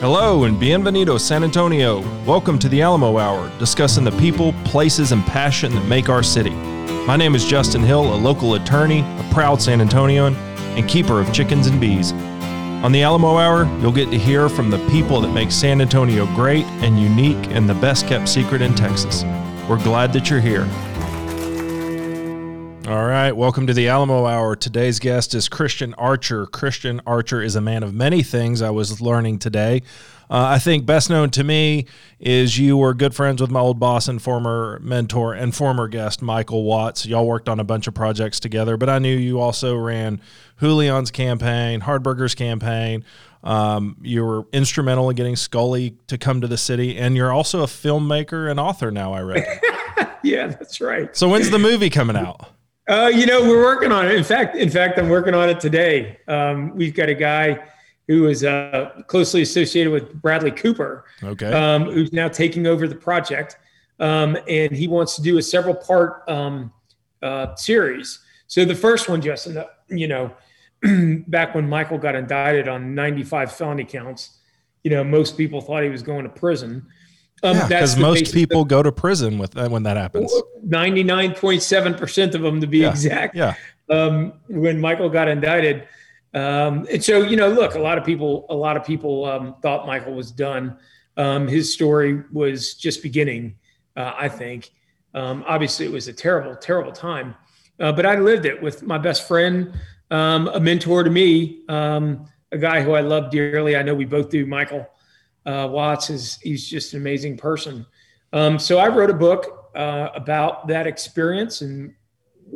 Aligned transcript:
Hello 0.00 0.44
and 0.44 0.56
bienvenido 0.56 1.18
San 1.18 1.42
Antonio. 1.42 2.02
Welcome 2.24 2.56
to 2.60 2.68
the 2.68 2.82
Alamo 2.82 3.18
Hour, 3.18 3.50
discussing 3.58 4.04
the 4.04 4.12
people, 4.12 4.52
places, 4.64 5.10
and 5.10 5.26
passion 5.26 5.74
that 5.74 5.84
make 5.88 6.08
our 6.08 6.22
city. 6.22 6.52
My 7.04 7.16
name 7.16 7.34
is 7.34 7.44
Justin 7.44 7.82
Hill, 7.82 8.14
a 8.14 8.16
local 8.16 8.54
attorney, 8.54 9.00
a 9.00 9.28
proud 9.32 9.60
San 9.60 9.80
Antonioan, 9.80 10.36
and 10.76 10.88
keeper 10.88 11.20
of 11.20 11.32
chickens 11.32 11.66
and 11.66 11.80
bees. 11.80 12.12
On 12.84 12.92
the 12.92 13.02
Alamo 13.02 13.38
Hour, 13.38 13.64
you'll 13.80 13.90
get 13.90 14.08
to 14.12 14.18
hear 14.18 14.48
from 14.48 14.70
the 14.70 14.78
people 14.88 15.20
that 15.20 15.32
make 15.32 15.50
San 15.50 15.80
Antonio 15.80 16.26
great 16.26 16.64
and 16.80 17.00
unique 17.00 17.50
and 17.50 17.68
the 17.68 17.74
best 17.74 18.06
kept 18.06 18.28
secret 18.28 18.62
in 18.62 18.76
Texas. 18.76 19.24
We're 19.68 19.82
glad 19.82 20.12
that 20.12 20.30
you're 20.30 20.38
here. 20.38 20.68
All 22.88 23.04
right, 23.04 23.32
welcome 23.32 23.66
to 23.66 23.74
the 23.74 23.88
Alamo 23.88 24.24
Hour. 24.24 24.56
Today's 24.56 24.98
guest 24.98 25.34
is 25.34 25.46
Christian 25.46 25.92
Archer. 25.98 26.46
Christian 26.46 27.02
Archer 27.06 27.42
is 27.42 27.54
a 27.54 27.60
man 27.60 27.82
of 27.82 27.92
many 27.92 28.22
things, 28.22 28.62
I 28.62 28.70
was 28.70 28.98
learning 29.02 29.40
today. 29.40 29.82
Uh, 30.30 30.46
I 30.46 30.58
think 30.58 30.86
best 30.86 31.10
known 31.10 31.28
to 31.32 31.44
me 31.44 31.84
is 32.18 32.58
you 32.58 32.78
were 32.78 32.94
good 32.94 33.14
friends 33.14 33.42
with 33.42 33.50
my 33.50 33.60
old 33.60 33.78
boss 33.78 34.08
and 34.08 34.22
former 34.22 34.78
mentor 34.82 35.34
and 35.34 35.54
former 35.54 35.86
guest, 35.86 36.22
Mikal 36.22 36.64
Watts. 36.64 37.04
Y'all 37.04 37.26
worked 37.26 37.50
on 37.50 37.60
a 37.60 37.64
bunch 37.64 37.88
of 37.88 37.92
projects 37.92 38.40
together, 38.40 38.78
but 38.78 38.88
I 38.88 38.98
knew 38.98 39.14
you 39.14 39.38
also 39.38 39.76
ran 39.76 40.22
Julian's 40.58 41.10
campaign, 41.10 41.82
Hardberger's 41.82 42.34
campaign. 42.34 43.04
Um, 43.44 43.98
you 44.00 44.24
were 44.24 44.46
instrumental 44.54 45.10
in 45.10 45.16
getting 45.16 45.34
Sculley 45.34 45.94
to 46.06 46.16
come 46.16 46.40
to 46.40 46.46
the 46.46 46.56
city, 46.56 46.96
and 46.96 47.16
you're 47.16 47.32
also 47.32 47.60
a 47.60 47.66
filmmaker 47.66 48.50
and 48.50 48.58
author 48.58 48.90
now, 48.90 49.12
I 49.12 49.20
read. 49.20 49.46
yeah, 50.22 50.46
that's 50.46 50.80
right. 50.80 51.14
So, 51.14 51.28
when's 51.28 51.50
the 51.50 51.58
movie 51.58 51.90
coming 51.90 52.16
out? 52.16 52.48
Uh, 52.88 53.10
you 53.14 53.26
know, 53.26 53.42
we're 53.42 53.62
working 53.62 53.92
on 53.92 54.06
it. 54.08 54.14
In 54.14 54.24
fact, 54.24 54.56
in 54.56 54.70
fact, 54.70 54.98
I'm 54.98 55.10
working 55.10 55.34
on 55.34 55.50
it 55.50 55.60
today. 55.60 56.18
Um, 56.26 56.74
we've 56.74 56.94
got 56.94 57.10
a 57.10 57.14
guy 57.14 57.58
who 58.06 58.28
is 58.28 58.44
uh, 58.44 59.02
closely 59.06 59.42
associated 59.42 59.92
with 59.92 60.20
Bradley 60.22 60.50
Cooper, 60.50 61.04
Okay. 61.22 61.52
um, 61.52 61.84
who's 61.84 62.12
now 62.14 62.28
taking 62.28 62.66
over 62.66 62.88
the 62.88 62.94
project, 62.94 63.58
um, 64.00 64.38
and 64.48 64.72
he 64.72 64.88
wants 64.88 65.16
to 65.16 65.22
do 65.22 65.36
a 65.36 65.42
several 65.42 65.74
part 65.74 66.22
um, 66.28 66.72
uh, 67.22 67.54
series. 67.56 68.20
So 68.46 68.64
the 68.64 68.74
first 68.74 69.10
one, 69.10 69.20
Justin, 69.20 69.58
uh, 69.58 69.64
you 69.88 70.08
know, 70.08 70.34
back 71.28 71.54
when 71.54 71.68
Mikal 71.68 72.00
got 72.00 72.14
indicted 72.14 72.68
on 72.68 72.94
95 72.94 73.52
felony 73.52 73.84
counts, 73.84 74.38
you 74.82 74.90
know, 74.90 75.04
most 75.04 75.36
people 75.36 75.60
thought 75.60 75.82
he 75.82 75.90
was 75.90 76.02
going 76.02 76.22
to 76.22 76.30
prison. 76.30 76.86
Um, 77.42 77.56
yeah, 77.56 77.68
because 77.68 77.96
most 77.96 78.34
people 78.34 78.64
go 78.64 78.82
to 78.82 78.90
prison 78.90 79.38
with 79.38 79.52
that 79.52 79.70
when 79.70 79.84
that 79.84 79.96
happens. 79.96 80.32
99.7% 80.66 82.34
of 82.34 82.42
them 82.42 82.60
to 82.60 82.66
be 82.66 82.78
Yeah. 82.78 82.90
exact 82.90 83.34
Yeah. 83.36 83.54
um, 83.90 84.32
when 84.48 84.80
Mikal 84.80 85.12
got 85.12 85.28
indicted. 85.28 85.86
Um, 86.34 86.86
and 86.92 87.02
so, 87.02 87.22
you 87.22 87.36
know, 87.36 87.48
look, 87.48 87.74
a 87.74 87.78
lot 87.78 87.96
of 87.98 88.04
people, 88.04 88.46
a 88.50 88.54
lot 88.54 88.76
of 88.76 88.84
people 88.84 89.24
um, 89.24 89.54
thought 89.62 89.86
Mikal 89.86 90.14
was 90.14 90.30
done. 90.30 90.76
Um, 91.16 91.48
his 91.48 91.72
story 91.72 92.22
was 92.32 92.74
just 92.74 93.02
beginning, 93.02 93.56
uh, 93.96 94.12
I 94.16 94.28
think. 94.28 94.70
Um, 95.14 95.42
obviously, 95.48 95.86
it 95.86 95.92
was 95.92 96.06
a 96.06 96.12
terrible, 96.12 96.54
terrible 96.54 96.92
time, 96.92 97.34
uh, 97.80 97.92
but 97.92 98.04
I 98.04 98.16
lived 98.16 98.44
it 98.44 98.62
with 98.62 98.82
my 98.82 98.98
best 98.98 99.26
friend, 99.26 99.72
um, 100.10 100.48
a 100.48 100.60
mentor 100.60 101.02
to 101.02 101.10
me, 101.10 101.62
um, 101.68 102.26
a 102.52 102.58
guy 102.58 102.82
who 102.82 102.92
I 102.92 103.00
love 103.00 103.30
dearly. 103.30 103.74
I 103.74 103.82
know 103.82 103.94
we 103.94 104.04
both 104.04 104.28
do. 104.30 104.46
Mikal 104.46 104.86
uh, 105.46 105.68
Watts 105.70 106.10
is 106.10 106.38
he's 106.42 106.68
just 106.68 106.94
an 106.94 107.00
amazing 107.00 107.36
person. 107.36 107.86
Um, 108.32 108.58
so 108.58 108.78
I 108.78 108.88
wrote 108.88 109.10
a 109.10 109.14
book 109.14 109.70
uh, 109.74 110.08
about 110.14 110.68
that 110.68 110.86
experience 110.86 111.62
and 111.62 111.94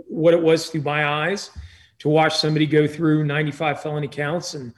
what 0.09 0.35
it 0.35 0.43
was 0.43 0.69
through 0.69 0.83
my 0.83 1.07
eyes 1.07 1.51
to 1.99 2.09
watch 2.09 2.37
somebody 2.37 2.67
go 2.67 2.87
through 2.87 3.25
95 3.25 3.83
felony 3.83 4.09
counts 4.09 4.55
and 4.55 4.75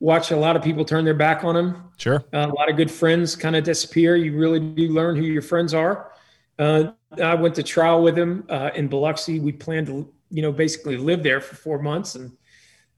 watch 0.00 0.30
a 0.30 0.36
lot 0.36 0.56
of 0.56 0.62
people 0.62 0.84
turn 0.84 1.04
their 1.04 1.14
back 1.14 1.44
on 1.44 1.56
him. 1.56 1.76
Sure. 1.96 2.24
Uh, 2.32 2.48
a 2.50 2.54
lot 2.54 2.68
of 2.70 2.76
good 2.76 2.90
friends 2.90 3.36
kind 3.36 3.56
of 3.56 3.64
disappear. 3.64 4.16
You 4.16 4.36
really 4.36 4.60
do 4.60 4.88
learn 4.88 5.16
who 5.16 5.22
your 5.22 5.42
friends 5.42 5.74
are. 5.74 6.12
Uh, 6.58 6.92
I 7.22 7.34
went 7.34 7.54
to 7.56 7.62
trial 7.62 8.02
with 8.02 8.18
him 8.18 8.44
uh, 8.48 8.70
in 8.74 8.88
Biloxi. 8.88 9.40
We 9.40 9.52
planned 9.52 9.86
to, 9.88 10.12
you 10.30 10.42
know, 10.42 10.52
basically 10.52 10.96
live 10.96 11.22
there 11.22 11.40
for 11.40 11.56
four 11.56 11.80
months, 11.80 12.14
and 12.14 12.36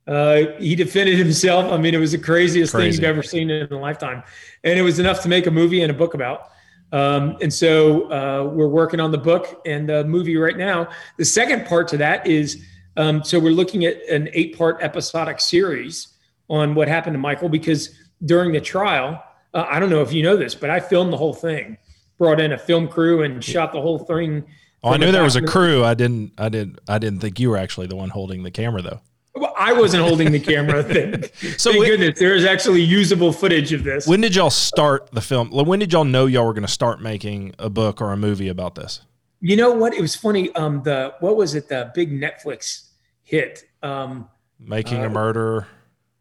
uh, 0.07 0.43
he 0.59 0.75
defended 0.75 1.17
himself. 1.17 1.73
I 1.73 1.77
mean, 1.77 1.95
it 1.95 1.99
was 1.99 2.13
the 2.13 2.19
craziest 2.19 2.73
thing 2.73 2.93
you've 2.93 3.05
ever 3.05 3.23
seen 3.23 3.51
in 3.51 3.73
a 3.73 3.79
lifetime, 3.79 4.23
and 4.63 4.79
it 4.79 4.83
was 4.83 4.99
enough 4.99 5.23
to 5.23 5.29
make 5.29 5.47
a 5.47 5.51
movie 5.51 5.83
and 5.83 5.91
a 5.91 5.95
book 5.95 6.15
about. 6.15 6.51
Um, 6.93 7.37
and 7.41 7.53
so 7.53 8.11
uh, 8.13 8.45
we're 8.53 8.69
working 8.69 9.01
on 9.01 9.11
the 9.11 9.19
book 9.19 9.61
and 9.67 9.89
the 9.89 10.05
movie 10.05 10.37
right 10.37 10.57
now. 10.57 10.89
The 11.19 11.25
second 11.25 11.67
part 11.67 11.89
to 11.89 11.97
that 11.97 12.27
is 12.27 12.65
um, 12.97 13.25
so 13.25 13.41
we're 13.41 13.53
looking 13.53 13.85
at 13.85 14.01
an 14.09 14.29
eight 14.33 14.57
part 14.57 14.79
episodic 14.81 15.41
series 15.41 16.09
on 16.49 16.75
what 16.75 16.89
happened 16.89 17.15
to 17.15 17.21
Mikal 17.21 17.51
because 17.51 17.99
during 18.25 18.53
the 18.53 18.61
trial, 18.61 19.23
uh, 19.55 19.67
I 19.69 19.81
don't 19.81 19.91
know 19.91 20.03
if 20.03 20.13
you 20.13 20.23
know 20.23 20.37
this, 20.37 20.55
but 20.55 20.71
I 20.71 20.81
filmed 20.81 21.13
the 21.13 21.17
whole 21.17 21.35
thing, 21.35 21.79
brought 22.19 22.41
in 22.41 22.53
a 22.53 22.59
film 22.59 22.89
crew 22.89 23.23
and 23.23 23.43
shot 23.43 23.73
the 23.73 23.81
whole 23.81 23.99
thing. 23.99 24.45
Oh, 24.83 24.93
I 24.93 24.97
knew 24.99 25.07
the 25.07 25.13
there 25.13 25.23
was 25.23 25.37
a 25.37 25.43
crew. 25.43 25.83
I 25.83 25.95
didn't. 25.95 26.33
I 26.39 26.49
didn't. 26.49 26.79
I 26.87 26.99
didn't 26.99 27.21
think 27.21 27.41
you 27.41 27.51
were 27.51 27.57
actually 27.57 27.87
the 27.87 27.97
one 27.97 28.11
holding 28.11 28.43
the 28.43 28.51
camera, 28.51 28.83
though. 28.83 29.01
Well, 29.37 29.53
I 29.59 29.73
wasn't 29.73 30.05
holding 30.05 30.31
the 30.31 30.39
camera. 30.41 30.83
Thank, 30.83 31.35
So 31.59 31.71
thank 31.73 31.81
we- 31.83 31.87
goodness 31.89 32.19
there 32.19 32.35
is 32.35 32.45
actually 32.45 32.83
usable 32.83 33.33
footage 33.33 33.73
of 33.73 33.83
this. 33.85 34.07
When 34.07 34.21
did 34.21 34.35
y'all 34.37 34.51
start 34.51 35.11
the 35.13 35.21
film? 35.21 35.51
When 35.51 35.79
did 35.81 35.93
y'all 35.93 36.05
know 36.05 36.27
y'all 36.27 36.47
were 36.47 36.53
going 36.55 36.67
to 36.67 36.73
start 36.73 37.01
making 37.03 37.55
a 37.59 37.69
book 37.69 38.01
or 38.01 38.13
a 38.13 38.17
movie 38.17 38.49
about 38.49 38.75
this? 38.77 39.01
You 39.41 39.57
know 39.57 39.73
what? 39.73 39.93
It 39.93 40.01
was 40.01 40.15
funny. 40.17 40.55
Um, 40.55 40.83
the 40.85 41.15
what 41.21 41.37
was 41.37 41.55
it? 41.55 41.69
The 41.69 41.91
big 41.95 42.11
Netflix 42.13 42.89
hit. 43.23 43.65
Um, 43.83 44.29
Making 44.61 45.03
Uh, 45.03 45.07
a 45.07 45.11
murder. 45.11 45.67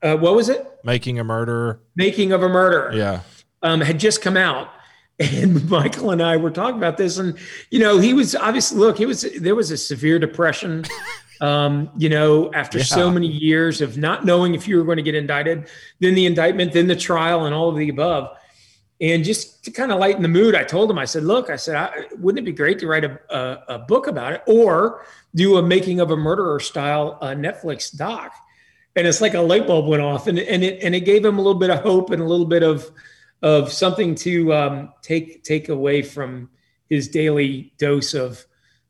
uh, 0.02 0.18
what 0.18 0.36
was 0.36 0.50
it? 0.50 0.68
Making 0.84 1.20
a 1.20 1.24
murder. 1.24 1.80
Making 1.96 2.32
of 2.34 2.42
a 2.44 2.50
Murder. 2.50 2.92
Yeah. 2.98 3.22
um, 3.62 3.80
had 3.80 4.00
just 4.00 4.22
come 4.22 4.36
out. 4.38 4.70
And 5.20 5.58
Mikal 5.58 6.12
and 6.12 6.24
I 6.24 6.38
were 6.38 6.50
talking 6.50 6.78
about 6.78 6.98
this, 6.98 7.20
and 7.20 7.38
you 7.70 7.78
know, 7.80 8.00
he 8.00 8.16
was 8.16 8.36
obviously 8.36 8.80
look. 8.80 8.98
he 8.98 9.06
was 9.06 9.22
there 9.40 9.54
was 9.56 9.70
a 9.70 9.78
severe 9.78 10.18
depression. 10.18 10.84
Um, 11.44 11.90
you 11.98 12.08
know, 12.08 12.54
after 12.54 12.82
so 12.82 13.12
many 13.12 13.28
years 13.28 13.82
of 13.82 13.98
not 13.98 14.24
knowing 14.24 14.56
if 14.56 14.66
you 14.66 14.78
were 14.78 14.86
going 14.86 14.96
to 14.96 15.04
get 15.04 15.14
indicted, 15.14 15.68
then 16.00 16.16
the 16.16 16.26
indictment, 16.26 16.72
then 16.72 16.88
the 16.88 16.96
trial, 16.96 17.46
and 17.46 17.54
all 17.54 17.68
of 17.68 17.76
the 17.76 17.90
above. 17.90 18.38
And 19.02 19.26
just 19.26 19.66
to 19.66 19.72
kind 19.72 19.92
of 19.92 20.00
lighten 20.00 20.22
the 20.22 20.30
mood, 20.30 20.56
I 20.56 20.64
told 20.64 20.90
him, 20.90 20.98
I 20.98 21.04
said, 21.04 21.24
look, 21.24 21.50
I 21.50 21.58
said, 21.58 21.76
I, 21.76 22.06
wouldn't 22.18 22.40
it 22.40 22.50
be 22.50 22.56
great 22.56 22.80
to 22.80 22.88
write 22.88 23.04
a, 23.04 23.20
a, 23.30 23.76
a 23.76 23.80
book 23.80 24.08
about 24.08 24.32
it 24.32 24.44
or 24.48 25.06
do 25.36 25.58
a 25.58 25.62
making 25.62 26.00
of 26.00 26.12
a 26.12 26.16
murderer 26.16 26.62
style 26.62 27.18
uh, 27.20 27.32
Netflix 27.32 27.94
doc? 27.94 28.34
And 28.96 29.06
it's 29.06 29.20
like 29.20 29.34
a 29.34 29.42
light 29.42 29.68
bulb 29.68 29.88
went 29.88 30.02
off 30.02 30.28
and, 30.28 30.40
and 30.40 30.64
it, 30.64 30.82
and 30.82 30.96
it 30.96 31.02
gave 31.02 31.26
him 31.26 31.38
a 31.38 31.42
little 31.42 31.60
bit 31.60 31.72
of 31.72 31.82
hope 31.82 32.12
and 32.12 32.22
a 32.22 32.26
little 32.26 32.46
bit 32.46 32.64
of, 32.64 32.90
of 33.42 33.70
something 33.70 34.16
to 34.16 34.54
um, 34.54 34.94
take, 35.02 35.44
take 35.44 35.68
away 35.68 36.04
from 36.04 36.50
his 36.90 37.10
daily 37.10 37.74
dose 37.78 38.14
of 38.14 38.46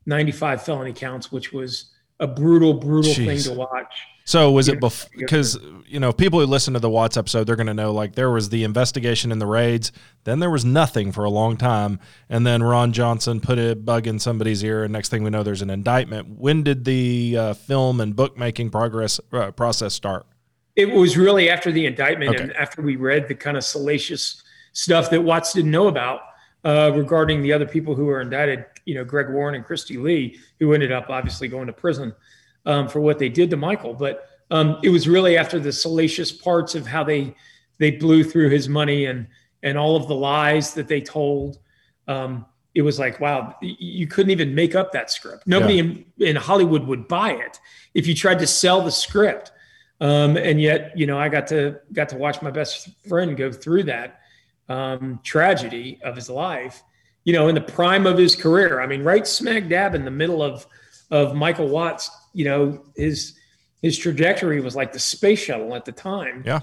95 0.06 0.62
felony 0.62 0.92
counts, 0.92 1.32
which 1.32 1.52
was 1.52 1.93
a 2.20 2.26
brutal, 2.26 2.74
brutal 2.74 3.12
Jeez. 3.12 3.26
thing 3.26 3.38
to 3.54 3.58
watch. 3.58 3.92
So 4.26 4.50
was 4.52 4.68
it 4.68 4.74
Yeah. 4.74 4.80
bef- 4.88 5.08
because 5.18 5.58
you 5.86 6.00
know 6.00 6.10
people 6.12 6.40
who 6.40 6.46
listen 6.46 6.72
to 6.74 6.80
the 6.80 6.88
Watts 6.88 7.16
episode 7.18 7.44
they're 7.46 7.56
going 7.56 7.66
to 7.66 7.74
know 7.74 7.92
like 7.92 8.14
there 8.14 8.30
was 8.30 8.48
the 8.48 8.64
investigation 8.64 9.30
and 9.32 9.40
the 9.40 9.46
raids, 9.46 9.92
then 10.24 10.38
there 10.38 10.48
was 10.50 10.64
nothing 10.64 11.12
for 11.12 11.24
a 11.24 11.30
long 11.30 11.56
time, 11.58 12.00
and 12.30 12.46
then 12.46 12.62
Ron 12.62 12.92
Johnson 12.92 13.38
put 13.40 13.58
a 13.58 13.74
bug 13.76 14.06
in 14.06 14.18
somebody's 14.18 14.64
ear, 14.64 14.84
and 14.84 14.92
next 14.92 15.10
thing 15.10 15.24
we 15.24 15.30
know 15.30 15.42
there's 15.42 15.60
an 15.60 15.68
indictment. 15.70 16.38
When 16.38 16.62
did 16.62 16.84
the 16.86 17.36
uh, 17.38 17.54
film 17.54 18.00
and 18.00 18.16
bookmaking 18.16 18.70
progress 18.70 19.20
uh, 19.32 19.50
process 19.50 19.92
start? 19.92 20.24
It 20.76 20.90
was 20.90 21.18
really 21.18 21.50
after 21.50 21.70
the 21.70 21.84
indictment 21.84 22.30
Okay. 22.34 22.42
and 22.44 22.52
after 22.56 22.80
we 22.80 22.96
read 22.96 23.28
the 23.28 23.34
kind 23.34 23.56
of 23.58 23.62
salacious 23.64 24.42
stuff 24.72 25.10
that 25.10 25.20
Watts 25.22 25.52
didn't 25.52 25.70
know 25.70 25.88
about 25.88 26.20
uh, 26.64 26.90
regarding 26.94 27.42
the 27.42 27.52
other 27.52 27.66
people 27.66 27.94
who 27.94 28.06
were 28.06 28.22
indicted, 28.22 28.64
you 28.84 28.94
know, 28.94 29.04
Greg 29.04 29.30
Warren 29.30 29.54
and 29.54 29.64
Kristy 29.64 29.96
Le, 30.00 30.38
who 30.58 30.72
ended 30.72 30.92
up 30.92 31.10
obviously 31.10 31.48
going 31.48 31.66
to 31.66 31.72
prison 31.72 32.14
um, 32.66 32.88
for 32.88 33.00
what 33.00 33.18
they 33.18 33.28
did 33.28 33.50
to 33.50 33.56
Mikal. 33.56 33.98
But 33.98 34.28
um, 34.50 34.78
it 34.82 34.90
was 34.90 35.08
really 35.08 35.36
after 35.36 35.58
the 35.58 35.72
salacious 35.72 36.32
parts 36.32 36.74
of 36.74 36.86
how 36.86 37.04
they 37.04 37.34
they 37.78 37.90
blew 37.90 38.22
through 38.22 38.50
his 38.50 38.68
money 38.68 39.06
and 39.06 39.26
and 39.62 39.78
all 39.78 39.96
of 39.96 40.08
the 40.08 40.14
lies 40.14 40.74
that 40.74 40.88
they 40.88 41.00
told. 41.00 41.58
Um, 42.06 42.46
it 42.74 42.82
was 42.82 42.98
like, 42.98 43.20
wow, 43.20 43.54
you 43.62 44.06
couldn't 44.08 44.30
even 44.30 44.54
make 44.54 44.74
up 44.74 44.90
that 44.92 45.10
script. 45.10 45.46
Nobody 45.46 45.78
in, 45.78 46.04
in 46.18 46.36
Hollywood 46.36 46.84
would 46.86 47.06
buy 47.06 47.30
it 47.30 47.60
if 47.94 48.06
you 48.06 48.14
tried 48.14 48.40
to 48.40 48.48
sell 48.48 48.82
the 48.82 48.90
script. 48.90 49.52
Um, 50.00 50.36
and 50.36 50.60
yet, 50.60 50.92
you 50.98 51.06
know, 51.06 51.18
I 51.18 51.28
got 51.28 51.46
to 51.48 51.80
got 51.92 52.08
to 52.10 52.16
watch 52.16 52.42
my 52.42 52.50
best 52.50 52.88
friend 53.08 53.36
go 53.36 53.52
through 53.52 53.84
that 53.84 54.20
um, 54.68 55.20
tragedy 55.22 56.00
of 56.02 56.16
his 56.16 56.28
life. 56.28 56.82
You 57.24 57.32
know, 57.32 57.48
in 57.48 57.54
the 57.54 57.60
prime 57.60 58.06
of 58.06 58.18
his 58.18 58.36
career. 58.36 58.80
I 58.80 58.86
mean, 58.86 59.02
right 59.02 59.26
smack 59.26 59.68
dab 59.68 59.94
in 59.94 60.04
the 60.04 60.10
middle 60.10 60.42
of 60.42 60.66
of 61.10 61.32
Mikal 61.32 61.68
Watts. 61.68 62.10
You 62.32 62.44
know, 62.44 62.84
his 62.96 63.38
his 63.82 63.98
trajectory 63.98 64.60
was 64.60 64.74
like 64.76 64.92
the 64.92 64.98
space 64.98 65.40
shuttle 65.40 65.74
at 65.74 65.84
the 65.84 65.92
time. 65.92 66.42
Yeah. 66.46 66.60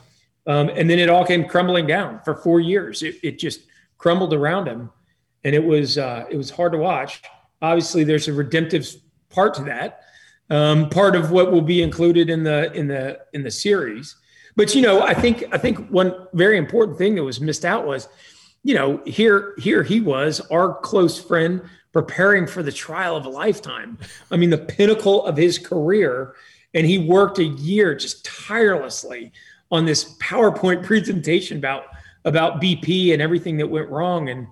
Um, 0.47 0.69
and 0.69 0.89
then 0.89 0.97
it 0.97 1.09
all 1.09 1.23
came 1.25 1.45
crumbling 1.45 1.85
down 1.85 2.19
for 2.25 2.35
four 2.35 2.59
years. 2.59 3.03
It, 3.03 3.15
it 3.21 3.39
just 3.39 3.61
crumbled 3.99 4.33
around 4.33 4.67
him, 4.67 4.89
and 5.43 5.53
it 5.53 5.63
was 5.63 5.97
uh, 5.97 6.25
it 6.31 6.37
was 6.37 6.49
hard 6.49 6.71
to 6.71 6.79
watch. 6.79 7.21
Obviously, 7.61 8.03
there's 8.03 8.27
a 8.27 8.33
redemptive 8.33 8.87
part 9.29 9.53
to 9.55 9.63
that. 9.65 10.01
Um, 10.49 10.89
part 10.89 11.15
of 11.15 11.31
what 11.31 11.51
will 11.51 11.61
be 11.61 11.81
included 11.81 12.29
in 12.29 12.43
the 12.43 12.73
in 12.73 12.87
the 12.87 13.19
in 13.33 13.43
the 13.43 13.51
series, 13.51 14.15
But 14.55 14.75
you 14.75 14.81
know, 14.81 15.01
I 15.01 15.13
think 15.13 15.45
I 15.51 15.57
think 15.57 15.89
one 15.89 16.27
very 16.33 16.57
important 16.57 16.97
thing 16.97 17.15
that 17.15 17.23
was 17.23 17.39
missed 17.39 17.65
out 17.65 17.85
was, 17.85 18.07
you 18.63 18.75
know, 18.75 19.01
here 19.05 19.55
here 19.57 19.83
he 19.83 20.01
was, 20.01 20.39
our 20.51 20.75
close 20.75 21.19
friend, 21.19 21.61
preparing 21.91 22.45
for 22.47 22.63
the 22.63 22.71
trial 22.71 23.15
of 23.15 23.25
a 23.25 23.29
lifetime. 23.29 23.97
I 24.29 24.37
mean, 24.37 24.49
the 24.49 24.57
pinnacle 24.57 25.25
of 25.25 25.35
his 25.35 25.57
career, 25.57 26.35
and 26.73 26.85
he 26.85 26.97
worked 26.97 27.39
a 27.39 27.43
year 27.43 27.95
just 27.95 28.23
tirelessly 28.25 29.31
on 29.71 29.85
this 29.85 30.15
PowerPoint 30.19 30.83
presentation 30.85 31.57
about 31.57 31.85
about 32.25 32.61
BP 32.61 33.13
and 33.13 33.21
everything 33.21 33.57
that 33.57 33.67
went 33.67 33.89
wrong, 33.89 34.29
and 34.29 34.47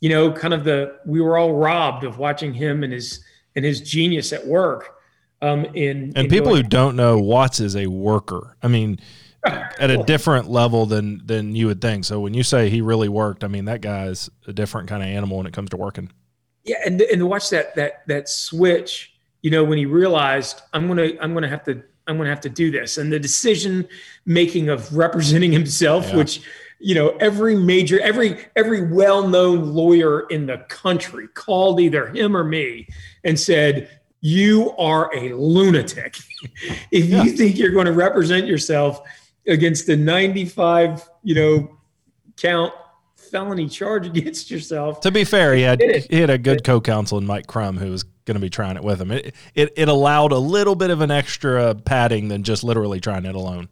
you 0.00 0.08
know, 0.08 0.32
kind 0.32 0.52
of 0.52 0.64
the 0.64 0.98
we 1.06 1.20
were 1.20 1.38
all 1.38 1.54
robbed 1.54 2.04
of 2.04 2.18
watching 2.18 2.52
him 2.52 2.82
and 2.82 2.92
his 2.92 3.24
and 3.54 3.64
his 3.64 3.80
genius 3.80 4.32
at 4.32 4.46
work. 4.46 4.92
Um, 5.42 5.66
in 5.66 6.12
and 6.16 6.18
in 6.18 6.28
people 6.28 6.52
going- 6.52 6.64
who 6.64 6.68
don't 6.68 6.96
know, 6.96 7.18
Watts 7.18 7.60
is 7.60 7.76
a 7.76 7.86
worker. 7.86 8.56
I 8.62 8.68
mean, 8.68 8.98
at 9.46 9.90
a 9.90 10.02
different 10.04 10.48
level 10.50 10.86
than 10.86 11.20
than 11.24 11.54
you 11.54 11.66
would 11.68 11.80
think. 11.80 12.04
So 12.04 12.20
when 12.20 12.34
you 12.34 12.42
say 12.42 12.68
he 12.70 12.80
really 12.80 13.08
worked, 13.08 13.44
I 13.44 13.48
mean 13.48 13.66
that 13.66 13.80
guy's 13.80 14.28
a 14.46 14.52
different 14.52 14.88
kind 14.88 15.02
of 15.02 15.08
animal 15.08 15.36
when 15.38 15.46
it 15.46 15.52
comes 15.52 15.70
to 15.70 15.76
working. 15.76 16.10
yeah 16.64 16.76
and 16.84 17.00
and 17.02 17.28
watch 17.28 17.50
that 17.50 17.74
that 17.76 18.06
that 18.08 18.28
switch 18.28 19.12
you 19.42 19.50
know 19.50 19.62
when 19.62 19.78
he 19.78 19.86
realized 19.86 20.62
i'm 20.72 20.88
gonna 20.88 21.10
i'm 21.20 21.32
gonna 21.34 21.48
have 21.48 21.62
to 21.64 21.80
i'm 22.08 22.16
gonna 22.16 22.28
have 22.30 22.40
to 22.40 22.48
do 22.48 22.70
this 22.72 22.98
and 22.98 23.12
the 23.12 23.18
decision 23.20 23.86
making 24.24 24.68
of 24.68 24.80
representing 24.96 25.52
himself 25.52 26.08
Yeah. 26.08 26.16
which 26.16 26.40
you 26.80 26.94
know 26.96 27.10
every 27.20 27.54
major 27.54 28.00
every 28.00 28.38
every 28.56 28.82
well-known 28.90 29.72
lawyer 29.74 30.26
in 30.30 30.46
the 30.46 30.58
country 30.68 31.28
called 31.34 31.80
either 31.80 32.08
him 32.08 32.36
or 32.36 32.42
me 32.42 32.88
and 33.22 33.38
said 33.38 33.88
you 34.20 34.72
are 34.78 35.14
a 35.14 35.32
lunatic 35.34 36.16
if 36.90 37.04
Yeah. 37.04 37.22
you 37.22 37.30
think 37.32 37.56
you're 37.58 37.70
going 37.78 37.86
to 37.86 37.92
represent 37.92 38.46
yourself 38.46 39.02
against 39.46 39.88
a 39.88 39.96
95 39.96 41.08
you 41.22 41.34
know 41.34 41.76
count 42.36 42.72
felony 43.16 43.68
charge 43.68 44.06
against 44.16 44.50
yourself 44.50 45.00
To 45.00 45.10
be 45.10 45.24
fair, 45.24 45.54
he 45.54 45.62
had 45.62 45.80
he 45.80 46.20
had 46.20 46.30
a 46.30 46.38
good 46.38 46.64
co-counsel 46.64 47.18
in 47.18 47.26
Mike 47.26 47.46
Crum 47.46 47.76
who 47.76 47.90
was 47.90 48.04
going 48.24 48.34
to 48.34 48.40
be 48.40 48.50
trying 48.50 48.76
it 48.76 48.84
with 48.84 49.00
him. 49.00 49.10
It, 49.10 49.34
it 49.54 49.72
it 49.76 49.88
allowed 49.88 50.32
a 50.32 50.38
little 50.38 50.74
bit 50.74 50.90
of 50.90 51.00
an 51.00 51.10
extra 51.10 51.74
padding 51.74 52.28
than 52.28 52.42
just 52.42 52.64
literally 52.64 53.00
trying 53.00 53.24
it 53.24 53.34
alone. 53.34 53.68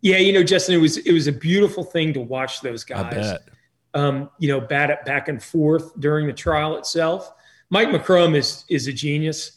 Yeah, 0.00 0.18
you 0.18 0.32
know, 0.32 0.42
Justin, 0.42 0.76
it 0.76 0.78
was 0.78 0.98
it 0.98 1.12
was 1.12 1.26
a 1.26 1.32
beautiful 1.32 1.84
thing 1.84 2.12
to 2.14 2.20
watch 2.20 2.60
those 2.60 2.84
guys. 2.84 3.38
Um, 3.94 4.30
you 4.38 4.48
know, 4.48 4.60
bat 4.60 4.90
it 4.90 5.04
back 5.06 5.28
and 5.28 5.42
forth 5.42 5.98
during 5.98 6.26
the 6.26 6.32
trial 6.32 6.76
itself. 6.76 7.32
Mike 7.70 7.88
McCrum 7.88 8.36
is 8.36 8.64
is 8.68 8.86
a 8.86 8.92
genius. 8.92 9.55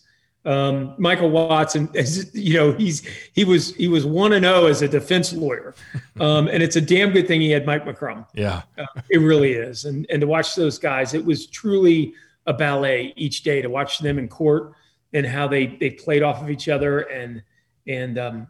Um, 0.50 0.96
Mikal 0.98 1.30
Watson, 1.30 1.90
is, 1.94 2.31
you 2.34 2.56
know, 2.56 2.72
he's 2.72 3.07
he 3.34 3.46
was 3.46 3.75
he 3.75 3.88
was 3.88 4.04
one 4.04 4.34
and 4.34 4.44
zero 4.44 4.66
as 4.66 4.81
a 4.81 4.88
defense 4.88 5.31
lawyer, 5.31 5.75
um, 6.19 6.48
and 6.48 6.63
it's 6.63 6.75
a 6.75 6.81
damn 6.81 7.12
good 7.12 7.28
thing 7.28 7.40
he 7.40 7.51
had 7.51 7.68
Mike 7.68 7.86
McCrum. 7.86 8.25
Yeah. 8.34 8.63
It 9.12 9.19
really 9.19 9.54
is, 9.54 9.86
and 9.86 10.07
and 10.10 10.22
to 10.22 10.28
watch 10.28 10.56
those 10.56 10.80
guys, 10.80 11.13
it 11.13 11.24
was 11.24 11.46
truly 11.46 12.16
a 12.48 12.54
ballet 12.54 13.13
each 13.16 13.44
day 13.44 13.62
to 13.62 13.69
watch 13.69 14.00
them 14.00 14.18
in 14.18 14.28
court 14.28 14.74
and 15.13 15.24
how 15.24 15.48
they 15.48 15.68
they 15.68 15.92
played 15.92 16.24
off 16.24 16.42
of 16.42 16.50
each 16.50 16.68
other 16.68 17.01
and 17.01 17.44
and 17.86 18.18
um, 18.18 18.48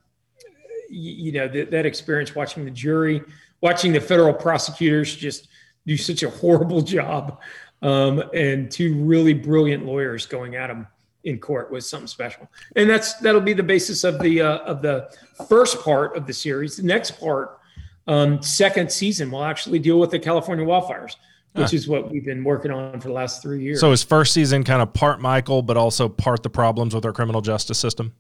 you, 0.90 1.12
you 1.12 1.31
know 1.34 1.50
that, 1.50 1.69
that 1.69 1.86
experience 1.86 2.34
watching 2.34 2.63
the 2.63 2.72
jury, 2.72 3.22
watching 3.60 3.92
the 3.92 4.00
federal 4.00 4.34
prosecutors 4.34 5.13
just 5.18 5.50
do 5.86 5.98
such 5.98 6.24
a 6.24 6.30
horrible 6.30 6.81
job, 6.98 7.42
um, 7.81 8.24
and 8.34 8.72
two 8.72 8.96
really 9.04 9.34
brilliant 9.34 9.86
lawyers 9.86 10.25
going 10.25 10.56
at 10.56 10.68
them 10.68 10.88
in 11.24 11.39
court 11.39 11.71
was 11.71 11.89
something 11.89 12.07
special. 12.07 12.50
And 12.75 12.89
that's 12.89 13.16
that'll 13.16 13.42
be 13.42 13.54
the 13.54 13.63
basis 13.63 14.04
of 14.04 14.19
the 14.19 14.42
uh, 14.42 14.57
of 14.60 14.81
the 14.81 15.10
first 15.48 15.81
part 15.81 16.16
of 16.16 16.25
the 16.25 16.33
series. 16.33 16.77
The 16.77 16.83
next 16.83 17.19
part, 17.19 17.60
um, 18.07 18.42
second 18.42 18.92
season, 18.92 19.31
will 19.31 19.44
actually 19.44 19.80
deal 19.80 20.00
with 20.00 20.12
the 20.12 20.19
California 20.19 20.66
wildfires, 20.66 21.16
which 21.54 21.74
is 21.74 21.88
what 21.88 22.10
we've 22.10 22.25
been 22.25 22.44
working 22.44 22.71
on 22.71 23.00
for 23.00 23.10
the 23.10 23.13
last 23.13 23.42
three 23.42 23.62
years. 23.62 23.80
So 23.80 23.92
his 23.92 24.04
first 24.04 24.33
season 24.33 24.63
kind 24.63 24.81
of 24.81 24.94
part 24.94 25.19
Mikal, 25.19 25.66
but 25.66 25.77
also 25.77 26.07
part 26.07 26.44
the 26.44 26.50
problems 26.50 26.95
with 26.95 27.06
our 27.06 27.13
criminal 27.13 27.42
justice 27.42 27.77
system. 27.77 28.13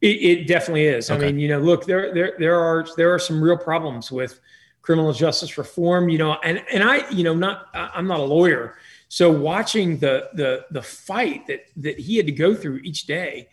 It, 0.00 0.06
it 0.06 0.46
definitely 0.46 0.86
is. 0.86 1.10
Okay. 1.10 1.22
I 1.22 1.26
mean, 1.26 1.38
you 1.38 1.48
know, 1.48 1.60
look, 1.60 1.84
there 1.84 2.12
there 2.14 2.34
there 2.38 2.58
are 2.58 2.86
there 2.96 3.14
are 3.14 3.18
some 3.18 3.42
real 3.42 3.58
problems 3.58 4.10
with 4.10 4.40
criminal 4.82 5.12
justice 5.12 5.56
reform. 5.58 6.08
You 6.08 6.18
know, 6.18 6.38
and 6.42 6.64
and 6.72 6.82
I, 6.82 7.08
you 7.10 7.22
know, 7.22 7.34
not 7.34 7.68
I'm 7.74 8.06
not 8.06 8.18
a 8.18 8.24
lawyer, 8.24 8.76
so 9.12 9.28
watching 9.28 9.98
the 9.98 10.28
the 10.34 10.64
the 10.70 10.80
fight 10.80 11.44
that 11.48 11.64
that 11.76 11.98
he 11.98 12.16
had 12.16 12.26
to 12.26 12.32
go 12.32 12.54
through 12.54 12.76
each 12.84 13.06
day 13.06 13.48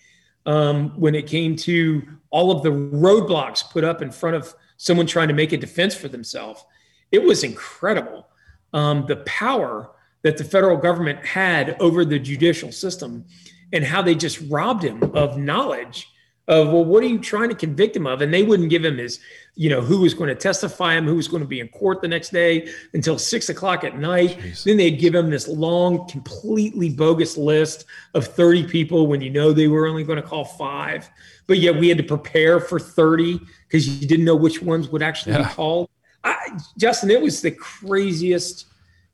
um, 0.45 0.91
when 0.91 1.15
it 1.15 1.25
came 1.25 1.55
to 1.55 2.07
all 2.29 2.51
of 2.51 2.61
the 2.61 2.69
roadblocks 2.69 3.67
put 3.71 3.83
up 3.83 4.03
in 4.03 4.11
front 4.11 4.35
of 4.35 4.53
someone 4.77 5.07
trying 5.07 5.27
to 5.29 5.33
make 5.33 5.53
a 5.53 5.57
defense 5.57 5.95
for 5.95 6.09
themselves, 6.09 6.63
it 7.11 7.23
was 7.23 7.43
incredible. 7.43 8.27
Um, 8.71 9.05
the 9.07 9.17
power 9.17 9.89
that 10.21 10.37
the 10.37 10.43
federal 10.43 10.77
government 10.77 11.25
had 11.25 11.75
over 11.79 12.05
the 12.05 12.19
judicial 12.19 12.71
system 12.71 13.25
and 13.73 13.83
how 13.83 14.03
they 14.03 14.13
just 14.13 14.39
robbed 14.49 14.83
him 14.83 15.01
of 15.15 15.39
knowledge 15.39 16.07
of 16.47 16.67
well 16.69 16.85
what 16.85 17.03
are 17.03 17.07
you 17.07 17.19
trying 17.19 17.49
to 17.49 17.55
convict 17.55 17.95
him 17.95 18.07
of 18.07 18.21
and 18.21 18.33
they 18.33 18.43
wouldn't 18.43 18.69
give 18.69 18.83
him 18.85 18.97
his 18.97 19.19
you 19.55 19.69
know 19.69 19.81
who 19.81 19.99
was 20.01 20.13
going 20.13 20.29
to 20.29 20.35
testify 20.35 20.95
him 20.95 21.05
who 21.05 21.15
was 21.15 21.27
going 21.27 21.41
to 21.41 21.47
be 21.47 21.59
in 21.59 21.67
court 21.69 22.01
the 22.01 22.07
next 22.07 22.29
day 22.29 22.69
until 22.93 23.17
six 23.19 23.49
o'clock 23.49 23.83
at 23.83 23.97
night 23.97 24.37
Jeez. 24.39 24.63
then 24.63 24.77
they'd 24.77 24.99
give 24.99 25.13
him 25.13 25.29
this 25.29 25.47
long 25.47 26.07
completely 26.07 26.89
bogus 26.89 27.35
list 27.37 27.85
of 28.13 28.25
30 28.25 28.67
people 28.67 29.07
when 29.07 29.19
you 29.19 29.29
know 29.29 29.51
they 29.51 29.67
were 29.67 29.87
only 29.87 30.03
going 30.05 30.21
to 30.21 30.27
call 30.27 30.45
five 30.45 31.09
but 31.47 31.57
yet 31.59 31.75
we 31.75 31.89
had 31.89 31.97
to 31.97 32.03
prepare 32.03 32.59
for 32.61 32.79
30 32.79 33.39
because 33.67 33.87
you 34.01 34.07
didn't 34.07 34.25
know 34.25 34.35
which 34.35 34.61
ones 34.61 34.87
would 34.89 35.01
actually 35.03 35.33
Yeah. 35.33 35.49
be 35.49 35.53
called 35.53 35.89
I, 36.23 36.57
justin 36.77 37.11
it 37.11 37.21
was 37.21 37.41
the 37.41 37.51
craziest 37.51 38.65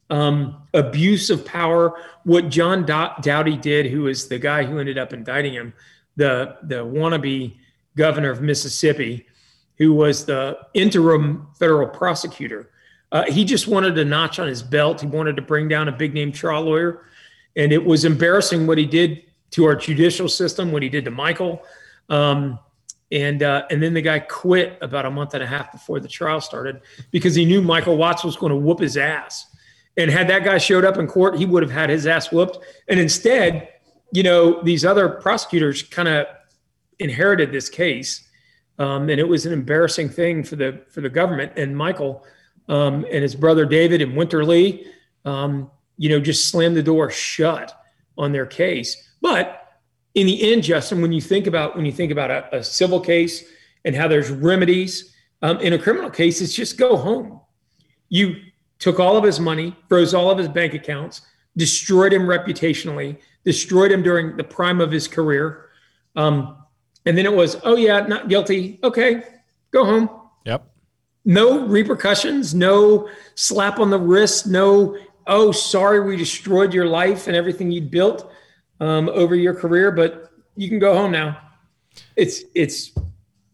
um, 0.09 0.62
abuse 0.75 1.31
of 1.31 1.44
power. 1.44 1.97
What 2.24 2.50
John 2.50 2.86
Dow- 2.86 3.15
Dowdy 3.21 3.57
did, 3.57 3.88
who 3.88 4.07
is 4.07 4.27
the 4.27 4.38
guy 4.38 4.63
who 4.63 4.77
ended 4.77 4.97
up 5.00 5.12
indicting 5.12 5.53
him, 5.53 5.74
the 6.15 6.57
the 6.63 6.86
wannabe 6.86 7.56
governor 7.95 8.31
of 8.31 8.42
Mississippi, 8.42 9.25
who 9.77 9.94
was 9.94 10.25
the 10.25 10.57
interim 10.74 11.48
federal 11.57 11.88
prosecutor. 11.88 12.69
Uh, 13.12 13.24
he 13.31 13.45
just 13.45 13.68
wanted 13.68 13.98
a 13.98 14.06
notch 14.06 14.39
on 14.39 14.48
his 14.48 14.63
belt. 14.63 15.01
He 15.01 15.07
wanted 15.07 15.36
to 15.36 15.42
bring 15.42 15.68
down 15.68 15.88
a 15.88 15.92
big 15.92 16.13
name 16.13 16.31
trial 16.31 16.63
lawyer, 16.63 17.06
and 17.56 17.71
it 17.71 17.83
was 17.83 18.06
embarrassing 18.06 18.65
what 18.65 18.77
he 18.77 18.86
did 18.86 19.24
to 19.51 19.65
our 19.65 19.75
judicial 19.75 20.27
system, 20.27 20.71
what 20.71 20.81
he 20.81 20.89
did 20.89 21.06
to 21.06 21.12
Mikal. 21.12 21.60
Um, 22.10 22.60
and 23.12 23.44
uh, 23.44 23.65
and 23.69 23.81
then 23.81 23.94
the 23.94 24.01
guy 24.01 24.19
quit 24.19 24.77
about 24.81 25.05
a 25.05 25.12
month 25.12 25.36
and 25.36 25.43
a 25.43 25.48
half 25.48 25.72
before 25.72 26.00
the 26.00 26.08
trial 26.08 26.41
started 26.41 26.82
because 27.12 27.36
he 27.36 27.46
knew 27.46 27.62
Mikal 27.62 27.96
Watts 27.96 28.24
was 28.24 28.36
going 28.36 28.50
to 28.50 28.55
whoop 28.55 28.79
his 28.79 28.98
ass. 28.98 29.48
And 29.96 30.10
had 30.10 30.27
that 30.29 30.43
guy 30.43 30.58
showed 30.58 30.86
up 30.86 30.98
in 30.98 31.05
court, 31.05 31.38
he 31.38 31.46
would 31.46 31.62
have 31.62 31.72
had 31.72 31.91
his 31.91 32.08
ass 32.08 32.32
whooped. 32.32 32.58
And 32.88 33.00
instead, 33.00 33.70
you 34.13 34.22
know, 34.22 34.62
these 34.62 34.86
other 34.86 35.10
prosecutors 35.10 35.82
kind 35.82 36.08
of 36.08 36.27
inherited 37.00 37.51
this 37.51 37.67
case, 37.67 38.29
um, 38.77 39.10
and 39.10 39.20
it 39.20 39.27
was 39.27 39.46
an 39.46 39.53
embarrassing 39.53 40.08
thing 40.08 40.43
for 40.43 40.55
the 40.55 40.82
for 40.88 41.01
the 41.01 41.10
government. 41.10 41.53
And 41.58 41.75
Mikal 41.75 42.22
um, 42.70 43.05
and 43.12 43.24
his 43.24 43.36
brother 43.36 43.65
David 43.65 44.01
and 44.01 44.15
Winter 44.15 44.46
Lee, 44.46 44.86
um, 45.25 45.70
you 45.98 46.10
know, 46.10 46.20
just 46.20 46.50
slammed 46.50 46.77
the 46.77 46.84
door 46.84 47.10
shut 47.10 47.75
on 48.17 48.32
their 48.32 48.46
case. 48.46 49.10
But 49.20 49.67
in 50.13 50.27
the 50.27 50.53
end, 50.53 50.63
Justin, 50.63 51.01
when 51.01 51.12
you 51.12 51.22
think 51.22 51.48
about 51.48 51.75
when 51.75 51.86
you 51.86 51.91
think 51.91 52.12
about 52.12 52.29
a, 52.29 52.58
a 52.58 52.63
civil 52.63 53.00
case 53.00 53.43
and 53.84 53.96
how 53.96 54.08
there's 54.08 54.29
remedies 54.29 55.15
um, 55.41 55.60
in 55.60 55.74
a 55.74 55.79
criminal 55.79 56.12
case, 56.12 56.39
it's 56.39 56.53
just 56.53 56.77
go 56.77 56.96
home. 56.96 57.41
You 58.10 58.36
took 58.77 59.00
all 59.00 59.17
of 59.17 59.24
his 59.24 59.39
money, 59.39 59.75
froze 59.89 60.13
all 60.13 60.29
of 60.29 60.38
his 60.38 60.48
bank 60.48 60.75
accounts, 60.75 61.22
destroyed 61.58 62.13
him 62.13 62.24
reputationally, 62.24 63.17
destroyed 63.45 63.91
him 63.91 64.03
during 64.03 64.38
the 64.38 64.43
prime 64.43 64.81
of 64.81 64.91
his 64.91 65.07
career. 65.07 65.69
Um, 66.15 66.57
and 67.05 67.17
then 67.17 67.25
it 67.25 67.33
was, 67.33 67.59
oh 67.63 67.75
yeah, 67.75 68.01
not 68.01 68.29
guilty. 68.29 68.79
Okay, 68.83 69.23
go 69.71 69.85
home. 69.85 70.09
Yep. 70.45 70.65
No 71.25 71.65
repercussions, 71.67 72.53
no 72.53 73.09
slap 73.35 73.79
on 73.79 73.89
the 73.89 74.00
wrist, 74.00 74.47
no, 74.47 74.97
oh, 75.27 75.51
sorry, 75.51 76.01
we 76.01 76.17
destroyed 76.17 76.73
your 76.73 76.85
life 76.85 77.27
and 77.27 77.35
everything 77.35 77.71
you'd 77.71 77.91
built 77.91 78.29
um, 78.79 79.09
over 79.09 79.35
your 79.35 79.53
career, 79.53 79.91
but 79.91 80.31
you 80.55 80.67
can 80.67 80.79
go 80.79 80.93
home 80.93 81.12
now. 81.12 81.39
It's, 82.15 82.41
it's, 82.53 82.91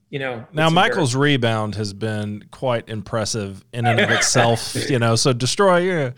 you 0.10 0.18
know. 0.18 0.46
Now 0.52 0.70
Mikal's 0.70 1.16
rebound 1.16 1.76
has 1.76 1.94
been 1.94 2.46
quite 2.52 2.90
impressive 2.90 3.64
in 3.72 3.86
and 3.86 4.00
of 4.00 4.10
itself. 4.10 4.76
you 4.90 4.98
know, 4.98 5.16
so 5.16 5.34
destroy. 5.34 5.80
Yeah, 5.80 6.12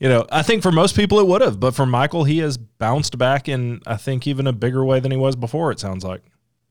you 0.00 0.08
know, 0.08 0.26
I 0.30 0.42
think 0.42 0.62
for 0.62 0.72
most 0.72 0.94
people 0.96 1.18
it 1.20 1.26
would 1.26 1.40
have, 1.40 1.58
but 1.60 1.74
for 1.74 1.84
Mikal, 1.86 2.26
he 2.26 2.38
has 2.38 2.56
bounced 2.58 3.16
back 3.18 3.48
in 3.48 3.80
I 3.86 3.96
think 3.96 4.26
even 4.26 4.46
a 4.46 4.52
bigger 4.52 4.84
way 4.84 5.00
than 5.00 5.10
he 5.10 5.16
was 5.16 5.36
before. 5.36 5.70
It 5.72 5.80
sounds 5.80 6.04
like. 6.04 6.22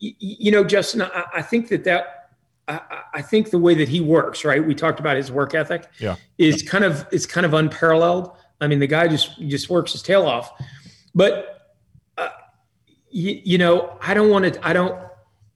y- 0.02 0.14
y- 0.22 0.38
you 0.40 0.52
know, 0.52 0.64
Justin, 0.64 1.02
I, 1.02 1.26
I 1.36 1.42
think 1.42 1.70
that 1.70 1.84
that 1.86 2.30
I, 2.68 2.74
I- 2.90 3.02
I 3.16 3.22
think 3.22 3.50
the 3.50 3.58
way 3.60 3.74
that 3.76 3.88
he 3.88 4.02
works, 4.02 4.44
right? 4.44 4.66
We 4.66 4.76
talked 4.76 5.00
about 5.00 5.16
his 5.16 5.32
work 5.32 5.56
ethic. 5.56 5.86
Yeah. 6.00 6.16
is 6.38 6.62
kind 6.64 6.84
of 6.84 7.08
it's 7.12 7.26
kind 7.26 7.46
of 7.46 7.54
unparalleled. 7.54 8.32
I 8.62 8.68
mean, 8.68 8.80
the 8.80 8.88
guy 8.88 9.08
just 9.08 9.40
just 9.48 9.70
works 9.70 9.94
his 9.94 10.02
tail 10.02 10.26
off. 10.26 10.52
But 11.14 11.74
uh, 12.18 12.30
you, 13.10 13.40
you 13.44 13.58
know, 13.58 13.98
I 14.02 14.14
don't 14.14 14.30
want 14.30 14.54
to. 14.54 14.68
I 14.68 14.74
don't. 14.74 14.96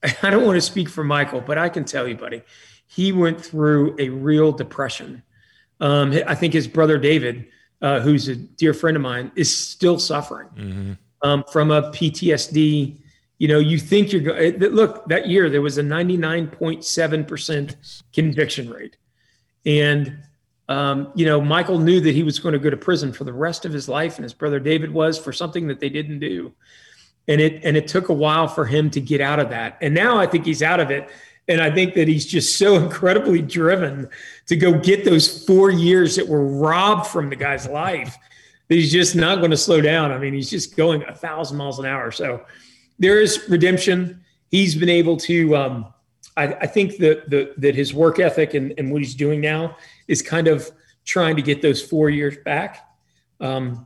I 0.24 0.30
don't 0.30 0.46
want 0.46 0.56
to 0.56 0.62
speak 0.62 0.88
for 0.90 1.04
Mikal, 1.04 1.46
but 1.46 1.58
I 1.58 1.68
can 1.68 1.84
tell 1.84 2.08
you, 2.08 2.16
buddy, 2.16 2.42
he 2.88 3.12
went 3.12 3.44
through 3.44 3.96
a 4.00 4.08
real 4.10 4.54
depression. 4.54 5.22
Um, 5.82 6.14
I 6.26 6.36
think 6.36 6.54
his 6.54 6.68
brother 6.70 6.98
David, 6.98 7.48
uh, 7.82 8.00
who's 8.00 8.28
a 8.28 8.36
dear 8.36 8.74
friend 8.74 8.98
of 8.98 9.04
mine, 9.04 9.32
is 9.36 9.56
still 9.56 10.00
suffering 10.00 10.48
mm-hmm. 10.56 10.94
um, 11.22 11.44
from 11.52 11.72
a 11.72 11.84
PTSD. 11.92 12.98
You 13.38 13.48
know, 13.48 13.60
you 13.60 13.78
think 13.78 14.12
you're 14.12 14.22
going. 14.22 14.58
Look, 14.58 15.08
that 15.08 15.28
year 15.28 15.50
there 15.50 15.62
was 15.62 15.78
a 15.78 15.84
99.7 15.84 17.28
percent 17.28 17.76
conviction 18.14 18.70
rate, 18.70 18.98
and 19.66 20.18
um, 20.68 21.12
you 21.16 21.26
know, 21.26 21.40
Mikal 21.40 21.82
knew 21.82 22.02
that 22.02 22.14
he 22.14 22.24
was 22.24 22.40
going 22.40 22.54
to 22.54 22.60
go 22.60 22.70
to 22.70 22.78
prison 22.78 23.14
for 23.14 23.24
the 23.24 23.34
rest 23.34 23.66
of 23.66 23.72
his 23.72 23.88
life, 23.88 24.18
and 24.18 24.24
his 24.24 24.34
brother 24.34 24.60
David 24.60 24.92
was 24.92 25.18
for 25.18 25.32
something 25.32 25.68
that 25.68 25.80
they 25.80 25.90
didn't 25.90 26.20
do 26.20 26.54
and 27.30 27.40
it 27.40 27.64
and 27.64 27.78
it 27.78 27.88
took 27.88 28.10
a 28.10 28.14
while 28.14 28.48
for 28.48 28.66
him 28.66 28.90
to 28.90 29.00
get 29.00 29.22
out 29.22 29.40
of 29.40 29.50
that 29.50 29.78
and 29.82 29.94
now 29.94 30.18
i 30.18 30.26
think 30.26 30.46
he's 30.46 30.62
out 30.62 30.82
of 30.82 30.92
it 30.92 31.10
and 31.50 31.62
i 31.62 31.70
think 31.70 31.94
that 31.94 32.08
he's 32.08 32.26
just 32.26 32.58
so 32.58 32.76
incredibly 32.84 33.42
driven 33.42 34.08
to 34.46 34.56
go 34.56 34.78
get 34.80 35.04
those 35.04 35.46
four 35.46 35.70
years 35.70 36.16
that 36.16 36.28
were 36.28 36.46
robbed 36.46 37.08
from 37.08 37.30
the 37.30 37.36
guy's 37.36 37.68
life 37.68 38.18
that 38.70 38.76
he's 38.76 38.92
just 38.92 39.16
not 39.16 39.40
going 39.40 39.52
to 39.52 39.58
slow 39.58 39.82
down. 39.82 40.12
I 40.12 40.18
mean 40.18 40.34
he's 40.34 40.50
just 40.50 40.78
going 40.78 41.04
a 41.04 41.14
thousand 41.14 41.58
miles 41.58 41.80
an 41.80 41.86
hour. 41.86 42.12
So 42.12 42.46
there 42.98 43.20
is 43.20 43.50
redemption. 43.50 44.24
He's 44.50 44.76
been 44.76 44.90
able 44.90 45.18
to 45.18 45.56
um, 45.56 45.94
I, 46.38 46.48
I, 46.54 46.68
think 46.68 46.98
that 46.98 47.30
the, 47.30 47.54
that 47.58 47.76
his 47.76 47.94
work 47.94 48.20
ethic 48.20 48.54
and, 48.54 48.74
and 48.78 48.92
what 48.92 49.02
he's 49.02 49.16
doing 49.16 49.42
now 49.42 49.76
is 50.08 50.22
kind 50.22 50.48
of 50.48 50.72
trying 51.04 51.36
to 51.36 51.42
get 51.42 51.62
those 51.62 51.82
four 51.82 52.10
years 52.10 52.38
back. 52.46 52.88
Um, 53.42 53.86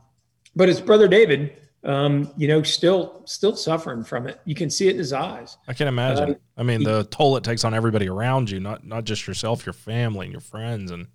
but 0.54 0.68
his 0.68 0.80
brother 0.80 1.08
david 1.08 1.56
um, 1.84 2.32
you 2.36 2.48
know, 2.48 2.62
still 2.62 3.22
still 3.26 3.54
suffering 3.54 4.04
from 4.04 4.26
it. 4.26 4.40
You 4.44 4.54
can 4.54 4.70
see 4.70 4.88
it 4.88 4.92
in 4.92 4.98
his 4.98 5.12
eyes. 5.12 5.58
I 5.68 5.74
can 5.74 5.86
imagine. 5.86 6.30
Uh, 6.30 6.34
I 6.56 6.62
mean, 6.62 6.82
the 6.82 7.04
toll 7.04 7.36
it 7.36 7.44
takes 7.44 7.64
on 7.64 7.74
everybody 7.74 8.08
around 8.08 8.50
you, 8.50 8.58
not 8.60 8.86
not 8.86 9.04
just 9.04 9.26
yourself, 9.26 9.66
your 9.66 9.74
family 9.74 10.26
and 10.26 10.32
your 10.32 10.40
friends, 10.40 10.90
and 10.90 11.08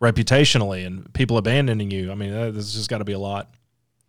reputationally, 0.00 0.86
and 0.86 1.12
people 1.12 1.36
abandoning 1.36 1.90
you. 1.90 2.10
I 2.10 2.14
mean, 2.14 2.30
this 2.54 2.72
just 2.72 2.88
got 2.88 2.98
to 2.98 3.04
be 3.04 3.12
a 3.12 3.18
lot. 3.18 3.54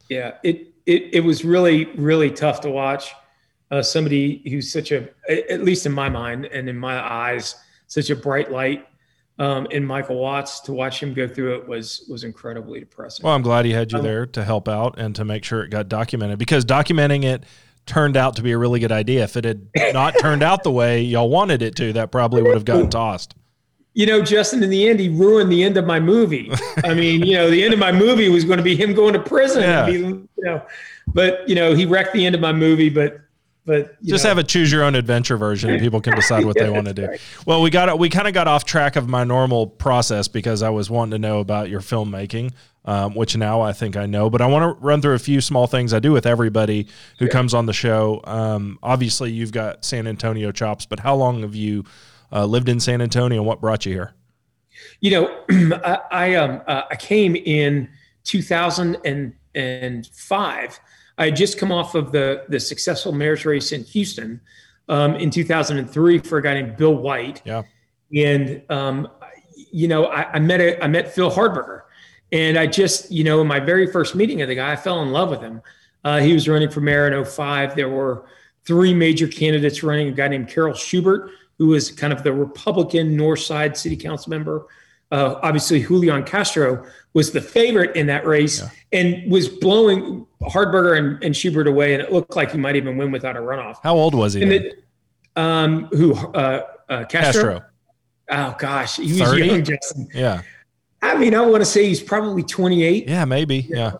Yeah, 0.10 0.36
it 0.44 0.74
it 0.86 1.10
it 1.14 1.20
was 1.22 1.44
really 1.44 1.86
really 1.96 2.32
tough 2.32 2.62
to 2.62 2.70
watch. 2.70 3.14
Uh, 3.70 3.82
somebody 3.82 4.42
who's 4.50 4.72
such 4.72 4.94
a, 4.94 5.10
at 5.30 5.62
least 5.62 5.86
in 5.86 5.92
my 5.92 6.08
mind 6.08 6.46
and 6.46 6.70
in 6.70 6.78
my 6.78 7.06
eyes, 7.06 7.56
such 7.88 8.10
a 8.10 8.16
bright 8.16 8.50
light 8.50 8.88
um, 9.40 9.68
in 9.72 9.86
Mikal 9.86 10.20
Watts 10.20 10.60
to 10.62 10.74
watch 10.74 11.02
him 11.02 11.14
go 11.14 11.28
through 11.28 11.56
it 11.56 11.68
was 11.68 12.06
was 12.10 12.24
incredibly 12.24 12.80
depressing. 12.80 13.24
Well, 13.24 13.36
I'm 13.36 13.42
glad 13.42 13.66
he 13.66 13.72
had 13.72 13.92
you 13.92 14.00
um, 14.00 14.04
there 14.04 14.26
to 14.26 14.44
help 14.44 14.68
out 14.68 14.98
and 14.98 15.16
to 15.16 15.26
make 15.26 15.44
sure 15.44 15.64
it 15.64 15.70
got 15.70 15.88
documented 15.90 16.40
because 16.40 16.66
documenting 16.66 17.24
it 17.24 17.44
turned 17.86 18.18
out 18.18 18.36
to 18.36 18.42
be 18.42 18.52
a 18.52 18.58
really 18.58 18.80
good 18.80 18.92
idea. 18.92 19.24
If 19.24 19.38
it 19.38 19.46
had 19.46 19.94
not 19.94 20.16
turned 20.20 20.44
out 20.44 20.64
the 20.64 20.72
way 20.72 21.02
y'all 21.02 21.30
wanted 21.30 21.62
it 21.62 21.76
to, 21.78 21.94
that 21.94 22.12
probably 22.12 22.42
would 22.42 22.54
have 22.54 22.66
gotten 22.66 22.90
tossed. 22.90 23.36
You 23.94 24.06
know, 24.06 24.22
Justin, 24.22 24.62
in 24.62 24.70
the 24.70 24.88
end, 24.88 25.00
he 25.00 25.10
ruined 25.10 25.52
the 25.52 25.64
end 25.64 25.76
of 25.76 25.88
my 25.88 26.00
movie. 26.00 26.52
I 26.84 26.94
mean, 26.94 27.26
you 27.26 27.34
know, 27.34 27.50
the 27.50 27.64
end 27.64 27.74
of 27.74 27.80
my 27.80 27.92
movie 27.92 28.30
was 28.30 28.46
going 28.46 28.58
to 28.58 28.64
be 28.64 28.76
him 28.76 28.94
going 28.94 29.14
to 29.14 29.20
prison. 29.20 29.64
Yeah. 29.64 29.86
Be, 29.88 29.94
you 29.94 30.28
know, 30.38 30.62
but 31.08 31.48
you 31.50 31.56
know, 31.56 31.74
he 31.74 31.86
wrecked 31.86 32.14
the 32.14 32.24
end 32.24 32.36
of 32.36 32.42
my 32.42 32.54
movie. 32.54 32.90
But 32.90 33.22
but 33.68 34.02
just 34.02 34.24
know. 34.24 34.30
have 34.30 34.38
a 34.38 34.44
choose 34.44 34.72
your 34.72 34.82
own 34.82 34.96
adventure 34.96 35.36
version 35.38 35.70
and 35.70 35.80
people 35.80 36.02
can 36.02 36.16
decide 36.16 36.44
what 36.46 36.56
yeah, 36.56 36.64
they 36.64 36.70
want 36.72 36.88
to 36.88 36.94
do 36.94 37.06
right. 37.06 37.22
well 37.46 37.62
we 37.62 37.70
got 37.70 38.00
we 38.00 38.10
kind 38.10 38.28
of 38.28 38.34
got 38.34 38.48
off 38.48 38.66
track 38.66 38.96
of 38.96 39.08
my 39.08 39.24
normal 39.24 39.68
process 39.68 40.28
because 40.28 40.64
i 40.64 40.70
was 40.70 40.90
wanting 40.90 41.12
to 41.12 41.20
know 41.20 41.40
about 41.40 41.70
your 41.70 41.82
filmmaking 41.82 42.52
um, 42.86 43.14
which 43.14 43.38
now 43.38 43.62
i 43.62 43.72
think 43.74 43.96
i 43.96 44.08
know 44.08 44.28
but 44.30 44.42
i 44.42 44.48
want 44.48 44.64
to 44.64 44.70
run 44.84 45.02
through 45.02 45.14
a 45.14 45.20
few 45.20 45.42
small 45.42 45.68
things 45.68 45.94
i 45.94 46.00
do 46.00 46.12
with 46.12 46.26
everybody 46.26 46.88
who 47.20 47.26
yeah. 47.26 47.32
comes 47.32 47.54
on 47.54 47.68
the 47.68 47.74
show 47.74 48.22
um, 48.24 48.80
obviously 48.82 49.32
you've 49.32 49.52
got 49.52 49.86
san 49.86 50.08
antonio 50.08 50.52
chops 50.52 50.88
but 50.88 51.02
how 51.02 51.14
long 51.14 51.42
have 51.42 51.54
you 51.54 51.84
uh, 52.32 52.46
lived 52.46 52.70
in 52.70 52.80
san 52.80 53.02
antonio 53.02 53.40
and 53.40 53.46
what 53.46 53.62
brought 53.62 53.86
you 53.86 53.92
here 53.92 54.16
you 55.02 55.12
know 55.12 55.44
i, 55.84 56.00
I 56.10 56.34
um 56.36 56.62
uh, 56.68 56.84
i 56.90 56.96
came 56.96 57.36
in 57.36 57.90
2005 58.24 60.80
I 61.18 61.26
had 61.26 61.36
just 61.36 61.58
come 61.58 61.72
off 61.72 61.96
of 61.96 62.12
the 62.12 62.44
the 62.50 62.60
successful 62.60 63.12
mayor's 63.12 63.46
race 63.46 63.72
in 63.72 63.84
Houston 63.86 64.40
um, 64.90 65.16
in 65.16 65.30
2003 65.30 66.20
for 66.20 66.38
a 66.38 66.42
guy 66.42 66.54
named 66.54 66.78
Bill 66.78 66.96
White. 66.96 67.42
Yeah. 67.46 67.64
And 68.16 68.62
um, 68.70 69.08
you 69.72 69.88
know, 69.88 70.06
I, 70.06 70.34
I 70.34 70.40
met 70.40 70.62
a, 70.62 70.84
I 70.84 70.88
met 70.88 71.14
Phil 71.14 71.30
Hardberger, 71.30 71.82
and 72.32 72.58
I 72.58 72.68
just 72.68 73.12
you 73.12 73.24
know 73.24 73.42
in 73.42 73.48
my 73.48 73.60
very 73.60 73.92
first 73.92 74.16
meeting 74.16 74.42
of 74.42 74.48
the 74.48 74.56
guy, 74.56 74.72
I 74.72 74.76
fell 74.76 75.02
in 75.02 75.12
love 75.12 75.30
with 75.30 75.42
him. 75.42 75.62
Uh, 76.04 76.20
he 76.20 76.34
was 76.34 76.48
running 76.48 76.70
for 76.70 76.80
mayor 76.80 77.12
in 77.12 77.26
05. 77.26 77.76
There 77.76 77.90
were 77.90 78.26
three 78.66 78.94
major 78.94 79.28
candidates 79.28 79.84
running. 79.84 80.08
A 80.10 80.12
guy 80.12 80.28
named 80.28 80.48
Carroll 80.48 80.74
Schubert, 80.74 81.32
who 81.58 81.68
was 81.68 81.92
kind 81.92 82.14
of 82.14 82.24
the 82.24 82.32
Republican 82.32 83.18
North 83.18 83.40
Side 83.40 83.76
City 83.76 83.98
Council 83.98 84.30
member. 84.30 84.68
Uh, 85.12 85.40
obviously, 85.42 85.82
Julian 85.82 86.24
Castro 86.24 86.86
was 87.18 87.32
the 87.32 87.42
favorite 87.42 87.96
in 87.96 88.06
that 88.06 88.28
race 88.28 88.62
yeah. 88.62 88.70
and 89.00 89.32
was 89.32 89.50
blowing 89.50 90.28
Hardberger 90.44 91.00
and, 91.00 91.24
and, 91.24 91.36
Schubert 91.36 91.66
away, 91.66 91.96
and 91.96 92.04
it 92.04 92.14
looked 92.14 92.36
like 92.36 92.52
he 92.52 92.60
might 92.60 92.76
even 92.76 92.96
win 92.96 93.12
without 93.12 93.36
a 93.36 93.40
runoff. 93.40 93.78
How 93.82 93.96
old 93.96 94.14
was 94.14 94.36
he? 94.36 94.44
It, 94.44 94.84
um, 95.36 95.86
who? 95.86 96.14
Uh, 96.14 96.68
uh, 96.88 97.06
Castro? 97.06 97.60
Castro? 97.60 97.62
Oh 98.30 98.56
gosh, 98.60 98.98
he 98.98 99.20
was 99.20 99.32
30? 99.32 99.46
young, 99.48 99.64
Justin. 99.64 100.08
Yeah. 100.14 100.44
I 101.02 101.18
mean, 101.18 101.34
I 101.34 101.42
want 101.42 101.62
to 101.62 101.66
say 101.66 101.88
he's 101.88 102.04
probably 102.04 102.44
28. 102.44 103.10
Yeah, 103.10 103.26
maybe. 103.26 103.66
Yeah. 103.68 103.94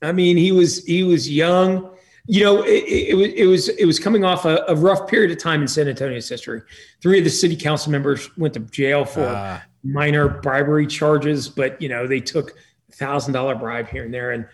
I 0.00 0.12
mean, 0.12 0.36
he 0.36 0.52
was 0.52 0.84
he 0.84 1.02
was 1.02 1.28
young. 1.28 1.90
You 2.26 2.44
know, 2.44 2.62
it, 2.62 2.84
it, 2.84 3.18
it, 3.18 3.34
it 3.34 3.46
was 3.46 3.68
it 3.68 3.84
was 3.84 3.98
coming 3.98 4.24
off 4.24 4.44
a, 4.44 4.64
a, 4.68 4.76
rough 4.76 5.08
period 5.08 5.32
of 5.32 5.38
time 5.38 5.60
in 5.60 5.66
San 5.66 5.88
Antonio's 5.88 6.28
history. 6.28 6.62
Three 7.02 7.18
of 7.18 7.24
the 7.24 7.30
city 7.30 7.56
council 7.56 7.90
members 7.90 8.30
went 8.36 8.54
to 8.54 8.60
jail 8.60 9.04
for 9.04 9.22
uh, 9.22 9.60
minor 9.84 10.28
bribery 10.28 10.86
charges, 10.86 11.48
but 11.48 11.80
you 11.80 11.88
know 11.88 12.06
they 12.06 12.20
took 12.20 12.52
thousand 12.92 13.32
dollar 13.32 13.54
bribe 13.54 13.88
here 13.88 14.04
and 14.04 14.12
there, 14.12 14.32
and 14.32 14.46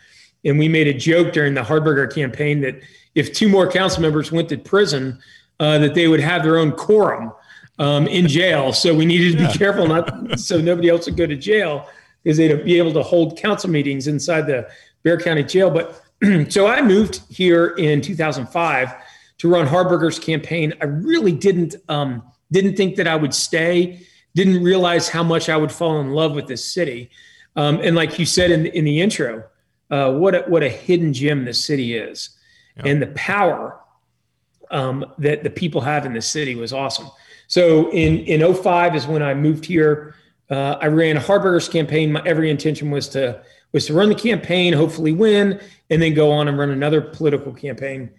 and 0.45 0.59
we 0.59 0.69
made 0.69 0.89
a 0.89 0.95
joke 0.95 1.33
during 1.33 1.55
the 1.55 1.63
Hardberger 1.63 2.13
campaign 2.13 2.61
that 2.63 2.81
if 3.15 3.33
two 3.33 3.49
more 3.49 3.71
council 3.71 4.03
members 4.03 4.33
went 4.33 4.49
to 4.49 4.59
prison, 4.59 5.19
uh, 5.59 5.79
that 5.79 5.95
they 5.95 6.09
would 6.09 6.21
have 6.21 6.43
their 6.43 6.59
own 6.59 6.73
quorum 6.73 7.33
um, 7.79 8.07
in 8.07 8.29
jail. 8.29 8.73
So 8.73 8.95
we 8.95 9.05
needed 9.05 9.33
to 9.33 9.39
be 9.39 9.45
yeah. 9.45 9.53
careful 9.53 9.87
not 9.87 10.39
so 10.39 10.61
nobody 10.61 10.89
else 10.89 11.07
would 11.07 11.17
go 11.17 11.27
to 11.27 11.37
jail 11.37 11.89
because 12.23 12.39
they'd 12.39 12.65
be 12.65 12.79
able 12.79 12.93
to 12.93 13.03
hold 13.03 13.39
council 13.39 13.71
meetings 13.71 14.07
inside 14.07 14.43
the 14.43 14.69
Bexar 15.03 15.25
County 15.25 15.43
Jail. 15.43 15.71
But 15.71 16.03
so 16.53 16.67
I 16.67 16.83
moved 16.83 17.23
here 17.31 17.69
in 17.79 18.01
2005 18.01 18.95
to 19.39 19.49
run 19.49 19.67
Hardberger's 19.67 20.19
campaign. 20.19 20.75
I 20.81 20.85
really 20.85 21.33
didn't 21.33 21.77
um, 21.89 22.23
didn't 22.53 22.77
think 22.77 22.97
that 22.97 23.09
I 23.09 23.17
would 23.17 23.33
stay 23.33 24.07
didn't 24.35 24.63
realize 24.63 25.09
how 25.09 25.23
much 25.23 25.49
I 25.49 25.57
would 25.57 25.73
fall 25.73 26.01
in 26.01 26.11
love 26.11 26.33
with 26.33 26.47
this 26.47 26.65
city. 26.65 27.11
Um, 27.57 27.81
and 27.83 27.97
like 27.97 28.19
you 28.19 28.27
said 28.27 28.51
in 28.51 28.63
the, 28.65 28.77
in 28.77 28.85
the 28.85 29.01
intro, 29.01 29.45
uh, 29.91 30.13
what 30.13 30.35
a, 30.35 30.41
what 30.43 30.63
a 30.63 30.69
hidden 30.69 31.13
gem 31.13 31.45
this 31.45 31.63
city 31.63 31.97
is, 31.97 32.31
yeah. 32.77 32.85
and 32.87 33.03
the 33.03 33.09
power 33.09 33.81
um, 34.71 35.05
that 35.19 35.43
the 35.43 35.51
people 35.51 35.81
have 35.81 36.07
in 36.07 36.13
the 36.13 36.23
city 36.23 36.55
was 36.55 36.73
awesome. 36.73 37.09
So 37.49 37.91
in 37.91 38.19
in 38.19 38.55
05 38.55 38.95
is 38.95 39.07
when 39.07 39.23
I 39.23 39.35
moved 39.35 39.65
here. 39.65 40.15
Uh, 40.49 40.77
I 40.81 40.87
ran 40.87 41.17
a 41.17 41.21
Hardberger's 41.21 41.69
campaign. 41.69 42.13
My 42.13 42.23
every 42.25 42.51
intention 42.51 42.91
was 42.91 43.09
to 43.11 43.43
was 43.73 43.87
to 43.87 43.95
run 43.95 44.09
the 44.09 44.15
campaign, 44.15 44.73
hopefully 44.73 45.13
win, 45.13 45.61
and 45.91 46.03
then 46.03 46.15
go 46.15 46.31
on 46.31 46.49
and 46.49 46.59
run 46.59 46.71
another 46.71 47.01
political 47.01 47.53
campaign. 47.53 48.11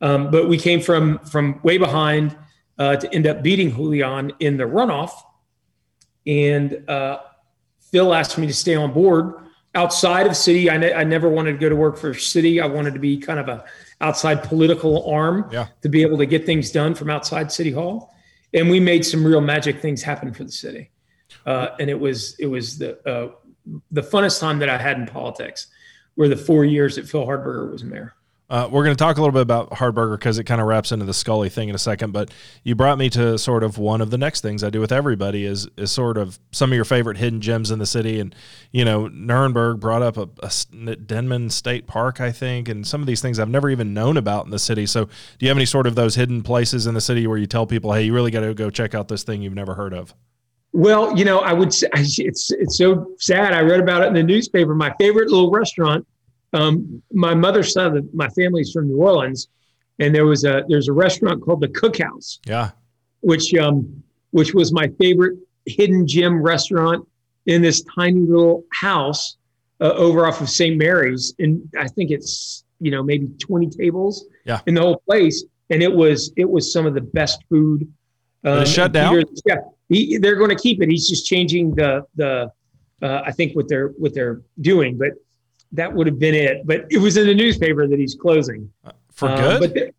Um, 0.00 0.30
but 0.30 0.48
we 0.48 0.58
came 0.58 0.80
from 0.80 1.18
from 1.20 1.60
way 1.62 1.76
behind 1.76 2.36
uh, 2.78 2.96
to 2.96 3.14
end 3.14 3.26
up 3.26 3.42
beating 3.42 3.74
Julian 3.74 4.32
in 4.40 4.56
the 4.56 4.64
runoff 4.64 5.10
and 6.28 6.88
uh, 6.88 7.20
Phil 7.90 8.14
asked 8.14 8.38
me 8.38 8.46
to 8.46 8.54
stay 8.54 8.74
on 8.74 8.92
board 8.92 9.34
outside 9.74 10.26
of 10.26 10.36
city. 10.36 10.70
I, 10.70 10.76
ne- 10.76 10.92
I 10.92 11.02
never 11.02 11.28
wanted 11.28 11.52
to 11.52 11.58
go 11.58 11.68
to 11.70 11.76
work 11.76 11.96
for 11.96 12.12
city. 12.12 12.60
I 12.60 12.66
wanted 12.66 12.92
to 12.94 13.00
be 13.00 13.16
kind 13.16 13.40
of 13.40 13.48
a 13.48 13.64
outside 14.00 14.44
political 14.44 15.10
arm 15.10 15.48
yeah. 15.50 15.68
to 15.82 15.88
be 15.88 16.02
able 16.02 16.18
to 16.18 16.26
get 16.26 16.46
things 16.46 16.70
done 16.70 16.94
from 16.94 17.10
outside 17.10 17.50
city 17.50 17.72
hall. 17.72 18.14
And 18.52 18.70
we 18.70 18.78
made 18.78 19.04
some 19.04 19.24
real 19.24 19.40
magic 19.40 19.80
things 19.80 20.02
happen 20.02 20.32
for 20.32 20.44
the 20.44 20.52
city. 20.52 20.90
Uh, 21.46 21.68
and 21.80 21.90
it 21.90 21.98
was 21.98 22.38
it 22.38 22.46
was 22.46 22.78
the 22.78 22.98
uh, 23.08 23.32
the 23.90 24.02
funnest 24.02 24.40
time 24.40 24.58
that 24.58 24.68
I 24.68 24.78
had 24.78 24.98
in 24.98 25.06
politics, 25.06 25.68
were 26.16 26.28
the 26.28 26.36
four 26.36 26.64
years 26.64 26.96
that 26.96 27.08
Phil 27.08 27.26
Hardberger 27.26 27.70
was 27.70 27.84
mayor. 27.84 28.14
Uh, 28.50 28.66
we're 28.70 28.82
going 28.82 28.96
to 28.96 28.98
talk 28.98 29.18
a 29.18 29.20
little 29.20 29.32
bit 29.32 29.42
about 29.42 29.70
Hardberger 29.70 30.18
because 30.18 30.38
it 30.38 30.44
kind 30.44 30.58
of 30.58 30.66
wraps 30.66 30.90
into 30.90 31.04
the 31.04 31.12
Sculley 31.12 31.52
thing 31.52 31.68
in 31.68 31.74
a 31.74 31.78
second. 31.78 32.12
But 32.12 32.30
you 32.64 32.74
brought 32.74 32.96
me 32.96 33.10
to 33.10 33.36
sort 33.36 33.62
of 33.62 33.76
one 33.76 34.00
of 34.00 34.10
the 34.10 34.16
next 34.16 34.40
things 34.40 34.64
I 34.64 34.70
do 34.70 34.80
with 34.80 34.90
everybody 34.90 35.44
is 35.44 35.68
is 35.76 35.92
sort 35.92 36.16
of 36.16 36.38
some 36.50 36.70
of 36.72 36.76
your 36.76 36.86
favorite 36.86 37.18
hidden 37.18 37.42
gems 37.42 37.70
in 37.70 37.78
the 37.78 37.86
city. 37.86 38.20
And 38.20 38.34
you 38.72 38.86
know, 38.86 39.08
Nirenberg 39.08 39.80
brought 39.80 40.00
up 40.00 40.16
a, 40.16 40.28
a 40.42 40.96
Denman 40.96 41.48
Estate 41.48 41.86
Park, 41.86 42.22
I 42.22 42.32
think, 42.32 42.70
and 42.70 42.86
some 42.86 43.02
of 43.02 43.06
these 43.06 43.20
things 43.20 43.38
I've 43.38 43.50
never 43.50 43.68
even 43.68 43.92
known 43.92 44.16
about 44.16 44.46
in 44.46 44.50
the 44.50 44.58
city. 44.58 44.86
So, 44.86 45.04
do 45.04 45.12
you 45.40 45.48
have 45.48 45.58
any 45.58 45.66
sort 45.66 45.86
of 45.86 45.94
those 45.94 46.14
hidden 46.14 46.42
places 46.42 46.86
in 46.86 46.94
the 46.94 47.02
city 47.02 47.26
where 47.26 47.38
you 47.38 47.46
tell 47.46 47.66
people, 47.66 47.92
"Hey, 47.92 48.04
you 48.04 48.14
really 48.14 48.30
got 48.30 48.40
to 48.40 48.54
go 48.54 48.70
check 48.70 48.94
out 48.94 49.08
this 49.08 49.24
thing 49.24 49.42
you've 49.42 49.54
never 49.54 49.74
heard 49.74 49.92
of"? 49.92 50.14
Well, 50.72 51.16
you 51.18 51.26
know, 51.26 51.40
I 51.40 51.52
would 51.52 51.68
it's 51.68 52.50
it's 52.50 52.78
so 52.78 53.10
sad. 53.18 53.52
I 53.52 53.60
read 53.60 53.80
about 53.80 54.04
it 54.04 54.06
in 54.06 54.14
the 54.14 54.22
newspaper. 54.22 54.74
My 54.74 54.94
favorite 54.98 55.28
little 55.28 55.50
restaurant 55.50 56.06
um, 56.52 57.02
my 57.12 57.34
mother's 57.34 57.72
side 57.72 57.96
of 57.96 58.12
my 58.14 58.28
family's 58.30 58.72
from 58.72 58.88
New 58.88 58.96
Orleans, 58.98 59.48
and 59.98 60.14
there 60.14 60.26
was 60.26 60.44
a 60.44 60.64
there's 60.68 60.88
a 60.88 60.92
restaurant 60.92 61.42
called 61.42 61.60
the 61.60 61.68
Cookhouse, 61.68 62.38
Yeah. 62.46 62.70
which 63.20 63.54
um 63.54 64.02
which 64.30 64.54
was 64.54 64.72
my 64.72 64.88
favorite 65.00 65.38
hidden 65.66 66.06
gem 66.06 66.40
restaurant 66.42 67.06
in 67.46 67.62
this 67.62 67.82
tiny 67.94 68.20
little 68.20 68.64
house 68.72 69.36
uh, 69.80 69.92
over 69.94 70.26
off 70.26 70.40
of 70.40 70.48
St. 70.48 70.76
Mary's, 70.76 71.34
and 71.38 71.62
I 71.78 71.88
think 71.88 72.10
it's 72.10 72.64
you 72.80 72.90
know 72.90 73.02
maybe 73.02 73.26
20 73.38 73.68
tables 73.70 74.24
Yeah. 74.46 74.60
in 74.66 74.74
the 74.74 74.80
whole 74.82 75.02
place, 75.06 75.44
and 75.70 75.82
it 75.82 75.92
was 75.92 76.32
it 76.36 76.48
was 76.48 76.72
some 76.72 76.86
of 76.86 76.94
the 76.94 77.00
best 77.02 77.42
food. 77.48 77.90
It's 78.44 78.70
shut 78.70 78.92
down? 78.92 79.14
Peter, 79.16 79.28
yeah, 79.44 79.56
he, 79.90 80.16
they're 80.16 80.36
going 80.36 80.48
to 80.50 80.56
keep 80.62 80.80
it. 80.80 80.88
He's 80.88 81.08
just 81.08 81.26
changing 81.26 81.74
the 81.74 82.06
the 82.16 82.50
uh, 83.02 83.22
I 83.26 83.32
think 83.32 83.54
what 83.54 83.68
they're 83.68 83.88
what 83.98 84.14
they're 84.14 84.40
doing, 84.60 84.96
but 84.96 85.10
that 85.72 85.92
would 85.92 86.06
have 86.06 86.18
been 86.18 86.34
it. 86.34 86.66
But 86.66 86.86
it 86.90 86.98
was 86.98 87.16
in 87.16 87.26
the 87.26 87.34
newspaper 87.34 87.86
that 87.86 87.98
he's 87.98 88.14
closing. 88.14 88.70
For 89.12 89.28
Uh, 89.28 89.36
good? 89.36 89.60
But 89.60 89.74
there, 89.74 89.90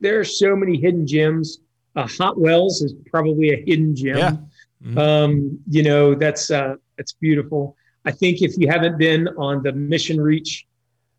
there 0.00 0.20
are 0.20 0.24
so 0.24 0.54
many 0.56 0.76
hidden 0.78 1.06
gems. 1.06 1.58
Uh, 1.96 2.06
Hot 2.18 2.38
Wells 2.40 2.80
is 2.82 2.94
probably 3.10 3.50
a 3.50 3.62
hidden 3.64 3.94
gem. 3.94 4.16
Yeah. 4.16 4.36
Mhm. 4.84 4.98
Um, 4.98 5.60
you 5.68 5.82
know, 5.82 6.14
that's 6.14 6.50
uh, 6.50 6.74
that's 6.96 7.12
beautiful. 7.12 7.76
I 8.04 8.10
think 8.10 8.42
if 8.42 8.56
you 8.58 8.68
haven't 8.68 8.98
been 8.98 9.28
on 9.38 9.62
the 9.62 9.72
Mission 9.72 10.20
Reach 10.20 10.66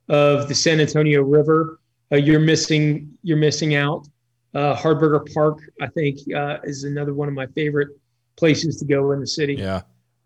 of 0.10 0.48
the 0.50 0.56
San 0.56 0.82
Antonio 0.82 1.22
River, 1.22 1.80
uh, 2.12 2.18
you're 2.18 2.40
missing 2.42 3.10
you're 3.24 3.38
missing 3.38 3.76
out. 3.76 4.06
Uh, 4.54 4.76
Hardberger 4.76 5.34
Park, 5.34 5.60
I 5.82 5.88
think, 5.88 6.20
uh, 6.36 6.58
is 6.64 6.84
another 6.84 7.14
one 7.14 7.28
of 7.28 7.34
my 7.34 7.48
favorite 7.48 7.90
places 8.36 8.78
to 8.80 8.86
go 8.86 9.12
in 9.14 9.20
the 9.20 9.28
city. 9.28 9.56
yeah. 9.56 9.82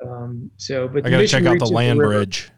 Um, 0.05 0.49
so, 0.57 0.87
but 0.87 1.05
I 1.05 1.09
got 1.09 1.17
to 1.19 1.27
check 1.27 1.45
out 1.45 1.59
the 1.59 1.65
land 1.65 1.99
river- 1.99 2.13
bridge. 2.13 2.49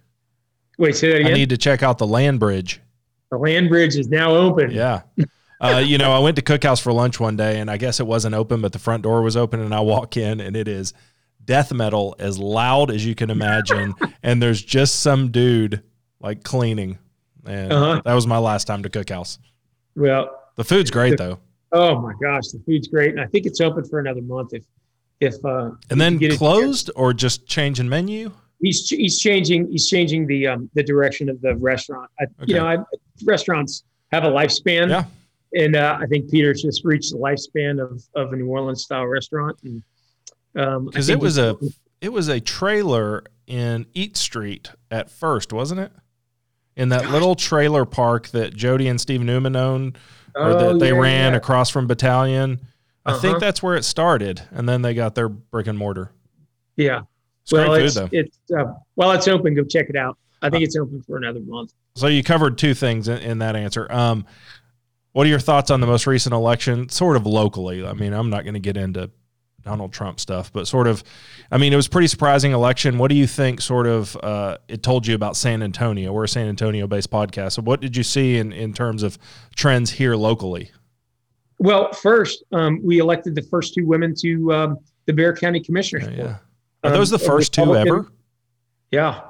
Wait, 0.79 0.95
say 0.95 1.09
that 1.11 1.19
again. 1.21 1.31
I 1.31 1.35
need 1.35 1.49
to 1.49 1.57
check 1.57 1.83
out 1.83 1.99
the 1.99 2.07
land 2.07 2.39
bridge. 2.39 2.81
the 3.29 3.37
land 3.37 3.69
bridge 3.69 3.95
is 3.95 4.07
now 4.07 4.31
open. 4.31 4.71
Yeah. 4.71 5.01
Uh, 5.61 5.79
you 5.85 5.97
know, 5.97 6.13
I 6.13 6.19
went 6.19 6.37
to 6.37 6.41
Cookhouse 6.41 6.81
for 6.81 6.93
lunch 6.93 7.19
one 7.19 7.35
day 7.35 7.59
and 7.59 7.69
I 7.69 7.75
guess 7.75 7.99
it 7.99 8.07
wasn't 8.07 8.33
open, 8.33 8.61
but 8.61 8.71
the 8.71 8.79
front 8.79 9.03
door 9.03 9.21
was 9.21 9.35
open 9.35 9.59
and 9.59 9.75
I 9.75 9.81
walk 9.81 10.15
in 10.15 10.39
and 10.39 10.55
it 10.55 10.69
is 10.69 10.93
death 11.43 11.73
metal 11.73 12.15
as 12.17 12.39
loud 12.39 12.89
as 12.89 13.05
you 13.05 13.13
can 13.13 13.29
imagine. 13.29 13.93
and 14.23 14.41
there's 14.41 14.61
just 14.63 15.01
some 15.01 15.31
dude 15.31 15.83
like 16.21 16.43
cleaning. 16.45 16.97
And 17.45 17.73
Uh-huh. 17.73 18.01
that 18.05 18.13
was 18.13 18.25
my 18.25 18.37
last 18.37 18.67
time 18.67 18.83
to 18.83 18.89
Cookhouse. 18.89 19.37
Well, 19.97 20.29
The 20.55 20.63
food's 20.63 20.91
great 20.91 21.17
though. 21.17 21.39
Oh 21.73 21.99
my 21.99 22.13
gosh, 22.21 22.47
the 22.53 22.61
food's 22.65 22.87
great, 22.87 23.09
and 23.11 23.19
I 23.19 23.25
think 23.25 23.45
it's 23.45 23.59
open 23.59 23.83
for 23.83 23.99
another 23.99 24.21
month 24.21 24.53
if 24.53 24.63
if 25.19 25.43
uh, 25.43 25.71
And 25.89 25.99
then 25.99 26.19
closed 26.37 26.89
or 26.95 27.11
just 27.13 27.47
changing 27.47 27.89
menu? 27.89 28.31
He's 28.61 28.89
he's 28.89 29.19
changing 29.19 29.69
he's 29.71 29.87
changing 29.87 30.27
the 30.27 30.47
um 30.47 30.69
the 30.73 30.83
direction 30.83 31.29
of 31.29 31.39
the 31.41 31.55
restaurant. 31.55 32.09
I, 32.19 32.23
Okay. 32.41 32.53
You 32.53 32.55
know, 32.55 32.65
I, 32.67 32.77
restaurants 33.25 33.83
have 34.11 34.23
a 34.23 34.29
lifespan, 34.29 34.89
Yeah. 34.89 35.03
and 35.53 35.75
uh, 35.75 35.97
I 36.01 36.05
think 36.07 36.29
Peter's 36.31 36.61
just 36.63 36.83
reached 36.83 37.11
the 37.11 37.17
lifespan 37.17 37.81
of 37.81 38.03
of 38.15 38.33
a 38.33 38.35
New 38.35 38.47
Orleans 38.47 38.83
style 38.83 39.05
restaurant, 39.05 39.57
and 39.63 39.83
um, 40.55 40.85
Because 40.85 41.07
think 41.07 41.19
it 41.19 41.23
was 41.23 41.37
a 41.37 41.55
it 42.01 42.11
was 42.13 42.27
a 42.27 42.39
trailer 42.39 43.23
in 43.47 43.85
Eat 43.93 44.15
Street 44.17 44.71
at 44.89 45.09
first, 45.11 45.51
wasn't 45.53 45.79
it? 45.81 45.91
In 46.75 46.89
that 46.89 47.03
Gosh. 47.03 47.11
little 47.11 47.35
trailer 47.35 47.83
park 47.85 48.29
that 48.29 48.55
Jody 48.55 48.87
and 48.87 49.01
Steve 49.01 49.21
Newman 49.21 49.55
owned, 49.55 49.97
or 50.35 50.43
Oh, 50.51 50.59
that 50.73 50.79
they 50.79 50.91
yeah, 50.93 50.99
ran 50.99 51.31
yeah. 51.33 51.37
across 51.37 51.69
from 51.69 51.87
Battalion. 51.87 52.59
I 53.05 53.13
think 53.13 53.25
Uh-huh. 53.35 53.39
that's 53.39 53.61
where 53.63 53.75
it 53.75 53.83
started, 53.83 54.41
and 54.51 54.67
then 54.69 54.81
they 54.81 54.93
got 54.93 55.13
their 55.15 55.27
brick 55.29 55.67
and 55.67 55.77
mortar. 55.77 56.11
Yeah, 56.77 57.01
It's 57.49 57.53
well, 57.53 57.73
it's 57.73 57.97
food 57.97 58.09
it's 58.11 58.37
uh, 58.51 58.73
while 58.95 59.11
it's 59.11 59.27
open, 59.27 59.55
go 59.55 59.63
check 59.63 59.89
it 59.89 59.95
out. 59.95 60.17
I 60.41 60.49
think 60.49 60.63
it's 60.63 60.77
open 60.77 61.01
for 61.01 61.17
another 61.17 61.39
month. 61.41 61.73
So 61.95 62.07
you 62.07 62.23
covered 62.23 62.57
two 62.57 62.73
things 62.73 63.07
in, 63.07 63.17
in 63.17 63.39
that 63.39 63.55
answer. 63.55 63.91
Um, 63.91 64.25
what 65.11 65.25
are 65.25 65.29
your 65.29 65.39
thoughts 65.39 65.71
on 65.71 65.81
the 65.81 65.87
most 65.87 66.07
recent 66.07 66.33
election, 66.33 66.89
sort 66.89 67.17
of 67.17 67.25
locally? 67.25 67.85
I 67.85 67.93
mean, 67.93 68.13
I'm 68.13 68.29
not 68.29 68.43
going 68.43 68.53
to 68.53 68.59
get 68.59 68.77
into 68.77 69.09
Donald 69.63 69.91
Trump 69.91 70.19
stuff, 70.19 70.53
but 70.53 70.67
sort 70.67 70.87
of, 70.87 71.03
I 71.51 71.57
mean, 71.57 71.73
it 71.73 71.75
was 71.75 71.87
pretty 71.87 72.07
surprising 72.07 72.51
election. 72.51 72.97
What 72.97 73.09
do 73.09 73.15
you 73.15 73.27
think? 73.27 73.59
Sort 73.59 73.87
of, 73.87 74.15
uh, 74.17 74.57
it 74.67 74.83
told 74.83 75.07
you 75.07 75.15
about 75.15 75.35
San 75.35 75.63
Antonio. 75.63 76.13
We're 76.13 76.25
a 76.25 76.29
San 76.29 76.47
Antonio-based 76.47 77.09
podcast. 77.09 77.53
So, 77.53 77.63
what 77.63 77.81
did 77.81 77.97
you 77.97 78.03
see 78.03 78.37
in 78.37 78.53
in 78.53 78.71
terms 78.73 79.03
of 79.03 79.17
trends 79.55 79.91
here 79.91 80.15
locally? 80.15 80.71
Well, 81.57 81.91
first, 81.91 82.43
um, 82.53 82.79
we 82.83 82.99
elected 82.99 83.35
the 83.35 83.41
first 83.41 83.73
two 83.73 83.85
women 83.85 84.15
to 84.19 84.53
um, 84.53 84.77
the 85.05 85.13
Bexar 85.13 85.33
County 85.33 85.59
Commissioners 85.59 86.07
Yeah, 86.07 86.23
yeah. 86.23 86.35
Are 86.83 86.91
those 86.91 87.09
the 87.09 87.17
Um, 87.19 87.25
first 87.25 87.53
two 87.53 87.75
ever? 87.75 88.07
Yeah. 88.91 89.21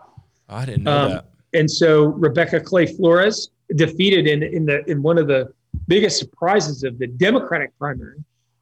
I 0.48 0.66
didn't 0.66 0.84
know 0.84 0.98
Um, 0.98 1.10
that. 1.12 1.26
and 1.54 1.70
so 1.70 2.06
Rebecca 2.08 2.60
Clay 2.60 2.86
Flores 2.86 3.50
defeated 3.76 4.28
in 4.28 4.42
in 4.44 4.66
the 4.66 4.84
in 4.90 5.02
one 5.02 5.18
of 5.18 5.28
the 5.28 5.52
biggest 5.88 6.18
surprises 6.20 6.84
of 6.84 6.98
the 7.00 7.08
Democratic 7.08 7.78
primary 7.78 8.18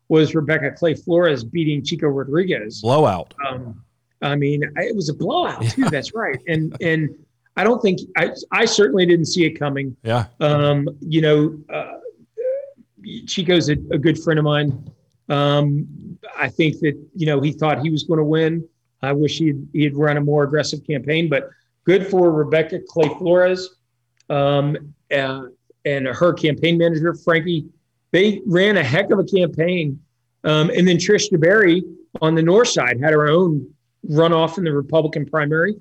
was 0.09 0.35
Rebecca 0.35 0.71
Clay 0.71 0.93
Flores 0.95 1.43
beating 1.43 1.83
Chico 1.83 2.07
Rodriguez. 2.07 2.81
Blowout. 2.81 3.33
Um, 3.47 3.83
I 4.21 4.35
mean, 4.35 4.63
I- 4.77 4.83
it 4.85 4.95
was 4.95 5.09
a 5.09 5.13
blowout 5.13 5.61
too. 5.63 5.89
That's 5.89 6.13
right. 6.13 6.39
And 6.47 6.75
and 6.81 7.09
I 7.55 7.63
don't 7.63 7.81
think 7.81 7.99
I 8.17 8.31
I 8.51 8.65
certainly 8.65 9.05
didn't 9.05 9.25
see 9.25 9.45
it 9.45 9.51
coming. 9.59 9.95
Yeah. 10.03 10.25
Um, 10.39 10.89
you 11.01 11.21
know, 11.21 11.57
uh, 11.73 11.99
Chico's 13.25 13.69
a, 13.69 13.73
a 13.91 13.97
good 13.97 14.19
friend 14.21 14.39
of 14.39 14.45
mine. 14.45 14.91
Um, 15.29 15.87
I 16.37 16.49
think 16.49 16.79
that 16.79 16.97
you 17.15 17.25
know 17.25 17.39
he 17.41 17.51
thought 17.51 17.81
he 17.81 17.89
was 17.89 18.03
going 18.03 18.17
to 18.19 18.23
win. 18.25 18.67
I 19.01 19.13
wish 19.13 19.37
he'd, 19.37 19.67
he 19.73 19.83
had 19.83 19.95
run 19.95 20.17
a 20.17 20.21
more 20.21 20.43
aggressive 20.43 20.85
campaign, 20.85 21.29
but 21.29 21.49
good 21.83 22.07
for 22.07 22.31
Rebecca 22.31 22.79
Clay 22.87 23.09
Flores 23.17 23.75
um, 24.29 24.93
uh, 25.15 25.43
and 25.85 26.07
her 26.07 26.33
campaign 26.33 26.77
manager 26.77 27.13
Frankie. 27.13 27.65
They 28.11 28.41
ran 28.45 28.77
a 28.77 28.83
heck 28.83 29.11
of 29.11 29.19
a 29.19 29.23
campaign, 29.23 29.99
um, 30.43 30.69
and 30.69 30.87
then 30.87 30.97
Trish 30.97 31.31
DeBerry 31.31 31.83
on 32.21 32.35
the 32.35 32.41
north 32.41 32.69
side 32.69 32.99
had 32.99 33.13
her 33.13 33.27
own 33.27 33.69
runoff 34.09 34.57
in 34.57 34.63
the 34.63 34.73
Republican 34.73 35.25
primary 35.25 35.75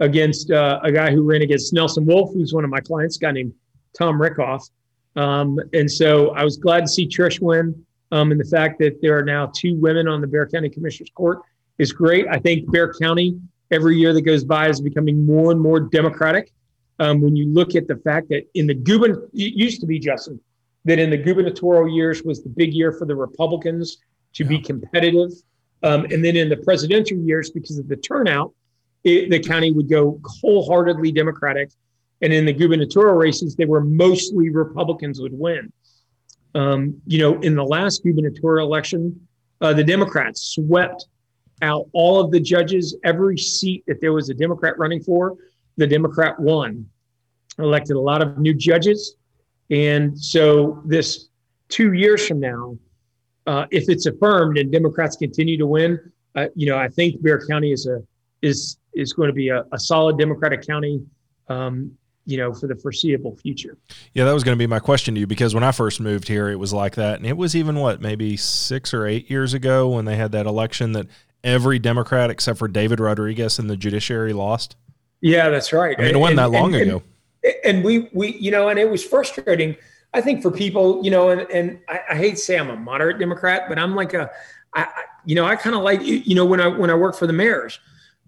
against 0.00 0.50
uh, 0.50 0.80
a 0.82 0.92
guy 0.92 1.10
who 1.10 1.22
ran 1.22 1.42
against 1.42 1.72
Nelson 1.72 2.06
Wolff, 2.06 2.32
who's 2.32 2.52
one 2.52 2.64
of 2.64 2.70
my 2.70 2.80
clients, 2.80 3.16
a 3.16 3.20
guy 3.20 3.32
named 3.32 3.52
Tom 3.96 4.18
Rickhoff. 4.18 4.70
Um, 5.16 5.58
and 5.72 5.90
so 5.90 6.30
I 6.30 6.44
was 6.44 6.56
glad 6.56 6.80
to 6.80 6.88
see 6.88 7.06
Trish 7.06 7.40
win. 7.40 7.84
Um, 8.10 8.30
and 8.32 8.40
the 8.40 8.44
fact 8.44 8.78
that 8.78 9.02
there 9.02 9.18
are 9.18 9.24
now 9.24 9.50
two 9.54 9.76
women 9.76 10.08
on 10.08 10.20
the 10.20 10.26
Bexar 10.26 10.48
County 10.48 10.70
Commissioners 10.70 11.10
Court 11.14 11.40
is 11.78 11.92
great. 11.92 12.26
I 12.28 12.38
think 12.38 12.70
Bexar 12.70 12.94
County, 13.00 13.38
every 13.70 13.96
year 13.96 14.12
that 14.12 14.22
goes 14.22 14.44
by, 14.44 14.68
is 14.68 14.80
becoming 14.80 15.24
more 15.24 15.52
and 15.52 15.60
more 15.60 15.80
Democratic. 15.80 16.52
Um, 16.98 17.20
when 17.20 17.36
you 17.36 17.46
look 17.46 17.76
at 17.76 17.86
the 17.86 17.96
fact 17.96 18.28
that 18.30 18.42
in 18.54 18.66
the 18.66 18.74
gubern, 18.74 19.28
it 19.32 19.54
used 19.54 19.80
to 19.80 19.86
be 19.86 19.98
Justin, 19.98 20.40
that 20.84 20.98
in 20.98 21.10
the 21.10 21.16
gubernatorial 21.16 21.88
years 21.94 22.22
was 22.24 22.42
the 22.42 22.48
big 22.48 22.72
year 22.72 22.92
for 22.92 23.04
the 23.06 23.14
Republicans 23.14 23.98
to 24.34 24.44
be 24.44 24.58
competitive. 24.58 25.30
Um, 25.84 26.06
and 26.06 26.24
then 26.24 26.34
in 26.34 26.48
the 26.48 26.56
presidential 26.56 27.18
years, 27.18 27.50
because 27.50 27.78
of 27.78 27.88
the 27.88 27.96
turnout, 27.96 28.52
it, 29.04 29.30
the 29.30 29.38
county 29.38 29.70
would 29.70 29.88
go 29.88 30.20
wholeheartedly 30.24 31.12
Democratic. 31.12 31.70
And 32.20 32.32
in 32.32 32.44
the 32.44 32.52
gubernatorial 32.52 33.14
races, 33.14 33.54
they 33.54 33.64
were 33.64 33.84
mostly 33.84 34.50
Republicans 34.50 35.20
would 35.20 35.32
win. 35.32 35.72
Um, 36.54 37.00
you 37.06 37.18
know, 37.18 37.38
in 37.40 37.54
the 37.54 37.64
last 37.64 38.02
gubernatorial 38.02 38.66
election, 38.66 39.28
uh, 39.60 39.72
the 39.72 39.84
Democrats 39.84 40.54
swept 40.54 41.06
out 41.62 41.88
all 41.92 42.20
of 42.20 42.30
the 42.30 42.40
judges. 42.40 42.96
Every 43.04 43.38
seat 43.38 43.84
that 43.86 44.00
there 44.00 44.12
was 44.12 44.30
a 44.30 44.34
Democrat 44.34 44.78
running 44.78 45.02
for, 45.02 45.36
the 45.76 45.86
Democrat 45.86 46.38
won. 46.38 46.86
Elected 47.58 47.96
a 47.96 48.00
lot 48.00 48.22
of 48.22 48.38
new 48.38 48.54
judges. 48.54 49.16
And 49.70 50.18
so, 50.18 50.82
this 50.86 51.28
two 51.68 51.92
years 51.92 52.26
from 52.26 52.40
now, 52.40 52.78
uh, 53.46 53.66
if 53.70 53.88
it's 53.88 54.06
affirmed 54.06 54.58
and 54.58 54.70
Democrats 54.70 55.16
continue 55.16 55.58
to 55.58 55.66
win, 55.66 55.98
uh, 56.36 56.46
you 56.54 56.68
know, 56.68 56.78
I 56.78 56.88
think 56.88 57.22
Bexar 57.22 57.46
County 57.48 57.72
is 57.72 57.86
a 57.86 58.02
is 58.42 58.78
is 58.94 59.12
going 59.12 59.28
to 59.28 59.32
be 59.32 59.48
a, 59.48 59.64
a 59.72 59.78
solid 59.78 60.18
Democratic 60.18 60.66
county, 60.66 61.02
um, 61.48 61.92
you 62.26 62.36
know, 62.36 62.52
for 62.52 62.66
the 62.66 62.76
foreseeable 62.76 63.36
future. 63.36 63.76
Yeah, 64.12 64.24
that 64.24 64.32
was 64.32 64.44
going 64.44 64.56
to 64.56 64.58
be 64.58 64.66
my 64.66 64.80
question 64.80 65.14
to 65.14 65.20
you 65.20 65.26
because 65.26 65.54
when 65.54 65.64
I 65.64 65.72
first 65.72 66.00
moved 66.00 66.28
here, 66.28 66.48
it 66.48 66.56
was 66.56 66.72
like 66.72 66.94
that. 66.96 67.16
And 67.16 67.26
it 67.26 67.36
was 67.36 67.56
even 67.56 67.76
what, 67.76 68.00
maybe 68.00 68.36
six 68.36 68.92
or 68.92 69.06
eight 69.06 69.30
years 69.30 69.54
ago 69.54 69.88
when 69.88 70.04
they 70.04 70.16
had 70.16 70.32
that 70.32 70.46
election 70.46 70.92
that 70.92 71.06
every 71.44 71.78
Democrat 71.78 72.30
except 72.30 72.58
for 72.58 72.68
David 72.68 73.00
Rodriguez 73.00 73.58
in 73.58 73.66
the 73.66 73.76
judiciary 73.76 74.32
lost. 74.32 74.76
Yeah, 75.20 75.48
that's 75.48 75.72
right. 75.72 75.98
I 75.98 76.02
mean, 76.02 76.14
it 76.14 76.18
wasn't 76.18 76.36
that 76.36 76.50
long 76.50 76.74
and, 76.74 76.82
ago. 76.82 77.02
And, 77.42 77.54
and 77.64 77.84
we 77.84 78.08
we 78.12 78.36
you 78.38 78.50
know, 78.50 78.68
and 78.68 78.78
it 78.78 78.88
was 78.88 79.04
frustrating. 79.04 79.76
I 80.14 80.20
think 80.20 80.42
for 80.42 80.50
people, 80.50 81.04
you 81.04 81.10
know, 81.10 81.30
and 81.30 81.42
and 81.50 81.78
I, 81.88 82.00
I 82.10 82.16
hate 82.16 82.32
to 82.32 82.36
say 82.36 82.58
I'm 82.58 82.70
a 82.70 82.76
moderate 82.76 83.18
Democrat, 83.18 83.64
but 83.68 83.78
I'm 83.78 83.94
like 83.94 84.14
a, 84.14 84.30
I, 84.74 84.82
I 84.82 85.02
you 85.24 85.34
know, 85.34 85.44
I 85.44 85.56
kind 85.56 85.74
of 85.76 85.82
like 85.82 86.00
you 86.02 86.34
know 86.34 86.44
when 86.44 86.60
I 86.60 86.68
when 86.68 86.90
I 86.90 86.94
work 86.94 87.16
for 87.16 87.26
the 87.26 87.32
mayors. 87.32 87.78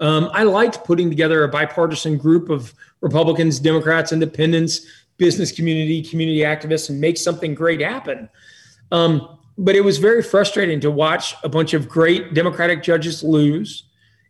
Um, 0.00 0.30
I 0.32 0.44
liked 0.44 0.84
putting 0.84 1.10
together 1.10 1.44
a 1.44 1.48
bipartisan 1.48 2.16
group 2.16 2.48
of 2.48 2.72
Republicans, 3.02 3.60
Democrats, 3.60 4.12
Independents, 4.12 4.86
business 5.18 5.52
community, 5.52 6.02
community 6.02 6.40
activists, 6.40 6.88
and 6.88 6.98
make 6.98 7.18
something 7.18 7.54
great 7.54 7.82
happen. 7.82 8.28
Um, 8.90 9.38
but 9.60 9.76
it 9.76 9.82
was 9.82 9.98
very 9.98 10.22
frustrating 10.22 10.80
to 10.80 10.90
watch 10.90 11.34
a 11.44 11.48
bunch 11.48 11.74
of 11.74 11.86
great 11.86 12.32
Democratic 12.32 12.82
judges 12.82 13.22
lose, 13.22 13.84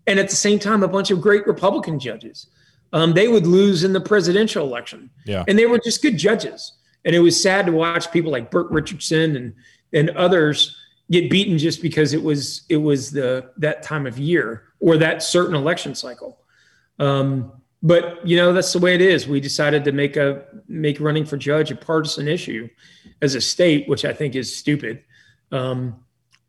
and 0.08 0.18
at 0.18 0.28
the 0.28 0.34
same 0.34 0.58
time, 0.58 0.82
a 0.82 0.88
bunch 0.88 1.12
of 1.12 1.20
great 1.20 1.46
Republican 1.46 2.00
judges. 2.00 2.48
Um, 2.92 3.12
they 3.12 3.28
would 3.28 3.46
lose 3.46 3.84
in 3.84 3.92
the 3.92 4.00
presidential 4.00 4.66
election, 4.66 5.08
Yeah. 5.24 5.44
and 5.46 5.56
they 5.56 5.66
were 5.66 5.78
just 5.78 6.02
good 6.02 6.18
judges. 6.18 6.72
And 7.04 7.14
it 7.14 7.20
was 7.20 7.40
sad 7.40 7.64
to 7.66 7.72
watch 7.72 8.10
people 8.10 8.32
like 8.32 8.50
Bert 8.50 8.70
Richardson 8.70 9.36
and 9.36 9.54
and 9.92 10.10
others 10.10 10.76
get 11.10 11.30
beaten 11.30 11.56
just 11.58 11.80
because 11.80 12.12
it 12.12 12.22
was 12.22 12.62
it 12.68 12.76
was 12.76 13.10
the 13.12 13.50
that 13.56 13.82
time 13.84 14.06
of 14.06 14.18
year 14.18 14.64
or 14.80 14.96
that 14.98 15.22
certain 15.22 15.54
election 15.54 15.94
cycle. 15.94 16.40
Um, 16.98 17.52
but 17.82 18.26
you 18.26 18.36
know 18.36 18.52
that's 18.52 18.72
the 18.72 18.80
way 18.80 18.94
it 18.96 19.00
is. 19.00 19.26
We 19.28 19.40
decided 19.40 19.84
to 19.84 19.92
make 19.92 20.16
a 20.16 20.44
make 20.68 21.00
running 21.00 21.24
for 21.24 21.36
judge 21.36 21.70
a 21.70 21.76
partisan 21.76 22.26
issue 22.28 22.68
as 23.22 23.34
a 23.36 23.40
state, 23.40 23.88
which 23.88 24.04
I 24.04 24.12
think 24.12 24.34
is 24.34 24.54
stupid. 24.54 25.02
Um, 25.52 25.96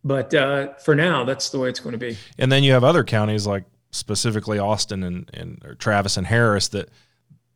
but 0.03 0.33
uh, 0.33 0.73
for 0.75 0.95
now, 0.95 1.23
that's 1.23 1.49
the 1.49 1.59
way 1.59 1.69
it's 1.69 1.79
going 1.79 1.93
to 1.93 1.97
be. 1.97 2.17
And 2.37 2.51
then 2.51 2.63
you 2.63 2.73
have 2.73 2.83
other 2.83 3.03
counties 3.03 3.45
like 3.45 3.65
specifically 3.91 4.57
Austin 4.57 5.03
and, 5.03 5.29
and 5.33 5.75
Travis 5.79 6.17
and 6.17 6.25
Harris 6.25 6.69
that 6.69 6.89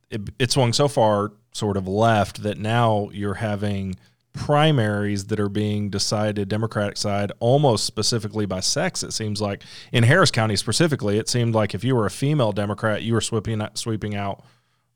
it, 0.10 0.22
it 0.38 0.52
swung 0.52 0.74
so 0.74 0.88
far 0.88 1.32
sort 1.54 1.78
of 1.78 1.88
left 1.88 2.44
that 2.44 2.58
now 2.58 3.10
you're 3.12 3.36
having 3.36 3.96
primaries 4.34 5.26
that 5.28 5.40
are 5.40 5.50
being 5.50 5.90
decided 5.90 6.50
Democratic 6.50 6.98
side 6.98 7.32
almost 7.40 7.86
specifically 7.86 8.46
by 8.46 8.60
sex. 8.60 9.02
It 9.02 9.14
seems 9.14 9.42
like 9.42 9.64
in 9.94 10.04
Harris 10.04 10.30
County 10.30 10.58
specifically, 10.58 11.18
it 11.18 11.30
seemed 11.30 11.56
like 11.56 11.74
if 11.74 11.84
you 11.84 11.96
were 11.96 12.06
a 12.06 12.12
female 12.12 12.52
Democrat, 12.52 13.02
you 13.02 13.14
were 13.14 13.22
sweeping 13.22 13.66
sweeping 13.76 14.16
out 14.16 14.44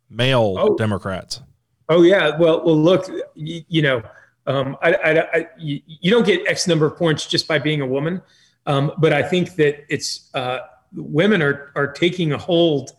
male 0.10 0.56
oh. 0.58 0.76
Democrats. 0.76 1.42
Oh 1.88 2.04
yeah, 2.04 2.38
well, 2.38 2.64
well, 2.64 2.78
look, 2.78 3.10
you, 3.34 3.64
you 3.68 3.82
know, 3.82 4.04
um, 4.50 4.76
I, 4.82 4.94
I, 4.94 5.38
I, 5.38 5.48
you 5.58 6.10
don't 6.10 6.26
get 6.26 6.46
X 6.48 6.68
number 6.68 6.88
of 6.88 6.98
points 6.98 7.28
just 7.28 7.48
by 7.48 7.60
being 7.60 7.82
a 7.82 7.86
woman, 7.86 8.20
um, 8.66 8.92
but 8.98 9.14
I 9.14 9.22
think 9.22 9.56
that 9.56 9.86
it's 9.94 10.34
uh, 10.34 10.62
women 10.96 11.44
are 11.44 11.72
are 11.76 11.92
taking 11.92 12.34
a 12.34 12.38
hold 12.38 12.94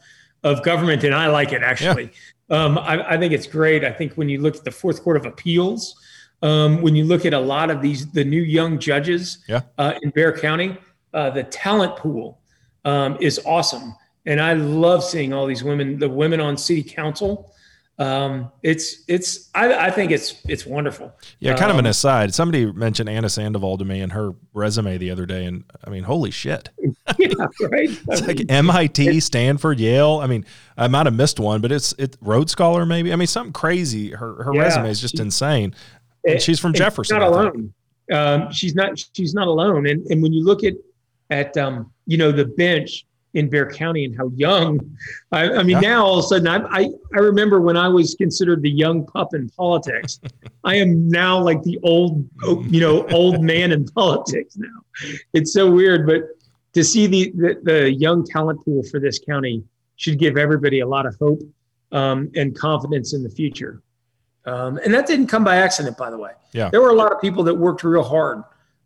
of 0.45 0.63
government, 0.63 1.03
and 1.03 1.13
I 1.13 1.27
like 1.27 1.53
it 1.53 1.63
actually. 1.63 2.13
Yeah. 2.49 2.57
Um, 2.57 2.79
I, 2.79 3.15
I, 3.15 3.19
think 3.19 3.33
it's 3.33 3.47
great. 3.47 3.85
I 3.85 3.93
think 3.93 4.15
when 4.15 4.29
you 4.29 4.41
look 4.41 4.57
at 4.57 4.65
the 4.65 4.71
fourth 4.71 5.03
court 5.03 5.17
of 5.17 5.25
appeals, 5.27 5.95
um, 6.43 6.83
when 6.83 6.97
you 6.97 7.05
look 7.05 7.27
at 7.27 7.35
a 7.35 7.39
lot 7.39 7.71
of 7.71 7.83
these 7.83 8.11
the 8.13 8.25
new 8.25 8.43
young 8.43 8.79
judges 8.79 9.39
yeah. 9.49 9.63
uh, 9.77 9.95
in 10.03 10.11
Bexar 10.11 10.39
County, 10.39 10.79
uh, 11.15 11.31
the 11.31 11.43
talent 11.45 11.97
pool 11.97 12.41
um, 12.85 13.17
is 13.21 13.41
awesome, 13.45 13.95
and 14.25 14.41
I 14.41 14.53
love 14.53 15.03
seeing 15.03 15.33
all 15.33 15.47
these 15.47 15.65
women. 15.65 15.99
The 15.99 16.09
women 16.09 16.39
on 16.39 16.57
city 16.57 16.85
council 16.85 17.53
um, 18.01 18.51
it's 18.63 19.05
it's 19.09 19.51
I, 19.55 19.89
I, 19.89 19.91
think 19.91 20.11
it's 20.11 20.41
it's 20.49 20.65
wonderful. 20.65 21.13
Yeah, 21.39 21.55
kind 21.55 21.71
of 21.71 21.79
an 21.79 21.85
um, 21.85 21.91
aside. 21.91 22.33
Somebody 22.33 22.73
mentioned 22.73 23.11
Ana 23.11 23.29
Sandoval 23.29 23.77
to 23.77 23.85
me 23.85 24.01
in 24.01 24.09
her 24.09 24.33
resume 24.55 24.97
the 24.97 25.11
other 25.11 25.27
day, 25.27 25.45
and 25.45 25.65
I 25.85 25.91
mean, 25.91 26.05
holy 26.05 26.31
shit! 26.31 26.71
yeah, 27.19 27.29
right. 27.61 27.91
it's 28.09 28.27
like 28.27 28.41
MIT, 28.49 29.21
Stanford, 29.21 29.79
Yale. 29.79 30.19
I 30.23 30.29
mean, 30.29 30.47
I 30.79 30.89
might 30.89 31.05
have 31.05 31.15
missed 31.15 31.39
one, 31.39 31.61
but 31.61 31.71
it's 31.71 31.93
it 31.99 32.17
Rhodes 32.23 32.53
Scholar 32.53 32.87
maybe. 32.87 33.13
I 33.13 33.17
mean, 33.17 33.27
something 33.27 33.53
crazy. 33.53 34.13
Her 34.13 34.45
her 34.45 34.55
yeah, 34.55 34.63
resume 34.63 34.89
is 34.89 34.99
just 35.03 35.19
she, 35.19 35.23
insane. 35.23 35.75
And 36.27 36.41
she's 36.41 36.59
from 36.59 36.73
Jefferson. 36.73 37.17
She's 37.17 37.21
not 37.21 37.29
alone. 37.29 37.75
Um, 38.11 38.51
she's 38.51 38.75
not 38.75 38.99
she's 39.13 39.35
not 39.35 39.47
alone. 39.47 39.87
And 39.87 40.07
and 40.07 40.23
when 40.23 40.33
you 40.33 40.43
look 40.43 40.65
at 40.65 40.73
at 41.29 41.55
um, 41.59 41.93
you 42.07 42.17
know 42.17 42.33
the 42.33 42.47
bench 42.47 43.05
in 43.35 43.49
Bexar 43.49 43.71
County 43.71 44.05
and 44.05 44.17
how 44.17 44.31
young. 44.35 44.81
I, 45.33 45.51
I 45.51 45.63
mean, 45.63 45.77
yeah. 45.77 45.81
now 45.81 46.07
all 46.07 46.19
of 46.19 46.25
a 46.25 46.29
sudden, 46.29 46.49
I, 46.49 46.59
I, 46.67 46.89
I 47.15 47.19
remember 47.19 47.61
when 47.61 47.77
I 47.77 47.89
was 47.89 48.15
considered 48.15 48.63
the 48.63 48.71
young 48.71 49.07
pup 49.07 49.35
in 49.35 49.49
politics. 49.51 50.21
I 50.65 50.77
am 50.77 51.09
now 51.09 51.41
like 51.41 51.63
the 51.63 51.79
old, 51.83 52.29
you 52.69 52.81
know, 52.81 53.07
old 53.09 53.43
man 53.43 53.73
in 53.73 53.87
politics 53.87 54.57
now. 54.57 54.69
It's 55.33 55.53
so 55.53 55.71
weird, 55.71 56.07
but 56.07 56.23
to 56.75 56.85
see 56.85 57.07
the, 57.07 57.33
the, 57.35 57.61
the 57.63 57.93
young 57.93 58.25
talent 58.25 58.65
pool 58.65 58.83
for 58.85 59.01
this 59.01 59.19
county 59.19 59.65
should 59.97 60.19
give 60.19 60.37
everybody 60.37 60.81
a 60.81 60.87
lot 60.87 61.07
of 61.07 61.17
hope 61.21 61.41
um, 61.93 62.31
and 62.37 62.57
confidence 62.57 63.15
in 63.15 63.23
the 63.23 63.31
future. 63.31 63.83
Um, 64.47 64.79
and 64.85 64.93
that 64.95 65.07
didn't 65.07 65.27
come 65.27 65.45
by 65.45 65.57
accident, 65.57 65.97
by 65.97 66.11
the 66.11 66.19
way. 66.19 66.33
Yeah. 66.53 66.71
There 66.71 66.81
were 66.81 66.91
a 66.91 66.95
lot 66.95 67.13
of 67.13 67.21
people 67.21 67.43
that 67.45 67.55
worked 67.55 67.85
real 67.85 68.03
hard 68.03 68.43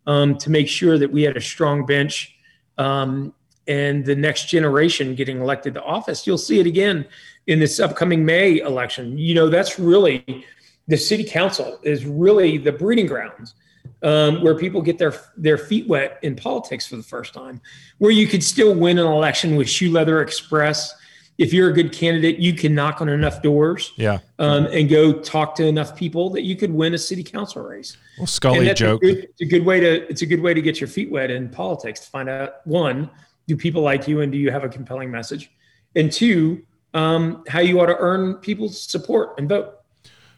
um, 0.07 0.37
to 0.37 0.49
make 0.49 0.67
sure 0.67 0.97
that 0.97 1.11
we 1.11 1.23
had 1.23 1.37
a 1.37 1.41
strong 1.41 1.85
bench 1.85 2.35
um, 2.77 3.33
and 3.67 4.05
the 4.05 4.15
next 4.15 4.47
generation 4.47 5.15
getting 5.15 5.41
elected 5.41 5.73
to 5.73 5.83
office. 5.83 6.27
You'll 6.27 6.37
see 6.37 6.59
it 6.59 6.67
again 6.67 7.05
in 7.47 7.59
this 7.59 7.79
upcoming 7.79 8.25
May 8.25 8.59
election. 8.59 9.17
You 9.17 9.35
know, 9.35 9.49
that's 9.49 9.79
really 9.79 10.45
the 10.87 10.97
city 10.97 11.23
council 11.23 11.79
is 11.83 12.05
really 12.05 12.57
the 12.57 12.71
breeding 12.71 13.07
grounds 13.07 13.55
um, 14.03 14.41
where 14.41 14.55
people 14.55 14.81
get 14.81 14.97
their 14.97 15.13
their 15.35 15.57
feet 15.57 15.87
wet 15.87 16.19
in 16.21 16.35
politics 16.35 16.85
for 16.87 16.95
the 16.95 17.03
first 17.03 17.33
time, 17.33 17.61
where 17.97 18.11
you 18.11 18.27
could 18.27 18.43
still 18.43 18.75
win 18.75 18.99
an 18.99 19.07
election 19.07 19.55
with 19.55 19.69
shoe 19.69 19.91
leather 19.91 20.21
express. 20.21 20.93
If 21.37 21.51
you're 21.51 21.69
a 21.69 21.73
good 21.73 21.91
candidate, 21.91 22.37
you 22.39 22.53
can 22.53 22.73
knock 22.73 23.01
on 23.01 23.09
enough 23.09 23.41
doors, 23.41 23.91
yeah, 23.97 24.19
um, 24.39 24.67
and 24.67 24.87
go 24.87 25.11
talk 25.11 25.53
to 25.55 25.67
enough 25.67 25.93
people 25.95 26.29
that 26.29 26.43
you 26.43 26.55
could 26.55 26.71
win 26.71 26.93
a 26.93 26.97
city 26.97 27.23
council 27.23 27.61
race. 27.61 27.97
Well, 28.17 28.27
Sculley 28.27 28.73
joke. 28.73 29.01
It's 29.03 29.41
a 29.41 29.45
good 29.45 29.65
way 29.65 29.79
to 29.81 30.09
it's 30.09 30.21
a 30.21 30.25
good 30.25 30.41
way 30.41 30.53
to 30.53 30.61
get 30.61 30.79
your 30.79 30.87
feet 30.87 31.11
wet 31.11 31.31
in 31.31 31.49
politics 31.49 32.01
to 32.01 32.09
find 32.09 32.29
out 32.29 32.65
one 32.65 33.09
do 33.47 33.55
people 33.55 33.81
like 33.81 34.07
you 34.07 34.21
and 34.21 34.31
do 34.31 34.37
you 34.37 34.51
have 34.51 34.63
a 34.63 34.69
compelling 34.69 35.11
message? 35.11 35.51
And 35.95 36.11
two, 36.11 36.63
um, 36.93 37.43
how 37.47 37.59
you 37.59 37.79
ought 37.79 37.87
to 37.87 37.97
earn 37.97 38.35
people's 38.35 38.81
support 38.81 39.37
and 39.37 39.47
vote. 39.47 39.73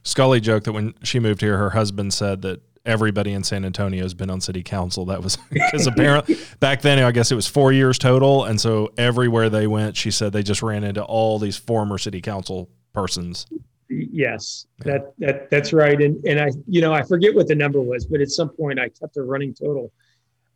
Sculley 0.03 0.41
joked 0.41 0.65
that 0.65 0.73
when 0.73 0.93
she 1.03 1.19
moved 1.19 1.41
here, 1.41 1.57
her 1.57 1.69
husband 1.69 2.13
said 2.13 2.41
that 2.43 2.61
everybody 2.85 3.33
in 3.33 3.43
San 3.43 3.65
Antonio 3.65 4.01
has 4.01 4.13
been 4.13 4.29
on 4.29 4.41
city 4.41 4.63
council. 4.63 5.05
That 5.05 5.21
was 5.21 5.37
because 5.51 5.85
apparently 5.85 6.37
back 6.59 6.81
then, 6.81 6.99
I 6.99 7.11
guess 7.11 7.31
it 7.31 7.35
was 7.35 7.47
four 7.47 7.71
years 7.71 7.99
total. 7.99 8.45
And 8.45 8.59
so 8.59 8.91
everywhere 8.97 9.49
they 9.49 9.67
went, 9.67 9.95
she 9.97 10.09
said 10.09 10.33
they 10.33 10.43
just 10.43 10.63
ran 10.63 10.83
into 10.83 11.03
all 11.03 11.37
these 11.37 11.57
former 11.57 11.97
city 11.97 12.21
council 12.21 12.69
persons. 12.93 13.45
Yes, 13.89 14.65
that, 14.79 15.13
that 15.19 15.49
that's 15.49 15.71
right. 15.71 16.01
And, 16.01 16.23
and 16.25 16.39
I, 16.39 16.51
you 16.67 16.81
know, 16.81 16.93
I 16.93 17.03
forget 17.03 17.33
what 17.33 17.47
the 17.47 17.55
number 17.55 17.81
was, 17.81 18.05
but 18.05 18.19
at 18.19 18.29
some 18.29 18.49
point 18.49 18.79
I 18.79 18.89
kept 18.89 19.17
a 19.17 19.23
running 19.23 19.53
total 19.53 19.91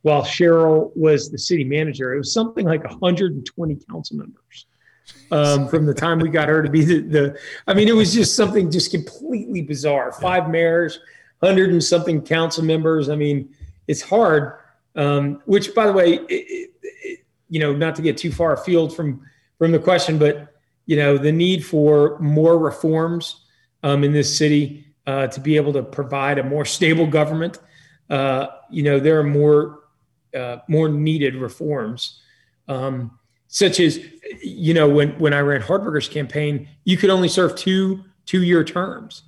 while 0.01 0.23
Sheryl 0.23 0.91
was 0.95 1.29
the 1.29 1.37
city 1.37 1.63
manager. 1.63 2.13
It 2.13 2.17
was 2.17 2.33
something 2.33 2.65
like 2.65 2.83
120 2.83 3.77
council 3.89 4.17
members 4.17 4.65
um, 5.31 5.67
from 5.69 5.85
the 5.85 5.93
time 5.93 6.19
we 6.19 6.29
got 6.29 6.49
her 6.49 6.61
to 6.63 6.69
be 6.69 6.83
the, 6.83 7.01
the, 7.01 7.39
I 7.67 7.73
mean, 7.73 7.87
it 7.87 7.95
was 7.95 8.13
just 8.13 8.35
something 8.35 8.71
just 8.71 8.91
completely 8.91 9.61
bizarre. 9.61 10.11
Five 10.11 10.49
mayors, 10.49 10.99
hundred 11.41 11.71
and 11.71 11.83
something 11.83 12.21
council 12.21 12.63
members. 12.63 13.09
I 13.09 13.15
mean, 13.15 13.53
it's 13.87 14.01
hard. 14.01 14.59
Um, 14.95 15.41
which, 15.45 15.73
by 15.73 15.85
the 15.85 15.93
way, 15.93 16.15
it, 16.15 16.71
it, 16.81 17.19
you 17.49 17.59
know, 17.59 17.73
not 17.73 17.95
to 17.95 18.01
get 18.01 18.17
too 18.17 18.31
far 18.31 18.53
afield 18.53 18.95
from 18.95 19.25
from 19.57 19.71
the 19.71 19.79
question, 19.79 20.17
but 20.17 20.55
you 20.85 20.97
know, 20.97 21.17
the 21.17 21.31
need 21.31 21.63
for 21.65 22.17
more 22.19 22.57
reforms 22.57 23.45
um, 23.83 24.03
in 24.03 24.11
this 24.11 24.35
city 24.35 24.85
uh, 25.07 25.27
to 25.27 25.39
be 25.39 25.55
able 25.55 25.71
to 25.73 25.83
provide 25.83 26.39
a 26.39 26.43
more 26.43 26.65
stable 26.65 27.07
government. 27.07 27.59
Uh, 28.09 28.47
you 28.69 28.83
know, 28.83 28.99
there 28.99 29.19
are 29.19 29.23
more 29.23 29.80
uh, 30.35 30.57
more 30.67 30.89
needed 30.89 31.35
reforms, 31.35 32.21
um, 32.67 33.17
such 33.47 33.79
as 33.79 33.99
you 34.41 34.73
know 34.73 34.87
when 34.87 35.17
when 35.19 35.33
I 35.33 35.39
ran 35.39 35.61
Hardberger's 35.61 36.07
campaign, 36.07 36.67
you 36.85 36.97
could 36.97 37.09
only 37.09 37.27
serve 37.27 37.55
two 37.55 38.03
two 38.25 38.43
year 38.43 38.63
terms. 38.63 39.23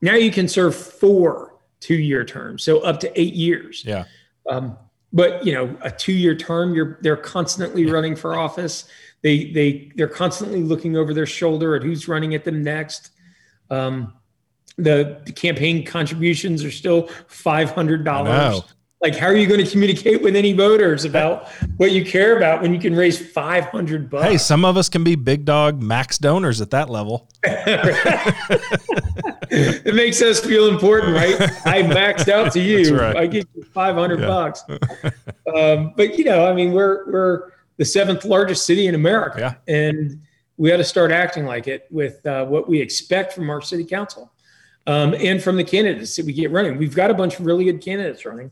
Now 0.00 0.14
you 0.14 0.30
can 0.30 0.48
serve 0.48 0.74
four 0.74 1.54
two 1.80 1.94
year 1.94 2.24
terms, 2.24 2.62
so 2.62 2.80
up 2.80 3.00
to 3.00 3.20
eight 3.20 3.34
years. 3.34 3.82
Yeah. 3.86 4.04
Um, 4.48 4.76
but 5.12 5.44
you 5.44 5.52
know, 5.52 5.76
a 5.82 5.90
two 5.90 6.12
year 6.12 6.34
term, 6.34 6.74
you're 6.74 6.98
they're 7.02 7.16
constantly 7.16 7.86
running 7.86 8.16
for 8.16 8.34
office. 8.34 8.86
They 9.22 9.52
they 9.52 9.92
they're 9.96 10.08
constantly 10.08 10.62
looking 10.62 10.96
over 10.96 11.14
their 11.14 11.26
shoulder 11.26 11.76
at 11.76 11.82
who's 11.82 12.08
running 12.08 12.34
at 12.34 12.44
them 12.44 12.62
next. 12.62 13.10
Um, 13.70 14.14
the, 14.78 15.20
the 15.26 15.32
campaign 15.32 15.84
contributions 15.84 16.64
are 16.64 16.70
still 16.70 17.08
five 17.28 17.70
hundred 17.70 18.04
dollars 18.04 18.62
like 19.02 19.16
how 19.16 19.26
are 19.26 19.36
you 19.36 19.48
going 19.48 19.62
to 19.62 19.68
communicate 19.70 20.22
with 20.22 20.36
any 20.36 20.52
voters 20.52 21.04
about 21.04 21.48
what 21.76 21.90
you 21.90 22.04
care 22.04 22.36
about 22.36 22.62
when 22.62 22.72
you 22.72 22.80
can 22.80 22.94
raise 22.94 23.18
500 23.32 24.08
bucks? 24.08 24.24
Hey 24.24 24.38
some 24.38 24.64
of 24.64 24.76
us 24.76 24.88
can 24.88 25.02
be 25.02 25.16
big 25.16 25.44
dog 25.44 25.82
max 25.82 26.18
donors 26.18 26.60
at 26.60 26.70
that 26.70 26.88
level. 26.88 27.28
It 29.54 29.94
makes 29.94 30.22
us 30.22 30.40
feel 30.40 30.68
important 30.68 31.14
right? 31.14 31.38
I 31.66 31.82
maxed 31.82 32.30
out 32.30 32.52
to 32.52 32.60
you. 32.60 32.96
Right. 32.96 33.14
i 33.14 33.26
give 33.26 33.44
you 33.54 33.62
500 33.62 34.20
yeah. 34.20 34.26
bucks. 34.26 34.64
Um, 35.54 35.92
but 35.96 36.16
you 36.16 36.24
know 36.24 36.46
i 36.48 36.54
mean 36.54 36.72
we're 36.72 37.10
we're 37.10 37.50
the 37.76 37.84
seventh 37.84 38.24
largest 38.24 38.64
city 38.64 38.86
in 38.86 38.94
america 38.94 39.58
yeah. 39.68 39.74
and 39.74 40.22
we 40.56 40.70
got 40.70 40.78
to 40.78 40.84
start 40.84 41.10
acting 41.10 41.44
like 41.44 41.66
it 41.66 41.88
with 41.90 42.24
uh, 42.24 42.46
what 42.46 42.68
we 42.68 42.80
expect 42.80 43.32
from 43.34 43.50
our 43.50 43.60
city 43.60 43.84
council 43.84 44.32
um, 44.86 45.14
and 45.14 45.42
from 45.42 45.56
the 45.56 45.64
candidates 45.64 46.16
that 46.16 46.24
we 46.24 46.32
get 46.32 46.50
running. 46.50 46.78
We've 46.78 46.94
got 46.94 47.10
a 47.10 47.14
bunch 47.14 47.38
of 47.38 47.44
really 47.44 47.64
good 47.64 47.82
candidates 47.82 48.24
running 48.24 48.50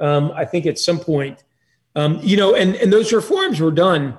um, 0.00 0.32
I 0.34 0.44
think 0.44 0.66
at 0.66 0.78
some 0.78 0.98
point, 0.98 1.44
um, 1.94 2.20
you 2.22 2.36
know, 2.36 2.54
and, 2.54 2.76
and 2.76 2.92
those 2.92 3.12
reforms 3.12 3.60
were 3.60 3.70
done 3.70 4.16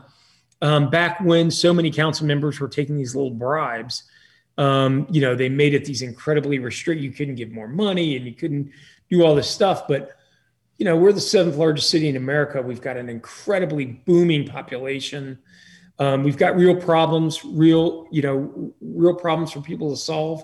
um, 0.61 0.89
back 0.89 1.21
when 1.21 1.49
so 1.49 1.73
many 1.73 1.91
council 1.91 2.25
members 2.25 2.59
were 2.59 2.67
taking 2.67 2.97
these 2.97 3.15
little 3.15 3.31
bribes. 3.31 4.03
Um, 4.57 5.07
you 5.09 5.21
know, 5.21 5.35
they 5.35 5.47
made 5.47 5.73
it 5.73 5.85
these 5.85 6.01
incredibly 6.01 6.59
restricted. 6.59 7.03
You 7.03 7.11
couldn't 7.11 7.35
give 7.35 7.51
more 7.51 7.67
money 7.67 8.17
and 8.17 8.25
you 8.25 8.33
couldn't 8.33 8.71
do 9.09 9.23
all 9.23 9.35
this 9.35 9.49
stuff. 9.49 9.87
But, 9.87 10.11
you 10.77 10.85
know, 10.85 10.97
we're 10.97 11.13
the 11.13 11.21
seventh 11.21 11.55
largest 11.55 11.89
city 11.89 12.09
in 12.09 12.17
America. 12.17 12.61
We've 12.61 12.81
got 12.81 12.97
an 12.97 13.07
incredibly 13.07 13.85
booming 13.85 14.47
population. 14.47 15.39
Um, 15.97 16.23
we've 16.23 16.37
got 16.37 16.57
real 16.57 16.75
problems, 16.75 17.43
real, 17.45 18.07
you 18.11 18.21
know, 18.21 18.73
real 18.81 19.15
problems 19.15 19.53
for 19.53 19.61
people 19.61 19.89
to 19.91 19.97
solve. 19.97 20.43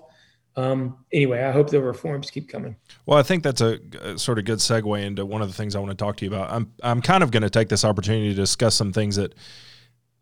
Um, 0.57 0.97
anyway, 1.11 1.43
I 1.43 1.51
hope 1.51 1.69
the 1.69 1.81
reforms 1.81 2.31
keep 2.31 2.47
coming. 2.47 2.77
Well, 3.05 3.17
I 3.17 3.23
think 3.23 3.43
that's 3.43 3.61
a, 3.61 3.79
a, 4.01 4.17
sort 4.17 4.39
of 4.39 4.45
good 4.45 4.59
segue 4.59 5.03
into 5.03 5.25
one 5.25 5.41
of 5.41 5.49
the 5.49 5.53
things 5.53 5.75
I 5.75 5.79
want 5.79 5.91
to 5.91 5.95
talk 5.95 6.17
to 6.17 6.25
you 6.25 6.31
about. 6.31 6.51
I'm 6.51 6.71
I'm 6.81 7.01
kind 7.01 7.23
of 7.23 7.31
going 7.31 7.43
to 7.43 7.49
take 7.49 7.67
this 7.67 7.83
opportunity 7.83 8.29
to 8.29 8.35
discuss 8.35 8.75
some 8.75 8.93
things 8.93 9.17
that, 9.17 9.35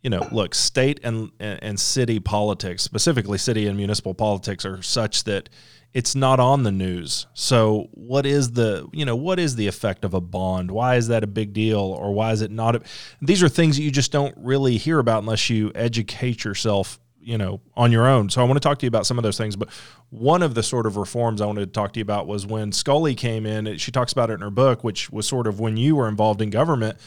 you 0.02 0.10
know, 0.10 0.28
look, 0.32 0.56
state 0.56 1.00
and 1.04 1.32
and 1.40 1.80
city 1.80 2.20
politics, 2.20 2.82
specifically 2.82 3.38
city 3.38 3.68
and 3.68 3.78
municipal 3.78 4.16
politics, 4.16 4.66
are 4.66 4.82
such 4.82 5.24
that 5.26 5.50
it's 5.94 6.16
not 6.16 6.40
on 6.40 6.64
the 6.64 6.72
news. 6.72 7.28
So, 7.36 7.90
what 7.92 8.26
is 8.26 8.54
the 8.54 8.90
you 8.92 9.06
know 9.06 9.16
what 9.16 9.40
is 9.40 9.56
the 9.56 9.68
effect 9.68 10.04
of 10.04 10.16
a 10.16 10.22
bond? 10.22 10.72
Why 10.72 10.96
is 10.96 11.10
that 11.10 11.24
a 11.24 11.28
big 11.28 11.54
deal, 11.54 11.80
or 11.80 12.12
why 12.12 12.32
is 12.32 12.42
it 12.42 12.50
not? 12.50 12.76
A, 12.76 12.82
these 13.22 13.44
are 13.44 13.50
things 13.50 13.78
that 13.78 13.84
you 13.84 13.92
just 13.92 14.12
don't 14.12 14.36
really 14.38 14.78
hear 14.78 14.98
about 14.98 15.22
unless 15.22 15.52
you 15.52 15.72
educate 15.76 16.44
yourself 16.44 17.00
you 17.24 17.38
know 17.38 17.62
on 17.76 17.92
your 17.92 18.08
own. 18.08 18.30
So 18.30 18.42
i 18.42 18.44
want 18.44 18.56
to 18.56 18.68
talk 18.68 18.80
to 18.80 18.86
you 18.86 18.90
about 18.90 19.06
some 19.06 19.18
of 19.18 19.24
those 19.24 19.38
things 19.38 19.56
but 19.56 19.70
one 20.10 20.44
of 20.44 20.56
the 20.56 20.64
sort 20.64 20.86
of 20.86 20.98
reforms 20.98 21.42
i 21.42 21.46
wanted 21.46 21.62
to 21.62 21.72
talk 21.72 21.94
to 21.94 22.00
you 22.00 22.04
about 22.04 22.28
was 22.28 22.46
when 22.46 22.72
sculley 22.72 23.16
came 23.16 23.46
in 23.46 23.78
she 23.78 23.92
talks 23.92 24.12
about 24.12 24.30
it 24.30 24.34
in 24.34 24.42
her 24.42 24.50
book 24.50 24.84
which 24.84 25.10
was 25.10 25.28
sort 25.28 25.48
of 25.48 25.60
when 25.60 25.78
you 25.78 25.96
were 25.96 26.08
involved 26.08 26.42
in 26.42 26.50
government 26.50 26.98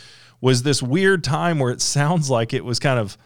was 0.40 0.62
this 0.62 0.82
weird 0.82 1.24
time 1.24 1.58
where 1.58 1.70
it 1.70 1.80
sounds 1.96 2.30
like 2.30 2.52
it 2.52 2.64
was 2.64 2.78
kind 2.78 2.98
of 2.98 3.16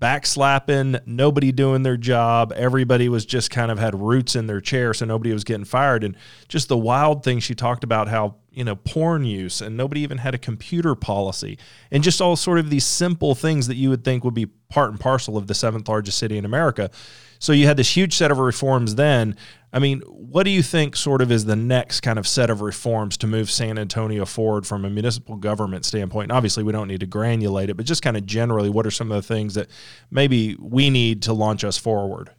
backslapping, 0.00 1.00
nobody 1.06 1.52
doing 1.52 1.82
their 1.82 1.96
job. 1.96 2.52
Everybody 2.54 3.08
was 3.08 3.24
just 3.24 3.50
kind 3.50 3.70
of 3.70 3.78
had 3.78 3.98
roots 3.98 4.36
in 4.36 4.46
their 4.46 4.60
chair, 4.60 4.92
so 4.92 5.06
nobody 5.06 5.32
was 5.32 5.44
getting 5.44 5.64
fired. 5.64 6.04
And 6.04 6.16
just 6.48 6.68
the 6.68 6.76
wild 6.76 7.24
thing 7.24 7.40
she 7.40 7.54
talked 7.54 7.82
about 7.82 8.08
how, 8.08 8.36
you 8.50 8.64
know, 8.64 8.76
porn 8.76 9.24
use 9.24 9.60
and 9.60 9.76
nobody 9.76 10.02
even 10.02 10.18
had 10.18 10.34
a 10.34 10.38
computer 10.38 10.94
policy 10.94 11.58
and 11.90 12.02
just 12.02 12.20
all 12.20 12.36
sort 12.36 12.58
of 12.58 12.68
these 12.70 12.84
simple 12.84 13.34
things 13.34 13.66
that 13.68 13.76
you 13.76 13.88
would 13.90 14.04
think 14.04 14.24
would 14.24 14.34
be 14.34 14.46
part 14.46 14.90
and 14.90 15.00
parcel 15.00 15.36
of 15.36 15.46
the 15.46 15.54
seventh 15.54 15.88
largest 15.88 16.18
city 16.18 16.36
in 16.36 16.44
America. 16.44 16.90
So 17.38 17.52
you 17.52 17.66
had 17.66 17.76
this 17.76 17.96
huge 17.96 18.14
set 18.14 18.30
of 18.30 18.38
reforms 18.38 18.94
then. 18.94 19.36
I 19.72 19.78
mean, 19.78 20.00
what 20.02 20.44
do 20.44 20.50
you 20.50 20.62
think 20.62 20.96
sort 20.96 21.20
of 21.20 21.30
is 21.30 21.44
the 21.44 21.56
next 21.56 22.00
kind 22.00 22.18
of 22.18 22.26
set 22.26 22.48
of 22.48 22.62
reforms 22.62 23.16
to 23.18 23.26
move 23.26 23.50
San 23.50 23.78
Antonio 23.78 24.24
forward 24.24 24.66
from 24.66 24.84
a 24.84 24.90
municipal 24.90 25.36
government 25.36 25.84
standpoint? 25.84 26.30
And 26.30 26.32
obviously, 26.32 26.62
we 26.62 26.72
don't 26.72 26.88
need 26.88 27.00
to 27.00 27.06
granulate 27.06 27.68
it, 27.68 27.76
but 27.76 27.84
just 27.84 28.02
kind 28.02 28.16
of 28.16 28.24
generally, 28.24 28.70
what 28.70 28.86
are 28.86 28.90
some 28.90 29.10
of 29.12 29.16
the 29.16 29.34
things 29.34 29.54
that 29.54 29.68
maybe 30.10 30.56
we 30.58 30.88
need 30.88 31.22
to 31.22 31.32
launch 31.32 31.64
us 31.64 31.76
forward? 31.76 32.30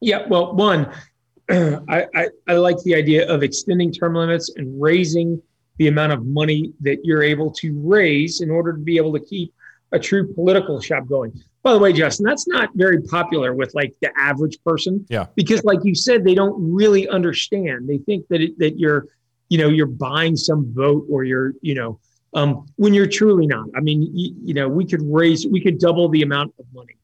Yeah, 0.00 0.26
well, 0.28 0.54
one, 0.54 0.92
I, 1.50 2.06
I, 2.14 2.28
I 2.48 2.54
like 2.54 2.78
the 2.84 2.94
idea 2.94 3.28
of 3.28 3.42
extending 3.42 3.92
term 3.92 4.14
limits 4.14 4.50
and 4.56 4.80
raising 4.80 5.42
the 5.76 5.88
amount 5.88 6.12
of 6.12 6.24
money 6.24 6.72
that 6.80 7.04
you're 7.04 7.22
able 7.22 7.50
to 7.50 7.78
raise 7.82 8.40
in 8.40 8.50
order 8.50 8.72
to 8.72 8.78
be 8.78 8.96
able 8.96 9.12
to 9.12 9.20
keep 9.20 9.52
a 9.92 9.98
true 9.98 10.32
political 10.32 10.80
shop 10.80 11.06
going. 11.06 11.32
By 11.64 11.72
the 11.72 11.78
way, 11.78 11.94
Justin, 11.94 12.26
that's 12.26 12.46
not 12.46 12.68
very 12.74 13.00
popular 13.00 13.54
with 13.54 13.74
like 13.74 13.94
the 14.02 14.10
average 14.18 14.58
person. 14.64 15.04
Yeah. 15.08 15.26
Because, 15.34 15.64
like 15.64 15.80
you 15.82 15.94
said, 15.94 16.22
they 16.22 16.34
don't 16.34 16.54
really 16.72 17.08
understand. 17.08 17.88
They 17.88 17.98
think 17.98 18.28
that 18.28 18.42
it, 18.42 18.58
that 18.58 18.78
you're, 18.78 19.08
you 19.48 19.56
know, 19.56 19.70
you're 19.70 19.86
buying 19.86 20.36
some 20.36 20.72
vote 20.74 21.06
or 21.10 21.24
you're, 21.24 21.54
you 21.62 21.74
know, 21.74 21.98
um, 22.34 22.66
when 22.76 22.92
you're 22.92 23.06
truly 23.06 23.46
not. 23.46 23.66
I 23.74 23.80
mean, 23.80 24.02
you, 24.14 24.34
you 24.42 24.54
know, 24.54 24.68
we 24.68 24.84
could 24.84 25.00
raise, 25.02 25.46
we 25.46 25.60
could 25.60 25.78
double 25.78 26.08
the 26.10 26.20
amount 26.20 26.52
of 26.58 26.66
money 26.74 26.96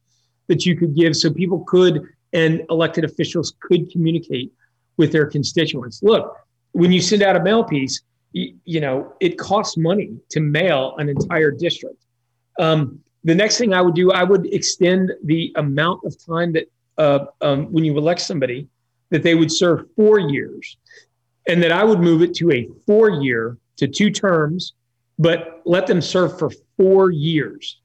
that 0.48 0.66
you 0.66 0.76
could 0.76 0.94
give, 0.94 1.16
so 1.16 1.32
people 1.32 1.60
could 1.60 2.06
and 2.34 2.62
elected 2.68 3.04
officials 3.04 3.54
could 3.60 3.90
communicate 3.90 4.52
with 4.98 5.10
their 5.10 5.26
constituents. 5.26 6.02
Look, 6.02 6.36
when 6.72 6.92
you 6.92 7.00
send 7.00 7.22
out 7.22 7.34
a 7.34 7.42
mail 7.42 7.64
piece, 7.64 8.02
you, 8.32 8.56
you 8.64 8.80
know, 8.80 9.14
it 9.20 9.38
costs 9.38 9.78
money 9.78 10.18
to 10.30 10.40
mail 10.40 10.96
an 10.98 11.08
entire 11.08 11.50
district. 11.50 12.04
Um, 12.58 13.00
the 13.24 13.34
next 13.34 13.58
thing 13.58 13.74
I 13.74 13.82
would 13.82 13.94
do, 13.94 14.12
I 14.12 14.22
would 14.22 14.46
extend 14.52 15.12
the 15.24 15.52
amount 15.56 16.04
of 16.04 16.16
time 16.24 16.52
that 16.52 16.70
uh, 16.98 17.26
um, 17.40 17.66
when 17.72 17.84
you 17.84 17.96
elect 17.96 18.20
somebody, 18.20 18.68
that 19.10 19.22
they 19.22 19.34
would 19.34 19.50
serve 19.50 19.86
four 19.96 20.18
years, 20.18 20.76
and 21.48 21.62
that 21.62 21.72
I 21.72 21.84
would 21.84 22.00
move 22.00 22.22
it 22.22 22.34
to 22.36 22.50
a 22.52 22.68
four 22.86 23.10
year 23.10 23.58
to 23.76 23.88
two 23.88 24.10
terms, 24.10 24.74
but 25.18 25.62
let 25.64 25.86
them 25.86 26.00
serve 26.00 26.38
for 26.38 26.50
four 26.76 27.10
years. 27.10 27.80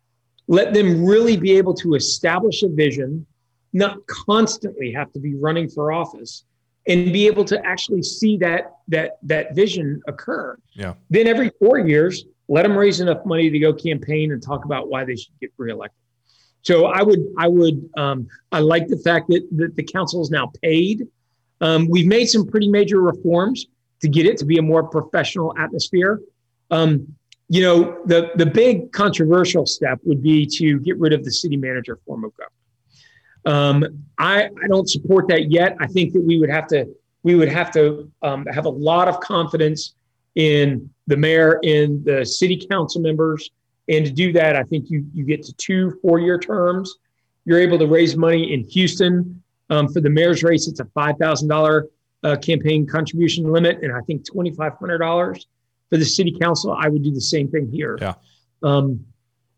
Let 0.47 0.73
them 0.73 1.03
really 1.03 1.37
be 1.37 1.53
able 1.53 1.73
to 1.75 1.95
establish 1.95 2.63
a 2.63 2.69
vision, 2.69 3.25
not 3.73 4.05
constantly 4.07 4.91
have 4.91 5.11
to 5.13 5.19
be 5.19 5.35
running 5.35 5.69
for 5.69 5.91
office, 5.91 6.45
and 6.87 7.11
be 7.11 7.25
able 7.27 7.43
to 7.45 7.65
actually 7.65 8.03
see 8.03 8.37
that 8.37 8.75
that 8.87 9.17
that 9.23 9.55
vision 9.55 10.01
occur. 10.07 10.57
Yeah. 10.73 10.93
Then 11.09 11.27
every 11.27 11.49
four 11.59 11.79
years, 11.79 12.25
let 12.47 12.63
them 12.63 12.77
raise 12.77 12.99
enough 12.99 13.25
money 13.25 13.49
to 13.49 13.59
go 13.59 13.73
campaign 13.73 14.31
and 14.31 14.41
talk 14.41 14.65
about 14.65 14.89
why 14.89 15.03
they 15.03 15.15
should 15.15 15.33
get 15.39 15.51
reelected. 15.57 15.97
So 16.61 16.85
I 16.87 17.03
would, 17.03 17.19
I 17.37 17.47
would, 17.47 17.89
um, 17.95 18.27
I 18.51 18.59
like 18.59 18.87
the 18.87 18.97
fact 18.97 19.27
that, 19.29 19.47
that 19.51 19.75
the 19.75 19.83
council 19.83 20.21
is 20.21 20.31
now 20.31 20.51
paid. 20.63 21.07
Um, 21.61 21.87
we've 21.89 22.07
made 22.07 22.25
some 22.25 22.47
pretty 22.47 22.69
major 22.69 23.01
reforms 23.01 23.67
to 24.01 24.09
get 24.09 24.25
it 24.25 24.37
to 24.37 24.45
be 24.45 24.57
a 24.57 24.61
more 24.61 24.83
professional 24.83 25.55
atmosphere. 25.57 26.21
Um, 26.71 27.15
you 27.47 27.61
know, 27.61 28.01
the 28.05 28.31
the 28.35 28.45
big 28.45 28.91
controversial 28.91 29.65
step 29.67 29.99
would 30.03 30.23
be 30.23 30.47
to 30.57 30.79
get 30.79 30.97
rid 30.97 31.13
of 31.13 31.23
the 31.23 31.31
city 31.31 31.57
manager 31.57 31.99
form 32.05 32.23
of 32.23 32.31
government. 32.35 33.85
Um, 33.85 34.03
I 34.17 34.45
I 34.45 34.67
don't 34.67 34.89
support 34.89 35.27
that 35.27 35.51
yet. 35.51 35.77
I 35.79 35.85
think 35.85 36.13
that 36.13 36.21
we 36.21 36.39
would 36.39 36.49
have 36.49 36.67
to 36.67 36.87
we 37.21 37.35
would 37.35 37.49
have 37.49 37.71
to 37.73 38.11
um, 38.23 38.45
have 38.47 38.65
a 38.65 38.69
lot 38.69 39.07
of 39.07 39.19
confidence 39.19 39.93
in 40.33 40.89
the 41.07 41.17
mayor 41.17 41.59
and 41.63 42.03
the 42.03 42.25
city 42.25 42.65
council 42.69 43.01
members. 43.01 43.51
And 43.87 44.05
to 44.05 44.11
do 44.11 44.33
that, 44.33 44.55
I 44.55 44.63
think 44.63 44.89
you, 44.89 45.05
you 45.13 45.23
get 45.23 45.43
to 45.43 45.53
two 45.53 45.97
four 46.01 46.19
year 46.19 46.39
terms. 46.39 46.95
You're 47.45 47.59
able 47.59 47.77
to 47.79 47.87
raise 47.87 48.15
money 48.15 48.53
in 48.53 48.63
Houston. 48.63 49.43
Um, 49.69 49.87
for 49.87 49.99
the 49.99 50.09
mayor's 50.09 50.43
race, 50.43 50.67
it's 50.67 50.79
a 50.79 50.85
$5,000 50.85 51.83
uh, 52.23 52.35
campaign 52.37 52.85
contribution 52.85 53.51
limit, 53.51 53.79
and 53.83 53.91
I 53.91 54.01
think 54.01 54.27
$2,500 54.29 55.45
for 55.89 55.97
the 55.97 56.05
city 56.05 56.35
council. 56.39 56.75
I 56.77 56.87
would 56.87 57.03
do 57.03 57.11
the 57.11 57.21
same 57.21 57.49
thing 57.49 57.69
here. 57.69 57.97
Yeah. 57.99 58.13
Um, 58.63 59.05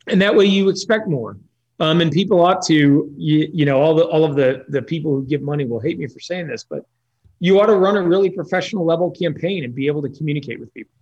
and 0.08 0.22
that 0.22 0.36
way 0.36 0.46
you 0.46 0.70
expect 0.70 1.08
more. 1.08 1.38
Um, 1.80 2.02
and 2.02 2.12
people 2.12 2.42
ought 2.42 2.62
to, 2.64 3.14
you, 3.16 3.50
you 3.54 3.66
know, 3.66 3.80
all 3.80 3.94
the 3.94 4.04
all 4.04 4.26
of 4.26 4.36
the 4.36 4.66
the 4.70 4.82
people 4.82 5.12
who 5.12 5.26
give 5.26 5.42
money 5.42 5.64
will 5.66 5.80
hate 5.80 6.00
me 6.00 6.08
for 6.08 6.20
saying 6.20 6.48
this, 6.48 6.64
but 6.64 6.86
you 7.40 7.60
ought 7.60 7.68
to 7.68 7.76
run 7.76 7.96
a 7.98 8.02
really 8.02 8.32
professional 8.32 8.84
level 8.84 9.12
campaign 9.12 9.64
and 9.64 9.76
be 9.76 9.86
able 9.86 10.02
to 10.02 10.10
communicate 10.10 10.60
with 10.60 10.74
people. 10.74 10.97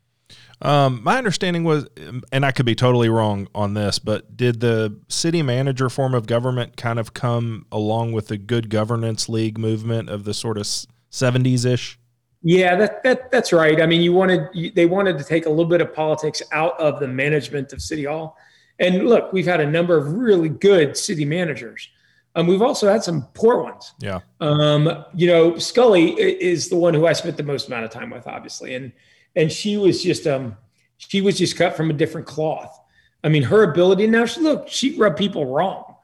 Um, 0.62 1.02
my 1.04 1.18
understanding 1.18 1.64
was, 1.64 1.86
and 2.32 2.46
I 2.46 2.52
could 2.52 2.66
be 2.66 2.76
totally 2.76 3.10
wrong 3.10 3.48
on 3.54 3.74
this, 3.74 4.00
but 4.00 4.38
did 4.38 4.62
the 4.62 4.98
city 5.10 5.42
manager 5.42 5.90
form 5.90 6.14
of 6.14 6.28
government 6.28 6.78
kind 6.78 6.98
of 6.98 7.14
come 7.14 7.66
along 7.72 8.14
with 8.14 8.28
the 8.30 8.38
good 8.38 8.70
governance 8.70 9.28
league 9.28 9.58
movement 9.58 10.10
of 10.10 10.24
the 10.24 10.34
sort 10.34 10.58
of 10.58 10.64
70s 11.12 11.66
ish? 11.66 12.00
Yeah, 12.48 12.76
that, 12.76 13.04
that 13.04 13.32
that's 13.32 13.52
right. 13.52 13.82
I 13.82 13.88
mean, 13.88 14.02
you 14.02 14.14
wanted 14.14 14.50
you, 14.54 14.70
they 14.70 14.86
wanted 14.86 15.18
to 15.18 15.24
take 15.24 15.48
a 15.48 15.50
little 15.50 15.66
bit 15.66 15.82
of 15.82 15.96
politics 15.96 16.44
out 16.52 16.80
of 16.80 17.00
the 17.00 17.08
management 17.08 17.74
of 17.74 17.82
City 17.82 18.04
Hall. 18.04 18.38
And 18.78 19.08
look, 19.08 19.34
we've 19.34 19.48
had 19.48 19.62
a 19.62 19.66
number 19.66 19.98
of 19.98 20.14
really 20.14 20.50
good 20.50 20.96
city 20.96 21.26
managers. 21.26 21.90
Um, 22.36 22.46
we've 22.46 22.62
also 22.62 22.88
had 22.88 23.04
some 23.04 23.28
poor 23.34 23.64
ones. 23.64 23.94
Yeah. 24.00 24.20
Um, 24.42 25.06
you 25.16 25.26
know, 25.26 25.54
Sculley 25.54 26.16
is 26.18 26.70
the 26.70 26.76
one 26.76 26.94
who 26.94 27.08
I 27.08 27.14
spent 27.14 27.36
the 27.38 27.44
most 27.44 27.68
amount 27.68 27.86
of 27.86 27.92
time 27.92 28.12
with, 28.12 28.28
obviously, 28.28 28.76
and 28.76 28.92
and 29.36 29.52
she 29.52 29.78
was 29.78 30.04
just 30.04 30.28
um, 30.28 30.58
she 30.98 31.22
was 31.22 31.38
just 31.38 31.58
cut 31.58 31.76
from 31.76 31.90
a 31.90 31.94
different 31.94 32.28
cloth. 32.28 32.80
I 33.24 33.30
mean, 33.30 33.44
her 33.44 33.64
ability 33.64 34.08
now. 34.08 34.26
She, 34.26 34.42
look, 34.42 34.68
she 34.68 34.98
rubbed 34.98 35.18
people 35.18 35.46
wrong. 35.46 35.96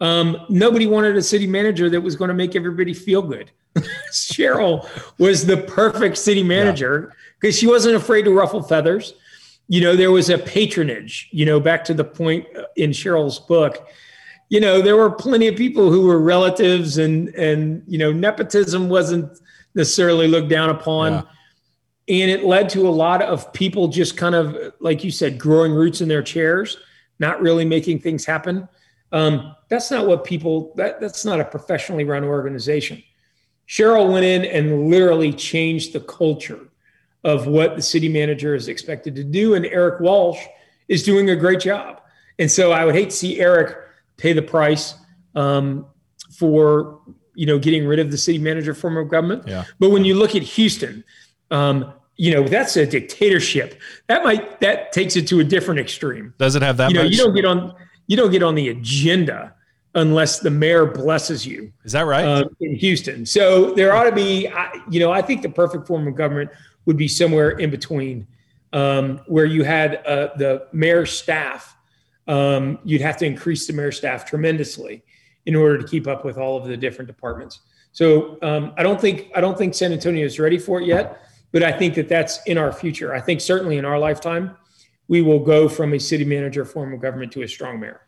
Um, 0.00 0.44
nobody 0.48 0.86
wanted 0.86 1.16
a 1.16 1.22
city 1.22 1.46
manager 1.46 1.88
that 1.90 2.00
was 2.00 2.16
going 2.16 2.28
to 2.28 2.34
make 2.34 2.56
everybody 2.56 2.92
feel 2.92 3.22
good. 3.22 3.50
Sheryl 4.12 4.88
was 5.18 5.46
the 5.46 5.58
perfect 5.58 6.18
city 6.18 6.42
manager 6.42 7.12
because 7.40 7.56
yeah. 7.56 7.60
she 7.60 7.66
wasn't 7.66 7.96
afraid 7.96 8.22
to 8.22 8.32
ruffle 8.32 8.62
feathers. 8.62 9.14
You 9.68 9.80
know, 9.80 9.96
there 9.96 10.10
was 10.10 10.30
a 10.30 10.38
patronage. 10.38 11.28
You 11.32 11.46
know, 11.46 11.60
back 11.60 11.84
to 11.84 11.94
the 11.94 12.04
point 12.04 12.46
in 12.76 12.90
Sheryl's 12.90 13.38
book 13.38 13.88
you 14.48 14.60
know, 14.60 14.80
there 14.80 14.96
were 14.96 15.10
plenty 15.10 15.48
of 15.48 15.56
people 15.56 15.90
who 15.90 16.06
were 16.06 16.20
relatives 16.20 16.98
and 16.98 17.28
and 17.34 17.82
you 17.86 17.98
know, 17.98 18.12
nepotism 18.12 18.88
wasn't 18.88 19.40
necessarily 19.74 20.28
looked 20.28 20.48
down 20.48 20.70
upon. 20.70 21.12
Yeah. 21.12 21.22
And 22.08 22.30
it 22.30 22.44
led 22.44 22.68
to 22.70 22.86
a 22.86 22.90
lot 22.90 23.22
of 23.22 23.52
people 23.52 23.88
just 23.88 24.16
kind 24.16 24.34
of, 24.34 24.74
like 24.80 25.04
you 25.04 25.10
said, 25.10 25.38
growing 25.38 25.72
roots 25.72 26.00
in 26.00 26.08
their 26.08 26.22
chairs, 26.22 26.76
not 27.18 27.40
really 27.40 27.64
making 27.64 28.00
things 28.00 28.26
happen. 28.26 28.68
Um, 29.12 29.54
that's 29.68 29.90
not 29.90 30.06
what 30.06 30.24
people, 30.24 30.74
that, 30.76 31.00
that's 31.00 31.24
not 31.24 31.40
a 31.40 31.44
professionally 31.44 32.04
run 32.04 32.24
organization. 32.24 33.02
Sheryl 33.66 34.12
went 34.12 34.24
in 34.26 34.44
and 34.44 34.90
literally 34.90 35.32
changed 35.32 35.94
the 35.94 36.00
culture 36.00 36.68
of 37.22 37.46
what 37.46 37.76
the 37.76 37.82
city 37.82 38.08
manager 38.08 38.54
is 38.54 38.68
expected 38.68 39.14
to 39.16 39.24
do. 39.24 39.54
And 39.54 39.64
Erik 39.64 40.00
Walsh 40.00 40.44
is 40.88 41.02
doing 41.02 41.30
a 41.30 41.36
great 41.36 41.60
job. 41.60 42.02
And 42.38 42.50
so 42.50 42.72
I 42.72 42.84
would 42.84 42.94
hate 42.94 43.10
to 43.10 43.16
see 43.16 43.40
Erik 43.40 43.76
pay 44.16 44.32
the 44.32 44.42
price 44.42 44.94
um, 45.34 45.86
for 46.36 47.00
you 47.34 47.46
know 47.46 47.58
getting 47.58 47.86
rid 47.86 47.98
of 47.98 48.10
the 48.10 48.18
city 48.18 48.38
manager 48.38 48.74
form 48.74 48.96
of 48.96 49.08
government. 49.08 49.46
Yeah. 49.46 49.64
But 49.78 49.90
when 49.90 50.04
you 50.04 50.14
look 50.14 50.34
at 50.34 50.42
Houston, 50.42 51.04
um, 51.50 51.92
you 52.16 52.32
know 52.32 52.46
that's 52.46 52.76
a 52.76 52.86
dictatorship. 52.86 53.80
That 54.06 54.24
might 54.24 54.60
that 54.60 54.92
takes 54.92 55.16
it 55.16 55.26
to 55.28 55.40
a 55.40 55.44
different 55.44 55.80
extreme. 55.80 56.34
Does 56.38 56.54
it 56.54 56.62
have 56.62 56.76
that? 56.76 56.90
You 56.90 56.96
know, 56.96 57.02
much? 57.04 57.12
you 57.12 57.18
don't 57.18 57.34
get 57.34 57.44
on 57.44 57.74
you 58.06 58.16
don't 58.16 58.30
get 58.30 58.42
on 58.42 58.54
the 58.54 58.68
agenda 58.68 59.54
unless 59.94 60.40
the 60.40 60.50
mayor 60.50 60.86
blesses 60.86 61.46
you. 61.46 61.72
Is 61.84 61.92
that 61.92 62.02
right? 62.02 62.24
Uh, 62.24 62.44
in 62.60 62.74
Houston. 62.74 63.24
So 63.24 63.72
there 63.74 63.94
ought 63.94 64.04
to 64.04 64.12
be, 64.12 64.50
you 64.90 65.00
know, 65.00 65.12
I 65.12 65.22
think 65.22 65.42
the 65.42 65.48
perfect 65.48 65.86
form 65.86 66.06
of 66.08 66.16
government 66.16 66.50
would 66.86 66.96
be 66.96 67.08
somewhere 67.08 67.50
in 67.50 67.70
between, 67.70 68.26
um, 68.72 69.20
where 69.26 69.44
you 69.44 69.62
had 69.62 70.04
uh, 70.04 70.30
the 70.36 70.66
mayor's 70.72 71.12
staff. 71.12 71.76
Um, 72.26 72.78
you'd 72.84 73.02
have 73.02 73.16
to 73.18 73.26
increase 73.26 73.66
the 73.66 73.72
mayor's 73.72 73.96
staff 73.96 74.24
tremendously 74.24 75.04
in 75.46 75.54
order 75.54 75.78
to 75.78 75.86
keep 75.86 76.08
up 76.08 76.24
with 76.24 76.38
all 76.38 76.56
of 76.56 76.66
the 76.66 76.76
different 76.76 77.06
departments. 77.06 77.60
So 77.92 78.38
um, 78.42 78.72
I 78.76 78.82
don't 78.82 79.00
think 79.00 79.30
I 79.36 79.40
don't 79.40 79.56
think 79.56 79.74
San 79.74 79.92
Antonio 79.92 80.24
is 80.26 80.40
ready 80.40 80.58
for 80.58 80.80
it 80.80 80.86
yet, 80.86 81.23
but 81.54 81.62
I 81.62 81.70
think 81.70 81.94
that 81.94 82.08
that's 82.08 82.42
in 82.46 82.58
our 82.58 82.72
future. 82.72 83.14
I 83.14 83.20
think 83.20 83.40
certainly 83.40 83.78
in 83.78 83.84
our 83.84 83.96
lifetime, 83.96 84.56
we 85.06 85.22
will 85.22 85.38
go 85.38 85.68
from 85.68 85.94
a 85.94 86.00
city 86.00 86.24
manager 86.24 86.64
form 86.64 86.92
of 86.92 87.00
government 87.00 87.30
to 87.34 87.42
a 87.42 87.48
strong 87.48 87.78
mayor. 87.78 88.00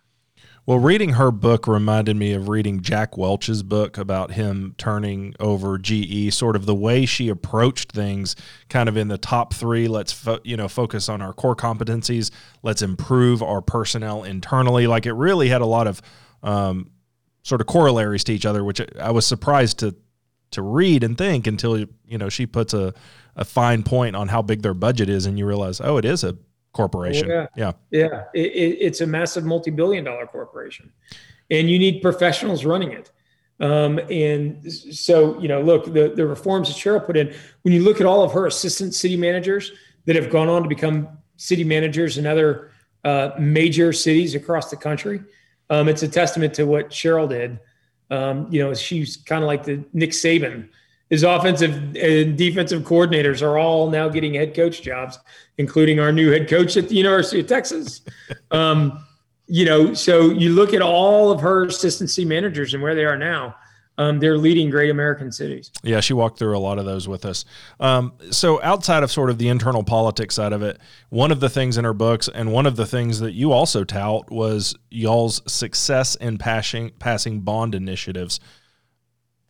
Well, 0.66 0.80
reading 0.80 1.10
her 1.10 1.30
book 1.30 1.68
reminded 1.68 2.16
me 2.16 2.32
of 2.32 2.48
reading 2.48 2.80
Jack 2.80 3.16
Welch's 3.16 3.62
book 3.62 3.98
about 3.98 4.32
him 4.32 4.74
turning 4.78 5.36
over 5.38 5.78
GE, 5.78 6.34
sort 6.34 6.56
of 6.56 6.66
the 6.66 6.74
way 6.74 7.06
she 7.06 7.28
approached 7.28 7.92
things, 7.92 8.34
kind 8.68 8.88
of 8.88 8.96
in 8.96 9.06
the 9.06 9.16
top 9.16 9.54
three. 9.54 9.86
Let's 9.86 10.10
fo- 10.10 10.40
you 10.42 10.56
know 10.56 10.66
focus 10.66 11.08
on 11.08 11.22
our 11.22 11.32
core 11.32 11.54
competencies. 11.54 12.32
Let's 12.64 12.82
improve 12.82 13.44
our 13.44 13.62
personnel 13.62 14.24
internally. 14.24 14.88
Like 14.88 15.06
it 15.06 15.12
really 15.12 15.48
had 15.48 15.62
a 15.62 15.66
lot 15.66 15.86
of 15.86 16.02
um, 16.42 16.90
sort 17.44 17.60
of 17.60 17.68
corollaries 17.68 18.24
to 18.24 18.32
each 18.32 18.44
other, 18.44 18.64
which 18.64 18.80
I 19.00 19.12
was 19.12 19.24
surprised 19.24 19.78
to 19.78 19.94
to 20.50 20.62
read 20.62 21.02
and 21.02 21.18
think 21.18 21.46
until 21.46 21.78
you 21.78 22.18
know 22.18 22.28
she 22.28 22.46
puts 22.46 22.74
a 22.74 22.94
a 23.36 23.44
fine 23.44 23.82
point 23.82 24.16
on 24.16 24.28
how 24.28 24.42
big 24.42 24.62
their 24.62 24.74
budget 24.74 25.08
is, 25.08 25.26
and 25.26 25.38
you 25.38 25.46
realize, 25.46 25.80
oh, 25.80 25.98
it 25.98 26.04
is 26.04 26.24
a 26.24 26.36
corporation. 26.72 27.28
yeah, 27.28 27.46
yeah, 27.56 27.72
yeah. 27.90 28.24
It, 28.34 28.52
it, 28.52 28.78
it's 28.80 29.00
a 29.00 29.06
massive 29.06 29.44
multi-billion-dollar 29.44 30.26
corporation, 30.26 30.92
and 31.50 31.68
you 31.68 31.78
need 31.78 32.00
professionals 32.00 32.64
running 32.64 32.92
it. 32.92 33.10
Um, 33.58 33.98
and 34.10 34.70
so, 34.72 35.38
you 35.40 35.48
know, 35.48 35.62
look, 35.62 35.86
the 35.92 36.12
the 36.14 36.26
reforms 36.26 36.68
that 36.68 36.76
Sheryl 36.76 37.04
put 37.04 37.16
in. 37.16 37.34
When 37.62 37.72
you 37.72 37.82
look 37.82 38.00
at 38.00 38.06
all 38.06 38.22
of 38.22 38.32
her 38.32 38.46
assistant 38.46 38.94
city 38.94 39.16
managers 39.16 39.72
that 40.04 40.16
have 40.16 40.30
gone 40.30 40.48
on 40.48 40.62
to 40.62 40.68
become 40.68 41.08
city 41.36 41.64
managers 41.64 42.18
in 42.18 42.26
other 42.26 42.70
uh, 43.04 43.30
major 43.38 43.92
cities 43.92 44.34
across 44.34 44.70
the 44.70 44.76
country, 44.76 45.22
um, 45.70 45.88
it's 45.88 46.02
a 46.02 46.08
testament 46.08 46.54
to 46.54 46.64
what 46.64 46.90
Sheryl 46.90 47.28
did. 47.28 47.58
Um, 48.10 48.46
you 48.50 48.62
know, 48.62 48.72
she's 48.74 49.16
kind 49.16 49.42
of 49.42 49.46
like 49.46 49.64
the 49.64 49.84
Nick 49.92 50.10
Saban 50.10 50.68
his 51.10 51.22
offensive 51.22 51.96
and 51.96 52.36
defensive 52.36 52.82
coordinators 52.82 53.40
are 53.42 53.58
all 53.58 53.90
now 53.90 54.08
getting 54.08 54.34
head 54.34 54.54
coach 54.54 54.82
jobs, 54.82 55.18
including 55.58 56.00
our 56.00 56.10
new 56.10 56.30
head 56.30 56.48
coach 56.48 56.76
at 56.76 56.88
the 56.88 56.96
University 56.96 57.40
of 57.40 57.46
Texas. 57.46 58.00
Um, 58.50 59.04
you 59.46 59.64
know, 59.64 59.94
so 59.94 60.30
you 60.30 60.50
look 60.50 60.74
at 60.74 60.82
all 60.82 61.30
of 61.30 61.40
her 61.40 61.66
assistancy 61.66 62.24
managers 62.24 62.74
and 62.74 62.82
where 62.82 62.96
they 62.96 63.04
are 63.04 63.16
now. 63.16 63.54
Um, 63.98 64.18
they're 64.20 64.36
leading 64.36 64.68
great 64.68 64.90
American 64.90 65.32
cities. 65.32 65.70
Yeah, 65.82 66.00
she 66.00 66.12
walked 66.12 66.38
through 66.38 66.56
a 66.56 66.60
lot 66.60 66.78
of 66.78 66.84
those 66.84 67.08
with 67.08 67.24
us. 67.24 67.44
Um, 67.80 68.12
so, 68.30 68.62
outside 68.62 69.02
of 69.02 69.10
sort 69.10 69.30
of 69.30 69.38
the 69.38 69.48
internal 69.48 69.82
politics 69.82 70.34
side 70.34 70.52
of 70.52 70.62
it, 70.62 70.78
one 71.08 71.32
of 71.32 71.40
the 71.40 71.48
things 71.48 71.78
in 71.78 71.84
her 71.84 71.94
books 71.94 72.28
and 72.28 72.52
one 72.52 72.66
of 72.66 72.76
the 72.76 72.86
things 72.86 73.20
that 73.20 73.32
you 73.32 73.52
also 73.52 73.84
tout 73.84 74.30
was 74.30 74.74
y'all's 74.90 75.40
success 75.50 76.14
in 76.16 76.36
passing 76.36 76.90
passing 76.98 77.40
bond 77.40 77.74
initiatives. 77.74 78.38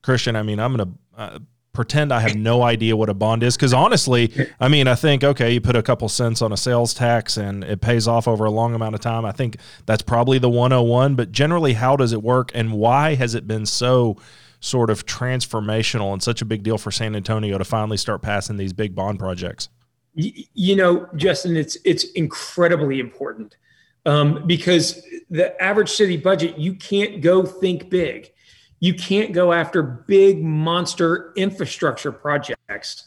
Christian, 0.02 0.36
I 0.36 0.42
mean, 0.42 0.60
I'm 0.60 0.76
going 0.76 0.88
to 0.88 1.20
uh, 1.20 1.38
pretend 1.76 2.12
I 2.12 2.20
have 2.20 2.34
no 2.34 2.62
idea 2.62 2.96
what 2.96 3.08
a 3.08 3.14
bond 3.14 3.42
is 3.42 3.54
because 3.54 3.74
honestly, 3.74 4.32
I 4.58 4.66
mean, 4.66 4.88
I 4.88 4.94
think 4.94 5.22
okay, 5.22 5.52
you 5.52 5.60
put 5.60 5.76
a 5.76 5.82
couple 5.82 6.08
cents 6.08 6.42
on 6.42 6.52
a 6.52 6.56
sales 6.56 6.94
tax 6.94 7.36
and 7.36 7.62
it 7.62 7.80
pays 7.80 8.08
off 8.08 8.26
over 8.26 8.46
a 8.46 8.50
long 8.50 8.74
amount 8.74 8.94
of 8.94 9.00
time. 9.02 9.24
I 9.24 9.32
think 9.32 9.58
that's 9.84 10.02
probably 10.02 10.38
the 10.38 10.48
101, 10.48 11.14
but 11.14 11.30
generally, 11.30 11.74
how 11.74 11.94
does 11.94 12.12
it 12.12 12.22
work 12.22 12.50
and 12.54 12.72
why 12.72 13.14
has 13.14 13.34
it 13.34 13.46
been 13.46 13.66
so 13.66 14.16
sort 14.58 14.88
of 14.88 15.04
transformational 15.04 16.12
and 16.14 16.22
such 16.22 16.40
a 16.40 16.46
big 16.46 16.62
deal 16.62 16.78
for 16.78 16.90
San 16.90 17.14
Antonio 17.14 17.58
to 17.58 17.64
finally 17.64 17.98
start 17.98 18.22
passing 18.22 18.56
these 18.56 18.72
big 18.72 18.94
bond 18.94 19.18
projects? 19.18 19.68
You 20.14 20.76
know, 20.76 21.08
Justin, 21.14 21.56
it's 21.58 21.76
it's 21.84 22.04
incredibly 22.12 23.00
important 23.00 23.58
um, 24.06 24.46
because 24.46 25.04
the 25.28 25.62
average 25.62 25.90
city 25.90 26.16
budget 26.16 26.58
you 26.58 26.74
can't 26.74 27.20
go 27.20 27.44
think 27.44 27.90
big 27.90 28.32
you 28.80 28.94
can't 28.94 29.32
go 29.32 29.52
after 29.52 29.82
big 29.82 30.42
monster 30.42 31.32
infrastructure 31.36 32.12
projects 32.12 33.04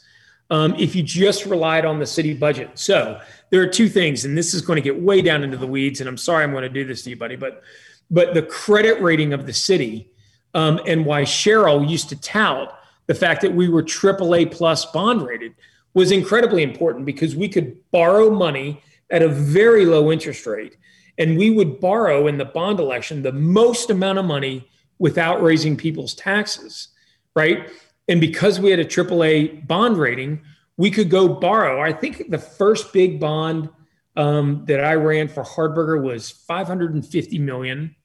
um, 0.50 0.74
if 0.76 0.96
you 0.96 1.02
just 1.02 1.46
relied 1.46 1.84
on 1.84 1.98
the 1.98 2.06
city 2.06 2.34
budget. 2.34 2.70
So 2.74 3.20
there 3.50 3.62
are 3.62 3.68
two 3.68 3.88
things, 3.88 4.24
and 4.24 4.36
this 4.36 4.52
is 4.52 4.62
going 4.62 4.76
to 4.76 4.82
get 4.82 5.00
way 5.00 5.22
down 5.22 5.44
into 5.44 5.56
the 5.56 5.66
weeds. 5.66 6.00
And 6.00 6.08
I'm 6.08 6.16
sorry 6.16 6.44
I'm 6.44 6.50
going 6.50 6.62
to 6.62 6.68
do 6.68 6.84
this 6.84 7.02
to 7.02 7.10
you, 7.10 7.16
buddy, 7.16 7.36
but 7.36 7.62
but 8.10 8.34
the 8.34 8.42
credit 8.42 9.00
rating 9.00 9.32
of 9.32 9.46
the 9.46 9.52
city 9.52 10.10
um, 10.54 10.80
and 10.86 11.06
why 11.06 11.22
Sheryl 11.22 11.88
used 11.88 12.08
to 12.08 12.20
tout 12.20 12.76
the 13.06 13.14
fact 13.14 13.40
that 13.42 13.52
we 13.54 13.68
were 13.68 13.82
AAA 13.82 14.52
plus 14.52 14.86
bond 14.86 15.22
rated 15.22 15.54
was 15.94 16.12
incredibly 16.12 16.62
important 16.62 17.04
because 17.04 17.34
we 17.34 17.48
could 17.48 17.76
borrow 17.90 18.30
money 18.30 18.82
at 19.10 19.22
a 19.22 19.28
very 19.28 19.84
low 19.84 20.12
interest 20.12 20.46
rate, 20.46 20.76
and 21.18 21.36
we 21.36 21.50
would 21.50 21.80
borrow 21.80 22.26
in 22.26 22.38
the 22.38 22.44
bond 22.44 22.78
election 22.78 23.22
the 23.22 23.32
most 23.32 23.90
amount 23.90 24.18
of 24.18 24.24
money 24.24 24.68
without 25.00 25.42
raising 25.42 25.76
people's 25.76 26.14
taxes, 26.14 26.88
right? 27.34 27.68
And 28.06 28.20
because 28.20 28.60
we 28.60 28.70
had 28.70 28.78
a 28.78 28.84
AAA 28.84 29.66
bond 29.66 29.96
rating, 29.96 30.42
we 30.76 30.92
could 30.92 31.10
go 31.10 31.26
borrow. 31.26 31.82
I 31.82 31.92
think 31.92 32.30
the 32.30 32.38
first 32.38 32.92
big 32.92 33.18
bond 33.18 33.68
um, 34.16 34.64
that 34.66 34.84
I 34.84 34.94
ran 34.94 35.26
for 35.26 35.42
Hardberger 35.42 36.00
was 36.00 36.30
550 36.30 37.38
million. 37.38 37.96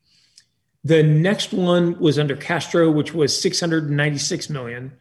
The 0.84 1.04
next 1.04 1.52
one 1.52 2.00
was 2.00 2.18
under 2.18 2.36
Castro, 2.36 2.90
which 2.90 3.14
was 3.14 3.40
696 3.40 4.50
million. 4.50 4.94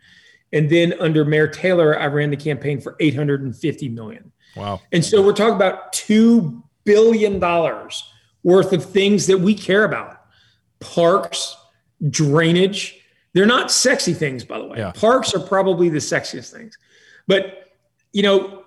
And 0.53 0.71
then 0.71 0.95
under 1.01 1.25
Mayor 1.25 1.49
Taylor, 1.49 1.99
I 1.99 2.07
ran 2.07 2.31
the 2.31 2.37
campaign 2.37 2.81
for 2.81 2.97
850 3.01 3.89
million. 3.91 4.33
Wow. 4.57 4.81
And 4.93 5.05
so 5.05 5.21
we're 5.23 5.33
talking 5.33 5.55
about 5.55 5.93
$2 5.93 6.63
billion 6.85 7.41
worth 8.43 8.73
of 8.73 8.85
things 8.85 9.27
that 9.27 9.39
we 9.39 9.55
care 9.55 9.85
about 9.85 10.21
parks, 10.81 11.57
drainage. 12.11 13.01
They're 13.33 13.47
not 13.47 13.71
sexy 13.71 14.15
things, 14.15 14.45
by 14.45 14.59
the 14.59 14.67
way. 14.67 14.79
Yeah. 14.79 14.93
Parks 14.93 15.35
are 15.35 15.41
probably 15.41 15.89
the 15.89 15.99
sexiest 15.99 16.53
things. 16.53 16.79
But, 17.27 17.73
you 18.13 18.23
know, 18.23 18.65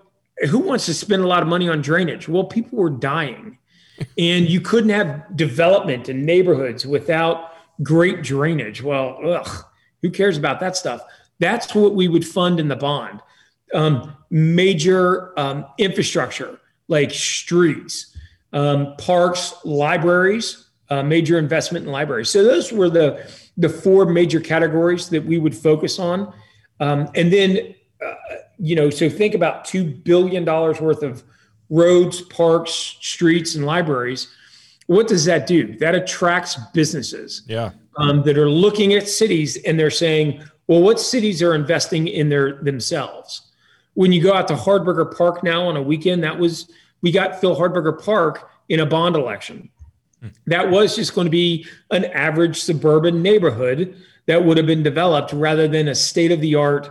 who 0.50 0.60
wants 0.60 0.86
to 0.88 0.94
spend 0.94 1.24
a 1.24 1.28
lot 1.28 1.42
of 1.42 1.50
money 1.50 1.70
on 1.70 1.82
drainage? 1.82 2.28
Well, 2.28 2.44
people 2.44 2.78
were 2.78 2.90
dying. 2.90 3.58
and 4.18 4.48
you 4.48 4.62
couldn't 4.62 4.92
have 4.92 5.36
development 5.36 6.10
in 6.10 6.26
neighborhoods 6.26 6.86
without 6.86 7.54
great 7.82 8.22
drainage. 8.24 8.82
Well, 8.82 9.20
ugh, 9.26 9.66
who 10.02 10.12
cares 10.12 10.38
about 10.38 10.60
that 10.60 10.76
stuff? 10.76 11.02
That's 11.40 11.74
what 11.74 11.96
we 11.96 12.08
would 12.08 12.26
fund 12.26 12.60
in 12.60 12.68
the 12.68 12.76
bond. 12.76 13.22
Um, 13.74 14.16
major 14.30 15.38
um, 15.40 15.66
infrastructure 15.78 16.60
like 16.88 17.12
streets, 17.12 18.16
um, 18.54 18.96
parks, 18.98 19.54
libraries, 19.66 20.67
uh, 20.90 21.04
major 21.04 21.38
investment 21.38 21.86
in 21.86 21.92
libraries. 21.92 22.30
So 22.30 22.44
those 22.44 22.72
were 22.72 22.90
the 22.90 23.26
the 23.58 23.70
four 23.70 24.06
major 24.06 24.40
categories 24.40 25.10
that 25.10 25.26
we 25.26 25.40
would 25.40 25.56
focus 25.56 26.00
on, 26.00 26.34
um, 26.80 27.10
and 27.16 27.32
then 27.32 27.76
uh, 28.06 28.14
you 28.60 28.76
know, 28.76 28.90
so 28.90 29.10
think 29.10 29.34
about 29.34 29.66
two 29.66 29.84
billion 29.84 30.44
dollars 30.44 30.82
worth 30.82 31.04
of 31.04 31.24
roads, 31.70 32.22
parks, 32.22 32.72
streets, 32.72 33.56
and 33.56 33.66
libraries. 33.66 34.28
What 34.88 35.08
does 35.08 35.26
that 35.26 35.48
do? 35.48 35.78
That 35.78 35.96
attracts 35.96 36.58
businesses. 36.74 37.44
Yeah. 37.48 37.72
Um, 37.98 38.22
that 38.24 38.38
are 38.38 38.50
looking 38.50 38.94
at 38.94 39.08
cities 39.08 39.58
and 39.66 39.80
they're 39.80 39.90
saying, 39.90 40.44
well, 40.68 40.84
what 40.84 41.00
cities 41.00 41.42
are 41.42 41.56
investing 41.56 42.08
in 42.08 42.30
their 42.30 42.62
themselves? 42.62 43.42
When 43.96 44.12
you 44.12 44.22
go 44.22 44.34
out 44.34 44.48
to 44.50 44.54
Hardberger 44.54 45.18
Park 45.18 45.44
now 45.44 45.64
on 45.64 45.76
a 45.76 45.82
weekend, 45.82 46.24
that 46.24 46.38
was 46.38 46.72
we 47.02 47.12
got 47.12 47.42
Phil 47.42 47.56
Hardberger 47.56 48.04
Park 48.04 48.52
in 48.70 48.82
a 48.82 48.86
bond 48.86 49.16
election 49.16 49.70
that 50.46 50.70
was 50.70 50.96
just 50.96 51.14
going 51.14 51.26
to 51.26 51.32
be 51.32 51.66
an 51.92 52.06
average 52.06 52.60
suburban 52.60 53.22
neighborhood 53.22 53.96
that 54.26 54.44
would 54.44 54.58
have 54.58 54.66
been 54.66 54.84
developed 54.84 55.32
rather 55.34 55.68
than 55.68 55.88
a 55.88 55.96
state 55.96 56.32
of 56.32 56.42
the 56.42 56.56
art 56.56 56.90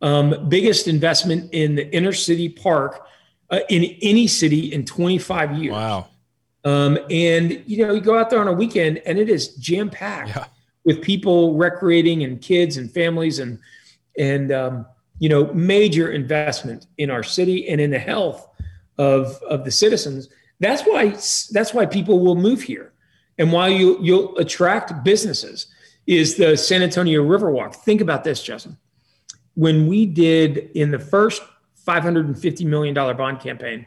um, 0.00 0.48
biggest 0.48 0.88
investment 0.88 1.52
in 1.52 1.74
the 1.74 1.92
inner 1.94 2.12
city 2.12 2.48
park 2.48 3.06
uh, 3.50 3.60
in 3.68 3.96
any 4.02 4.26
city 4.26 4.72
in 4.72 4.84
25 4.84 5.58
years. 5.58 5.72
Wow. 5.72 6.08
Um, 6.64 6.98
and 7.10 7.62
you 7.66 7.86
know, 7.86 7.94
you 7.94 8.00
go 8.00 8.18
out 8.18 8.30
there 8.30 8.40
on 8.40 8.48
a 8.48 8.52
weekend 8.52 8.98
and 9.06 9.18
it 9.18 9.28
is 9.28 9.54
jam 9.56 9.90
packed 9.90 10.30
yeah. 10.30 10.46
with 10.84 11.02
people 11.02 11.56
recreating 11.56 12.24
and 12.24 12.40
kids 12.40 12.76
and 12.76 12.90
families 12.90 13.38
and 13.38 13.58
and 14.18 14.52
um, 14.52 14.86
you 15.20 15.28
know, 15.28 15.52
major 15.54 16.12
investment 16.12 16.86
in 16.98 17.10
our 17.10 17.22
city 17.22 17.68
and 17.68 17.80
in 17.80 17.90
the 17.90 17.98
health 17.98 18.48
of 18.98 19.40
of 19.48 19.64
the 19.64 19.70
citizens. 19.70 20.28
That's 20.60 20.82
why 20.82 21.10
that's 21.10 21.72
why 21.72 21.86
people 21.86 22.20
will 22.20 22.34
move 22.34 22.62
here, 22.62 22.92
and 23.38 23.52
why 23.52 23.68
you 23.68 23.98
you'll 24.02 24.36
attract 24.38 25.04
businesses 25.04 25.66
is 26.06 26.36
the 26.36 26.56
San 26.56 26.82
Antonio 26.82 27.22
Riverwalk. 27.22 27.76
Think 27.76 28.00
about 28.00 28.24
this, 28.24 28.42
Justin. 28.42 28.76
When 29.54 29.86
we 29.86 30.06
did 30.06 30.70
in 30.74 30.90
the 30.90 30.98
first 30.98 31.42
550 31.74 32.64
million 32.64 32.94
dollar 32.94 33.14
bond 33.14 33.40
campaign 33.40 33.86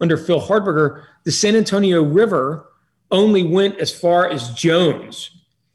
under 0.00 0.16
Phil 0.16 0.40
Hardberger, 0.40 1.04
the 1.24 1.32
San 1.32 1.56
Antonio 1.56 2.02
River 2.02 2.66
only 3.10 3.42
went 3.42 3.78
as 3.78 3.92
far 3.92 4.28
as 4.28 4.50
Jones. 4.50 5.30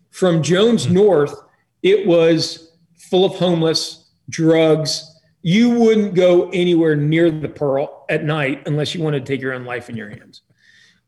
From 0.09 0.41
Jones. 0.41 0.89
North, 0.89 1.35
it 1.83 2.07
was 2.07 2.71
full 2.97 3.25
of 3.25 3.35
homeless, 3.35 4.09
drugs. 4.29 5.16
You 5.41 5.69
wouldn't 5.69 6.15
go 6.15 6.49
anywhere 6.49 6.95
near 6.95 7.29
the 7.31 7.49
Pearl 7.49 8.05
at 8.09 8.23
night 8.23 8.67
unless 8.67 8.93
you 8.93 9.01
wanted 9.01 9.25
to 9.25 9.31
take 9.31 9.41
your 9.41 9.53
own 9.53 9.65
life 9.65 9.89
in 9.89 9.95
your 9.95 10.09
hands. 10.09 10.41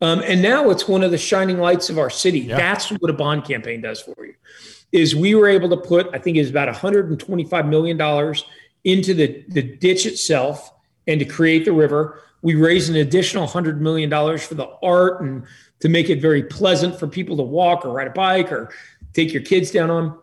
Um, 0.01 0.21
and 0.25 0.41
now 0.41 0.69
it's 0.69 0.87
one 0.87 1.03
of 1.03 1.11
the 1.11 1.17
shining 1.17 1.59
lights 1.59 1.89
of 1.89 1.97
our 1.97 2.09
city. 2.09 2.41
Yeah. 2.41 2.57
That's 2.57 2.89
what 2.89 3.09
a 3.09 3.13
bond 3.13 3.43
campaign 3.43 3.81
does 3.81 4.01
for 4.01 4.25
you. 4.25 4.35
Is 4.91 5.15
we 5.15 5.35
were 5.35 5.47
able 5.47 5.69
to 5.69 5.77
put, 5.77 6.09
I 6.13 6.19
think 6.19 6.37
it 6.37 6.41
was 6.41 6.49
about 6.49 6.67
125 6.67 7.65
million 7.67 7.97
dollars 7.97 8.45
into 8.83 9.13
the, 9.13 9.43
the 9.49 9.61
ditch 9.61 10.05
itself 10.05 10.73
and 11.07 11.19
to 11.19 11.25
create 11.25 11.65
the 11.65 11.73
river. 11.73 12.21
We 12.41 12.55
raised 12.55 12.89
an 12.89 12.95
additional 12.95 13.47
$100 13.47 13.79
million 13.79 14.09
for 14.37 14.55
the 14.55 14.69
art 14.81 15.21
and 15.21 15.45
to 15.81 15.89
make 15.89 16.09
it 16.09 16.21
very 16.21 16.43
pleasant 16.43 16.97
for 16.97 17.07
people 17.07 17.35
to 17.37 17.43
walk 17.43 17.85
or 17.85 17.91
ride 17.91 18.07
a 18.07 18.11
bike 18.11 18.51
or 18.51 18.69
take 19.13 19.33
your 19.33 19.41
kids 19.41 19.71
down 19.71 19.89
on. 19.89 20.17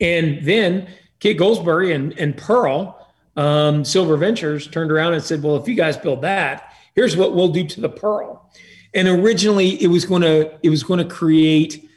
And 0.00 0.44
then 0.44 0.88
Kate 1.20 1.38
Goldsbury 1.38 1.94
and, 1.94 2.18
and 2.18 2.36
Pearl, 2.36 2.99
um, 3.40 3.84
Silver 3.86 4.18
Ventures, 4.18 4.68
turned 4.68 4.92
around 4.92 5.14
and 5.14 5.22
said, 5.22 5.42
Well, 5.42 5.56
if 5.56 5.66
you 5.66 5.74
guys 5.74 5.96
build 5.96 6.20
that, 6.22 6.74
here's 6.94 7.16
what 7.16 7.34
we'll 7.34 7.48
do 7.48 7.66
to 7.66 7.80
the 7.80 7.88
Pearl. 7.88 8.52
And 8.92 9.08
originally 9.08 9.82
it 9.82 9.86
was 9.86 10.04
going 10.04 10.22
to 10.22 10.58
it 10.62 10.68
was 10.68 10.82
going 10.82 10.98
to 10.98 11.06
create 11.06 11.88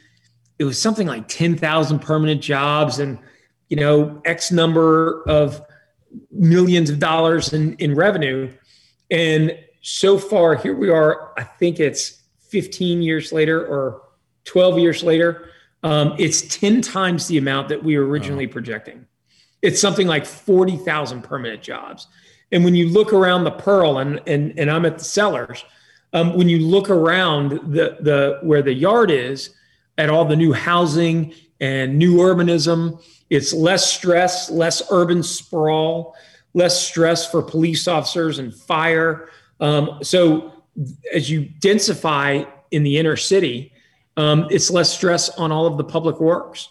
it 0.58 0.64
was 0.64 0.80
something 0.80 1.06
like 1.06 1.28
10,000 1.28 1.98
permanent 1.98 2.40
jobs 2.40 2.98
and 2.98 3.18
you 3.68 3.76
know 3.76 4.22
X 4.24 4.52
number 4.52 5.22
of 5.28 5.60
millions 6.30 6.88
of 6.88 6.98
dollars 6.98 7.52
in, 7.52 7.74
in 7.74 7.94
revenue. 7.94 8.50
And 9.10 9.58
so 9.82 10.16
far, 10.16 10.54
here 10.54 10.74
we 10.74 10.88
are, 10.88 11.34
I 11.36 11.42
think 11.42 11.78
it's 11.78 12.22
15 12.48 13.02
years 13.02 13.32
later 13.32 13.66
or 13.66 14.00
12 14.44 14.78
years 14.78 15.02
later. 15.02 15.50
Um, 15.82 16.14
it's 16.18 16.42
10 16.42 16.80
times 16.80 17.26
the 17.26 17.36
amount 17.36 17.68
that 17.68 17.82
we 17.82 17.98
were 17.98 18.06
originally 18.06 18.46
projecting. 18.46 19.06
It's 19.64 19.80
something 19.80 20.06
like 20.06 20.26
40,000 20.26 21.22
permanent 21.22 21.62
jobs. 21.62 22.08
And 22.52 22.66
when 22.66 22.74
you 22.74 22.90
look 22.90 23.14
around 23.14 23.44
the 23.44 23.50
Pearl, 23.50 23.96
and, 23.96 24.20
and, 24.26 24.52
and 24.58 24.70
I'm 24.70 24.84
at 24.84 24.98
the 24.98 25.04
cellars, 25.04 25.64
um, 26.12 26.36
when 26.36 26.50
you 26.50 26.58
look 26.58 26.90
around 26.90 27.52
the, 27.72 27.96
the 28.00 28.40
where 28.42 28.60
the 28.60 28.74
yard 28.74 29.10
is 29.10 29.54
at 29.96 30.10
all 30.10 30.26
the 30.26 30.36
new 30.36 30.52
housing 30.52 31.32
and 31.60 31.98
new 31.98 32.18
urbanism, 32.18 33.02
it's 33.30 33.54
less 33.54 33.90
stress, 33.90 34.50
less 34.50 34.82
urban 34.90 35.22
sprawl, 35.22 36.14
less 36.52 36.86
stress 36.86 37.28
for 37.30 37.40
police 37.40 37.88
officers 37.88 38.38
and 38.38 38.54
fire. 38.54 39.30
Um, 39.60 40.00
so 40.02 40.62
as 41.14 41.30
you 41.30 41.48
densify 41.60 42.46
in 42.70 42.82
the 42.82 42.98
inner 42.98 43.16
city, 43.16 43.72
um, 44.18 44.46
it's 44.50 44.70
less 44.70 44.94
stress 44.94 45.30
on 45.30 45.50
all 45.50 45.64
of 45.64 45.78
the 45.78 45.84
public 45.84 46.20
works. 46.20 46.68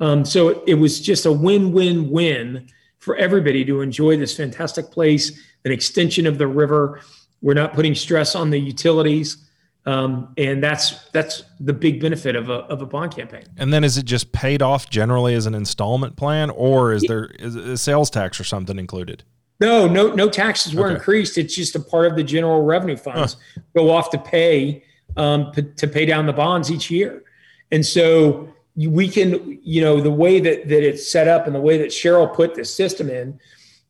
Um, 0.00 0.24
so 0.24 0.48
it, 0.48 0.62
it, 0.66 0.74
was 0.74 1.00
just 1.00 1.24
a 1.26 1.32
win-win-win 1.32 2.68
for 2.98 3.16
everybody 3.16 3.64
to 3.64 3.80
enjoy 3.80 4.16
this 4.16 4.36
fantastic 4.36 4.90
place, 4.90 5.40
an 5.64 5.72
extension 5.72 6.26
of 6.26 6.38
the 6.38 6.46
river. 6.46 7.00
We're 7.42 7.54
not 7.54 7.74
putting 7.74 7.94
stress 7.94 8.34
on 8.34 8.50
the 8.50 8.58
utilities. 8.58 9.44
Um, 9.86 10.32
and 10.38 10.62
that's 10.62 11.08
that's 11.10 11.42
the 11.60 11.74
big 11.74 12.00
benefit 12.00 12.36
of 12.36 12.48
a, 12.48 12.60
of 12.64 12.80
a 12.80 12.86
bond 12.86 13.14
campaign. 13.14 13.44
And 13.58 13.72
then 13.72 13.84
is 13.84 13.98
it 13.98 14.04
just 14.04 14.32
paid 14.32 14.62
off 14.62 14.88
generally 14.88 15.34
as 15.34 15.44
an 15.44 15.54
installment 15.54 16.16
plan, 16.16 16.48
or 16.50 16.92
is 16.92 17.02
there 17.02 17.26
is 17.38 17.54
a 17.54 17.76
sales 17.76 18.08
tax 18.08 18.40
or 18.40 18.44
something 18.44 18.78
included? 18.78 19.24
No, 19.60 19.86
no, 19.86 20.14
no 20.14 20.30
taxes 20.30 20.74
were 20.74 20.86
okay. 20.86 20.94
increased. 20.94 21.36
It's 21.36 21.54
just 21.54 21.74
a 21.76 21.80
part 21.80 22.06
of 22.06 22.16
the 22.16 22.24
general 22.24 22.62
revenue 22.62 22.96
funds 22.96 23.36
huh. 23.54 23.60
go 23.76 23.90
off 23.90 24.10
to 24.10 24.18
pay 24.18 24.84
um, 25.18 25.52
p- 25.52 25.70
to 25.76 25.86
pay 25.86 26.06
down 26.06 26.24
the 26.24 26.32
bonds 26.32 26.70
each 26.70 26.90
year, 26.90 27.22
and 27.70 27.84
so 27.84 28.53
we 28.76 29.08
can, 29.08 29.58
you 29.62 29.80
know, 29.80 30.00
the 30.00 30.10
way 30.10 30.40
that 30.40 30.68
that 30.68 30.82
it's 30.82 31.10
set 31.10 31.28
up 31.28 31.46
and 31.46 31.54
the 31.54 31.60
way 31.60 31.78
that 31.78 31.88
Sheryl 31.88 32.32
put 32.32 32.54
this 32.54 32.74
system 32.74 33.08
in 33.08 33.38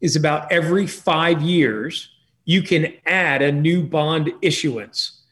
is 0.01 0.17
about 0.17 0.51
every 0.53 0.87
five 0.87 1.41
years 1.43 2.11
you 2.45 2.63
can 2.63 2.93
add 3.07 3.41
a 3.41 3.51
new 3.51 3.83
bond 3.83 4.31
issuance 4.43 5.23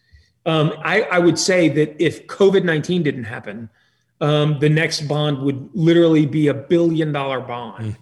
um, 0.44 0.72
I, 0.82 1.02
I, 1.02 1.18
would 1.18 1.38
say 1.38 1.68
that 1.68 2.02
if 2.02 2.26
COVID 2.26 2.64
19 2.64 3.02
didn't 3.02 3.24
happen, 3.24 3.68
um, 4.20 4.58
the 4.58 4.68
next 4.68 5.02
bond 5.02 5.38
would 5.42 5.70
literally 5.72 6.26
be 6.26 6.48
a 6.48 6.54
billion 6.54 7.12
dollar 7.12 7.40
bond. 7.40 7.92
Mm. 7.92 7.96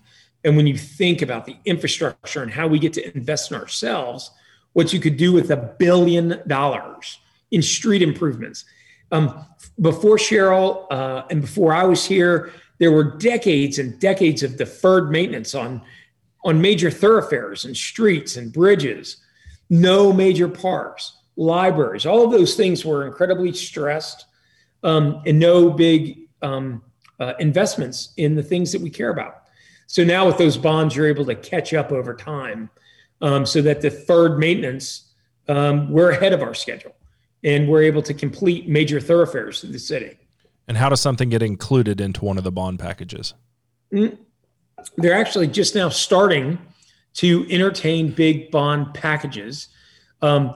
And 0.45 0.57
when 0.57 0.67
you 0.67 0.79
think 0.79 1.21
about 1.21 1.45
the 1.45 1.57
infrastructure 1.67 2.43
and 2.43 2.51
how 2.51 2.67
we 2.67 2.79
get 2.79 2.95
to 2.95 3.15
invest 3.15 3.51
in 3.51 3.59
ourselves, 3.59 4.31
what 4.73 4.93
you 4.93 5.01
could 5.01 5.19
do 5.19 5.33
with 5.33 5.51
a 5.51 5.57
billion 5.57 6.41
dollars 6.47 7.19
in 7.51 7.61
street 7.61 8.01
improvements. 8.01 8.65
Um, 9.13 9.45
before 9.81 10.17
Sheryl 10.17 10.87
uh, 10.91 11.25
and 11.31 11.41
before 11.41 11.73
I 11.73 11.85
was 11.85 12.05
here, 12.05 12.53
there 12.79 12.93
were 12.93 13.05
decades 13.19 13.79
and 13.79 13.99
decades 14.01 14.43
of 14.43 14.57
deferred 14.57 15.11
maintenance 15.11 15.55
on, 15.55 15.83
on 16.45 16.61
major 16.61 16.91
thoroughfares 16.91 17.65
and 17.65 17.77
streets 17.77 18.37
and 18.37 18.53
bridges, 18.53 19.19
no 19.69 20.13
major 20.13 20.49
parks 20.49 21.19
libraries, 21.37 22.07
all 22.07 22.25
of 22.25 22.31
those 22.31 22.55
things 22.55 22.85
were 22.85 23.07
incredibly 23.07 23.53
stressed 23.53 24.27
um, 24.83 25.23
and 25.27 25.39
no 25.39 25.71
big 25.71 26.29
um, 26.43 26.83
uh, 27.19 27.33
investments 27.39 28.13
in 28.19 28.35
the 28.35 28.43
things 28.43 28.73
that 28.73 28.81
we 28.81 28.91
care 28.91 29.11
about. 29.11 29.45
So 29.87 30.05
now 30.05 30.27
with 30.27 30.39
those 30.39 30.57
bonds, 30.57 30.95
you're 30.95 31.09
able 31.09 31.25
to 31.25 31.35
catch 31.35 31.75
up 31.75 31.93
over 31.93 32.15
time 32.15 32.71
um, 33.23 33.45
so 33.45 33.63
that 33.63 33.81
deferred 33.81 34.39
maintenance, 34.39 35.13
um, 35.49 35.91
we're 35.91 36.11
ahead 36.11 36.33
of 36.33 36.43
our 36.43 36.55
schedule 36.55 36.95
and 37.43 37.69
we're 37.69 37.83
able 37.83 38.03
to 38.03 38.15
complete 38.15 38.69
major 38.69 39.01
thoroughfares 39.01 39.65
in 39.65 39.73
the 39.73 39.79
city. 39.79 40.17
And 40.69 40.77
how 40.77 40.89
does 40.89 41.01
something 41.01 41.29
get 41.29 41.43
included 41.43 42.01
into 42.01 42.25
one 42.25 42.39
of 42.39 42.45
the 42.45 42.53
bond 42.53 42.79
packages? 42.79 43.35
Mm, 43.93 44.19
they're 44.97 45.15
actually 45.15 45.49
just 45.49 45.75
now 45.75 45.89
starting 45.89 46.59
to 47.15 47.47
entertain 47.51 48.13
big 48.13 48.51
bond 48.51 48.95
packages 48.95 49.69
um, 50.23 50.55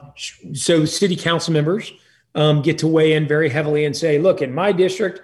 so 0.53 0.85
city 0.85 1.15
council 1.15 1.53
members 1.53 1.91
um, 2.35 2.61
get 2.61 2.77
to 2.79 2.87
weigh 2.87 3.13
in 3.13 3.27
very 3.27 3.49
heavily 3.49 3.85
and 3.85 3.95
say, 3.95 4.19
look, 4.19 4.41
in 4.41 4.53
my 4.53 4.71
district, 4.71 5.21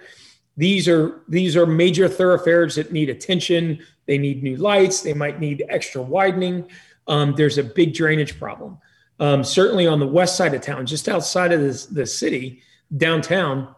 these 0.56 0.88
are 0.88 1.22
these 1.28 1.56
are 1.56 1.66
major 1.66 2.08
thoroughfares 2.08 2.74
that 2.74 2.92
need 2.92 3.08
attention. 3.08 3.78
They 4.06 4.18
need 4.18 4.42
new 4.42 4.56
lights. 4.56 5.00
They 5.00 5.14
might 5.14 5.40
need 5.40 5.64
extra 5.68 6.02
widening. 6.02 6.68
Um, 7.06 7.34
there's 7.36 7.58
a 7.58 7.64
big 7.64 7.94
drainage 7.94 8.38
problem. 8.38 8.78
Um, 9.22 9.44
certainly 9.44 9.86
on 9.86 10.00
the 10.00 10.06
west 10.06 10.36
side 10.36 10.52
of 10.52 10.62
town, 10.62 10.84
just 10.84 11.08
outside 11.08 11.52
of 11.52 11.60
this, 11.60 11.86
the 11.86 12.04
city, 12.04 12.60
downtown, 12.96 13.72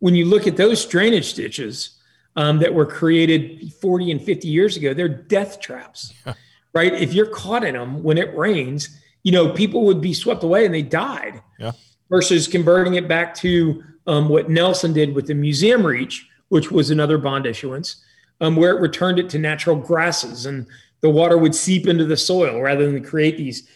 when 0.00 0.16
you 0.16 0.24
look 0.24 0.48
at 0.48 0.56
those 0.56 0.84
drainage 0.84 1.34
ditches 1.34 2.00
um, 2.34 2.58
that 2.58 2.74
were 2.74 2.84
created 2.84 3.72
40 3.74 4.10
and 4.10 4.20
50 4.20 4.48
years 4.48 4.76
ago, 4.76 4.92
they're 4.92 5.08
death 5.08 5.60
traps, 5.60 6.12
right? 6.74 6.92
If 6.92 7.12
you're 7.12 7.28
caught 7.28 7.62
in 7.62 7.74
them 7.74 8.02
when 8.02 8.18
it 8.18 8.36
rains, 8.36 9.00
you 9.22 9.30
know, 9.30 9.50
people 9.50 9.84
would 9.84 10.00
be 10.00 10.12
swept 10.12 10.42
away 10.42 10.64
and 10.64 10.74
they 10.74 10.82
died. 10.82 11.40
Yeah. 11.60 11.70
Versus 12.08 12.48
converting 12.48 12.94
it 12.94 13.06
back 13.06 13.36
to 13.36 13.84
um, 14.08 14.28
what 14.28 14.50
Nelson 14.50 14.92
did 14.92 15.14
with 15.14 15.28
the 15.28 15.34
museum 15.34 15.86
reach, 15.86 16.28
which 16.48 16.72
was 16.72 16.90
another 16.90 17.18
bond 17.18 17.46
issuance, 17.46 18.04
um, 18.40 18.56
where 18.56 18.76
it 18.76 18.80
returned 18.80 19.20
it 19.20 19.30
to 19.30 19.38
natural 19.38 19.76
grasses 19.76 20.46
and 20.46 20.66
the 21.02 21.10
water 21.10 21.38
would 21.38 21.54
seep 21.54 21.86
into 21.86 22.04
the 22.04 22.16
soil 22.16 22.60
rather 22.60 22.90
than 22.90 23.04
create 23.04 23.36
these 23.36 23.68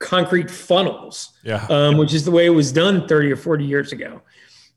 concrete 0.00 0.50
funnels, 0.50 1.34
yeah. 1.44 1.64
um, 1.70 1.96
which 1.96 2.12
is 2.12 2.24
the 2.24 2.30
way 2.30 2.46
it 2.46 2.50
was 2.50 2.72
done 2.72 3.06
30 3.06 3.32
or 3.32 3.36
40 3.36 3.64
years 3.64 3.92
ago. 3.92 4.20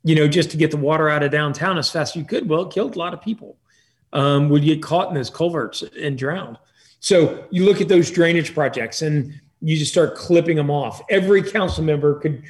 You 0.04 0.16
know, 0.16 0.28
just 0.28 0.52
to 0.52 0.58
get 0.58 0.70
the 0.70 0.78
water 0.78 1.10
out 1.10 1.24
of 1.24 1.32
downtown 1.32 1.78
as 1.78 1.90
fast 1.90 2.16
as 2.16 2.20
you 2.20 2.26
could. 2.28 2.48
Well, 2.48 2.64
it 2.64 2.74
killed 2.74 2.96
a 2.96 3.00
lot 3.00 3.14
of 3.14 3.22
people. 3.22 3.58
Um, 4.12 4.50
would 4.50 4.64
get 4.64 4.84
caught 4.84 5.08
in 5.08 5.16
those 5.16 5.32
culverts 5.32 5.82
and 5.82 6.16
drowned. 6.16 6.60
So 7.00 7.48
you 7.50 7.66
look 7.66 7.82
at 7.82 7.88
those 7.88 8.12
drainage 8.12 8.54
projects, 8.54 9.02
and 9.02 9.34
you 9.60 9.76
just 9.76 9.92
start 9.92 10.16
clipping 10.16 10.56
them 10.56 10.70
off. 10.70 11.02
Every 11.10 11.42
council 11.42 11.84
member 11.84 12.20
could 12.20 12.44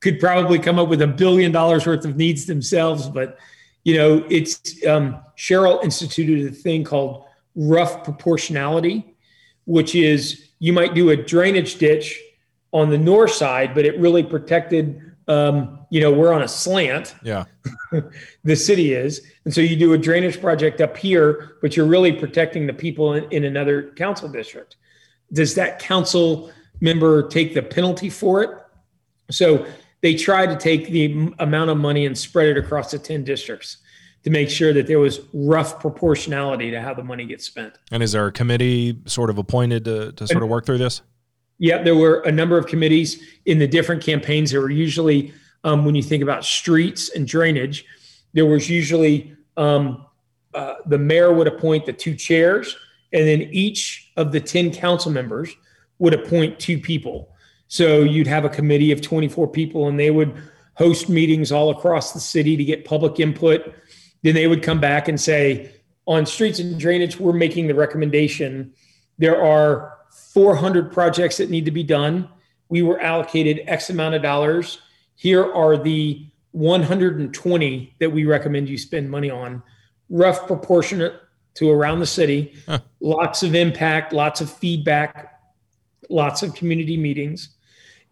could 0.00 0.18
probably 0.18 0.58
come 0.58 0.78
up 0.78 0.88
with 0.88 1.02
a 1.02 1.06
billion 1.06 1.52
dollars 1.52 1.86
worth 1.86 2.06
of 2.06 2.16
needs 2.16 2.46
themselves, 2.46 3.08
but 3.10 3.38
you 3.84 3.96
know, 3.96 4.24
it's 4.30 4.86
um, 4.86 5.20
Sheryl 5.36 5.82
instituted 5.84 6.50
a 6.50 6.54
thing 6.54 6.84
called 6.84 7.24
rough 7.54 8.04
proportionality, 8.04 9.16
which 9.64 9.94
is 9.94 10.49
you 10.60 10.72
might 10.72 10.94
do 10.94 11.10
a 11.10 11.16
drainage 11.16 11.76
ditch 11.76 12.20
on 12.72 12.90
the 12.90 12.98
north 12.98 13.32
side, 13.32 13.74
but 13.74 13.84
it 13.84 13.98
really 13.98 14.22
protected. 14.22 15.02
Um, 15.26 15.80
you 15.90 16.00
know, 16.00 16.12
we're 16.12 16.32
on 16.32 16.42
a 16.42 16.48
slant. 16.48 17.16
Yeah, 17.24 17.44
the 18.44 18.54
city 18.54 18.92
is, 18.94 19.22
and 19.44 19.52
so 19.52 19.60
you 19.60 19.74
do 19.74 19.92
a 19.92 19.98
drainage 19.98 20.40
project 20.40 20.80
up 20.80 20.96
here, 20.96 21.56
but 21.60 21.76
you're 21.76 21.86
really 21.86 22.12
protecting 22.12 22.68
the 22.68 22.72
people 22.72 23.14
in, 23.14 23.24
in 23.32 23.44
another 23.44 23.90
council 23.92 24.28
district. 24.28 24.76
Does 25.32 25.54
that 25.56 25.80
council 25.80 26.52
member 26.80 27.28
take 27.28 27.54
the 27.54 27.62
penalty 27.62 28.10
for 28.10 28.42
it. 28.42 28.50
So 29.30 29.66
they 30.00 30.14
try 30.14 30.46
to 30.46 30.56
take 30.56 30.88
the 30.88 31.32
amount 31.38 31.70
of 31.70 31.76
money 31.76 32.06
and 32.06 32.16
spread 32.16 32.48
it 32.48 32.56
across 32.56 32.90
the 32.90 32.98
10 32.98 33.24
districts 33.24 33.78
to 34.24 34.30
make 34.30 34.50
sure 34.50 34.72
that 34.72 34.86
there 34.86 34.98
was 34.98 35.20
rough 35.32 35.80
proportionality 35.80 36.70
to 36.70 36.80
how 36.80 36.92
the 36.92 37.02
money 37.02 37.24
gets 37.24 37.46
spent. 37.46 37.78
And 37.90 38.02
is 38.02 38.12
there 38.12 38.26
a 38.26 38.32
committee 38.32 38.98
sort 39.06 39.30
of 39.30 39.38
appointed 39.38 39.84
to, 39.86 40.12
to 40.12 40.26
sort 40.26 40.42
of 40.42 40.48
work 40.48 40.66
through 40.66 40.78
this? 40.78 41.02
Yeah, 41.58 41.82
there 41.82 41.94
were 41.94 42.20
a 42.20 42.32
number 42.32 42.56
of 42.58 42.66
committees 42.66 43.22
in 43.44 43.58
the 43.58 43.66
different 43.66 44.02
campaigns. 44.02 44.50
There 44.50 44.60
were 44.60 44.70
usually, 44.70 45.32
um, 45.64 45.84
when 45.84 45.94
you 45.94 46.02
think 46.02 46.22
about 46.22 46.44
streets 46.44 47.10
and 47.10 47.26
drainage, 47.26 47.84
there 48.32 48.46
was 48.46 48.68
usually 48.68 49.34
um, 49.56 50.06
uh, 50.54 50.74
the 50.86 50.98
mayor 50.98 51.32
would 51.32 51.46
appoint 51.46 51.86
the 51.86 51.92
two 51.92 52.14
chairs, 52.14 52.76
and 53.12 53.26
then 53.26 53.42
each 53.52 54.10
of 54.16 54.32
the 54.32 54.40
10 54.40 54.72
council 54.72 55.10
members 55.10 55.54
would 55.98 56.14
appoint 56.14 56.58
two 56.58 56.78
people. 56.78 57.30
So 57.68 58.02
you'd 58.02 58.26
have 58.26 58.44
a 58.44 58.48
committee 58.48 58.90
of 58.90 59.00
24 59.00 59.48
people, 59.48 59.88
and 59.88 59.98
they 59.98 60.10
would 60.10 60.34
host 60.74 61.08
meetings 61.08 61.52
all 61.52 61.70
across 61.70 62.12
the 62.12 62.20
city 62.20 62.56
to 62.56 62.64
get 62.64 62.84
public 62.84 63.20
input. 63.20 63.74
Then 64.22 64.34
they 64.34 64.46
would 64.46 64.62
come 64.62 64.80
back 64.80 65.08
and 65.08 65.20
say, 65.20 65.72
on 66.06 66.26
streets 66.26 66.58
and 66.58 66.78
drainage, 66.78 67.18
we're 67.18 67.32
making 67.32 67.66
the 67.66 67.74
recommendation. 67.74 68.72
There 69.18 69.42
are 69.42 69.98
400 70.32 70.92
projects 70.92 71.36
that 71.38 71.50
need 71.50 71.64
to 71.64 71.70
be 71.70 71.82
done. 71.82 72.28
We 72.68 72.82
were 72.82 73.00
allocated 73.00 73.62
X 73.66 73.90
amount 73.90 74.14
of 74.14 74.22
dollars. 74.22 74.80
Here 75.14 75.44
are 75.44 75.76
the 75.76 76.26
120 76.52 77.94
that 77.98 78.10
we 78.10 78.24
recommend 78.24 78.68
you 78.68 78.78
spend 78.78 79.10
money 79.10 79.30
on, 79.30 79.62
rough 80.08 80.46
proportionate 80.46 81.14
to 81.54 81.70
around 81.70 82.00
the 82.00 82.06
city, 82.06 82.54
huh. 82.66 82.78
lots 83.00 83.42
of 83.42 83.54
impact, 83.54 84.12
lots 84.12 84.40
of 84.40 84.50
feedback, 84.50 85.40
lots 86.08 86.42
of 86.42 86.54
community 86.54 86.96
meetings. 86.96 87.56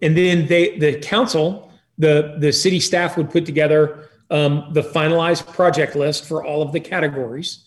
And 0.03 0.17
then 0.17 0.47
they, 0.47 0.79
the 0.79 0.99
council, 1.01 1.73
the, 1.99 2.37
the 2.39 2.53
city 2.53 2.81
staff 2.81 3.17
would 3.17 3.31
put 3.31 3.45
together 3.47 4.09
um, 4.31 4.71
the 4.73 4.83
finalized 4.83 5.47
project 5.53 5.97
list 5.97 6.27
for 6.27 6.45
all 6.45 6.63
of 6.63 6.73
the 6.73 6.81
categories. 6.81 7.65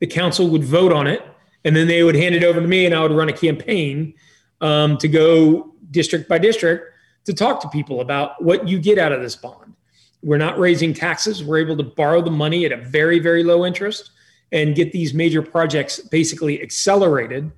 The 0.00 0.06
council 0.06 0.48
would 0.48 0.64
vote 0.64 0.92
on 0.92 1.06
it, 1.06 1.26
and 1.64 1.74
then 1.74 1.86
they 1.86 2.02
would 2.02 2.14
hand 2.14 2.34
it 2.34 2.44
over 2.44 2.60
to 2.60 2.66
me, 2.66 2.86
and 2.86 2.94
I 2.94 3.02
would 3.02 3.12
run 3.12 3.28
a 3.28 3.32
campaign 3.32 4.14
um, 4.60 4.96
to 4.98 5.08
go 5.08 5.72
district 5.90 6.28
by 6.28 6.38
district 6.38 6.92
to 7.24 7.32
talk 7.32 7.60
to 7.60 7.68
people 7.68 8.00
about 8.00 8.42
what 8.42 8.68
you 8.68 8.78
get 8.78 8.98
out 8.98 9.12
of 9.12 9.22
this 9.22 9.36
bond. 9.36 9.74
We're 10.22 10.38
not 10.38 10.58
raising 10.58 10.94
taxes. 10.94 11.44
We're 11.44 11.58
able 11.58 11.76
to 11.76 11.82
borrow 11.82 12.22
the 12.22 12.30
money 12.30 12.64
at 12.64 12.72
a 12.72 12.76
very, 12.76 13.18
very 13.18 13.44
low 13.44 13.64
interest 13.64 14.10
and 14.52 14.74
get 14.74 14.92
these 14.92 15.12
major 15.12 15.42
projects 15.42 16.00
basically 16.00 16.62
accelerated 16.62 17.50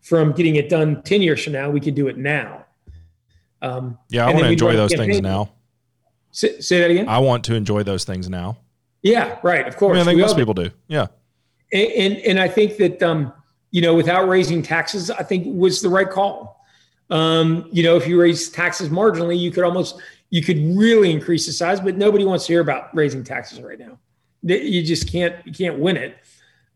from 0.00 0.32
getting 0.32 0.56
it 0.56 0.68
done 0.68 1.02
10 1.02 1.22
years 1.22 1.42
from 1.42 1.54
now. 1.54 1.68
We 1.70 1.80
could 1.80 1.94
do 1.94 2.08
it 2.08 2.16
now. 2.16 2.64
Um, 3.60 3.98
yeah, 4.08 4.26
I 4.26 4.32
want 4.32 4.44
to 4.44 4.52
enjoy 4.52 4.76
those 4.76 4.94
things 4.94 5.20
now. 5.20 5.50
Say, 6.36 6.60
say, 6.60 6.80
that 6.80 6.90
again. 6.90 7.08
I 7.08 7.18
want 7.18 7.44
to 7.44 7.54
enjoy 7.54 7.82
those 7.82 8.04
things 8.04 8.28
now. 8.28 8.58
Yeah, 9.02 9.38
right. 9.42 9.66
Of 9.66 9.78
course. 9.78 9.92
I, 9.92 9.94
mean, 9.94 10.02
I 10.02 10.04
think 10.04 10.16
we 10.16 10.22
most 10.22 10.36
people 10.36 10.52
do. 10.52 10.70
Yeah. 10.86 11.06
And, 11.72 11.90
and, 11.92 12.16
and 12.18 12.38
I 12.38 12.46
think 12.46 12.76
that, 12.76 13.02
um, 13.02 13.32
you 13.70 13.80
know, 13.80 13.94
without 13.94 14.28
raising 14.28 14.62
taxes, 14.62 15.10
I 15.10 15.22
think 15.22 15.44
was 15.46 15.80
the 15.80 15.88
right 15.88 16.10
call. 16.10 16.62
Um, 17.08 17.70
you 17.72 17.82
know, 17.82 17.96
if 17.96 18.06
you 18.06 18.20
raise 18.20 18.50
taxes 18.50 18.90
marginally, 18.90 19.38
you 19.38 19.50
could 19.50 19.64
almost 19.64 19.98
you 20.28 20.42
could 20.42 20.58
really 20.76 21.10
increase 21.10 21.46
the 21.46 21.52
size, 21.52 21.80
but 21.80 21.96
nobody 21.96 22.26
wants 22.26 22.44
to 22.46 22.52
hear 22.52 22.60
about 22.60 22.94
raising 22.94 23.24
taxes 23.24 23.62
right 23.62 23.78
now. 23.78 23.98
You 24.42 24.82
just 24.82 25.10
can't 25.10 25.34
you 25.46 25.54
can't 25.54 25.78
win 25.78 25.96
it 25.96 26.18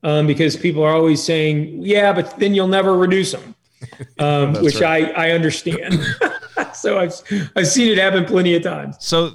um, 0.02 0.26
because 0.26 0.56
people 0.56 0.82
are 0.82 0.94
always 0.94 1.22
saying, 1.22 1.82
"Yeah, 1.82 2.14
but 2.14 2.38
then 2.38 2.54
you'll 2.54 2.66
never 2.66 2.96
reduce 2.96 3.32
them," 3.32 3.54
um, 4.18 4.54
which 4.62 4.80
right. 4.80 5.14
I 5.14 5.28
I 5.28 5.30
understand. 5.32 6.00
so 6.74 6.98
I've 6.98 7.14
I've 7.56 7.66
seen 7.68 7.92
it 7.92 7.98
happen 7.98 8.24
plenty 8.24 8.54
of 8.54 8.62
times. 8.62 8.96
So 9.00 9.34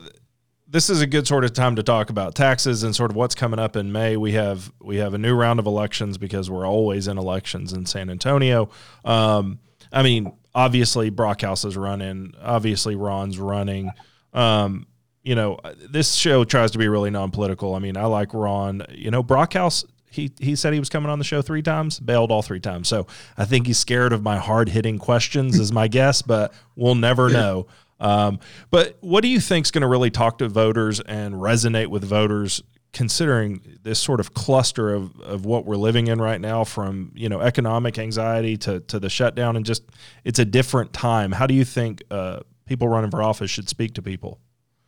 this 0.68 0.90
is 0.90 1.02
a 1.02 1.08
good 1.08 1.28
sort 1.28 1.44
of 1.44 1.54
time 1.54 1.76
to 1.76 1.84
talk 1.84 2.10
about 2.10 2.36
taxes 2.36 2.84
and 2.84 2.96
sort 2.96 3.12
of 3.12 3.16
what's 3.16 3.36
coming 3.36 3.60
up 3.60 3.76
in 3.76 3.92
May. 3.92 4.18
We 4.18 4.34
have 4.34 4.72
we 4.82 4.98
have 4.98 5.14
a 5.14 5.18
new 5.18 5.36
round 5.36 5.60
of 5.60 5.68
elections 5.68 6.18
because 6.18 6.50
we're 6.50 6.68
always 6.68 7.08
in 7.08 7.18
elections 7.18 7.74
in 7.74 7.86
San 7.86 8.10
Antonio. 8.10 8.70
Um, 9.04 9.60
I 9.92 10.02
mean, 10.04 10.34
obviously 10.54 11.12
Brockhouse 11.12 11.66
is 11.66 11.78
running. 11.78 12.34
Obviously 12.42 12.96
Ron's 12.96 13.38
running. 13.38 13.92
Um, 14.34 14.88
you 15.24 15.36
know, 15.36 15.60
this 15.90 16.14
show 16.14 16.44
tries 16.44 16.72
to 16.72 16.78
be 16.78 16.88
really 16.88 17.10
non-political. 17.10 17.74
I 17.74 17.80
mean, 17.80 17.98
I 17.98 18.06
like 18.06 18.34
Ron. 18.34 18.84
You 18.90 19.12
know, 19.12 19.24
Brockhouse. 19.24 19.86
He 20.10 20.32
he 20.40 20.56
said 20.56 20.72
he 20.72 20.80
was 20.80 20.90
coming 20.90 21.10
on 21.10 21.20
the 21.20 21.26
show 21.26 21.42
three 21.42 21.62
times, 21.62 22.00
bailed 22.00 22.32
all 22.32 22.42
three 22.42 22.60
times. 22.62 22.88
So 22.88 23.06
I 23.38 23.44
think 23.46 23.68
he's 23.68 23.78
scared 23.78 24.14
of 24.14 24.24
my 24.24 24.38
hard-hitting 24.38 24.98
questions, 24.98 25.60
is 25.60 25.74
my 25.74 25.90
guess. 25.90 26.22
But 26.22 26.54
we'll 26.76 26.96
never 26.96 27.30
know. 27.32 27.68
Um, 28.00 28.40
but 28.72 28.98
what 29.02 29.22
do 29.22 29.28
you 29.28 29.40
think 29.40 29.66
is 29.66 29.72
going 29.72 29.82
to 29.84 29.88
really 29.88 30.12
talk 30.12 30.40
to 30.40 30.50
voters 30.50 31.00
and 31.00 31.36
resonate 31.36 31.88
with 31.88 32.04
voters 32.04 32.62
considering 32.96 33.78
this 33.84 34.00
sort 34.00 34.22
of 34.22 34.34
cluster 34.34 34.94
of, 34.94 35.20
of 35.20 35.46
what 35.46 35.66
we're 35.66 35.76
living 35.76 36.08
in 36.08 36.20
right 36.22 36.40
now 36.40 36.64
from 36.64 37.12
you 37.14 37.28
know 37.28 37.42
economic 37.42 38.00
anxiety 38.00 38.56
to, 38.56 38.80
to 38.80 39.00
the 39.00 39.10
shutdown 39.10 39.58
and 39.58 39.66
just 39.66 39.84
it's 40.24 40.40
a 40.40 40.46
different 40.46 40.94
time. 40.94 41.32
How 41.34 41.46
do 41.46 41.54
you 41.54 41.66
think 41.66 42.04
uh, 42.10 42.40
people 42.66 42.88
running 42.88 43.12
for 43.12 43.22
office 43.22 43.52
should 43.52 43.68
speak 43.68 43.94
to 43.96 44.02
people? 44.02 44.40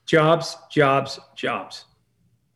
Jobs 0.05 0.55
jobs 0.71 1.19
jobs. 1.35 1.83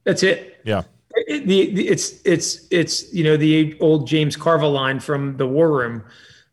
That's 0.05 0.23
it. 0.23 0.61
Yeah. 0.63 0.83
It, 1.13 1.45
the, 1.45 1.73
the, 1.73 1.87
it's 1.89 2.21
it's 2.25 2.67
it's 2.71 3.13
you 3.13 3.25
know 3.25 3.35
the 3.35 3.77
old 3.81 4.07
james 4.07 4.37
carville 4.37 4.71
line 4.71 5.01
from 5.01 5.35
the 5.35 5.45
war 5.45 5.69
room 5.69 6.03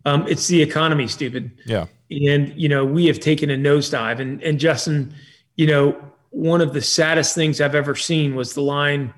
um, 0.04 0.26
it's 0.28 0.46
the 0.46 0.60
economy 0.60 1.06
stupid 1.06 1.50
yeah 1.66 1.86
and 2.10 2.52
you 2.56 2.68
know 2.68 2.84
we 2.84 3.06
have 3.06 3.20
taken 3.20 3.50
a 3.50 3.56
nosedive 3.56 4.20
and 4.20 4.42
and 4.42 4.58
justin 4.58 5.12
you 5.56 5.66
know 5.66 5.96
one 6.30 6.60
of 6.60 6.72
the 6.72 6.82
saddest 6.82 7.34
things 7.34 7.60
I've 7.60 7.74
ever 7.74 7.94
seen 7.94 8.34
was 8.34 8.54
the 8.54 8.62
line 8.62 9.12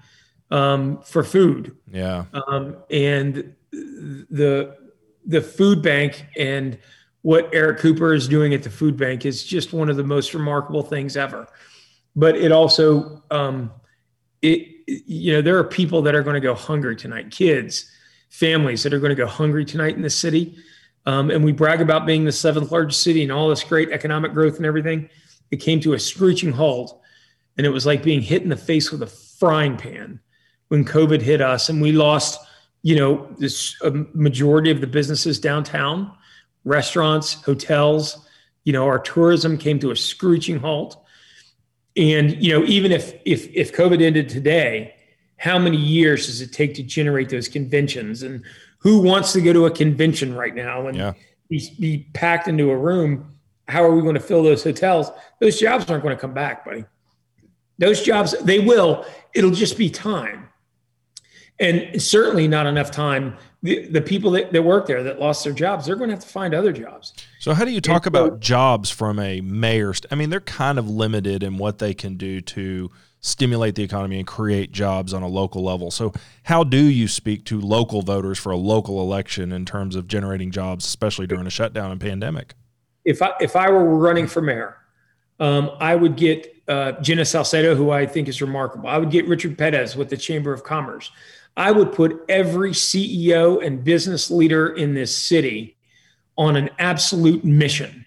um, 0.51 1.01
for 1.03 1.22
food. 1.22 1.76
Yeah. 1.91 2.24
Um, 2.33 2.76
and 2.91 3.55
the 3.72 4.76
the 5.26 5.41
food 5.41 5.83
bank 5.83 6.26
and 6.37 6.78
what 7.22 7.51
Eric 7.53 7.78
Cooper 7.78 8.14
is 8.14 8.26
doing 8.26 8.55
at 8.55 8.62
the 8.62 8.70
food 8.70 8.97
bank 8.97 9.26
is 9.26 9.45
just 9.45 9.72
one 9.72 9.91
of 9.91 9.97
the 9.97 10.05
most 10.05 10.33
remarkable 10.33 10.83
things 10.83 11.16
ever. 11.16 11.47
But 12.16 12.37
it 12.37 12.51
also, 12.51 13.22
um, 13.31 13.70
it 14.43 14.68
you 14.87 15.33
know, 15.35 15.43
there 15.43 15.59
are 15.59 15.64
people 15.64 16.03
that 16.03 16.14
are 16.14 16.22
going 16.22 16.35
to 16.35 16.41
go 16.41 16.55
hungry 16.55 16.97
tonight, 16.97 17.31
kids, 17.31 17.91
families 18.31 18.83
that 18.83 18.95
are 18.95 18.99
going 18.99 19.11
to 19.11 19.16
go 19.16 19.26
hungry 19.26 19.64
tonight 19.64 19.95
in 19.95 20.03
the 20.03 20.11
city. 20.11 20.57
Um, 21.07 21.31
and 21.31 21.45
we 21.45 21.53
brag 21.53 21.81
about 21.81 22.07
being 22.07 22.24
the 22.24 22.33
seventh 22.33 22.72
largest 22.72 23.03
city 23.03 23.22
and 23.22 23.31
all 23.31 23.49
this 23.49 23.62
great 23.62 23.91
economic 23.91 24.33
growth 24.33 24.57
and 24.57 24.66
everything. 24.66 25.09
It 25.51 25.59
came 25.59 25.81
to 25.81 25.93
a 25.93 25.99
screeching 25.99 26.53
halt 26.53 27.01
and 27.57 27.66
it 27.66 27.70
was 27.70 27.85
like 27.85 28.03
being 28.03 28.22
hit 28.22 28.43
in 28.43 28.49
the 28.49 28.57
face 28.57 28.91
with 28.91 29.03
a 29.03 29.07
frying 29.07 29.76
pan 29.76 30.20
when 30.68 30.85
COVID 30.85 31.20
hit 31.20 31.41
us, 31.41 31.68
and 31.68 31.83
we 31.83 31.93
lost, 31.93 32.41
you 32.83 32.97
know, 32.97 33.28
this 33.39 33.76
a 33.83 33.91
majority 33.91 34.70
of 34.70 34.81
the 34.81 34.87
businesses 34.87 35.39
downtown, 35.39 36.12
restaurants, 36.64 37.35
hotels. 37.43 38.26
You 38.64 38.72
know, 38.72 38.87
our 38.87 38.99
tourism 38.99 39.59
came 39.59 39.78
to 39.81 39.91
a 39.91 39.97
screeching 39.97 40.59
halt. 40.59 41.05
And 41.97 42.43
you 42.43 42.53
know, 42.53 42.64
even 42.66 42.93
if 42.93 43.14
if 43.24 43.49
if 43.49 43.74
COVID 43.74 44.01
ended 44.01 44.28
today, 44.28 44.95
how 45.41 45.59
many 45.59 45.78
years 45.78 46.26
does 46.26 46.43
it 46.43 46.53
take 46.53 46.74
to 46.74 46.82
generate 46.82 47.30
those 47.30 47.49
conventions? 47.49 48.22
And 48.22 48.45
who 48.78 49.01
wants 49.01 49.32
to 49.32 49.41
go 49.41 49.55
to 49.55 49.64
a 49.64 49.70
convention 49.70 50.34
right 50.34 50.55
now 50.55 50.86
and 50.86 50.99
yeah. 50.99 51.14
be, 51.49 51.74
be 51.80 52.07
packed 52.12 52.47
into 52.47 52.70
a 52.70 52.76
room? 52.76 53.24
How 53.66 53.82
are 53.82 53.95
we 53.95 54.03
going 54.03 54.14
to 54.14 54.20
fill 54.20 54.43
those 54.43 54.62
hotels? 54.62 55.11
Those 55.41 55.59
jobs 55.59 55.91
aren't 55.91 56.03
going 56.03 56.14
to 56.14 56.20
come 56.20 56.34
back, 56.34 56.66
buddy. 56.66 56.84
Those 57.78 58.03
jobs, 58.03 58.38
they 58.43 58.59
will. 58.59 59.07
It'll 59.34 59.51
just 59.51 59.78
be 59.78 59.88
time. 59.88 60.51
And 61.59 62.03
certainly 62.03 62.47
not 62.47 62.66
enough 62.66 62.91
time. 62.91 63.38
The, 63.62 63.86
the 63.88 64.00
people 64.00 64.30
that, 64.32 64.52
that 64.52 64.62
work 64.62 64.86
there 64.86 65.02
that 65.02 65.20
lost 65.20 65.44
their 65.44 65.52
jobs, 65.52 65.84
they're 65.84 65.96
going 65.96 66.08
to 66.08 66.16
have 66.16 66.24
to 66.24 66.28
find 66.28 66.54
other 66.54 66.72
jobs. 66.72 67.12
So, 67.40 67.52
how 67.52 67.66
do 67.66 67.70
you 67.70 67.82
talk 67.82 68.06
and 68.06 68.16
about 68.16 68.30
so, 68.30 68.36
jobs 68.38 68.90
from 68.90 69.18
a 69.18 69.42
mayor? 69.42 69.92
St- 69.92 70.11
I 70.11 70.16
mean, 70.16 70.30
they're 70.30 70.40
kind 70.40 70.78
of 70.78 70.88
limited 70.88 71.42
in 71.42 71.58
what 71.58 71.78
they 71.78 71.92
can 71.92 72.16
do 72.16 72.40
to 72.40 72.90
stimulate 73.20 73.74
the 73.74 73.82
economy 73.82 74.18
and 74.18 74.26
create 74.26 74.72
jobs 74.72 75.12
on 75.12 75.22
a 75.22 75.28
local 75.28 75.62
level. 75.62 75.90
So, 75.90 76.12
how 76.44 76.64
do 76.64 76.82
you 76.82 77.06
speak 77.06 77.44
to 77.46 77.61
local 77.61 78.02
voters 78.02 78.38
for 78.38 78.50
a 78.50 78.56
local 78.56 79.00
election 79.00 79.52
in 79.52 79.66
terms 79.66 79.94
of 79.94 80.08
generating 80.08 80.50
jobs, 80.50 80.86
especially 80.86 81.26
during 81.26 81.46
a 81.46 81.50
shutdown 81.50 81.90
and 81.90 82.00
pandemic? 82.00 82.54
If 83.04 83.20
I 83.22 83.32
if 83.40 83.56
I 83.56 83.70
were 83.70 83.84
running 83.84 84.26
for 84.26 84.40
mayor, 84.40 84.76
um, 85.38 85.70
I 85.80 85.96
would 85.96 86.16
get 86.16 86.54
uh, 86.68 86.92
Jenna 87.00 87.22
Saucedo, 87.22 87.76
who 87.76 87.90
I 87.90 88.06
think 88.06 88.28
is 88.28 88.40
remarkable. 88.40 88.88
I 88.88 88.98
would 88.98 89.11
get 89.11 89.26
Richard 89.26 89.58
Perez 89.58 89.96
with 89.96 90.08
the 90.08 90.16
Chamber 90.16 90.52
of 90.52 90.64
Commerce. 90.64 91.11
I 91.61 91.72
would 91.72 91.92
put 91.92 92.24
every 92.26 92.70
CEO 92.70 93.62
and 93.62 93.84
business 93.84 94.30
leader 94.30 94.68
in 94.68 94.94
this 94.94 95.14
city 95.14 95.76
on 96.38 96.56
an 96.56 96.70
absolute 96.78 97.44
mission 97.44 98.06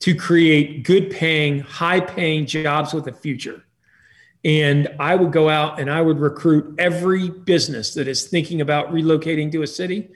to 0.00 0.12
create 0.12 0.82
good 0.82 1.08
paying, 1.08 1.60
high 1.60 2.00
paying 2.00 2.46
jobs 2.46 2.92
with 2.92 3.06
a 3.06 3.12
future. 3.12 3.62
And 4.44 4.88
I 4.98 5.14
would 5.14 5.30
go 5.30 5.48
out 5.48 5.78
and 5.78 5.88
I 5.88 6.02
would 6.02 6.18
recruit 6.18 6.74
every 6.80 7.30
business 7.30 7.94
that 7.94 8.08
is 8.08 8.26
thinking 8.26 8.60
about 8.60 8.92
relocating 8.92 9.52
to 9.52 9.62
a 9.62 9.66
city. 9.68 10.08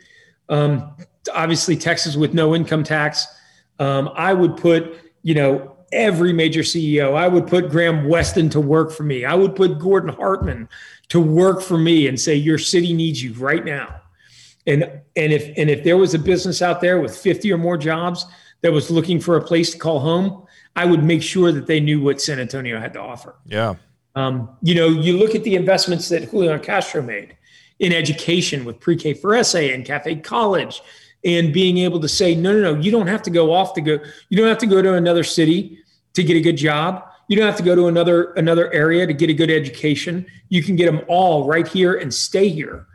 Um, 0.49 0.97
obviously, 1.33 1.77
Texas 1.77 2.17
with 2.17 2.35
no 2.35 2.57
income 2.57 2.83
tax. 2.83 3.25
Um, 3.79 4.11
I 4.17 4.35
would 4.35 4.57
put, 4.57 4.99
you 5.23 5.37
know, 5.37 5.77
every 5.93 6.33
major 6.33 6.63
CEO. 6.63 7.15
I 7.15 7.29
would 7.29 7.47
put 7.47 7.71
Graham 7.71 8.09
Weston 8.09 8.51
to 8.51 8.61
work 8.61 8.91
for 8.91 9.05
me. 9.05 9.25
I 9.25 9.35
would 9.35 9.55
put 9.55 9.79
Gordon 9.79 10.13
Hartman 10.13 10.69
to 11.13 11.21
work 11.21 11.61
for 11.61 11.77
me 11.77 12.09
and 12.09 12.19
say, 12.19 12.35
your 12.35 12.57
city 12.57 12.95
needs 12.95 13.23
you 13.23 13.35
right 13.35 13.67
now. 13.67 14.01
And 14.67 14.83
and 15.15 15.31
if 15.31 15.53
and 15.59 15.69
if 15.69 15.85
there 15.85 15.99
was 15.99 16.15
a 16.15 16.19
business 16.19 16.63
out 16.63 16.81
there 16.81 17.03
with 17.03 17.15
50 17.15 17.53
or 17.53 17.59
more 17.59 17.77
jobs 17.77 18.25
that 18.63 18.73
was 18.73 18.91
looking 18.91 19.21
for 19.21 19.37
a 19.37 19.43
place 19.43 19.73
to 19.73 19.79
call 19.79 20.01
home, 20.01 20.47
I 20.75 20.87
would 20.87 21.05
make 21.05 21.23
sure 21.23 21.53
that 21.53 21.67
they 21.67 21.81
knew 21.81 22.01
what 22.03 22.23
San 22.23 22.41
Antonio 22.41 22.81
had 22.81 22.95
to 22.95 23.01
offer. 23.01 23.35
Yeah. 23.45 23.75
Um, 24.15 24.57
you 24.63 24.75
know, 24.75 24.89
you 24.89 25.19
look 25.19 25.35
at 25.35 25.45
the 25.45 25.55
investments 25.55 26.09
that 26.09 26.31
Julian 26.31 26.59
Castro 26.61 27.03
made 27.03 27.37
in 27.79 27.93
education 27.93 28.65
with 28.65 28.81
pre-K 28.81 29.13
for 29.13 29.43
SA 29.45 29.59
and 29.59 29.85
Cafe 29.85 30.17
College, 30.17 30.81
and 31.27 31.53
being 31.53 31.77
able 31.77 32.01
to 32.01 32.09
say, 32.09 32.35
no, 32.35 32.55
no, 32.55 32.73
no, 32.73 32.81
you 32.81 32.91
don't 32.91 33.07
have 33.07 33.23
to 33.23 33.31
go 33.31 33.53
off 33.53 33.75
to 33.75 33.83
go, 33.83 33.99
you 34.31 34.39
don't 34.39 34.49
have 34.49 34.59
to 34.59 34.67
go 34.67 34.81
to 34.81 34.95
another 34.95 35.25
city 35.25 35.79
to 36.15 36.25
get 36.25 36.39
a 36.39 36.41
good 36.41 36.57
job. 36.57 37.05
You 37.33 37.37
don't 37.37 37.47
have 37.47 37.57
to 37.57 37.63
go 37.63 37.75
to 37.75 37.87
another 37.87 38.33
another 38.35 38.71
area 38.75 39.07
to 39.07 39.15
get 39.15 39.31
a 39.31 39.33
good 39.33 39.51
education. 39.51 40.27
You 40.51 40.63
can 40.63 40.77
get 40.77 40.85
them 40.85 41.01
all 41.09 41.47
right 41.47 41.67
here 41.67 41.95
and 41.95 42.13
stay 42.13 42.51
here. 42.51 42.87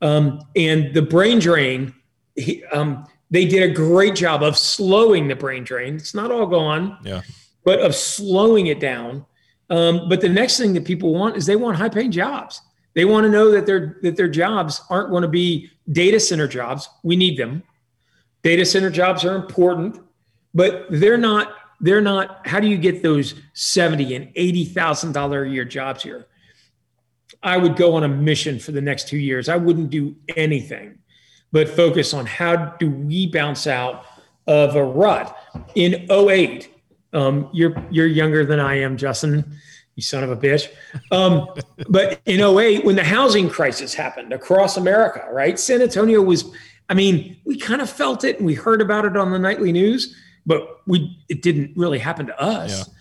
Um, 0.00 0.42
and 0.54 0.94
the 0.94 1.02
brain 1.02 1.40
drain, 1.40 1.92
he, 2.36 2.62
um, 2.66 3.04
they 3.32 3.46
did 3.46 3.68
a 3.68 3.74
great 3.74 4.14
job 4.14 4.44
of 4.44 4.56
slowing 4.56 5.26
the 5.26 5.34
brain 5.34 5.64
drain. 5.64 5.96
It's 5.96 6.14
not 6.14 6.30
all 6.30 6.46
gone, 6.46 6.98
yeah, 7.02 7.22
but 7.64 7.80
of 7.80 7.96
slowing 7.96 8.68
it 8.68 8.78
down. 8.78 9.26
Um, 9.70 10.08
but 10.08 10.20
the 10.20 10.28
next 10.28 10.56
thing 10.56 10.72
that 10.74 10.84
people 10.84 11.12
want 11.12 11.36
is 11.36 11.44
they 11.44 11.56
want 11.56 11.76
high 11.76 11.88
paying 11.88 12.12
jobs. 12.12 12.62
They 12.94 13.04
want 13.04 13.24
to 13.24 13.28
know 13.28 13.50
that 13.50 13.66
their 13.66 13.98
that 14.02 14.14
their 14.14 14.28
jobs 14.28 14.80
aren't 14.88 15.10
going 15.10 15.22
to 15.22 15.28
be 15.28 15.68
data 15.90 16.20
center 16.20 16.46
jobs. 16.46 16.88
We 17.02 17.16
need 17.16 17.36
them. 17.36 17.64
Data 18.44 18.64
center 18.64 18.90
jobs 18.90 19.24
are 19.24 19.34
important, 19.34 19.98
but 20.54 20.86
they're 20.90 21.18
not. 21.18 21.56
They're 21.80 22.00
not. 22.00 22.46
How 22.46 22.60
do 22.60 22.68
you 22.68 22.76
get 22.76 23.02
those 23.02 23.34
seventy 23.54 24.14
and 24.14 24.30
eighty 24.36 24.64
thousand 24.64 25.12
dollar 25.12 25.44
a 25.44 25.50
year 25.50 25.64
jobs 25.64 26.02
here? 26.02 26.26
I 27.42 27.56
would 27.56 27.76
go 27.76 27.94
on 27.94 28.04
a 28.04 28.08
mission 28.08 28.58
for 28.58 28.72
the 28.72 28.82
next 28.82 29.08
two 29.08 29.16
years. 29.16 29.48
I 29.48 29.56
wouldn't 29.56 29.90
do 29.90 30.14
anything 30.36 30.98
but 31.52 31.68
focus 31.68 32.14
on 32.14 32.26
how 32.26 32.56
do 32.56 32.90
we 32.90 33.26
bounce 33.26 33.66
out 33.66 34.04
of 34.46 34.76
a 34.76 34.84
rut. 34.84 35.36
In 35.74 36.06
08, 36.10 36.72
um, 37.12 37.48
you're 37.52 37.74
you're 37.90 38.06
younger 38.06 38.44
than 38.44 38.60
I 38.60 38.80
am, 38.80 38.96
Justin. 38.96 39.56
You 39.96 40.02
son 40.02 40.22
of 40.22 40.30
a 40.30 40.36
bitch. 40.36 40.68
Um, 41.10 41.48
but 41.88 42.20
in 42.26 42.40
08, 42.40 42.84
when 42.84 42.96
the 42.96 43.04
housing 43.04 43.48
crisis 43.48 43.94
happened 43.94 44.32
across 44.32 44.76
America, 44.76 45.26
right? 45.30 45.58
San 45.58 45.82
Antonio 45.82 46.22
was, 46.22 46.54
I 46.88 46.94
mean, 46.94 47.36
we 47.44 47.58
kind 47.58 47.82
of 47.82 47.90
felt 47.90 48.24
it 48.24 48.38
and 48.38 48.46
we 48.46 48.54
heard 48.54 48.80
about 48.80 49.04
it 49.04 49.16
on 49.16 49.32
the 49.32 49.38
nightly 49.38 49.72
news, 49.72 50.16
but 50.46 50.80
we 50.86 51.18
it 51.28 51.42
didn't 51.42 51.76
really 51.76 51.98
happen 51.98 52.26
to 52.26 52.40
us. 52.40 52.88
Yeah. 52.88 52.94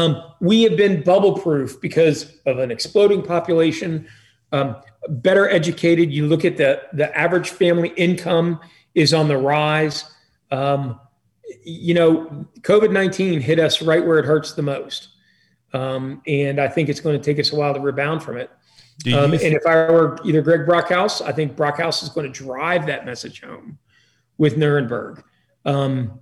Um, 0.00 0.22
we 0.40 0.62
have 0.62 0.76
been 0.76 1.02
bubble 1.02 1.38
proof 1.38 1.80
because 1.80 2.38
of 2.46 2.58
an 2.58 2.70
exploding 2.70 3.22
population, 3.22 4.08
um, 4.52 4.76
better 5.08 5.48
educated. 5.48 6.12
You 6.12 6.26
look 6.26 6.44
at 6.44 6.56
the 6.56 6.82
the 6.92 7.16
average 7.16 7.50
family 7.50 7.90
income 7.96 8.60
is 8.94 9.14
on 9.14 9.28
the 9.28 9.36
rise. 9.36 10.04
Um, 10.50 11.00
you 11.62 11.94
know, 11.94 12.46
COVID 12.60 12.90
nineteen 12.90 13.40
hit 13.40 13.58
us 13.58 13.82
right 13.82 14.04
where 14.04 14.18
it 14.18 14.24
hurts 14.24 14.52
the 14.52 14.62
most, 14.62 15.08
um, 15.72 16.22
and 16.26 16.60
I 16.60 16.68
think 16.68 16.88
it's 16.88 17.00
going 17.00 17.20
to 17.20 17.24
take 17.24 17.38
us 17.38 17.52
a 17.52 17.56
while 17.56 17.74
to 17.74 17.80
rebound 17.80 18.22
from 18.22 18.36
it. 18.36 18.50
Um, 19.12 19.32
and 19.32 19.42
if 19.42 19.66
I 19.66 19.90
were 19.90 20.18
either 20.24 20.40
Greg 20.40 20.66
Brockhouse, 20.66 21.20
I 21.20 21.32
think 21.32 21.56
Brockhouse 21.56 22.02
is 22.02 22.08
going 22.10 22.32
to 22.32 22.44
drive 22.44 22.86
that 22.86 23.04
message 23.04 23.42
home 23.42 23.76
with 24.38 24.56
Nirenberg. 24.56 25.22
Um, 25.64 26.20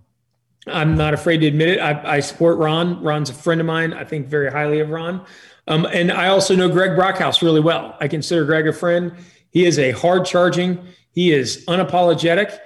I'm 0.66 0.96
not 0.96 1.12
afraid 1.14 1.38
to 1.38 1.46
admit 1.46 1.68
it. 1.68 1.80
I, 1.80 2.16
I, 2.16 2.20
support 2.20 2.58
Ron. 2.58 3.02
Ron's 3.02 3.30
a 3.30 3.34
friend 3.34 3.60
of 3.60 3.66
mine. 3.66 3.92
I 3.92 4.04
think 4.04 4.28
very 4.28 4.50
highly 4.50 4.78
of 4.78 4.90
Ron. 4.90 5.24
Um, 5.66 5.86
and 5.86 6.12
I 6.12 6.28
also 6.28 6.54
know 6.54 6.68
Greg 6.68 6.92
Brockhouse 6.92 7.42
really 7.42 7.60
well. 7.60 7.96
I 8.00 8.08
consider 8.08 8.44
Greg 8.44 8.68
a 8.68 8.72
friend. 8.72 9.12
He 9.50 9.66
is 9.66 9.78
a 9.78 9.90
hard 9.92 10.24
charging, 10.24 10.78
he 11.10 11.32
is 11.32 11.64
unapologetic. 11.66 12.58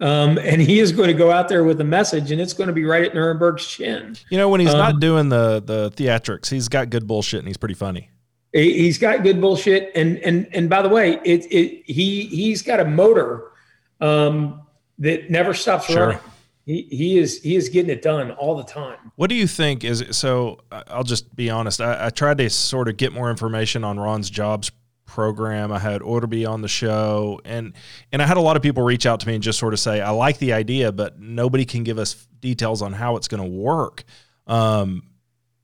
Um, 0.00 0.38
and 0.38 0.60
he 0.60 0.80
is 0.80 0.90
going 0.90 1.06
to 1.06 1.14
go 1.14 1.30
out 1.30 1.48
there 1.48 1.62
with 1.62 1.80
a 1.80 1.84
message, 1.84 2.32
and 2.32 2.40
it's 2.40 2.52
going 2.52 2.66
to 2.66 2.74
be 2.74 2.84
right 2.84 3.04
at 3.04 3.14
Nirenberg's 3.14 3.66
chin. 3.66 4.16
You 4.28 4.38
know, 4.38 4.48
when 4.48 4.60
he's 4.60 4.70
um, 4.70 4.78
not 4.78 5.00
doing 5.00 5.28
the 5.28 5.62
the 5.64 5.92
theatrics, 5.92 6.50
he's 6.50 6.68
got 6.68 6.90
good 6.90 7.06
bullshit, 7.06 7.38
and 7.38 7.46
he's 7.46 7.56
pretty 7.56 7.76
funny. 7.76 8.10
He's 8.52 8.98
got 8.98 9.22
good 9.22 9.40
bullshit, 9.40 9.92
and 9.94 10.18
and 10.18 10.48
and 10.52 10.68
by 10.68 10.82
the 10.82 10.88
way, 10.88 11.20
it 11.24 11.46
it 11.50 11.84
he 11.86 12.26
he's 12.26 12.60
got 12.60 12.80
a 12.80 12.84
motor 12.84 13.52
um, 14.00 14.62
that 14.98 15.30
never 15.30 15.54
stops 15.54 15.86
sure. 15.86 16.08
running. 16.08 16.20
He, 16.64 16.88
he 16.90 17.18
is 17.18 17.42
he 17.42 17.56
is 17.56 17.68
getting 17.68 17.90
it 17.90 18.00
done 18.00 18.30
all 18.32 18.56
the 18.56 18.64
time. 18.64 19.12
What 19.16 19.28
do 19.28 19.36
you 19.36 19.46
think 19.46 19.84
is 19.84 20.04
so? 20.12 20.60
I'll 20.72 21.04
just 21.04 21.34
be 21.36 21.50
honest. 21.50 21.80
I, 21.80 22.06
I 22.06 22.10
tried 22.10 22.38
to 22.38 22.48
sort 22.48 22.88
of 22.88 22.96
get 22.96 23.12
more 23.12 23.30
information 23.30 23.84
on 23.84 24.00
Ron's 24.00 24.30
jobs 24.30 24.70
program. 25.04 25.70
I 25.70 25.78
had 25.78 26.00
Orderby 26.00 26.48
on 26.48 26.62
the 26.62 26.68
show, 26.68 27.40
and 27.44 27.74
and 28.12 28.22
I 28.22 28.26
had 28.26 28.38
a 28.38 28.40
lot 28.40 28.56
of 28.56 28.62
people 28.62 28.82
reach 28.82 29.04
out 29.04 29.20
to 29.20 29.26
me 29.26 29.34
and 29.34 29.42
just 29.42 29.58
sort 29.58 29.74
of 29.74 29.80
say, 29.80 30.00
"I 30.00 30.10
like 30.10 30.38
the 30.38 30.54
idea, 30.54 30.90
but 30.90 31.20
nobody 31.20 31.66
can 31.66 31.84
give 31.84 31.98
us 31.98 32.26
details 32.40 32.80
on 32.80 32.94
how 32.94 33.16
it's 33.16 33.28
going 33.28 33.42
to 33.42 33.48
work." 33.48 34.04
Um, 34.46 35.02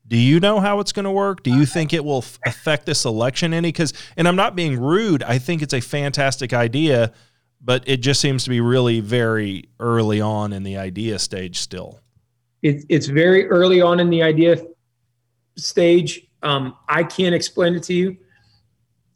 do 0.07 0.19
you 0.19 0.41
know 0.41 0.61
how 0.61 0.81
it's 0.81 0.93
going 0.93 1.05
to 1.05 1.11
work? 1.11 1.43
Do 1.45 1.55
you 1.55 1.65
think 1.65 1.93
it 1.93 2.05
will 2.05 2.19
f- 2.19 2.39
affect 2.45 2.85
this 2.85 3.05
election 3.05 3.55
any? 3.55 3.69
Because, 3.69 3.93
and 4.17 4.27
I'm 4.27 4.35
not 4.35 4.57
being 4.57 4.79
rude. 4.79 5.23
I 5.23 5.39
think 5.39 5.63
it's 5.63 5.73
a 5.73 5.81
fantastic 5.81 6.53
idea 6.53 7.13
but 7.61 7.85
it 7.87 7.99
just 7.99 8.21
seems 8.21 8.45
to 8.45 8.51
be 8.51 8.61
really 8.61 9.01
very 9.01 9.69
early 9.79 10.21
on 10.21 10.53
in 10.53 10.63
the 10.63 10.77
idea 10.77 11.19
stage 11.19 11.59
still. 11.59 12.01
It, 12.63 12.85
it's 12.89 13.07
very 13.07 13.49
early 13.49 13.81
on 13.81 14.01
in 14.01 14.11
the 14.11 14.23
idea 14.23 14.63
stage. 15.57 16.27
Um, 16.43 16.77
I 16.89 17.05
can't 17.05 17.35
explain 17.35 17.75
it 17.75 17.83
to 17.85 17.95
you. 17.95 18.17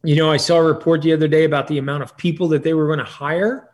You 0.03 0.17
know, 0.17 0.31
I 0.31 0.37
saw 0.37 0.57
a 0.57 0.63
report 0.63 1.03
the 1.03 1.13
other 1.13 1.29
day 1.29 1.45
about 1.45 1.67
the 1.67 1.79
amount 1.79 2.03
of 2.03 2.17
people 2.17 2.49
that 2.49 2.63
they 2.63 2.75
were 2.75 2.87
going 2.87 2.99
to 2.99 3.05
hire, 3.05 3.71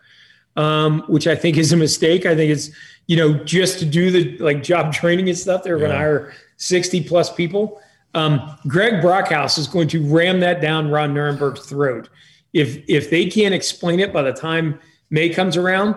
um, 0.56 1.02
which 1.08 1.26
I 1.26 1.34
think 1.34 1.56
is 1.56 1.72
a 1.72 1.76
mistake. 1.76 2.24
I 2.24 2.36
think 2.36 2.52
it's, 2.52 2.70
you 3.08 3.16
know, 3.16 3.34
just 3.44 3.80
to 3.80 3.84
do 3.84 4.10
the 4.12 4.38
like 4.38 4.62
job 4.62 4.92
training 5.00 5.28
and 5.28 5.36
stuff, 5.36 5.64
they 5.64 5.72
were 5.72 5.78
yeah. 5.78 5.86
going 5.86 5.92
to 5.92 5.98
hire 5.98 6.32
60 6.58 7.02
plus 7.04 7.32
people. 7.32 7.82
Um, 8.14 8.56
Greg 8.66 9.02
Brockhouse 9.02 9.58
is 9.58 9.66
going 9.66 9.88
to 9.88 10.04
ram 10.06 10.40
that 10.40 10.60
down 10.60 10.90
Ron 10.90 11.14
Nirenberg's 11.14 11.66
throat 11.66 12.08
if 12.52 12.82
if 12.88 13.10
they 13.10 13.26
can't 13.26 13.54
explain 13.54 14.00
it 14.00 14.12
by 14.12 14.22
the 14.22 14.32
time 14.32 14.78
May 15.10 15.28
comes 15.28 15.56
around, 15.56 15.96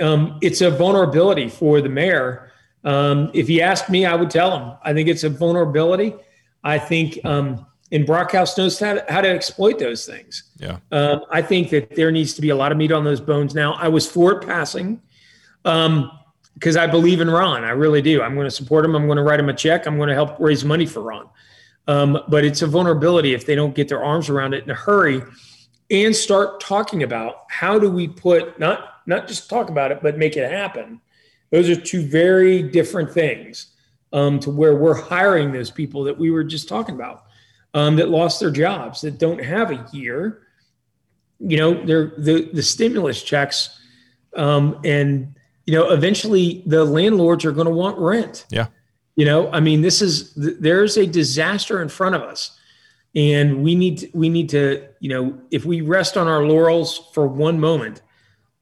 um, 0.00 0.38
it's 0.42 0.60
a 0.60 0.70
vulnerability 0.70 1.48
for 1.48 1.80
the 1.80 1.88
mayor. 1.88 2.52
Um, 2.84 3.30
if 3.32 3.48
he 3.48 3.62
asked 3.62 3.88
me, 3.88 4.04
I 4.06 4.14
would 4.14 4.30
tell 4.30 4.56
him. 4.58 4.76
I 4.82 4.92
think 4.92 5.08
it's 5.08 5.24
a 5.24 5.28
vulnerability. 5.28 6.14
I 6.64 6.78
think, 6.78 7.18
um, 7.24 7.66
and 7.90 8.06
Brockhouse 8.06 8.56
knows 8.56 8.78
how 8.78 8.94
to, 8.94 9.04
how 9.08 9.20
to 9.20 9.28
exploit 9.28 9.78
those 9.78 10.06
things. 10.06 10.44
Yeah. 10.58 10.78
Um, 10.90 11.24
I 11.30 11.42
think 11.42 11.70
that 11.70 11.94
there 11.94 12.10
needs 12.10 12.34
to 12.34 12.40
be 12.40 12.50
a 12.50 12.56
lot 12.56 12.72
of 12.72 12.78
meat 12.78 12.92
on 12.92 13.04
those 13.04 13.20
bones 13.20 13.54
now. 13.54 13.74
I 13.74 13.88
was 13.88 14.10
for 14.10 14.32
it 14.32 14.46
passing 14.46 15.00
because 15.62 15.86
um, 15.86 16.10
I 16.76 16.86
believe 16.86 17.20
in 17.20 17.30
Ron. 17.30 17.64
I 17.64 17.70
really 17.70 18.02
do. 18.02 18.22
I'm 18.22 18.34
going 18.34 18.46
to 18.46 18.50
support 18.50 18.84
him. 18.84 18.94
I'm 18.94 19.06
going 19.06 19.16
to 19.16 19.22
write 19.22 19.40
him 19.40 19.48
a 19.48 19.54
check. 19.54 19.86
I'm 19.86 19.96
going 19.96 20.08
to 20.08 20.14
help 20.14 20.38
raise 20.40 20.64
money 20.64 20.86
for 20.86 21.00
Ron. 21.00 21.28
Um, 21.88 22.18
but 22.28 22.44
it's 22.44 22.62
a 22.62 22.66
vulnerability 22.66 23.34
if 23.34 23.44
they 23.44 23.54
don't 23.54 23.74
get 23.74 23.88
their 23.88 24.02
arms 24.02 24.28
around 24.28 24.54
it 24.54 24.64
in 24.64 24.70
a 24.70 24.74
hurry 24.74 25.22
and 25.92 26.16
start 26.16 26.58
talking 26.58 27.02
about 27.02 27.44
how 27.50 27.78
do 27.78 27.90
we 27.90 28.08
put 28.08 28.58
not 28.58 29.02
not 29.06 29.28
just 29.28 29.48
talk 29.48 29.68
about 29.68 29.92
it 29.92 30.00
but 30.02 30.18
make 30.18 30.36
it 30.36 30.50
happen. 30.50 31.00
Those 31.50 31.68
are 31.68 31.76
two 31.76 32.02
very 32.02 32.62
different 32.62 33.10
things 33.12 33.66
um, 34.12 34.40
to 34.40 34.50
where 34.50 34.74
we're 34.74 34.94
hiring 34.94 35.52
those 35.52 35.70
people 35.70 36.02
that 36.04 36.18
we 36.18 36.30
were 36.30 36.44
just 36.44 36.66
talking 36.66 36.94
about 36.94 37.24
um, 37.74 37.96
that 37.96 38.08
lost 38.08 38.40
their 38.40 38.50
jobs 38.50 39.02
that 39.02 39.18
don't 39.18 39.42
have 39.44 39.70
a 39.70 39.86
year. 39.92 40.46
You 41.38 41.58
know 41.58 41.84
they're 41.84 42.14
the 42.16 42.48
the 42.52 42.62
stimulus 42.62 43.22
checks 43.22 43.78
um, 44.34 44.80
and 44.84 45.34
you 45.66 45.74
know 45.74 45.90
eventually 45.90 46.62
the 46.66 46.84
landlords 46.84 47.44
are 47.44 47.52
going 47.52 47.66
to 47.66 47.72
want 47.72 47.98
rent. 47.98 48.46
Yeah. 48.50 48.68
You 49.14 49.26
know 49.26 49.52
i 49.52 49.60
mean 49.60 49.82
this 49.82 50.00
is 50.00 50.32
there's 50.36 50.96
a 50.96 51.06
disaster 51.06 51.82
in 51.82 51.90
front 51.90 52.14
of 52.14 52.22
us 52.22 52.58
and 53.14 53.62
we 53.62 53.74
need 53.74 53.98
to, 53.98 54.10
we 54.14 54.28
need 54.28 54.48
to 54.50 54.86
you 55.00 55.08
know 55.08 55.38
if 55.50 55.64
we 55.64 55.80
rest 55.80 56.16
on 56.16 56.28
our 56.28 56.44
laurels 56.44 57.10
for 57.12 57.26
one 57.26 57.60
moment 57.60 58.02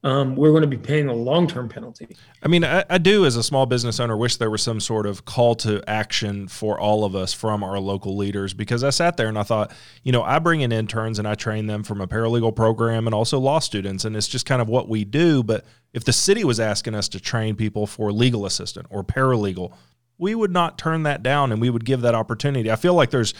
um, 0.03 0.35
we're 0.35 0.49
going 0.49 0.63
to 0.63 0.67
be 0.67 0.79
paying 0.79 1.09
a 1.09 1.13
long-term 1.13 1.69
penalty. 1.69 2.17
I 2.41 2.47
mean 2.47 2.63
I, 2.63 2.83
I, 2.89 2.97
do 2.97 3.23
as 3.27 3.35
a 3.35 3.43
small 3.43 3.67
business 3.67 3.99
owner 3.99 4.17
wish 4.17 4.37
there 4.37 4.49
was 4.49 4.63
some 4.63 4.79
sort 4.79 5.05
of 5.05 5.25
call 5.25 5.53
to 5.57 5.87
action 5.87 6.47
for 6.47 6.79
all 6.79 7.05
of 7.05 7.15
us 7.15 7.33
from 7.33 7.63
our 7.63 7.79
local 7.79 8.17
leaders 8.17 8.55
because 8.55 8.83
i 8.83 8.89
sat 8.89 9.15
there 9.15 9.27
and 9.27 9.37
i 9.37 9.43
thought 9.43 9.71
you 10.01 10.11
know 10.11 10.23
i 10.23 10.39
bring 10.39 10.61
in 10.61 10.71
interns 10.71 11.19
and 11.19 11.27
i 11.27 11.35
train 11.35 11.67
them 11.67 11.83
from 11.83 12.01
a 12.01 12.07
paralegal 12.07 12.55
program 12.55 13.05
and 13.07 13.13
also 13.13 13.37
law 13.37 13.59
students 13.59 14.03
and 14.03 14.15
it's 14.15 14.27
just 14.27 14.45
kind 14.45 14.61
of 14.61 14.67
what 14.67 14.89
we 14.89 15.05
do. 15.05 15.43
But 15.43 15.65
if 15.93 16.03
the 16.03 16.13
city 16.13 16.43
was 16.43 16.59
asking 16.59 16.95
us 16.95 17.07
to 17.09 17.19
train 17.19 17.55
people 17.55 17.85
for 17.85 18.11
legal 18.11 18.45
assistant 18.45 18.87
or 18.89 19.03
paralegal 19.03 19.73
we 20.21 20.35
would 20.35 20.51
not 20.51 20.77
turn 20.77 21.01
that 21.03 21.23
down 21.23 21.51
and 21.51 21.59
we 21.59 21.69
would 21.69 21.83
give 21.83 22.01
that 22.01 22.13
opportunity. 22.13 22.69
I 22.69 22.75
feel 22.75 22.93
like 22.93 23.09
there's 23.09 23.33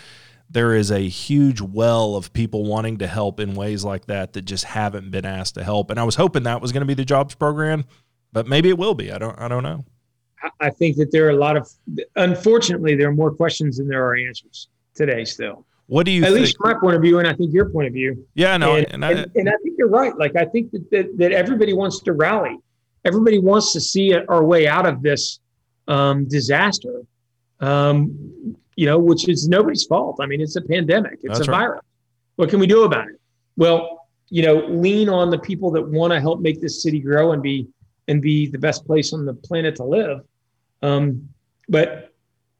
there 0.52 0.76
is 0.76 0.91
a 0.91 0.99
huge 0.99 1.62
well 1.62 2.16
of 2.16 2.34
people 2.34 2.66
wanting 2.66 2.97
to 2.97 3.08
help 3.08 3.39
in 3.39 3.54
ways 3.54 3.86
like 3.86 4.06
that 4.08 4.34
that 4.34 4.41
just 4.41 4.66
haven't 4.66 5.10
been 5.10 5.26
asked 5.26 5.56
to 5.56 5.64
help. 5.64 5.89
And 5.89 5.99
I 5.99 6.04
was 6.04 6.16
hoping 6.16 6.43
that 6.43 6.62
was 6.62 6.72
going 6.72 6.82
to 6.82 6.88
be 6.88 6.93
the 6.93 7.06
jobs 7.06 7.36
program, 7.36 7.86
but 8.34 8.47
maybe 8.47 8.70
it 8.70 8.78
will 8.78 8.93
be. 8.93 9.12
I 9.12 9.18
don't 9.18 9.39
I 9.39 9.47
don't 9.47 9.64
know. 9.64 9.86
I 10.60 10.70
think 10.70 10.97
that 10.97 11.12
there 11.12 11.26
are 11.28 11.30
a 11.30 11.36
lot 11.36 11.56
of 11.56 11.70
unfortunately 12.16 12.95
there 12.95 13.10
are 13.10 13.14
more 13.14 13.32
questions 13.32 13.78
than 13.78 13.88
there 13.88 14.06
are 14.06 14.16
answers 14.16 14.68
today 14.93 15.24
still. 15.24 15.66
What 15.88 16.06
do 16.06 16.12
you 16.12 16.24
at 16.24 16.30
think? 16.30 16.41
least 16.41 16.58
my 16.60 16.74
point 16.74 16.95
of 16.95 17.02
view, 17.02 17.20
and 17.20 17.28
I 17.28 17.34
think 17.34 17.54
your 17.54 17.70
point 17.70 17.88
of 17.88 17.93
view. 17.93 18.26
Yeah, 18.34 18.58
no, 18.58 18.76
and, 18.76 18.88
and, 18.93 19.06
I, 19.06 19.12
and, 19.12 19.32
and 19.36 19.49
I 19.49 19.54
think 19.64 19.76
you're 19.78 19.89
right. 19.89 20.18
Like 20.18 20.36
I 20.36 20.45
think 20.45 20.72
that, 20.72 20.89
that, 20.91 21.18
that 21.18 21.32
everybody 21.32 21.74
wants 21.74 21.99
to 22.02 22.14
rally. 22.14 22.58
Everybody 23.04 23.39
wants 23.39 23.74
to 23.74 23.82
see 23.82 24.14
our 24.14 24.43
way 24.43 24.68
out 24.68 24.86
of 24.86 25.02
this 25.02 25.39
um, 25.88 26.28
disaster. 26.28 27.02
um, 27.62 28.58
you 28.82 28.88
know, 28.88 28.98
which 28.98 29.30
is 29.30 29.48
nobody's 29.48 29.84
fault. 29.84 30.18
I 30.20 30.26
mean, 30.26 30.42
it's 30.42 30.56
a 30.56 30.62
pandemic, 30.62 31.20
it's 31.22 31.38
That's 31.38 31.48
a 31.48 31.52
right. 31.52 31.60
virus. 31.60 31.82
What 32.38 32.50
can 32.50 32.60
we 32.60 32.66
do 32.66 32.84
about 32.84 33.10
it? 33.10 33.22
Well, 33.56 34.08
you 34.30 34.42
know, 34.42 34.56
lean 34.70 35.08
on 35.08 35.30
the 35.30 35.38
people 35.38 35.70
that 35.74 35.88
want 35.88 36.14
to 36.14 36.20
help 36.20 36.40
make 36.40 36.60
this 36.62 36.82
city 36.82 37.00
grow 37.00 37.34
and 37.34 37.44
be 37.44 37.68
and 38.08 38.24
be 38.24 38.48
the 38.48 38.58
best 38.58 38.84
place 38.88 39.14
on 39.14 39.24
the 39.24 39.36
planet 39.36 39.76
to 39.76 39.84
live. 39.84 40.22
Um, 40.82 41.30
but 41.70 42.12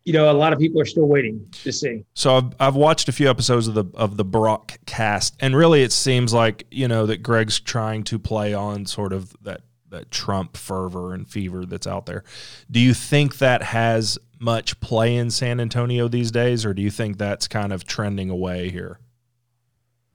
you 0.04 0.14
know, 0.14 0.32
a 0.32 0.34
lot 0.34 0.54
of 0.54 0.60
people 0.60 0.80
are 0.80 0.86
still 0.86 1.08
waiting 1.08 1.44
to 1.64 1.72
see. 1.72 2.06
So 2.14 2.36
I've, 2.38 2.54
I've 2.60 2.76
watched 2.76 3.10
a 3.10 3.12
few 3.12 3.28
episodes 3.28 3.68
of 3.68 3.74
the 3.74 3.86
of 3.96 4.16
the 4.16 4.26
Brock 4.26 4.78
cast, 4.86 5.36
and 5.40 5.56
really 5.56 5.82
it 5.82 5.92
seems 5.92 6.36
like 6.36 6.68
you 6.70 6.88
know 6.88 7.08
that 7.08 7.24
Greg's 7.24 7.60
trying 7.60 8.04
to 8.04 8.20
play 8.20 8.54
on 8.54 8.86
sort 8.86 9.12
of 9.12 9.36
that 9.42 9.62
that 9.90 10.12
Trump 10.12 10.56
fervor 10.56 11.16
and 11.16 11.28
fever 11.28 11.66
that's 11.66 11.88
out 11.88 12.06
there. 12.06 12.24
Do 12.70 12.80
you 12.80 12.94
think 12.94 13.40
that 13.40 13.64
has 13.64 14.20
much 14.42 14.80
play 14.80 15.16
in 15.16 15.30
San 15.30 15.60
Antonio 15.60 16.08
these 16.08 16.32
days, 16.32 16.66
or 16.66 16.74
do 16.74 16.82
you 16.82 16.92
think 16.92 17.18
that's 17.18 17.48
kind 17.48 17.72
of 17.72 17.86
trending 17.86 18.30
away 18.30 18.70
here? 18.70 19.00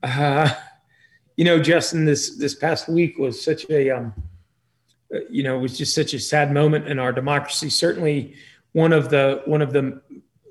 Uh, 0.03 0.53
you 1.35 1.45
know, 1.45 1.59
Justin, 1.59 2.05
this 2.05 2.37
this 2.37 2.55
past 2.55 2.89
week 2.89 3.17
was 3.17 3.43
such 3.43 3.69
a, 3.69 3.89
um, 3.89 4.13
you 5.29 5.43
know, 5.43 5.57
it 5.57 5.61
was 5.61 5.77
just 5.77 5.95
such 5.95 6.13
a 6.13 6.19
sad 6.19 6.51
moment 6.51 6.87
in 6.87 6.99
our 6.99 7.11
democracy. 7.11 7.69
Certainly, 7.69 8.35
one 8.73 8.93
of 8.93 9.09
the 9.09 9.41
one 9.45 9.61
of 9.61 9.73
the 9.73 10.01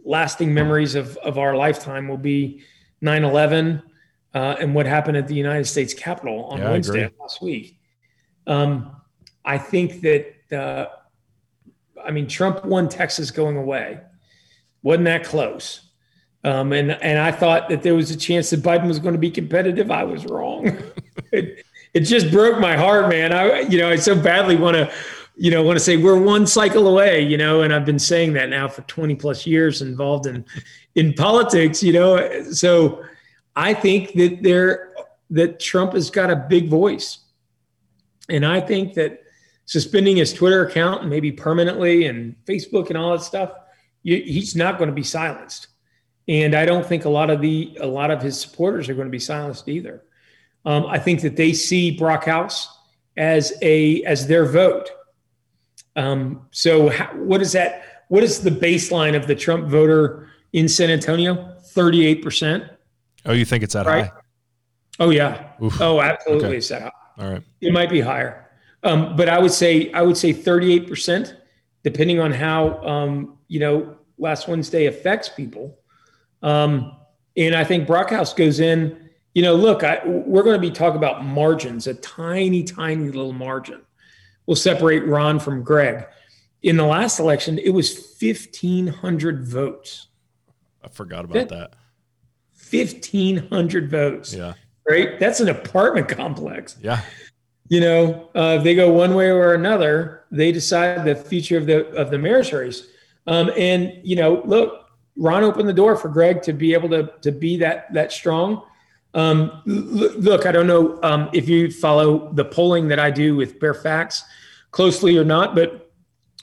lasting 0.05 0.53
memories 0.53 0.95
of 0.95 1.17
of 1.19 1.39
our 1.39 1.57
lifetime 1.57 2.09
will 2.09 2.17
be 2.17 2.63
9/11 3.03 3.83
uh, 4.35 4.57
and 4.61 4.75
what 4.75 4.87
happened 4.87 5.17
at 5.17 5.27
the 5.27 5.35
United 5.35 5.65
States 5.65 5.95
Capitol 5.95 6.45
on 6.45 6.59
Yeah, 6.59 6.71
Wednesday 6.71 7.11
last 7.19 7.41
week. 7.41 7.79
Um, 8.47 8.95
I 9.47 9.57
think 9.57 10.03
that, 10.03 10.53
uh, 10.53 10.89
I 12.05 12.11
mean, 12.11 12.27
Trump 12.27 12.65
won 12.65 12.89
Texas 12.89 13.31
going 13.31 13.57
away. 13.57 14.01
Wasn't 14.83 15.05
that 15.05 15.25
close? 15.25 15.83
Um, 16.45 16.73
and 16.73 16.93
and 16.93 17.19
I 17.19 17.33
thought 17.33 17.69
that 17.71 17.83
there 17.83 17.95
was 17.95 18.11
a 18.11 18.17
chance 18.17 18.51
that 18.51 18.63
Biden 18.63 18.87
was 18.87 18.99
going 18.99 19.15
to 19.15 19.19
be 19.19 19.31
competitive. 19.31 19.91
I 19.91 20.05
was 20.05 20.25
wrong. 20.27 20.67
it, 21.33 21.65
it 21.93 22.01
just 22.01 22.31
broke 22.31 22.61
my 22.61 22.77
heart, 22.77 23.09
man. 23.09 23.33
I 23.33 23.61
you 23.61 23.79
know 23.79 23.91
I 23.91 23.97
so 23.97 24.15
badly 24.15 24.55
want 24.55 24.77
to 24.77 24.93
you 25.35 25.51
know 25.51 25.63
want 25.63 25.77
to 25.77 25.85
say 25.85 25.97
we're 25.97 26.21
one 26.21 26.47
cycle 26.47 26.87
away, 26.87 27.21
you 27.21 27.37
know, 27.37 27.63
and 27.63 27.75
I've 27.75 27.85
been 27.85 27.99
saying 27.99 28.35
that 28.35 28.49
now 28.49 28.69
for 28.69 28.83
20 28.83 29.17
plus 29.17 29.45
years 29.45 29.83
involved 29.83 30.27
in 30.27 30.45
in 30.95 31.15
politics, 31.15 31.83
you 31.83 31.93
know. 31.93 32.43
So 32.53 33.03
I 33.57 33.75
think 33.75 34.13
that 34.15 34.43
there 34.43 34.93
that 35.31 35.59
Trump 35.59 35.95
has 35.95 36.11
got 36.11 36.31
a 36.31 36.37
big 36.37 36.69
voice. 36.69 37.19
And 38.29 38.45
I 38.45 38.61
think 38.61 38.95
that 38.95 39.23
suspending 39.67 40.17
his 40.17 40.33
Twitter 40.33 40.67
account 40.67 41.03
and 41.03 41.11
maybe 41.11 41.31
permanently 41.31 42.07
and 42.07 42.35
Facebook 42.47 42.89
and 42.89 42.97
all 42.97 43.13
that 43.13 43.23
stuff, 43.23 43.53
you, 44.03 44.17
he's 44.23 44.57
not 44.57 44.79
going 44.79 44.89
to 44.89 44.95
be 44.95 45.03
silenced. 45.03 45.69
And 46.29 46.55
I 46.55 46.65
don't 46.65 46.85
think 46.85 47.05
a 47.05 47.09
lot 47.09 47.31
of 47.31 47.41
the 47.41 47.77
a 47.81 47.87
lot 47.87 48.11
of 48.11 48.21
his 48.21 48.41
supporters 48.41 48.89
are 48.89 48.95
going 48.95 49.07
to 49.07 49.13
be 49.13 49.19
silenced 49.19 49.69
either. 49.69 50.03
Um, 50.65 50.87
I 50.87 50.99
think 50.99 51.21
that 51.21 51.37
they 51.37 51.53
see 51.53 51.97
Brockhouse 51.97 52.67
as 53.17 53.53
a 53.63 54.03
as 54.03 54.27
their 54.27 54.45
vote. 54.45 54.91
Um, 55.95 56.47
so 56.51 56.89
how, 56.89 57.07
what 57.15 57.41
is 57.43 57.53
that? 57.53 58.05
What 58.09 58.23
is 58.25 58.43
the 58.43 58.51
baseline 58.51 59.17
of 59.17 59.27
the 59.27 59.35
Trump 59.35 59.69
voter 59.69 60.29
in 60.53 60.69
San 60.69 60.91
Antonio? 60.91 61.55
Thirty 61.63 62.07
eight 62.07 62.23
percent. 62.23 62.65
Oh, 63.25 63.33
you 63.33 63.45
think 63.45 63.63
it's 63.63 63.75
that 63.75 63.87
Right. 63.87 64.07
high? 64.07 64.13
Oh 64.99 65.11
yeah. 65.11 65.51
Oof. 65.63 65.81
Oh, 65.81 66.01
absolutely. 66.01 66.49
Okay. 66.49 66.57
It's 66.57 66.69
that 66.69 66.83
high. 66.83 66.91
All 67.19 67.31
right. 67.31 67.43
It 67.61 67.73
might 67.73 67.91
be 67.91 68.01
higher, 68.01 68.46
um, 68.83 69.17
but 69.17 69.29
I 69.29 69.39
would 69.39 69.53
say 69.53 69.93
I 69.93 70.03
would 70.03 70.17
say 70.17 70.33
38 70.33 70.89
percent, 70.89 71.37
depending 71.83 72.21
on 72.21 72.33
how 72.33 72.83
um, 72.85 73.39
you 73.49 73.61
know 73.61 73.97
last 74.19 74.49
Wednesday 74.49 74.87
affects 74.87 75.29
people. 75.29 75.79
Um, 76.43 76.97
and 77.37 77.55
I 77.55 77.65
think 77.65 77.87
Brockhouse 77.87 78.35
goes 78.35 78.61
in. 78.61 79.11
You 79.35 79.43
know, 79.43 79.55
look, 79.55 79.85
I, 79.85 80.01
we're 80.07 80.43
going 80.43 80.57
to 80.57 80.61
be 80.61 80.71
talking 80.71 80.97
about 80.97 81.23
margins, 81.23 81.87
a 81.87 81.95
tiny, 81.95 82.65
tiny 82.65 83.07
little 83.07 83.35
margin 83.35 83.83
will 84.47 84.57
separate 84.57 85.05
Ron 85.07 85.39
from 85.39 85.63
Greg. 85.63 86.07
In 86.63 86.77
the 86.77 86.87
last 86.87 87.21
election, 87.21 87.59
it 87.59 87.71
was 87.71 88.17
1,500 88.21 89.47
votes. 89.47 90.09
I 90.83 90.89
forgot 90.89 91.25
about 91.25 91.49
that. 91.51 91.75
1,500 92.71 93.91
votes. 93.91 94.35
Yeah. 94.35 94.55
Right? 94.89 95.21
That's 95.21 95.41
an 95.41 95.49
apartment 95.49 96.09
complex. 96.09 96.77
Yeah. 96.81 97.03
You 97.69 97.81
know, 97.81 98.31
uh, 98.35 98.57
if 98.59 98.65
they 98.65 98.75
go 98.75 98.93
one 98.93 99.15
way 99.15 99.29
or 99.29 99.55
another, 99.55 100.25
they 100.31 100.53
decide 100.53 101.05
the 101.05 101.17
future 101.17 101.59
of 101.59 101.67
the 101.67 101.87
of 101.95 102.11
the 102.11 102.19
race. 102.19 102.87
Um, 103.27 103.51
and 103.57 103.99
you 104.05 104.17
know, 104.17 104.43
look, 104.45 104.89
Ron 105.17 105.43
opened 105.43 105.69
the 105.69 105.73
door 105.73 105.97
for 105.97 106.09
Greg 106.09 106.43
to 106.43 106.53
be 106.53 106.75
able 106.75 106.89
to 106.91 107.11
to 107.23 107.33
be 107.33 107.57
that 107.59 107.93
that 107.93 108.13
strong. 108.13 108.63
Um, 109.15 109.63
look, 109.65 110.47
I 110.47 110.53
don't 110.53 110.67
know 110.67 111.01
um, 111.03 111.31
if 111.33 111.49
you 111.49 111.71
follow 111.71 112.33
the 112.35 112.45
polling 112.45 112.89
that 112.89 113.01
I 113.01 113.11
do 113.11 113.35
with 113.35 113.59
Bexar 113.59 113.75
Facts 113.75 114.23
closely 114.71 115.17
or 115.17 115.25
not, 115.25 115.55
but 115.55 115.91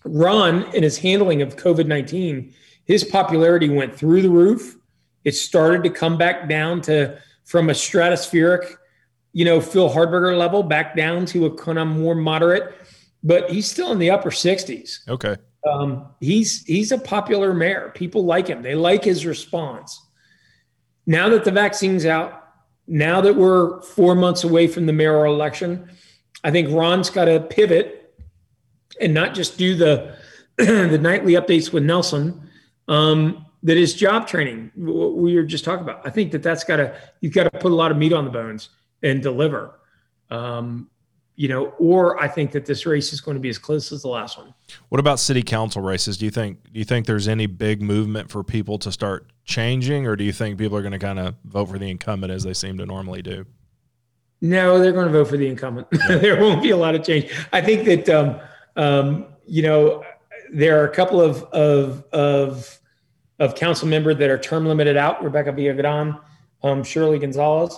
Ron 0.03 0.63
and 0.73 0.83
his 0.83 0.97
handling 0.97 1.41
of 1.41 1.55
COVID 1.55 1.85
nineteen, 1.85 2.53
his 2.85 3.03
popularity 3.03 3.69
went 3.69 3.95
through 3.95 4.23
the 4.23 4.29
roof. 4.29 4.75
It 5.23 5.35
started 5.35 5.83
to 5.83 5.89
come 5.89 6.17
back 6.17 6.49
down 6.49 6.81
to 6.81 7.17
from 7.45 7.69
a 7.69 7.73
stratospheric 7.73 8.75
you 9.33 9.45
know, 9.45 9.59
Phil 9.59 9.89
Hardberger 9.89 10.37
level 10.37 10.63
back 10.63 10.95
down 10.95 11.25
to 11.27 11.47
a 11.47 11.51
kind 11.55 11.79
of 11.79 11.87
more 11.87 12.15
moderate, 12.15 12.75
but 13.23 13.49
he's 13.49 13.69
still 13.69 13.91
in 13.91 13.99
the 13.99 14.11
upper 14.11 14.29
60s. 14.29 15.07
Okay. 15.09 15.35
Um, 15.69 16.07
he's 16.19 16.63
he's 16.65 16.91
a 16.91 16.97
popular 16.97 17.53
mayor. 17.53 17.91
People 17.95 18.25
like 18.25 18.47
him. 18.47 18.61
They 18.61 18.75
like 18.75 19.03
his 19.03 19.25
response. 19.25 19.99
Now 21.05 21.29
that 21.29 21.43
the 21.45 21.51
vaccine's 21.51 22.05
out, 22.05 22.47
now 22.85 23.21
that 23.21 23.35
we're 23.35 23.81
four 23.81 24.13
months 24.13 24.43
away 24.43 24.67
from 24.67 24.85
the 24.85 24.93
mayoral 24.93 25.33
election, 25.33 25.89
I 26.43 26.51
think 26.51 26.69
Ron's 26.69 27.09
got 27.09 27.25
to 27.25 27.39
pivot 27.39 28.13
and 28.99 29.13
not 29.13 29.33
just 29.33 29.57
do 29.57 29.75
the 29.75 30.15
the 30.57 30.99
nightly 30.99 31.33
updates 31.33 31.71
with 31.71 31.83
Nelson. 31.83 32.49
Um, 32.89 33.45
that 33.63 33.77
is 33.77 33.93
job 33.93 34.27
training. 34.27 34.71
What 34.75 35.15
we 35.15 35.35
were 35.35 35.43
just 35.43 35.63
talking 35.63 35.83
about. 35.83 36.05
I 36.05 36.09
think 36.09 36.33
that 36.33 36.43
that's 36.43 36.65
got 36.65 36.77
to 36.77 36.93
you've 37.21 37.33
got 37.33 37.45
to 37.45 37.51
put 37.51 37.71
a 37.71 37.75
lot 37.75 37.89
of 37.89 37.97
meat 37.97 38.11
on 38.11 38.25
the 38.25 38.31
bones 38.31 38.67
and 39.03 39.21
deliver. 39.21 39.79
Um, 40.29 40.89
you 41.35 41.47
know, 41.47 41.73
or 41.79 42.21
I 42.21 42.27
think 42.27 42.51
that 42.51 42.65
this 42.65 42.85
race 42.85 43.11
is 43.11 43.19
going 43.19 43.35
to 43.35 43.41
be 43.41 43.49
as 43.49 43.57
close 43.57 43.91
as 43.91 44.03
the 44.03 44.07
last 44.07 44.37
one. 44.37 44.53
What 44.89 44.99
about 44.99 45.19
city 45.19 45.41
council 45.41 45.81
races? 45.81 46.17
Do 46.17 46.25
you 46.25 46.31
think 46.31 46.63
do 46.71 46.79
you 46.79 46.85
think 46.85 47.05
there's 47.05 47.27
any 47.27 47.47
big 47.47 47.81
movement 47.81 48.29
for 48.29 48.43
people 48.43 48.77
to 48.79 48.91
start 48.91 49.31
changing, 49.43 50.05
or 50.05 50.15
do 50.15 50.23
you 50.23 50.31
think 50.31 50.57
people 50.57 50.77
are 50.77 50.81
going 50.81 50.93
to 50.93 50.99
kind 50.99 51.19
of 51.19 51.35
vote 51.45 51.69
for 51.69 51.79
the 51.79 51.89
incumbent 51.89 52.31
as 52.31 52.43
they 52.43 52.53
seem 52.53 52.77
to 52.77 52.85
normally 52.85 53.21
do? 53.21 53.45
No, 54.41 54.77
they're 54.77 54.91
going 54.91 55.07
to 55.07 55.11
vote 55.11 55.27
for 55.27 55.37
the 55.37 55.47
incumbent. 55.47 55.87
there 56.07 56.39
won't 56.39 56.61
be 56.61 56.69
a 56.69 56.77
lot 56.77 56.95
of 56.95 57.03
change. 57.03 57.31
I 57.51 57.61
think 57.61 57.85
that 57.85 58.09
um, 58.09 58.39
um, 58.75 59.25
you 59.47 59.63
know 59.63 60.03
there 60.51 60.79
are 60.81 60.85
a 60.85 60.93
couple 60.93 61.19
of 61.19 61.43
of 61.45 62.03
of 62.13 62.79
of 63.39 63.55
council 63.55 63.87
members 63.87 64.17
that 64.17 64.29
are 64.29 64.37
term 64.37 64.67
limited 64.67 64.97
out. 64.97 65.23
Rebecca 65.23 65.51
Viagran, 65.51 66.19
um, 66.61 66.83
Shirley 66.83 67.17
Gonzalez, 67.17 67.75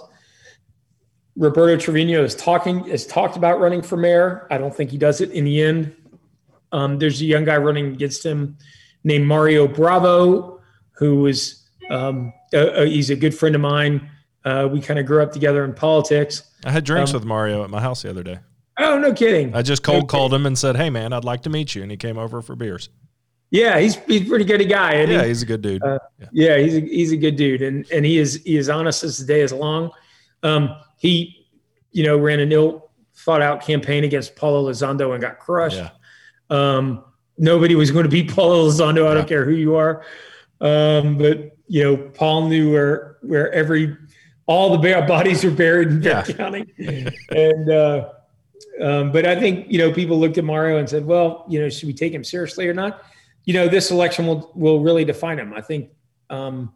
Roberto 1.37 1.77
Trevino 1.77 2.23
is 2.23 2.35
talking 2.35 2.85
has 2.85 3.05
talked 3.05 3.35
about 3.35 3.59
running 3.59 3.81
for 3.81 3.97
mayor. 3.97 4.47
I 4.49 4.57
don't 4.57 4.73
think 4.75 4.89
he 4.89 4.97
does 4.97 5.21
it 5.21 5.31
in 5.31 5.43
the 5.43 5.61
end. 5.61 5.95
Um, 6.71 6.97
there's 6.97 7.21
a 7.21 7.25
young 7.25 7.43
guy 7.45 7.57
running 7.57 7.87
against 7.93 8.25
him 8.25 8.57
named 9.03 9.25
Mario 9.25 9.67
Bravo, 9.67 10.61
who 10.91 11.25
is 11.27 11.63
um, 11.89 12.33
uh, 12.53 12.57
uh, 12.57 12.85
he's 12.85 13.09
a 13.09 13.15
good 13.15 13.35
friend 13.35 13.53
of 13.55 13.61
mine. 13.61 14.09
Uh, 14.43 14.67
we 14.71 14.79
kind 14.79 14.99
of 14.99 15.05
grew 15.05 15.21
up 15.21 15.31
together 15.31 15.63
in 15.65 15.73
politics. 15.73 16.43
I 16.63 16.71
had 16.71 16.83
drinks 16.83 17.11
Um, 17.11 17.15
with 17.19 17.25
Mario 17.25 17.63
at 17.63 17.69
my 17.69 17.81
house 17.81 18.03
the 18.03 18.09
other 18.09 18.23
day. 18.23 18.39
Oh, 18.77 18.97
no 18.97 19.13
kidding. 19.13 19.55
I 19.55 19.61
just 19.61 19.83
cold 19.83 20.07
called 20.09 20.33
him 20.33 20.45
and 20.45 20.57
said, 20.57 20.75
"Hey, 20.75 20.89
man, 20.89 21.13
I'd 21.13 21.23
like 21.23 21.43
to 21.43 21.49
meet 21.49 21.75
you," 21.75 21.81
and 21.81 21.89
he 21.91 21.97
came 21.97 22.17
over 22.17 22.41
for 22.41 22.55
beers. 22.55 22.89
Yeah, 23.51 23.79
he's 23.79 23.95
he's 24.05 24.23
a 24.23 24.25
pretty 24.25 24.43
good 24.45 24.59
a 24.61 24.65
guy. 24.65 24.95
isn't 24.95 25.09
he? 25.11 25.15
Yeah, 25.15 25.25
he's 25.25 25.41
a 25.43 25.45
good 25.45 25.61
dude. 25.61 25.83
Uh, 25.83 25.99
yeah, 26.31 26.57
he's 26.57 26.75
a, 26.75 26.79
he's 26.81 27.11
a 27.11 27.17
good 27.17 27.35
dude, 27.37 27.61
and 27.61 27.89
and 27.91 28.05
he 28.05 28.17
is 28.17 28.41
he 28.43 28.57
is 28.57 28.67
honest 28.69 29.03
as 29.03 29.17
the 29.17 29.25
day 29.25 29.41
is 29.41 29.53
long. 29.53 29.91
Um, 30.43 30.75
he, 30.97 31.47
you 31.91 32.03
know, 32.03 32.17
ran 32.17 32.39
an 32.39 32.51
ill 32.51 32.89
thought 33.15 33.41
out 33.41 33.61
campaign 33.61 34.03
against 34.03 34.35
Paulo 34.35 34.69
Elizondo 34.69 35.11
and 35.13 35.21
got 35.21 35.39
crushed. 35.39 35.77
yeah, 35.77 35.89
Um, 36.49 37.03
nobody 37.37 37.75
was 37.75 37.91
going 37.91 38.03
to 38.03 38.09
beat 38.09 38.29
Paulo 38.35 38.65
Elizondo. 38.67 39.05
I 39.05 39.09
Yeah. 39.09 39.13
don't 39.15 39.27
care 39.27 39.45
who 39.45 39.51
you 39.53 39.75
are. 39.75 40.03
Um, 40.61 41.17
but 41.17 41.51
you 41.67 41.83
know, 41.83 41.97
Paul 41.97 42.47
knew 42.49 42.71
where 42.71 43.17
where 43.21 43.51
every 43.51 43.95
all 44.47 44.71
the 44.71 44.77
bare 44.77 45.05
bodies 45.07 45.43
were 45.43 45.51
buried 45.51 45.87
in 45.89 46.01
Bexar 46.01 46.31
Yeah. 46.31 46.37
County, 46.37 46.65
and 47.29 47.69
uh, 47.71 48.09
um, 48.81 49.11
but 49.11 49.25
I 49.25 49.39
think 49.39 49.71
you 49.71 49.77
know 49.79 49.91
people 49.91 50.19
looked 50.19 50.37
at 50.37 50.43
Mario 50.43 50.77
and 50.77 50.87
said, 50.89 51.05
well, 51.05 51.45
you 51.49 51.59
know, 51.59 51.69
should 51.69 51.87
we 51.87 51.93
take 51.93 52.13
him 52.13 52.23
seriously 52.23 52.67
or 52.67 52.73
not? 52.73 53.01
You 53.45 53.53
know, 53.53 53.67
this 53.67 53.91
election 53.91 54.27
will 54.27 54.51
will 54.55 54.79
really 54.81 55.03
define 55.05 55.39
him. 55.39 55.53
I 55.53 55.61
think, 55.61 55.89
um, 56.29 56.73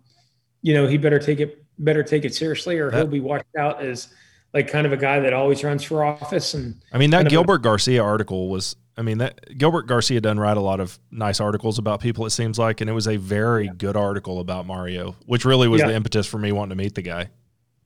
you 0.61 0.73
know, 0.73 0.87
he 0.87 0.97
better 0.97 1.19
take 1.19 1.39
it 1.39 1.63
better 1.79 2.03
take 2.03 2.25
it 2.25 2.35
seriously, 2.35 2.77
or 2.77 2.91
he'll 2.91 3.07
be 3.07 3.19
washed 3.19 3.45
out 3.57 3.81
as 3.81 4.09
like 4.53 4.67
kind 4.67 4.85
of 4.85 4.93
a 4.93 4.97
guy 4.97 5.19
that 5.19 5.33
always 5.33 5.63
runs 5.63 5.83
for 5.83 6.03
office 6.03 6.55
and 6.55 6.81
I 6.91 6.97
mean 6.97 7.11
that 7.11 7.17
kind 7.17 7.27
of 7.27 7.31
a- 7.31 7.35
Gilbert 7.35 7.59
Garcia 7.59 8.03
article 8.03 8.49
was 8.49 8.75
I 8.99 9.01
mean, 9.01 9.19
that 9.19 9.57
Gilbert 9.57 9.87
Garcia 9.87 10.19
doesn't 10.19 10.41
write 10.41 10.57
a 10.57 10.61
lot 10.61 10.81
of 10.81 10.99
nice 11.09 11.39
articles 11.39 11.79
about 11.79 12.01
people. 12.01 12.25
It 12.25 12.31
seems 12.31 12.59
like, 12.59 12.81
and 12.81 12.89
it 12.89 12.93
was 12.93 13.07
a 13.07 13.15
very 13.15 13.67
yeah. 13.67 13.71
good 13.77 13.95
article 13.95 14.41
about 14.41 14.65
Mario, 14.65 15.15
which 15.25 15.45
really 15.45 15.69
was 15.69 15.79
yeah. 15.79 15.87
the 15.87 15.95
impetus 15.95 16.27
for 16.27 16.37
me 16.37 16.51
wanting 16.51 16.71
to 16.77 16.83
meet 16.83 16.95
the 16.95 17.01
guy. 17.01 17.29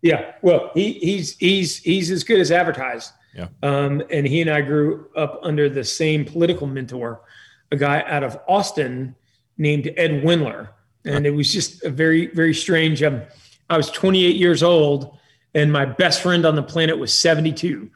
Yeah, 0.02 0.32
well, 0.42 0.72
he, 0.74 0.94
he's 0.94 1.38
he's 1.38 1.78
he's 1.78 2.10
as 2.10 2.24
good 2.24 2.40
as 2.40 2.52
advertised. 2.52 3.12
Yeah, 3.36 3.50
um, 3.62 4.02
and 4.10 4.26
he 4.26 4.42
and 4.42 4.50
I 4.50 4.62
grew 4.62 5.08
up 5.16 5.40
under 5.44 5.70
the 5.70 5.84
same 5.84 6.26
political 6.26 6.66
mentor, 6.66 7.22
a 7.72 7.78
guy 7.78 8.04
out 8.08 8.24
of 8.24 8.40
Austin 8.48 9.16
named 9.60 9.94
Ed 9.96 10.24
Wendler, 10.24 10.70
and 11.06 11.28
it 11.28 11.32
was 11.32 11.54
just 11.54 11.84
a 11.84 11.92
very 11.92 12.26
very 12.34 12.56
strange. 12.56 13.04
Um, 13.04 13.22
I 13.74 13.78
was 13.78 13.90
28 13.92 14.36
years 14.36 14.64
old 14.64 15.18
and 15.56 15.72
my 15.72 15.86
best 15.86 16.22
friend 16.22 16.46
on 16.46 16.56
the 16.56 16.64
planet 16.64 16.98
was 16.98 17.14
72, 17.14 17.90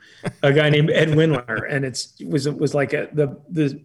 a 0.44 0.54
guy 0.54 0.70
named 0.70 0.92
Ed 0.92 1.10
Wendler, 1.10 1.66
and 1.70 1.86
it's 1.86 2.14
it 2.20 2.28
was 2.28 2.46
it 2.46 2.58
was 2.58 2.74
like 2.74 2.94
a 2.94 3.10
the 3.14 3.40
the 3.50 3.82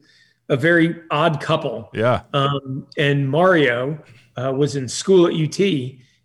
a 0.49 0.57
very 0.57 1.01
odd 1.11 1.40
couple. 1.40 1.88
Yeah. 1.95 2.22
Um, 2.34 2.86
and 2.99 3.28
Mario 3.28 4.03
uh, 4.36 4.53
was 4.53 4.76
in 4.76 4.88
school 4.88 5.26
at 5.26 5.34
UT, 5.34 5.61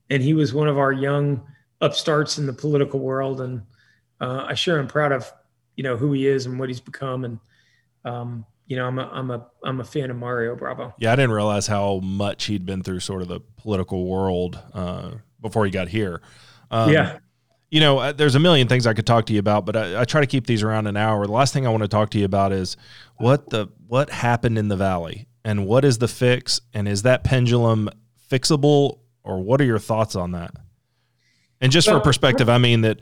and 0.10 0.22
he 0.22 0.34
was 0.34 0.54
one 0.54 0.68
of 0.68 0.78
our 0.78 0.92
young 0.92 1.42
upstarts 1.80 2.38
in 2.38 2.46
the 2.46 2.54
political 2.54 3.00
world, 3.00 3.40
and 3.40 3.62
uh, 4.20 4.46
I 4.48 4.54
sure 4.54 4.80
am 4.80 4.88
proud 4.88 5.12
of 5.12 5.32
you 5.76 5.84
know 5.84 5.96
who 5.96 6.12
he 6.12 6.28
is 6.28 6.46
and 6.46 6.60
what 6.60 6.68
he's 6.68 6.82
become, 6.82 7.24
and 7.24 7.40
um, 8.04 8.46
you 8.66 8.76
know 8.76 8.88
I'm 8.88 9.00
a 9.00 9.10
I'm 9.14 9.32
a 9.32 9.48
I'm 9.64 9.80
a 9.80 9.86
fan 9.86 10.12
of 10.12 10.18
Mario 10.18 10.54
Bravo. 10.56 10.94
Yeah, 10.98 11.14
I 11.14 11.16
didn't 11.16 11.32
realize 11.32 11.68
how 11.68 12.00
much 12.00 12.46
he'd 12.46 12.66
been 12.66 12.84
through 12.84 13.00
sort 13.00 13.22
of 13.22 13.30
the 13.30 13.40
political 13.56 14.06
world 14.06 14.60
uh, 14.74 15.12
before 15.42 15.66
he 15.66 15.72
got 15.72 15.88
here. 15.88 16.22
Um, 16.72 16.92
yeah 16.92 17.20
you 17.70 17.82
know, 17.82 17.98
uh, 17.98 18.12
there's 18.12 18.36
a 18.36 18.40
million 18.40 18.68
things 18.68 18.88
I 18.88 18.94
could 18.94 19.06
talk 19.06 19.26
to 19.26 19.34
you 19.34 19.40
about, 19.40 19.66
but 19.66 19.76
I, 19.76 20.02
I, 20.02 20.06
try 20.06 20.22
to 20.22 20.28
keep 20.28 20.48
these 20.48 20.64
around 20.64 20.88
an 20.88 20.96
hour. 20.96 21.26
The 21.26 21.34
last 21.34 21.54
thing 21.54 21.68
I 21.68 21.70
want 21.70 21.84
to 21.84 21.90
talk 21.90 22.10
to 22.12 22.20
you 22.20 22.26
about 22.26 22.54
is 22.54 22.78
what 23.18 23.50
the 23.50 23.68
what 23.88 24.10
happened 24.10 24.58
in 24.58 24.68
the 24.68 24.78
valley 24.78 25.28
and 25.44 25.66
what 25.66 25.84
is 25.84 25.98
the 25.98 26.08
fix 26.08 26.62
and 26.74 26.88
is 26.88 27.02
that 27.02 27.24
pendulum 27.24 27.90
fixable 28.30 29.00
or 29.24 29.42
what 29.42 29.60
are 29.60 29.66
your 29.66 29.80
thoughts 29.80 30.16
on 30.16 30.32
that? 30.32 30.52
And 31.60 31.72
just 31.72 31.90
for 31.90 32.00
perspective, 32.00 32.50
I 32.50 32.58
mean 32.58 32.82
that 32.82 33.00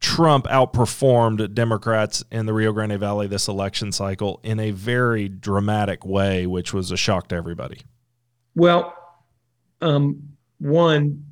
Trump 0.00 0.46
outperformed 0.46 1.54
Democrats 1.54 2.24
in 2.32 2.46
the 2.46 2.52
Rio 2.52 2.72
Grande 2.72 2.98
Valley 2.98 3.28
this 3.28 3.46
election 3.46 3.92
cycle 3.92 4.40
in 4.42 4.58
a 4.58 4.72
very 4.72 5.28
dramatic 5.28 6.04
way, 6.04 6.46
which 6.46 6.74
was 6.74 6.90
a 6.90 6.96
shock 6.96 7.28
to 7.28 7.36
everybody. 7.36 7.80
Well, 8.56 8.94
um, 9.80 10.36
one, 10.58 11.31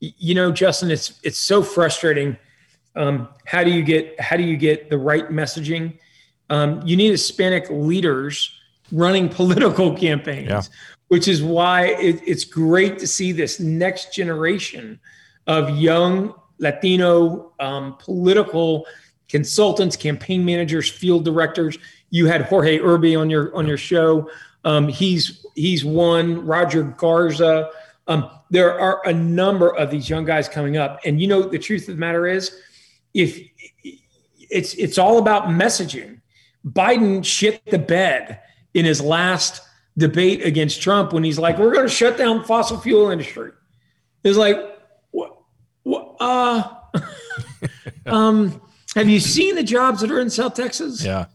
you 0.00 0.34
know, 0.34 0.50
Justin, 0.50 0.90
it's 0.90 1.20
it's 1.22 1.38
so 1.38 1.62
frustrating. 1.62 2.36
Um, 2.96 3.28
how 3.44 3.62
do 3.62 3.70
you 3.70 3.82
get 3.82 4.18
how 4.20 4.36
do 4.36 4.42
you 4.42 4.56
get 4.56 4.90
the 4.90 4.98
right 4.98 5.28
messaging? 5.28 5.98
Um, 6.48 6.82
you 6.84 6.96
need 6.96 7.10
Hispanic 7.10 7.66
leaders 7.70 8.52
running 8.90 9.28
political 9.40 9.96
campaigns, 9.96 10.48
yeah. 10.48 10.62
which 11.08 11.28
is 11.28 11.42
why 11.42 11.86
it, 11.86 12.20
it's 12.26 12.44
great 12.44 12.98
to 12.98 13.06
see 13.06 13.32
this 13.32 13.60
next 13.60 14.12
generation 14.12 14.98
of 15.46 15.70
young 15.78 16.34
Latino 16.58 17.52
um, 17.60 17.96
political 17.98 18.86
consultants, 19.28 19.96
campaign 19.96 20.44
managers, 20.44 20.90
field 20.90 21.24
directors. 21.24 21.78
You 22.10 22.26
had 22.26 22.42
Jorge 22.42 22.78
Irby 22.78 23.16
on 23.16 23.30
your 23.30 23.54
on 23.54 23.66
your 23.66 23.78
show. 23.78 24.30
Um, 24.64 24.88
he's 24.88 25.44
he's 25.54 25.84
one. 25.84 26.44
Roger 26.44 26.82
Garza. 26.82 27.70
Um, 28.10 28.28
there 28.50 28.78
are 28.78 29.06
a 29.06 29.12
number 29.12 29.74
of 29.76 29.92
these 29.92 30.10
young 30.10 30.24
guys 30.24 30.48
coming 30.48 30.76
up, 30.76 30.98
and 31.04 31.20
you 31.20 31.28
know 31.28 31.42
the 31.42 31.60
truth 31.60 31.88
of 31.88 31.94
the 31.94 32.00
matter 32.00 32.26
is, 32.26 32.60
if 33.14 33.40
it's 34.50 34.74
it's 34.74 34.98
all 34.98 35.18
about 35.18 35.44
messaging. 35.44 36.20
Biden 36.66 37.24
shit 37.24 37.64
the 37.66 37.78
bed 37.78 38.40
in 38.74 38.84
his 38.84 39.00
last 39.00 39.62
debate 39.96 40.44
against 40.44 40.82
Trump 40.82 41.12
when 41.12 41.22
he's 41.22 41.38
like, 41.38 41.56
"We're 41.56 41.72
going 41.72 41.86
to 41.86 41.94
shut 41.94 42.18
down 42.18 42.44
fossil 42.44 42.80
fuel 42.80 43.10
industry." 43.10 43.52
It's 44.24 44.36
like, 44.36 44.58
what? 45.12 45.38
what 45.84 46.16
uh, 46.18 46.74
um, 48.06 48.60
have 48.96 49.08
you 49.08 49.20
seen 49.20 49.54
the 49.54 49.62
jobs 49.62 50.00
that 50.00 50.10
are 50.10 50.20
in 50.20 50.30
South 50.30 50.54
Texas? 50.54 51.04
Yeah. 51.04 51.26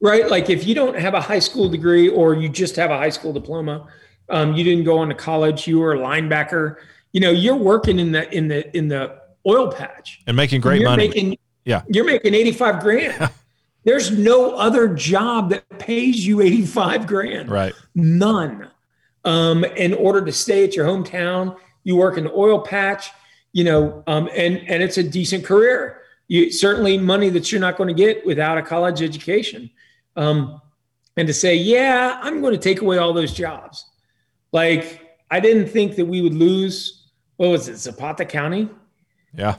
Right. 0.00 0.30
Like 0.30 0.48
if 0.48 0.64
you 0.64 0.76
don't 0.76 0.96
have 0.96 1.14
a 1.14 1.20
high 1.20 1.40
school 1.40 1.68
degree 1.68 2.08
or 2.08 2.34
you 2.34 2.48
just 2.48 2.76
have 2.76 2.92
a 2.92 2.96
high 2.96 3.10
school 3.10 3.32
diploma, 3.32 3.88
um, 4.30 4.54
you 4.54 4.64
didn't 4.64 4.84
go 4.84 4.98
on 4.98 5.08
to 5.08 5.14
college. 5.14 5.66
You 5.66 5.80
were 5.80 5.94
a 5.94 5.98
linebacker. 5.98 6.76
You 7.12 7.20
know, 7.20 7.30
you're 7.30 7.56
working 7.56 7.98
in 7.98 8.12
the 8.12 8.32
in 8.34 8.48
the 8.48 8.76
in 8.76 8.88
the 8.88 9.20
oil 9.46 9.72
patch 9.72 10.20
and 10.26 10.36
making 10.36 10.60
great 10.60 10.82
money. 10.82 11.08
Making, 11.08 11.38
yeah, 11.64 11.82
you're 11.88 12.04
making 12.04 12.34
85 12.34 12.80
grand. 12.80 13.30
There's 13.84 14.10
no 14.10 14.54
other 14.56 14.88
job 14.88 15.50
that 15.50 15.66
pays 15.78 16.26
you 16.26 16.42
85 16.42 17.06
grand. 17.06 17.50
Right. 17.50 17.72
None. 17.94 18.68
Um, 19.24 19.64
in 19.64 19.94
order 19.94 20.24
to 20.24 20.32
stay 20.32 20.64
at 20.64 20.76
your 20.76 20.86
hometown, 20.86 21.56
you 21.82 21.96
work 21.96 22.18
in 22.18 22.24
the 22.24 22.32
oil 22.32 22.60
patch. 22.60 23.10
You 23.52 23.64
know, 23.64 24.04
um, 24.06 24.28
and 24.34 24.58
and 24.68 24.82
it's 24.82 24.98
a 24.98 25.02
decent 25.02 25.44
career. 25.44 26.02
You 26.28 26.52
certainly 26.52 26.96
money 26.96 27.28
that 27.30 27.50
you're 27.50 27.60
not 27.60 27.76
going 27.76 27.88
to 27.88 27.94
get 27.94 28.24
without 28.24 28.56
a 28.56 28.62
college 28.62 29.02
education. 29.02 29.70
Um, 30.16 30.60
and 31.16 31.26
to 31.26 31.34
say, 31.34 31.56
yeah, 31.56 32.18
I'm 32.22 32.40
going 32.40 32.52
to 32.52 32.58
take 32.58 32.80
away 32.80 32.98
all 32.98 33.12
those 33.12 33.34
jobs. 33.34 33.89
Like, 34.52 35.16
I 35.30 35.40
didn't 35.40 35.68
think 35.68 35.96
that 35.96 36.06
we 36.06 36.20
would 36.22 36.34
lose, 36.34 37.10
what 37.36 37.50
was 37.50 37.68
it, 37.68 37.76
Zapata 37.76 38.24
County? 38.24 38.68
Yeah. 39.32 39.56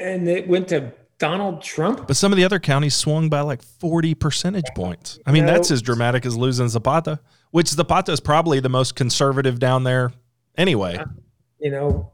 And 0.00 0.28
it 0.28 0.46
went 0.48 0.68
to 0.68 0.92
Donald 1.18 1.62
Trump. 1.62 2.06
But 2.06 2.16
some 2.16 2.32
of 2.32 2.36
the 2.36 2.44
other 2.44 2.58
counties 2.58 2.94
swung 2.94 3.28
by 3.28 3.40
like 3.42 3.62
40 3.62 4.14
percentage 4.14 4.64
points. 4.74 5.18
I 5.26 5.32
mean, 5.32 5.46
that's 5.46 5.70
as 5.70 5.82
dramatic 5.82 6.24
as 6.24 6.36
losing 6.36 6.68
Zapata, 6.68 7.20
which 7.50 7.68
Zapata 7.68 8.10
is 8.12 8.20
probably 8.20 8.58
the 8.58 8.68
most 8.68 8.96
conservative 8.96 9.58
down 9.58 9.84
there 9.84 10.12
anyway. 10.56 10.96
Uh, 10.96 11.04
you 11.60 11.70
know, 11.70 12.10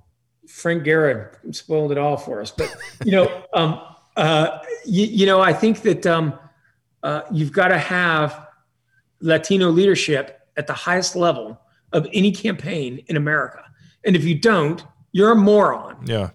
Frank 0.49 0.85
Garrett 0.85 1.39
spoiled 1.55 1.93
it 1.93 1.99
all 1.99 2.17
for 2.17 2.41
us. 2.41 2.51
But, 2.51 2.75
you 3.05 3.13
know, 3.13 3.45
um, 3.55 3.81
uh, 4.17 4.59
you, 4.85 5.07
you, 5.07 5.27
know, 5.27 5.41
I 5.41 5.53
think 5.53 5.83
that 5.83 6.05
um, 6.07 6.39
uh, 7.03 7.23
you've 7.31 7.53
got 7.53 7.69
to 7.69 7.79
have 7.79 8.49
Latino 9.21 9.71
leadership 9.71 10.41
at 10.57 10.67
the 10.67 10.73
highest 10.73 11.15
level 11.15 11.61
of 11.93 12.07
any 12.13 12.33
campaign 12.33 13.05
in 13.07 13.17
America. 13.17 13.63
And 14.05 14.17
if 14.17 14.25
you 14.25 14.39
don't, 14.39 14.85
you're 15.13 15.33
a 15.33 15.37
moron. 15.37 16.07
Yeah. 16.07 16.31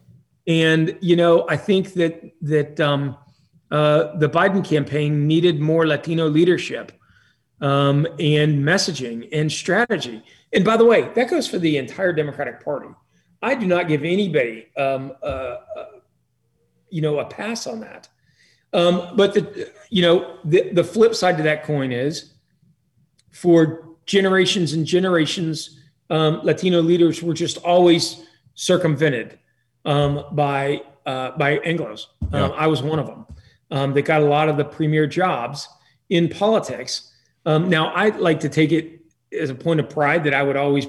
And 0.47 0.97
you 1.01 1.15
know, 1.15 1.45
I 1.47 1.57
think 1.57 1.93
that 1.93 2.31
that 2.41 2.79
um, 2.79 3.17
uh, 3.69 4.17
the 4.17 4.29
Biden 4.29 4.63
campaign 4.65 5.27
needed 5.27 5.59
more 5.59 5.87
Latino 5.87 6.27
leadership 6.27 6.91
um, 7.61 8.05
and 8.19 8.63
messaging 8.63 9.29
and 9.31 9.51
strategy. 9.51 10.23
And 10.51 10.65
by 10.65 10.77
the 10.77 10.85
way, 10.85 11.09
that 11.15 11.29
goes 11.29 11.47
for 11.47 11.59
the 11.59 11.77
entire 11.77 12.11
Democratic 12.11 12.63
Party. 12.63 12.89
I 13.41 13.55
do 13.55 13.65
not 13.65 13.87
give 13.87 14.03
anybody, 14.03 14.67
um, 14.77 15.13
uh, 15.23 15.25
uh, 15.25 15.85
you 16.89 17.01
know, 17.01 17.19
a 17.19 17.25
pass 17.25 17.65
on 17.65 17.79
that. 17.79 18.09
Um, 18.73 19.15
but 19.15 19.33
the, 19.33 19.71
you 19.89 20.01
know, 20.01 20.37
the, 20.43 20.69
the 20.71 20.83
flip 20.83 21.15
side 21.15 21.37
to 21.37 21.43
that 21.43 21.63
coin 21.63 21.91
is 21.91 22.33
for 23.31 23.90
generations 24.11 24.73
and 24.73 24.85
generations, 24.85 25.79
um, 26.09 26.41
Latino 26.43 26.81
leaders 26.81 27.23
were 27.23 27.33
just 27.33 27.57
always 27.59 28.23
circumvented 28.55 29.39
um, 29.85 30.25
by 30.33 30.81
uh, 31.05 31.31
by 31.37 31.59
Anglo's. 31.59 32.09
Yeah. 32.31 32.43
Um, 32.43 32.53
I 32.55 32.67
was 32.67 32.83
one 32.83 32.99
of 32.99 33.07
them. 33.07 33.25
Um, 33.71 33.93
they 33.93 34.01
got 34.01 34.21
a 34.21 34.25
lot 34.25 34.49
of 34.49 34.57
the 34.57 34.65
premier 34.65 35.07
jobs 35.07 35.67
in 36.09 36.27
politics. 36.27 37.13
Um, 37.45 37.69
now, 37.69 37.93
I'd 37.95 38.17
like 38.17 38.41
to 38.41 38.49
take 38.49 38.71
it 38.73 38.99
as 39.31 39.49
a 39.49 39.55
point 39.55 39.79
of 39.79 39.89
pride 39.89 40.23
that 40.25 40.33
I 40.33 40.43
would 40.43 40.57
always, 40.57 40.85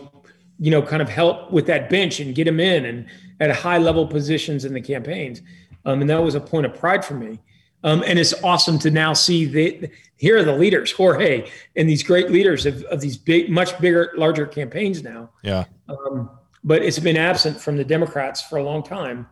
you 0.59 0.71
know, 0.73 0.83
kind 0.83 1.01
of 1.01 1.09
help 1.09 1.53
with 1.53 1.67
that 1.67 1.89
bench 1.89 2.19
and 2.21 2.35
get 2.35 2.45
them 2.45 2.59
in 2.59 2.85
and 2.85 3.07
at 3.41 3.55
high 3.55 3.79
level 3.79 4.07
positions 4.07 4.65
in 4.65 4.75
the 4.75 4.81
campaigns. 4.81 5.41
Um, 5.85 6.01
and 6.01 6.11
that 6.11 6.23
was 6.23 6.35
a 6.35 6.41
point 6.41 6.67
of 6.67 6.75
pride 6.75 7.05
for 7.05 7.15
me. 7.15 7.39
Um, 7.85 8.05
and 8.07 8.19
it's 8.19 8.35
awesome 8.45 8.79
to 8.81 8.91
now 8.91 9.13
see 9.13 9.45
that 9.47 9.91
here 10.17 10.39
are 10.39 10.45
the 10.45 10.55
leaders, 10.55 10.93
Jorge, 10.93 11.51
and 11.75 11.89
these 11.89 12.03
great 12.03 12.31
leaders 12.31 12.65
of, 12.65 12.83
of 12.85 13.01
these 13.01 13.17
big, 13.17 13.51
much 13.51 13.79
bigger, 13.81 14.13
larger 14.17 14.47
campaigns 14.47 15.03
now. 15.03 15.31
Yeah. 15.43 15.65
Um, 15.89 16.31
but 16.63 16.83
it's 16.83 16.99
been 16.99 17.17
absent 17.17 17.61
from 17.61 17.77
the 17.77 17.85
Democrats 17.85 18.41
for 18.41 18.59
a 18.59 18.63
long 18.63 18.83
time. 18.83 19.27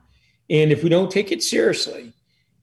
And 0.49 0.73
if 0.73 0.83
we 0.83 0.89
don't 0.89 1.11
take 1.11 1.31
it 1.31 1.43
seriously, 1.45 2.13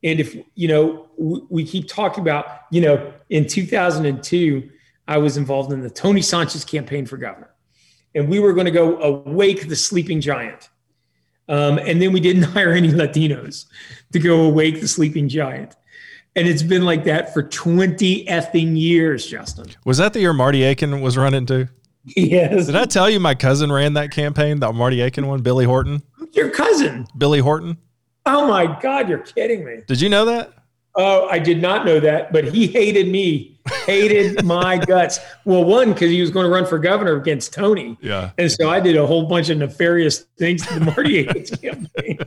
and 0.03 0.19
if, 0.19 0.35
you 0.55 0.67
know, 0.67 1.07
we, 1.17 1.41
we 1.49 1.65
keep 1.65 1.87
talking 1.87 2.21
about, 2.21 2.63
you 2.69 2.81
know, 2.81 3.13
in 3.29 3.47
2002, 3.47 4.69
I 5.07 5.17
was 5.17 5.37
involved 5.37 5.71
in 5.71 5.81
the 5.81 5.89
Tony 5.89 6.21
Sanchez 6.21 6.65
campaign 6.65 7.05
for 7.05 7.15
governor. 7.15 7.51
And 8.13 8.27
we 8.27 8.39
were 8.39 8.53
going 8.53 8.65
to 8.65 8.71
go 8.71 8.97
awake 9.01 9.69
the 9.69 9.75
sleeping 9.75 10.19
giant. 10.19 10.69
Um, 11.49 11.77
and 11.79 12.01
then 12.01 12.11
we 12.11 12.19
didn't 12.19 12.43
hire 12.53 12.71
any 12.71 12.89
Latinos 12.89 13.65
to 14.13 14.19
go 14.19 14.41
awake 14.41 14.81
the 14.81 14.87
sleeping 14.87 15.29
giant. 15.29 15.75
And 16.35 16.47
it's 16.47 16.63
been 16.63 16.85
like 16.85 17.03
that 17.05 17.33
for 17.33 17.41
20 17.43 18.25
effing 18.25 18.79
years, 18.79 19.25
Justin. 19.25 19.67
Was 19.85 19.97
that 19.97 20.13
the 20.13 20.19
year 20.19 20.33
Marty 20.33 20.63
Aiken 20.63 21.01
was 21.01 21.17
running 21.17 21.45
too? 21.45 21.67
Yes. 22.15 22.67
Did 22.67 22.75
I 22.75 22.85
tell 22.85 23.09
you 23.09 23.19
my 23.19 23.35
cousin 23.35 23.71
ran 23.71 23.93
that 23.93 24.11
campaign, 24.11 24.59
the 24.59 24.71
Marty 24.71 25.01
Aiken 25.01 25.27
one, 25.27 25.41
Billy 25.41 25.65
Horton? 25.65 26.03
Your 26.33 26.49
cousin? 26.49 27.07
Billy 27.17 27.39
Horton. 27.39 27.77
Oh 28.25 28.47
my 28.47 28.79
God, 28.81 29.09
you're 29.09 29.19
kidding 29.19 29.65
me. 29.65 29.79
Did 29.87 29.99
you 29.99 30.09
know 30.09 30.25
that? 30.25 30.53
Oh, 30.99 31.27
I 31.27 31.37
did 31.37 31.61
not 31.61 31.85
know 31.85 31.99
that, 31.99 32.33
but 32.33 32.45
he 32.45 32.65
hated 32.65 33.07
me, 33.07 33.59
hated 33.85 34.43
my 34.45 34.77
guts. 34.77 35.19
Well, 35.45 35.63
one 35.63 35.93
because 35.93 36.09
he 36.09 36.19
was 36.19 36.31
going 36.31 36.45
to 36.45 36.49
run 36.49 36.65
for 36.65 36.79
governor 36.79 37.15
against 37.15 37.53
Tony. 37.53 37.97
Yeah. 38.01 38.31
And 38.39 38.51
so 38.51 38.69
I 38.69 38.79
did 38.79 38.97
a 38.97 39.05
whole 39.05 39.27
bunch 39.27 39.49
of 39.49 39.59
nefarious 39.59 40.21
things 40.39 40.65
to 40.65 40.79
the 40.79 40.85
Marty 40.85 41.19
Akins 41.19 41.51
campaign. 41.61 42.19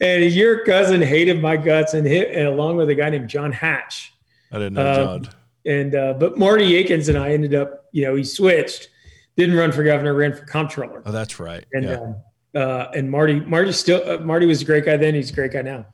And 0.00 0.24
your 0.32 0.64
cousin 0.64 1.02
hated 1.02 1.42
my 1.42 1.56
guts, 1.56 1.94
and, 1.94 2.06
hit, 2.06 2.30
and 2.36 2.46
along 2.46 2.76
with 2.76 2.88
a 2.88 2.94
guy 2.94 3.10
named 3.10 3.28
John 3.28 3.50
Hatch. 3.50 4.12
I 4.52 4.58
didn't 4.58 4.74
know 4.74 4.90
Um, 4.90 5.22
John. 5.24 5.34
And 5.64 5.94
uh, 5.94 6.14
but 6.14 6.38
Marty 6.38 6.76
Akins 6.76 7.08
and 7.08 7.16
I 7.18 7.30
ended 7.32 7.54
up, 7.54 7.86
you 7.92 8.04
know, 8.04 8.14
he 8.16 8.24
switched, 8.24 8.88
didn't 9.36 9.56
run 9.56 9.72
for 9.72 9.82
governor, 9.84 10.14
ran 10.14 10.34
for 10.34 10.44
comptroller. 10.44 11.02
Oh, 11.06 11.12
that's 11.12 11.38
right. 11.40 11.64
And 11.72 11.84
yeah. 11.84 11.94
um, 12.00 12.16
uh, 12.54 12.86
and 12.94 13.10
Marty, 13.10 13.40
Marty 13.40 13.72
still, 13.72 14.02
uh, 14.08 14.18
Marty 14.18 14.46
was 14.46 14.62
a 14.62 14.64
great 14.64 14.84
guy 14.84 14.96
then. 14.96 15.14
He's 15.14 15.30
a 15.30 15.34
great 15.34 15.52
guy 15.52 15.62
now. 15.62 15.86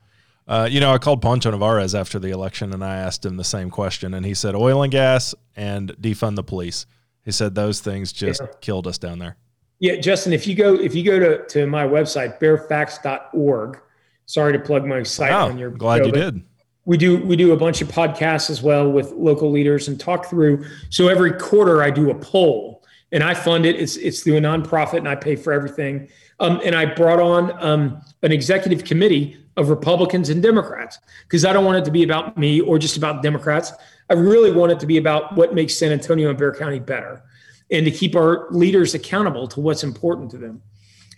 Uh, 0.49 0.67
you 0.71 0.81
know, 0.81 0.93
I 0.93 0.99
called 0.99 1.21
Poncho 1.21 1.51
Nevárez 1.51 1.99
after 1.99 2.19
the 2.19 2.31
election 2.31 2.73
and 2.73 2.83
I 2.83 2.97
asked 2.97 3.25
him 3.27 3.37
the 3.37 3.45
same 3.45 3.69
question, 3.71 4.15
and 4.15 4.25
he 4.25 4.33
said 4.35 4.55
oil 4.55 4.83
and 4.83 4.91
gas 4.91 5.35
and 5.55 5.91
defund 6.01 6.37
the 6.37 6.43
police. 6.43 6.87
He 7.25 7.33
said 7.33 7.55
those 7.55 7.81
things 7.81 8.13
just 8.13 8.41
Yeah. 8.41 8.47
killed 8.63 8.87
us 8.87 8.97
down 8.97 9.19
there. 9.19 9.37
Yeah, 9.79 9.97
Justin, 9.97 10.33
if 10.33 10.47
you 10.47 10.55
go 10.55 10.75
if 10.75 10.95
you 10.95 11.05
go 11.05 11.19
to, 11.19 11.45
to 11.49 11.67
my 11.67 11.87
website, 11.87 12.41
bexarfacts.org, 12.41 13.79
sorry 14.27 14.53
to 14.55 14.59
plug 14.59 14.85
my 14.87 15.03
site 15.03 15.33
Oh, 15.33 15.49
on 15.49 15.59
your 15.59 15.71
glad 15.71 15.99
show, 15.99 16.07
you 16.07 16.13
did. 16.13 16.43
We 16.87 16.97
do 16.97 17.19
we 17.19 17.37
do 17.37 17.53
a 17.53 17.57
bunch 17.57 17.83
of 17.83 17.89
podcasts 17.89 18.49
as 18.49 18.63
well 18.63 18.91
with 18.91 19.13
local 19.13 19.51
leaders 19.51 19.89
and 19.89 20.01
talk 20.01 20.27
through. 20.27 20.65
So 20.89 21.09
every 21.09 21.33
quarter 21.33 21.83
I 21.83 21.91
do 21.91 22.11
a 22.11 22.15
poll 22.15 22.83
and 23.13 23.23
I 23.23 23.35
fund 23.35 23.67
it. 23.67 23.77
It's 23.77 23.97
it's 23.97 24.21
through 24.23 24.39
a 24.39 24.41
nonprofit 24.41 24.97
and 24.99 25.09
I 25.09 25.15
pay 25.15 25.37
for 25.37 25.53
everything. 25.53 26.09
Um, 26.41 26.61
and 26.65 26.75
I 26.75 26.87
brought 26.87 27.21
on 27.21 27.53
um, 27.65 28.01
an 28.23 28.33
executive 28.33 28.85
committee 28.85 29.37
of 29.57 29.71
Republicans 29.71 30.29
and 30.29 30.43
Democrats 30.43 30.99
because 31.25 31.45
I 31.45 31.53
don't 31.53 31.65
want 31.65 31.79
it 31.79 31.85
to 31.87 31.91
be 31.91 32.05
about 32.05 32.39
me 32.39 32.61
or 32.61 32.79
just 32.79 32.97
about 32.97 33.23
Democrats. 33.23 33.73
I 34.09 34.15
really 34.15 34.53
want 34.53 34.73
it 34.73 34.81
to 34.81 34.87
be 34.87 34.99
about 34.99 35.37
what 35.37 35.55
makes 35.55 35.77
San 35.77 35.91
Antonio 35.91 36.31
and 36.31 36.39
Bexar 36.39 36.59
County 36.59 36.79
better 36.79 37.23
and 37.71 37.85
to 37.85 37.91
keep 37.91 38.17
our 38.17 38.49
leaders 38.51 38.95
accountable 38.95 39.47
to 39.49 39.61
what's 39.61 39.83
important 39.83 40.31
to 40.31 40.39
them. 40.39 40.63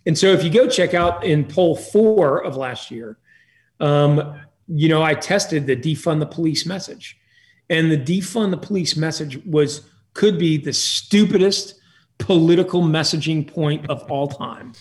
And 0.07 0.17
so 0.17 0.29
if 0.29 0.43
you 0.43 0.51
go 0.51 0.67
check 0.67 0.95
out 0.95 1.25
in 1.25 1.45
poll 1.45 1.77
four 1.77 2.43
of 2.43 2.57
last 2.57 2.91
year, 2.91 3.19
um, 3.79 4.41
you 4.67 4.89
know, 4.89 5.03
I 5.03 5.15
tested 5.15 5.67
the 5.67 5.77
defund 5.77 6.21
the 6.21 6.27
police 6.27 6.65
message. 6.65 7.19
And 7.69 7.91
the 7.91 7.99
defund 7.99 8.51
the 8.51 8.57
police 8.57 8.97
message 8.97 9.39
was 9.45 9.83
could 10.15 10.39
be 10.39 10.57
the 10.57 10.73
stupidest 10.73 11.75
political 12.19 12.83
messaging 12.83 13.47
point 13.47 13.89
of 13.89 14.11
all 14.11 14.29
time. 14.29 14.73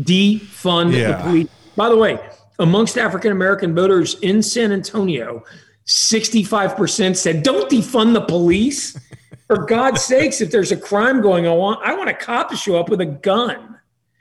Defund 0.00 0.92
Yeah. 0.96 1.12
the 1.12 1.22
police. 1.22 1.48
By 1.76 1.88
the 1.88 1.96
way, 1.96 2.18
amongst 2.58 2.98
African 2.98 3.32
American 3.32 3.74
voters 3.74 4.16
in 4.20 4.42
San 4.42 4.72
Antonio, 4.72 5.44
65% 5.86 7.16
said, 7.16 7.42
don't 7.42 7.70
defund 7.70 8.12
the 8.14 8.20
police. 8.20 8.98
For 9.46 9.64
God's 9.64 10.02
sakes, 10.02 10.40
if 10.42 10.50
there's 10.50 10.72
a 10.72 10.76
crime 10.76 11.22
going 11.22 11.46
on, 11.46 11.78
I 11.82 11.94
want 11.94 12.10
a 12.10 12.14
cop 12.14 12.50
to 12.50 12.56
show 12.56 12.78
up 12.78 12.90
with 12.90 13.00
a 13.00 13.06
gun. 13.06 13.76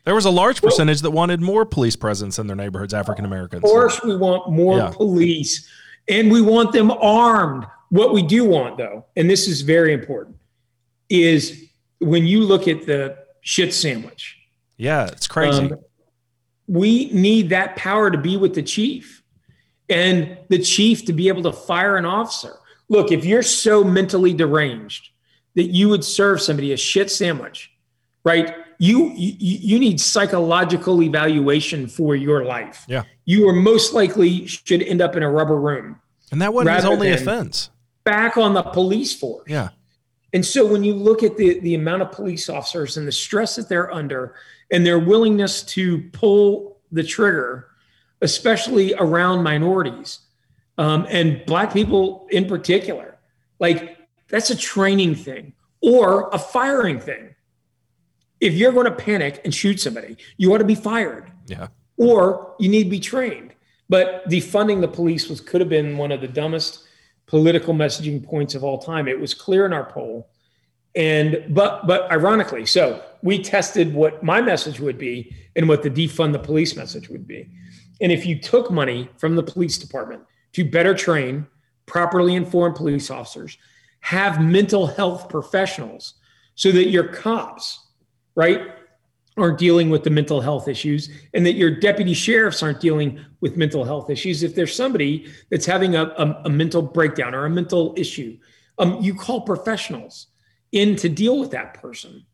There 0.05 0.15
was 0.15 0.23
a 0.23 0.29
large 0.29 0.61
percentage 0.61 1.01
that 1.01 1.11
wanted 1.11 1.41
more 1.41 1.65
police 1.65 1.97
presence 1.97 2.39
in 2.39 2.47
their 2.47 2.55
neighborhoods, 2.55 2.93
African 2.93 3.25
Americans. 3.25 3.65
Of 3.65 3.69
course, 3.69 4.01
we 4.01 4.15
want 4.15 4.49
more 4.49 4.77
Yeah. 4.77 4.89
police 4.89 5.67
and 6.07 6.31
we 6.31 6.41
want 6.41 6.71
them 6.71 6.91
armed. 6.91 7.65
What 7.89 8.13
we 8.13 8.21
do 8.21 8.45
want, 8.45 8.77
though, 8.77 9.03
and 9.17 9.29
this 9.29 9.49
is 9.49 9.61
very 9.61 9.91
important, 9.93 10.37
is 11.09 11.61
when 11.99 12.25
you 12.25 12.41
look 12.43 12.69
at 12.69 12.85
the 12.85 13.17
shit 13.41 13.73
sandwich, 13.73 14.36
Yeah, 14.77 15.07
it's 15.07 15.27
crazy. 15.27 15.71
um, 15.71 15.79
we 16.67 17.09
need 17.11 17.49
that 17.49 17.75
power 17.75 18.11
to 18.11 18.17
be 18.17 18.37
with 18.37 18.53
the 18.53 18.61
chief 18.61 19.23
and 19.89 20.37
the 20.49 20.59
chief 20.59 21.05
to 21.05 21.13
be 21.13 21.27
able 21.29 21.43
to 21.43 21.53
fire 21.53 21.95
an 21.97 22.05
officer. 22.05 22.53
Look, 22.89 23.11
if 23.11 23.25
you're 23.25 23.43
so 23.43 23.83
mentally 23.83 24.33
deranged 24.33 25.09
that 25.55 25.67
you 25.67 25.89
would 25.89 26.03
serve 26.03 26.41
somebody 26.41 26.73
a 26.73 26.77
shit 26.77 27.09
sandwich, 27.09 27.71
right? 28.23 28.55
You 28.79 29.11
you, 29.15 29.33
you 29.39 29.79
need 29.79 29.99
psychological 29.99 31.01
evaluation 31.01 31.87
for 31.87 32.15
your 32.15 32.45
life. 32.45 32.85
Yeah. 32.87 33.03
You 33.25 33.49
are 33.49 33.53
most 33.53 33.93
likely 33.93 34.45
should 34.45 34.83
end 34.83 35.01
up 35.01 35.15
in 35.15 35.23
a 35.23 35.29
rubber 35.29 35.59
room, 35.59 35.99
and 36.31 36.41
that 36.41 36.53
wasn't 36.53 36.75
his 36.75 36.85
only 36.85 37.11
offense. 37.11 37.71
back 38.03 38.37
on 38.37 38.53
the 38.53 38.61
police 38.61 39.17
force. 39.17 39.45
Yeah. 39.47 39.69
And 40.33 40.45
so 40.45 40.65
when 40.65 40.83
you 40.83 40.93
look 40.93 41.23
at 41.23 41.37
the, 41.37 41.59
the 41.61 41.73
amount 41.73 42.01
of 42.03 42.11
police 42.11 42.49
officers 42.49 42.97
and 42.97 43.07
the 43.07 43.11
stress 43.11 43.55
that 43.55 43.69
they're 43.69 43.91
under 43.91 44.35
and 44.71 44.85
their 44.85 44.99
willingness 44.99 45.63
to 45.63 46.01
pull 46.11 46.79
the 46.91 47.03
trigger, 47.03 47.67
especially 48.21 48.93
around 48.95 49.43
minorities 49.43 50.19
um, 50.77 51.05
and 51.09 51.43
black 51.45 51.73
people 51.73 52.27
in 52.31 52.45
particular, 52.45 53.17
like 53.59 53.97
that's 54.27 54.49
a 54.49 54.55
training 54.57 55.15
thing 55.15 55.53
or 55.81 56.29
a 56.33 56.39
firing 56.39 56.99
thing. 56.99 57.33
If 58.39 58.53
you're 58.53 58.71
going 58.71 58.85
to 58.85 58.91
panic 58.91 59.41
and 59.45 59.53
shoot 59.53 59.79
somebody, 59.79 60.17
you 60.37 60.53
ought 60.53 60.59
to 60.59 60.63
be 60.63 60.75
fired 60.75 61.31
Yeah. 61.47 61.67
or 61.97 62.55
you 62.59 62.69
need 62.69 62.85
to 62.85 62.89
be 62.89 62.99
trained. 62.99 63.53
But 63.89 64.27
defunding 64.29 64.81
the 64.81 64.87
police 64.87 65.29
was 65.29 65.39
could 65.41 65.61
have 65.61 65.69
been 65.69 65.97
one 65.97 66.11
of 66.11 66.21
the 66.21 66.27
dumbest 66.27 66.83
political 67.25 67.73
messaging 67.73 68.23
points 68.23 68.53
of 68.53 68.63
all 68.63 68.77
time. 68.77 69.07
It 69.07 69.19
was 69.19 69.33
clear 69.33 69.65
in 69.65 69.73
our 69.73 69.85
poll. 69.89 70.29
And 70.95 71.45
but 71.49 71.87
but 71.87 72.11
ironically, 72.11 72.65
so 72.65 73.01
we 73.21 73.41
tested 73.41 73.93
what 73.93 74.23
my 74.23 74.41
message 74.41 74.79
would 74.79 74.97
be 74.97 75.35
and 75.55 75.67
what 75.67 75.83
the 75.83 75.89
defund 75.89 76.33
the 76.33 76.39
police 76.39 76.75
message 76.75 77.09
would 77.09 77.27
be. 77.27 77.49
And 78.01 78.11
if 78.11 78.25
you 78.25 78.39
took 78.39 78.71
money 78.71 79.09
from 79.17 79.35
the 79.35 79.43
police 79.43 79.77
department 79.77 80.23
to 80.53 80.63
better 80.63 80.93
train 80.93 81.47
properly 81.85 82.35
informed 82.35 82.75
police 82.75 83.09
officers, 83.09 83.57
have 84.01 84.41
mental 84.41 84.87
health 84.87 85.29
professionals 85.29 86.13
so 86.55 86.71
that 86.71 86.89
your 86.89 87.07
cops, 87.07 87.85
right, 88.35 88.61
aren't 89.37 89.57
dealing 89.57 89.89
with 89.89 90.03
the 90.03 90.09
mental 90.09 90.41
health 90.41 90.67
issues 90.67 91.09
and 91.33 91.45
that 91.45 91.53
your 91.53 91.71
deputy 91.71 92.13
sheriffs 92.13 92.63
aren't 92.63 92.79
dealing 92.79 93.23
with 93.39 93.55
mental 93.55 93.83
health 93.83 94.09
issues. 94.09 94.41
If 94.41 94.55
there's 94.55 94.75
somebody 94.75 95.31
that's 95.51 95.65
having 95.65 95.95
a, 95.95 96.05
a, 96.17 96.41
a 96.45 96.49
mental 96.49 96.81
breakdown 96.81 97.35
or 97.35 97.45
a 97.45 97.49
mental 97.49 97.93
issue, 97.97 98.37
um, 98.79 98.97
you 98.99 99.13
call 99.13 99.41
professionals 99.41 100.27
in 100.71 100.95
to 100.97 101.09
deal 101.09 101.39
with 101.39 101.51
that 101.51 101.75
person 101.75 102.25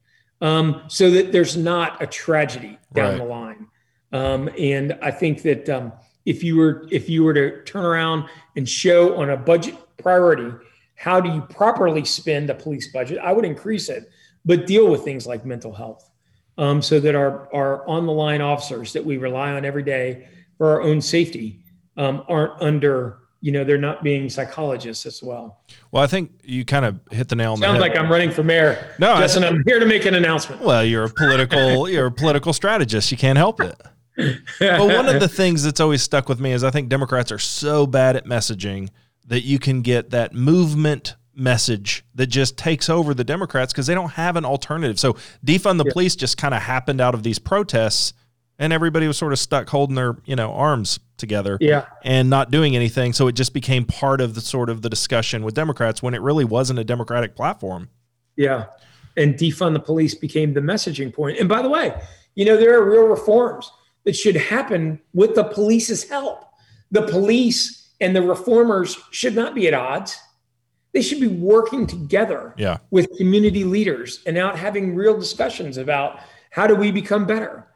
um, 0.44 0.84
so 0.88 1.10
that 1.10 1.32
there's 1.32 1.58
not 1.58 2.02
a 2.04 2.06
tragedy 2.06 2.78
down 2.94 3.12
Right. 3.12 3.18
the 3.18 3.24
line. 3.24 3.68
Um, 4.12 4.50
and 4.60 4.98
I 5.02 5.10
think 5.10 5.42
that 5.42 5.68
um, 5.70 5.94
if 6.26 6.44
you 6.44 6.58
were 6.58 6.88
if 6.92 7.10
you 7.10 7.24
were 7.24 7.34
to 7.34 7.64
turn 7.64 7.84
around 7.84 8.30
and 8.56 8.70
show 8.70 9.16
on 9.16 9.32
a 9.32 9.38
budget 9.38 9.76
priority 9.98 10.52
how 10.96 11.20
do 11.20 11.30
you 11.30 11.42
properly 11.42 12.06
spend 12.06 12.50
a 12.50 12.54
police 12.54 12.92
budget, 12.92 13.18
I 13.18 13.32
would 13.34 13.46
increase 13.46 13.90
it, 13.90 14.10
but 14.46 14.68
deal 14.68 14.90
with 14.90 15.04
things 15.04 15.26
like 15.26 15.44
mental 15.46 15.74
health 15.74 16.10
um, 16.58 16.82
so 16.82 17.00
that 17.00 17.16
our, 17.16 17.54
our 17.54 17.88
on 17.88 18.06
the 18.06 18.12
line 18.12 18.42
officers 18.42 18.94
that 18.94 19.04
we 19.04 19.18
rely 19.18 19.52
on 19.52 19.66
every 19.66 19.84
day 19.84 20.28
for 20.58 20.70
our 20.70 20.82
own 20.82 21.02
safety 21.02 21.62
um, 21.98 22.24
aren't 22.30 22.62
under, 22.62 23.20
you 23.44 23.52
know, 23.52 23.66
they're 23.66 23.78
not 23.78 24.02
being 24.04 24.30
psychologists 24.30 25.06
as 25.06 25.22
well. 25.22 25.60
Well, 25.92 26.02
I 26.02 26.08
think 26.08 26.32
you 26.46 26.64
kind 26.64 26.86
of 26.86 26.98
hit 27.12 27.28
the 27.28 27.36
nail 27.36 27.52
on 27.52 27.60
the 27.60 27.66
head. 27.66 27.74
Sounds 27.74 27.82
like 27.82 27.98
I'm 27.98 28.10
running 28.10 28.32
for 28.32 28.42
mayor. 28.42 28.96
No, 29.00 29.12
I- 29.12 29.20
Justin, 29.20 29.44
I'm 29.44 29.62
here 29.68 29.80
to 29.82 29.86
make 29.86 30.06
an 30.06 30.16
announcement. 30.16 30.62
Well, 30.62 30.86
you're 30.86 31.04
a 31.04 31.10
political 31.10 31.90
you're 31.90 32.06
a 32.06 32.12
political 32.12 32.54
strategist. 32.54 33.12
You 33.12 33.18
can't 33.18 33.38
help 33.38 33.60
it. 33.60 33.76
But 34.16 34.80
one 34.88 35.10
of 35.10 35.20
the 35.20 35.28
things 35.28 35.62
that's 35.62 35.82
always 35.82 36.02
stuck 36.02 36.30
with 36.30 36.40
me 36.40 36.54
is 36.54 36.64
I 36.64 36.72
think 36.72 36.88
Democrats 36.88 37.34
are 37.34 37.40
so 37.40 37.86
bad 37.86 38.16
at 38.16 38.26
messaging 38.26 38.88
that 39.28 39.42
you 39.42 39.60
can 39.60 39.82
get 39.82 40.12
that 40.12 40.34
movement 40.34 41.16
message 41.36 42.06
that 42.16 42.28
just 42.28 42.56
takes 42.58 42.90
over 42.90 43.14
the 43.14 43.26
Democrats 43.26 43.74
because 43.74 43.88
they 43.88 43.96
don't 43.96 44.12
have 44.12 44.38
an 44.38 44.46
alternative. 44.46 44.98
So 45.02 45.18
defund 45.46 45.84
the 45.84 45.92
police 45.92 46.16
just 46.16 46.38
kind 46.38 46.54
of 46.54 46.62
happened 46.62 47.02
out 47.02 47.14
of 47.14 47.24
these 47.24 47.40
protests 47.40 48.14
and 48.60 48.72
everybody 48.74 49.08
was 49.08 49.18
sort 49.18 49.34
of 49.34 49.40
stuck 49.40 49.70
holding 49.70 49.96
their, 49.96 50.16
you 50.26 50.36
know, 50.36 50.52
arms 50.54 51.00
together 51.18 51.58
Yeah. 51.62 51.86
and 52.04 52.30
not 52.30 52.52
doing 52.52 52.76
anything. 52.76 53.14
So 53.14 53.28
it 53.28 53.34
just 53.34 53.54
became 53.54 53.86
part 53.86 54.22
of 54.22 54.36
the 54.36 54.42
sort 54.42 54.70
of 54.70 54.82
the 54.82 54.90
discussion 54.90 55.44
with 55.44 55.54
Democrats 55.54 56.04
when 56.04 56.14
it 56.14 56.22
really 56.22 56.46
wasn't 56.46 56.80
a 56.80 56.84
Democratic 56.84 57.36
platform. 57.36 57.90
Yeah. 58.36 58.66
And 59.18 59.36
defund 59.36 59.74
the 59.74 59.80
police 59.80 60.16
became 60.16 60.54
the 60.54 60.62
messaging 60.62 61.14
point. 61.14 61.38
And 61.40 61.48
by 61.48 61.62
the 61.62 61.70
way, 61.70 61.94
you 62.36 62.46
know, 62.46 62.58
there 62.58 62.78
are 62.80 62.90
real 62.90 63.08
reforms 63.08 63.72
that 64.06 64.16
should 64.16 64.36
happen 64.36 65.00
with 65.14 65.36
the 65.36 65.44
police's 65.44 66.08
help. 66.10 66.46
The 66.92 67.04
police 67.04 67.90
and 68.02 68.16
the 68.16 68.22
reformers 68.22 68.98
should 69.12 69.36
not 69.36 69.56
be 69.56 69.68
at 69.68 69.74
odds. 69.74 70.18
They 70.94 71.02
should 71.02 71.20
be 71.22 71.28
working 71.28 71.88
together 71.88 72.54
Yeah. 72.58 72.78
with 72.92 73.08
community 73.18 73.64
leaders 73.64 74.22
and 74.26 74.38
out 74.38 74.58
having 74.58 74.94
real 74.96 75.18
discussions 75.18 75.78
about 75.78 76.20
how 76.52 76.68
do 76.68 76.76
we 76.76 76.92
become 76.92 77.26
better. 77.26 77.68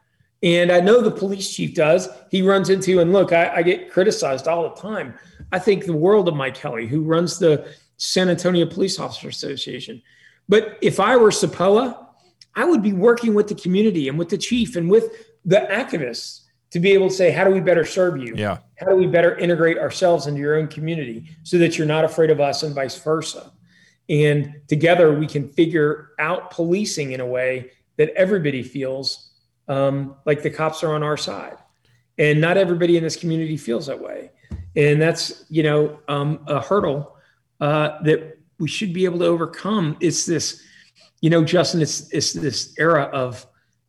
And 0.42 0.70
I 0.70 0.80
know 0.80 1.00
the 1.00 1.10
police 1.10 1.52
chief 1.52 1.74
does. 1.74 2.08
He 2.30 2.42
runs 2.42 2.70
into, 2.70 3.00
and 3.00 3.12
look, 3.12 3.32
I, 3.32 3.56
I 3.56 3.62
get 3.62 3.90
criticized 3.90 4.46
all 4.46 4.68
the 4.68 4.80
time. 4.80 5.14
I 5.50 5.58
think 5.58 5.84
the 5.84 5.92
world 5.96 6.28
of 6.28 6.36
Mike 6.36 6.56
Helle, 6.56 6.86
who 6.86 7.02
runs 7.02 7.38
the 7.38 7.68
San 7.96 8.28
Antonio 8.28 8.66
Police 8.66 9.00
Officer 9.00 9.28
Association. 9.28 10.00
But 10.48 10.78
if 10.80 11.00
I 11.00 11.16
were 11.16 11.30
SAPOA, 11.30 12.06
I 12.54 12.64
would 12.64 12.82
be 12.82 12.92
working 12.92 13.34
with 13.34 13.48
the 13.48 13.54
community 13.54 14.08
and 14.08 14.18
with 14.18 14.28
the 14.28 14.38
chief 14.38 14.76
and 14.76 14.90
with 14.90 15.12
the 15.44 15.66
activists 15.70 16.42
to 16.70 16.80
be 16.80 16.92
able 16.92 17.08
to 17.08 17.14
say, 17.14 17.30
how 17.30 17.44
do 17.44 17.50
we 17.50 17.60
better 17.60 17.84
serve 17.84 18.18
you? 18.18 18.34
Yeah. 18.36 18.58
How 18.76 18.86
do 18.86 18.96
we 18.96 19.06
better 19.06 19.36
integrate 19.36 19.78
ourselves 19.78 20.26
into 20.26 20.40
your 20.40 20.56
own 20.56 20.68
community 20.68 21.30
so 21.42 21.58
that 21.58 21.78
you're 21.78 21.86
not 21.86 22.04
afraid 22.04 22.30
of 22.30 22.40
us 22.40 22.62
and 22.62 22.74
vice 22.74 22.96
versa? 22.98 23.52
And 24.08 24.60
together 24.68 25.18
we 25.18 25.26
can 25.26 25.48
figure 25.48 26.10
out 26.18 26.50
policing 26.50 27.12
in 27.12 27.20
a 27.20 27.26
way 27.26 27.72
that 27.96 28.10
everybody 28.16 28.62
feels 28.62 29.27
um, 29.68 30.16
like 30.24 30.42
the 30.42 30.50
cops 30.50 30.82
are 30.82 30.94
on 30.94 31.02
our 31.02 31.16
side. 31.16 31.56
And 32.18 32.40
not 32.40 32.56
everybody 32.56 32.96
in 32.96 33.04
this 33.04 33.16
community 33.16 33.56
feels 33.56 33.86
that 33.86 34.00
way. 34.00 34.32
And 34.74 35.00
that's, 35.00 35.44
you 35.48 35.62
know, 35.62 36.00
um, 36.08 36.40
a 36.46 36.60
hurdle 36.60 37.16
uh, 37.60 38.02
that 38.02 38.38
we 38.58 38.68
should 38.68 38.92
be 38.92 39.04
able 39.04 39.20
to 39.20 39.26
overcome. 39.26 39.96
It's 40.00 40.26
this, 40.26 40.62
you 41.20 41.30
know, 41.30 41.44
Justin, 41.44 41.80
it's, 41.80 42.12
it's 42.12 42.32
this 42.32 42.74
era 42.78 43.04
of, 43.04 43.46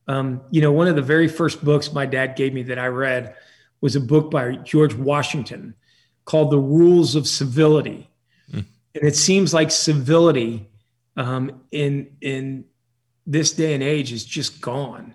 um, 0.07 0.41
you 0.51 0.61
know, 0.61 0.71
one 0.71 0.87
of 0.87 0.95
the 0.95 1.01
very 1.01 1.27
first 1.27 1.63
books 1.63 1.93
my 1.93 2.05
dad 2.05 2.35
gave 2.35 2.53
me 2.53 2.63
that 2.63 2.79
I 2.79 2.87
read 2.87 3.35
was 3.81 3.95
a 3.95 4.01
book 4.01 4.31
by 4.31 4.55
George 4.57 4.93
Washington 4.93 5.75
called 6.25 6.51
The 6.51 6.59
Rules 6.59 7.15
of 7.15 7.27
Civility. 7.27 8.09
Mm. 8.51 8.65
And 8.95 9.03
it 9.03 9.15
seems 9.15 9.53
like 9.53 9.71
civility 9.71 10.69
um, 11.15 11.61
in 11.71 12.15
in 12.21 12.65
this 13.25 13.53
day 13.53 13.73
and 13.73 13.83
age 13.83 14.11
is 14.11 14.25
just 14.25 14.61
gone. 14.61 15.13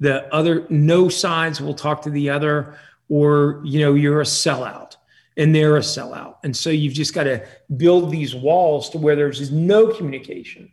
The 0.00 0.32
other, 0.34 0.66
no 0.70 1.08
sides 1.08 1.60
will 1.60 1.74
talk 1.74 2.02
to 2.02 2.10
the 2.10 2.30
other, 2.30 2.74
or 3.08 3.60
you 3.64 3.80
know, 3.80 3.94
you're 3.94 4.20
a 4.20 4.24
sellout 4.24 4.96
and 5.36 5.54
they're 5.54 5.76
a 5.76 5.80
sellout. 5.80 6.36
And 6.42 6.56
so 6.56 6.70
you've 6.70 6.94
just 6.94 7.14
got 7.14 7.24
to 7.24 7.46
build 7.76 8.10
these 8.10 8.34
walls 8.34 8.90
to 8.90 8.98
where 8.98 9.16
there's 9.16 9.50
no 9.50 9.88
communication. 9.88 10.72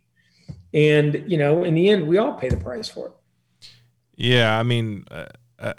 And 0.73 1.23
you 1.27 1.37
know, 1.37 1.63
in 1.63 1.73
the 1.73 1.89
end, 1.89 2.07
we 2.07 2.17
all 2.17 2.33
pay 2.33 2.49
the 2.49 2.57
price 2.57 2.89
for 2.89 3.07
it. 3.07 3.13
Yeah, 4.15 4.59
I 4.59 4.63
mean, 4.63 5.05
uh, 5.11 5.25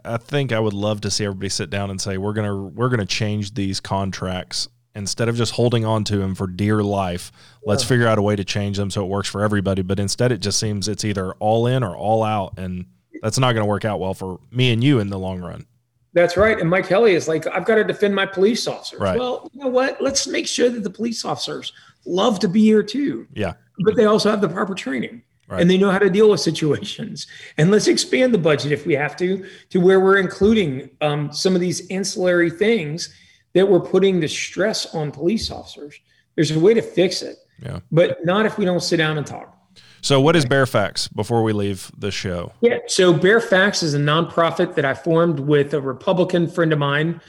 I 0.05 0.17
think 0.17 0.53
I 0.53 0.59
would 0.59 0.73
love 0.73 1.01
to 1.03 1.11
see 1.11 1.25
everybody 1.25 1.49
sit 1.49 1.71
down 1.71 1.91
and 1.91 2.01
say 2.01 2.19
we're 2.19 2.33
gonna 2.33 2.57
we're 2.57 2.89
gonna 2.89 3.07
change 3.07 3.55
these 3.55 3.81
contracts 3.81 4.69
instead 4.95 5.29
of 5.29 5.37
just 5.37 5.53
holding 5.53 5.85
on 5.85 6.03
to 6.05 6.17
them 6.17 6.35
for 6.35 6.47
dear 6.47 6.83
life. 6.83 7.31
Let's 7.65 7.85
figure 7.85 8.09
out 8.09 8.19
a 8.19 8.23
way 8.23 8.35
to 8.35 8.45
change 8.45 8.79
them 8.79 8.91
so 8.91 9.05
it 9.05 9.09
works 9.09 9.29
for 9.29 9.43
everybody. 9.43 9.83
But 9.83 10.01
instead, 10.01 10.33
it 10.33 10.39
just 10.39 10.59
seems 10.59 10.89
it's 10.89 11.05
either 11.05 11.33
all 11.35 11.67
in 11.67 11.85
or 11.85 11.97
all 11.97 12.25
out, 12.25 12.59
and 12.59 12.87
that's 13.23 13.39
not 13.39 13.53
going 13.53 13.63
to 13.63 13.69
work 13.69 13.85
out 13.85 14.01
well 14.01 14.15
for 14.15 14.41
me 14.51 14.73
and 14.73 14.83
you 14.83 14.99
in 15.01 15.09
the 15.09 15.19
long 15.19 15.41
run. 15.41 15.67
That's 16.15 16.37
right. 16.37 16.59
And 16.59 16.69
Mike 16.69 16.87
Helle 16.87 17.05
is 17.05 17.29
like, 17.29 17.47
I've 17.47 17.65
got 17.65 17.77
to 17.77 17.85
defend 17.85 18.15
my 18.15 18.27
police 18.27 18.67
officers. 18.67 19.01
Right. 19.01 19.19
Well, 19.19 19.51
you 19.53 19.61
know 19.61 19.69
what? 19.69 20.01
Let's 20.01 20.27
make 20.27 20.47
sure 20.47 20.71
that 20.71 20.83
the 20.83 20.91
police 20.91 21.25
officers 21.25 21.73
love 22.07 22.41
to 22.41 22.49
be 22.49 22.63
here 22.63 22.83
too. 22.83 23.27
Yeah. 23.35 23.53
But 23.85 23.95
they 23.95 24.07
also 24.07 24.31
have 24.31 24.41
the 24.41 24.49
proper 24.49 24.75
training. 24.75 25.23
Right. 25.51 25.63
and 25.63 25.71
they 25.71 25.79
know 25.79 25.91
how 25.91 25.99
to 25.99 26.11
deal 26.11 26.29
with 26.29 26.41
situations. 26.41 27.27
And 27.57 27.71
let's 27.71 27.89
expand 27.89 28.35
the 28.35 28.39
budget 28.39 28.71
if 28.71 28.85
we 28.85 28.93
have 28.93 29.17
to, 29.17 29.47
to 29.71 29.81
where 29.81 29.99
we're 29.99 30.19
including 30.19 30.91
um, 31.01 31.33
some 31.33 31.55
of 31.55 31.63
these 31.63 31.89
ancillary 31.91 32.51
things 32.51 33.15
that 33.55 33.67
we're 33.67 33.81
putting 33.81 34.21
the 34.21 34.29
stress 34.29 34.95
on 34.95 35.11
police 35.11 35.51
officers. 35.51 35.99
There's 36.35 36.51
a 36.51 36.61
way 36.61 36.75
to 36.75 36.83
fix 36.83 37.23
it, 37.23 37.39
yeah, 37.63 37.81
but 37.91 38.25
not 38.27 38.45
if 38.45 38.59
we 38.59 38.67
don't 38.67 38.83
sit 38.83 38.99
down 38.99 39.17
and 39.17 39.27
talk. 39.27 39.58
So, 40.01 40.21
what 40.21 40.37
is 40.37 40.45
Bexar 40.45 40.67
Facts 40.67 41.09
before 41.09 41.43
we 41.43 41.53
leave 41.53 41.91
the 41.97 42.11
show? 42.11 42.53
Yeah, 42.61 42.79
so 42.87 43.13
Bexar 43.13 43.41
Facts 43.41 43.83
is 43.83 43.95
a 43.95 43.99
nonprofit 43.99 44.75
that 44.77 44.85
I 44.85 44.95
formed 44.95 45.41
with 45.41 45.75
a 45.75 45.81
Republican 45.81 46.49
friend 46.49 46.73
of 46.73 46.79
mine 46.79 47.21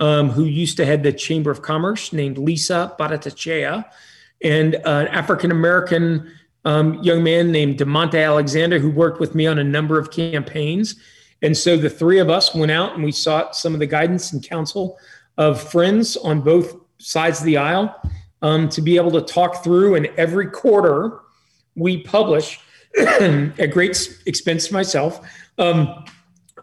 um, 0.00 0.30
who 0.30 0.44
used 0.44 0.76
to 0.76 0.86
head 0.86 1.02
the 1.02 1.12
Chamber 1.12 1.50
of 1.50 1.62
Commerce 1.62 2.12
named 2.12 2.38
Lisa 2.38 2.94
Baratachea, 2.98 3.84
and 4.42 4.74
an 4.74 5.08
African 5.08 5.50
American 5.50 6.30
um, 6.64 7.02
young 7.02 7.22
man 7.22 7.50
named 7.50 7.78
DeMonte 7.78 8.22
Alexander, 8.22 8.78
who 8.78 8.90
worked 8.90 9.20
with 9.20 9.34
me 9.34 9.46
on 9.46 9.58
a 9.58 9.64
number 9.64 9.98
of 9.98 10.10
campaigns. 10.10 10.96
And 11.42 11.56
so 11.56 11.76
the 11.76 11.90
three 11.90 12.18
of 12.18 12.28
us 12.28 12.54
went 12.54 12.72
out 12.72 12.94
and 12.94 13.04
we 13.04 13.12
sought 13.12 13.56
some 13.56 13.74
of 13.74 13.80
the 13.80 13.86
guidance 13.86 14.32
and 14.32 14.46
counsel 14.46 14.98
of 15.36 15.62
friends 15.62 16.16
on 16.16 16.40
both 16.40 16.76
sides 16.98 17.38
of 17.38 17.46
the 17.46 17.56
aisle 17.56 17.94
um, 18.42 18.68
to 18.70 18.82
be 18.82 18.96
able 18.96 19.12
to 19.12 19.20
talk 19.20 19.62
through. 19.62 19.94
And 19.94 20.06
every 20.16 20.48
quarter, 20.48 21.20
we 21.78 22.02
publish 22.02 22.60
at 22.98 23.70
great 23.70 24.20
expense 24.26 24.68
to 24.68 24.74
myself 24.74 25.26
um, 25.58 26.04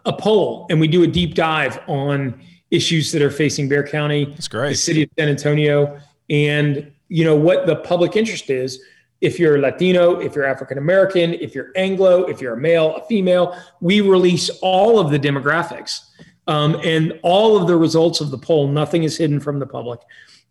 a 0.04 0.12
poll, 0.12 0.66
and 0.70 0.80
we 0.80 0.88
do 0.88 1.02
a 1.02 1.06
deep 1.06 1.34
dive 1.34 1.80
on 1.88 2.40
issues 2.70 3.12
that 3.12 3.22
are 3.22 3.30
facing 3.30 3.68
Bexar 3.68 3.86
County, 3.88 4.24
That's 4.26 4.48
great. 4.48 4.70
the 4.70 4.74
city 4.76 5.02
of 5.04 5.10
San 5.18 5.28
Antonio, 5.28 6.00
and 6.30 6.90
you 7.08 7.24
know 7.24 7.36
what 7.36 7.66
the 7.66 7.76
public 7.76 8.16
interest 8.16 8.50
is 8.50 8.80
if 9.20 9.38
you're 9.38 9.58
Latino, 9.58 10.20
if 10.20 10.34
you're 10.34 10.44
African 10.44 10.78
American, 10.78 11.34
if 11.34 11.54
you're 11.54 11.72
Anglo, 11.76 12.24
if 12.24 12.40
you're 12.40 12.54
a 12.54 12.60
male, 12.60 12.96
a 12.96 13.04
female, 13.06 13.56
we 13.80 14.00
release 14.00 14.50
all 14.60 14.98
of 14.98 15.10
the 15.10 15.18
demographics 15.18 16.10
um, 16.46 16.78
and 16.84 17.18
all 17.22 17.56
of 17.56 17.66
the 17.66 17.76
results 17.76 18.20
of 18.20 18.30
the 18.30 18.38
poll. 18.38 18.68
Nothing 18.68 19.04
is 19.04 19.16
hidden 19.16 19.40
from 19.40 19.58
the 19.58 19.66
public. 19.66 20.00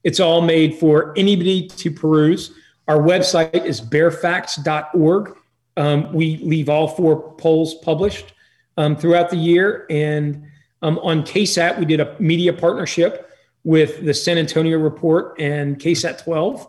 It's 0.04 0.20
all 0.20 0.42
made 0.42 0.76
for 0.76 1.14
anybody 1.18 1.68
to 1.68 1.92
peruse. 1.92 2.54
Our 2.88 2.98
website 2.98 3.66
is 3.66 3.82
bexarfacts.org. 3.82 5.36
Um, 5.78 6.14
we 6.14 6.38
leave 6.38 6.70
all 6.70 6.88
four 6.88 7.36
polls 7.36 7.76
published 7.76 8.34
um, 8.78 8.96
throughout 8.96 9.30
the 9.30 9.38
year. 9.38 9.86
And 9.90 10.46
um, 10.82 11.00
on 11.00 11.24
KSAT, 11.24 11.80
we 11.80 11.86
did 11.86 12.00
a 12.00 12.16
media 12.20 12.54
partnership 12.54 13.30
with 13.64 14.06
the 14.06 14.14
San 14.14 14.38
Antonio 14.38 14.78
Report 14.78 15.40
and 15.40 15.80
KSAT 15.80 16.24
12 16.24 16.68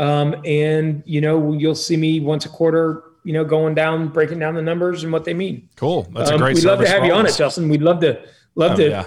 um, 0.00 0.34
and 0.46 1.02
you 1.04 1.20
know, 1.20 1.52
you'll 1.52 1.74
see 1.74 1.96
me 1.96 2.20
once 2.20 2.46
a 2.46 2.48
quarter, 2.48 3.04
you 3.22 3.34
know, 3.34 3.44
going 3.44 3.74
down, 3.74 4.08
breaking 4.08 4.38
down 4.38 4.54
the 4.54 4.62
numbers 4.62 5.04
and 5.04 5.12
what 5.12 5.26
they 5.26 5.34
mean. 5.34 5.68
Cool. 5.76 6.08
That's 6.14 6.30
a 6.30 6.34
um, 6.34 6.40
great. 6.40 6.56
We'd 6.56 6.64
love 6.64 6.80
to 6.80 6.88
have 6.88 7.04
you 7.04 7.12
on 7.12 7.26
it, 7.26 7.36
Justin. 7.36 7.68
We'd 7.68 7.82
love 7.82 8.00
to 8.00 8.22
love 8.54 8.72
oh, 8.72 8.76
to 8.76 8.88
yeah. 8.88 9.04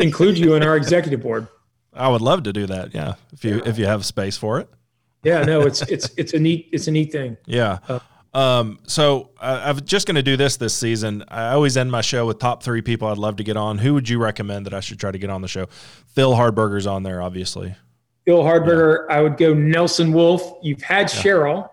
include 0.00 0.36
you 0.36 0.54
in 0.54 0.64
our 0.64 0.76
executive 0.76 1.22
board. 1.22 1.46
I 1.94 2.08
would 2.08 2.20
love 2.20 2.42
to 2.42 2.52
do 2.52 2.66
that. 2.66 2.92
Yeah, 2.92 3.14
if 3.32 3.44
you 3.44 3.58
yeah. 3.58 3.68
if 3.68 3.78
you 3.78 3.86
have 3.86 4.04
space 4.04 4.36
for 4.36 4.58
it. 4.58 4.68
Yeah, 5.24 5.42
no, 5.42 5.62
it's 5.62 5.82
it's 5.82 6.10
it's 6.16 6.34
a 6.34 6.38
neat 6.38 6.68
it's 6.72 6.86
a 6.86 6.90
neat 6.90 7.12
thing. 7.12 7.36
Yeah. 7.46 7.78
Uh, 7.88 7.98
um, 8.34 8.80
so 8.86 9.30
I, 9.40 9.70
I'm 9.70 9.80
just 9.84 10.06
going 10.06 10.16
to 10.16 10.22
do 10.22 10.36
this 10.36 10.56
this 10.56 10.74
season. 10.74 11.24
I 11.28 11.52
always 11.52 11.76
end 11.76 11.92
my 11.92 12.00
show 12.00 12.26
with 12.26 12.40
top 12.40 12.62
three 12.62 12.82
people 12.82 13.08
I'd 13.08 13.18
love 13.18 13.36
to 13.36 13.44
get 13.44 13.56
on. 13.56 13.78
Who 13.78 13.94
would 13.94 14.08
you 14.08 14.20
recommend 14.20 14.66
that 14.66 14.74
I 14.74 14.80
should 14.80 14.98
try 14.98 15.12
to 15.12 15.18
get 15.18 15.30
on 15.30 15.40
the 15.40 15.48
show? 15.48 15.66
Phil 16.14 16.32
Hardberger's 16.32 16.86
on 16.86 17.04
there, 17.04 17.22
obviously. 17.22 17.74
Phil 18.24 18.42
Hardberger. 18.42 19.06
Yeah. 19.08 19.16
I 19.16 19.20
would 19.22 19.36
go 19.36 19.54
Nelson 19.54 20.12
Wolff. 20.12 20.42
You've 20.62 20.82
had 20.82 21.12
yeah. 21.14 21.22
Sheryl. 21.22 21.68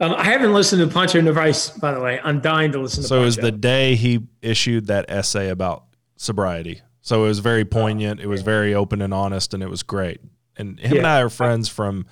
Um, 0.00 0.12
I 0.12 0.24
haven't 0.24 0.52
listened 0.52 0.86
to 0.86 0.92
Poncho 0.92 1.20
Nevárez, 1.20 1.80
by 1.80 1.92
the 1.92 2.00
way. 2.00 2.20
I'm 2.22 2.40
dying 2.40 2.72
to 2.72 2.80
listen 2.80 3.02
to 3.02 3.08
So 3.08 3.16
Poncho. 3.16 3.22
it 3.22 3.26
was 3.26 3.36
the 3.36 3.52
day 3.52 3.94
he 3.94 4.26
issued 4.42 4.88
that 4.88 5.06
essay 5.08 5.48
about 5.48 5.84
sobriety. 6.16 6.82
So 7.00 7.24
it 7.24 7.28
was 7.28 7.38
very 7.38 7.64
poignant. 7.64 8.20
It 8.20 8.26
was 8.26 8.42
very 8.42 8.74
open 8.74 9.00
and 9.00 9.14
honest, 9.14 9.54
and 9.54 9.62
it 9.62 9.70
was 9.70 9.82
great. 9.82 10.20
And 10.56 10.80
him 10.80 10.92
yeah. 10.94 10.98
and 10.98 11.06
I 11.06 11.20
are 11.22 11.28
friends 11.28 11.68
from 11.68 12.06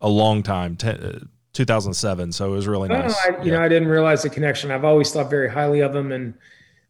a 0.00 0.08
long 0.08 0.42
time, 0.42 0.76
t- 0.76 0.88
uh, 0.88 1.20
2007. 1.54 2.32
So 2.32 2.46
it 2.46 2.50
was 2.50 2.66
really 2.66 2.88
nice. 2.88 3.16
I, 3.24 3.30
you 3.42 3.50
yeah. 3.50 3.58
know, 3.58 3.62
I 3.62 3.68
didn't 3.68 3.88
realize 3.88 4.22
the 4.22 4.30
connection. 4.30 4.70
I've 4.70 4.84
always 4.84 5.12
thought 5.12 5.30
very 5.30 5.48
highly 5.48 5.80
of 5.80 5.94
him, 5.94 6.12
and 6.12 6.34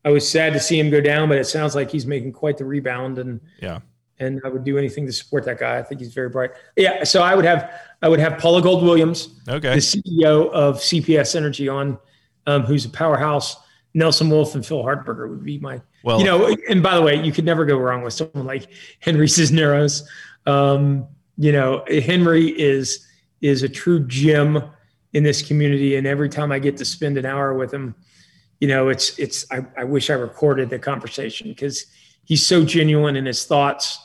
I 0.04 0.10
was 0.10 0.28
sad 0.28 0.52
to 0.54 0.60
see 0.60 0.78
him 0.78 0.90
go 0.90 1.00
down. 1.00 1.28
But 1.28 1.38
it 1.38 1.44
sounds 1.44 1.74
like 1.74 1.90
he's 1.90 2.06
making 2.06 2.32
quite 2.32 2.58
the 2.58 2.64
rebound. 2.64 3.18
And 3.18 3.40
yeah, 3.60 3.80
and 4.18 4.40
I 4.44 4.48
would 4.48 4.64
do 4.64 4.78
anything 4.78 5.06
to 5.06 5.12
support 5.12 5.44
that 5.44 5.58
guy. 5.58 5.78
I 5.78 5.82
think 5.82 6.00
he's 6.00 6.14
very 6.14 6.28
bright. 6.28 6.50
Yeah, 6.76 7.04
so 7.04 7.22
I 7.22 7.34
would 7.34 7.44
have 7.44 7.72
I 8.02 8.08
would 8.08 8.20
have 8.20 8.38
Paula 8.38 8.62
Gold 8.62 8.82
Williams, 8.82 9.40
okay, 9.48 9.74
the 9.74 9.80
CEO 9.80 10.50
of 10.50 10.76
CPS 10.76 11.36
Energy, 11.36 11.68
on, 11.68 11.98
um, 12.46 12.62
who's 12.62 12.84
a 12.84 12.90
powerhouse. 12.90 13.56
Nelson 13.96 14.28
Wolff 14.28 14.56
and 14.56 14.66
Phil 14.66 14.82
Hardberger 14.82 15.30
would 15.30 15.44
be 15.44 15.58
my, 15.58 15.80
well, 16.02 16.18
you 16.18 16.24
know. 16.24 16.56
And 16.68 16.82
by 16.82 16.96
the 16.96 17.02
way, 17.02 17.22
you 17.22 17.30
could 17.30 17.44
never 17.44 17.64
go 17.64 17.78
wrong 17.78 18.02
with 18.02 18.12
someone 18.12 18.44
like 18.44 18.66
Henry 18.98 19.28
Cisneros. 19.28 20.08
Um, 20.46 21.06
you 21.36 21.52
know, 21.52 21.84
Henry 21.88 22.48
is 22.48 23.06
is 23.40 23.62
a 23.62 23.68
true 23.68 24.06
gem 24.06 24.62
in 25.12 25.22
this 25.22 25.42
community, 25.42 25.96
and 25.96 26.06
every 26.06 26.28
time 26.28 26.50
I 26.52 26.58
get 26.58 26.76
to 26.78 26.84
spend 26.84 27.18
an 27.18 27.26
hour 27.26 27.54
with 27.54 27.72
him, 27.72 27.94
you 28.60 28.68
know, 28.68 28.88
it's 28.88 29.18
it's. 29.18 29.46
I, 29.50 29.64
I 29.76 29.84
wish 29.84 30.10
I 30.10 30.14
recorded 30.14 30.70
the 30.70 30.78
conversation 30.78 31.48
because 31.48 31.86
he's 32.24 32.44
so 32.46 32.64
genuine 32.64 33.16
in 33.16 33.26
his 33.26 33.44
thoughts 33.44 33.98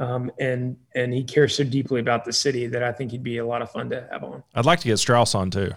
um, 0.00 0.32
and 0.40 0.76
and 0.94 1.12
he 1.12 1.22
cares 1.22 1.54
so 1.54 1.62
deeply 1.62 2.00
about 2.00 2.24
the 2.24 2.32
city 2.32 2.66
that 2.66 2.82
I 2.82 2.90
think 2.90 3.10
he'd 3.12 3.22
be 3.22 3.36
a 3.36 3.46
lot 3.46 3.62
of 3.62 3.70
fun 3.70 3.90
to 3.90 4.08
have 4.10 4.24
on. 4.24 4.42
I'd 4.54 4.64
like 4.64 4.80
to 4.80 4.88
get 4.88 4.96
Straus 4.96 5.34
on 5.34 5.50
too. 5.50 5.70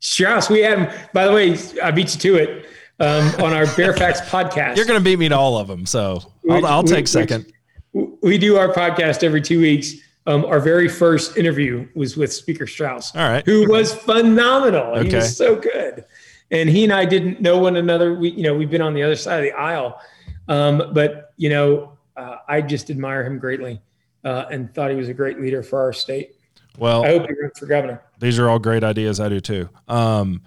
Straus, 0.00 0.50
we 0.50 0.60
had 0.60 0.78
him. 0.78 1.08
By 1.12 1.26
the 1.26 1.32
way, 1.32 1.56
I 1.82 1.90
beat 1.90 2.14
you 2.14 2.20
to 2.20 2.36
it 2.36 2.66
um, 3.00 3.26
on 3.44 3.52
our 3.52 3.66
Bexar 3.66 3.92
Facts 3.94 4.20
podcast. 4.30 4.76
You're 4.76 4.86
going 4.86 4.98
to 4.98 5.04
beat 5.04 5.18
me 5.18 5.28
to 5.28 5.36
all 5.36 5.58
of 5.58 5.68
them, 5.68 5.86
so 5.86 6.20
I'll, 6.50 6.66
I'll 6.66 6.82
take 6.82 7.06
second. 7.06 7.52
We, 7.94 8.38
do 8.38 8.56
our 8.56 8.72
podcast 8.72 9.22
every 9.22 9.40
two 9.40 9.60
weeks. 9.60 9.94
Um, 10.26 10.44
our 10.46 10.58
very 10.58 10.88
first 10.88 11.36
interview 11.36 11.86
was 11.94 12.16
with 12.16 12.32
Speaker 12.32 12.66
Straus, 12.66 13.14
all 13.14 13.28
right, 13.28 13.44
who 13.44 13.68
was 13.70 13.94
phenomenal. 13.94 14.94
Okay. 14.96 15.08
He 15.08 15.14
was 15.14 15.36
so 15.36 15.54
good, 15.54 16.04
and 16.50 16.68
he 16.68 16.84
and 16.84 16.92
I 16.92 17.04
didn't 17.04 17.40
know 17.40 17.58
one 17.58 17.76
another. 17.76 18.14
We, 18.14 18.30
you 18.30 18.42
know, 18.42 18.54
we've 18.54 18.70
been 18.70 18.82
on 18.82 18.94
the 18.94 19.02
other 19.02 19.16
side 19.16 19.38
of 19.38 19.44
the 19.44 19.52
aisle, 19.52 20.00
um, 20.48 20.92
but 20.92 21.34
you 21.36 21.50
know, 21.50 21.98
uh, 22.16 22.36
I 22.48 22.62
just 22.62 22.90
admire 22.90 23.24
him 23.24 23.38
greatly 23.38 23.80
uh, 24.24 24.46
and 24.50 24.74
thought 24.74 24.90
he 24.90 24.96
was 24.96 25.08
a 25.08 25.14
great 25.14 25.40
leader 25.40 25.62
for 25.62 25.80
our 25.80 25.92
state. 25.92 26.36
Well, 26.78 27.04
I 27.04 27.08
hope 27.08 27.28
he 27.28 27.34
runs 27.40 27.58
for 27.58 27.66
governor. 27.66 28.02
These 28.18 28.38
are 28.38 28.48
all 28.48 28.58
great 28.58 28.82
ideas. 28.82 29.20
I 29.20 29.28
do 29.28 29.40
too. 29.40 29.68
Um, 29.88 30.42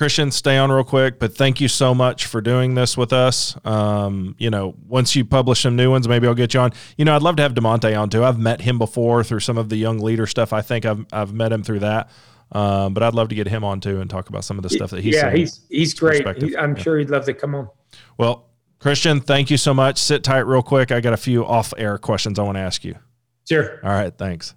Christian, 0.00 0.30
stay 0.30 0.56
on 0.56 0.72
real 0.72 0.82
quick, 0.82 1.18
but 1.18 1.36
thank 1.36 1.60
you 1.60 1.68
so 1.68 1.94
much 1.94 2.24
for 2.24 2.40
doing 2.40 2.74
this 2.74 2.96
with 2.96 3.12
us. 3.12 3.54
Um, 3.66 4.34
you 4.38 4.48
know, 4.48 4.74
once 4.88 5.14
you 5.14 5.26
publish 5.26 5.60
some 5.60 5.76
new 5.76 5.90
ones, 5.90 6.08
maybe 6.08 6.26
I'll 6.26 6.32
get 6.32 6.54
you 6.54 6.60
on. 6.60 6.72
You 6.96 7.04
know, 7.04 7.14
I'd 7.14 7.20
love 7.20 7.36
to 7.36 7.42
have 7.42 7.52
Demonte 7.52 8.00
on 8.00 8.08
too. 8.08 8.24
I've 8.24 8.38
met 8.38 8.62
him 8.62 8.78
before 8.78 9.22
through 9.22 9.40
some 9.40 9.58
of 9.58 9.68
the 9.68 9.76
young 9.76 9.98
leader 9.98 10.26
stuff. 10.26 10.54
I 10.54 10.62
think 10.62 10.86
I've 10.86 11.04
I've 11.12 11.34
met 11.34 11.52
him 11.52 11.62
through 11.62 11.80
that. 11.80 12.08
Um, 12.50 12.94
but 12.94 13.02
I'd 13.02 13.12
love 13.12 13.28
to 13.28 13.34
get 13.34 13.46
him 13.46 13.62
on 13.62 13.80
too 13.80 14.00
and 14.00 14.08
talk 14.08 14.30
about 14.30 14.42
some 14.42 14.56
of 14.56 14.62
the 14.62 14.70
stuff 14.70 14.88
that 14.88 15.04
he's 15.04 15.16
yeah 15.16 15.34
he's 15.34 15.66
he's 15.68 15.92
great. 15.92 16.26
He, 16.38 16.56
I'm 16.56 16.74
yeah. 16.74 16.82
sure 16.82 16.98
he'd 16.98 17.10
love 17.10 17.26
to 17.26 17.34
come 17.34 17.54
on. 17.54 17.68
Well, 18.16 18.48
Christian, 18.78 19.20
thank 19.20 19.50
you 19.50 19.58
so 19.58 19.74
much. 19.74 19.98
Sit 19.98 20.24
tight 20.24 20.46
real 20.46 20.62
quick. 20.62 20.92
I 20.92 21.02
got 21.02 21.12
a 21.12 21.18
few 21.18 21.44
off 21.44 21.74
air 21.76 21.98
questions 21.98 22.38
I 22.38 22.42
want 22.42 22.56
to 22.56 22.62
ask 22.62 22.86
you. 22.86 22.94
Sure. 23.46 23.78
All 23.84 23.90
right. 23.90 24.16
Thanks. 24.16 24.54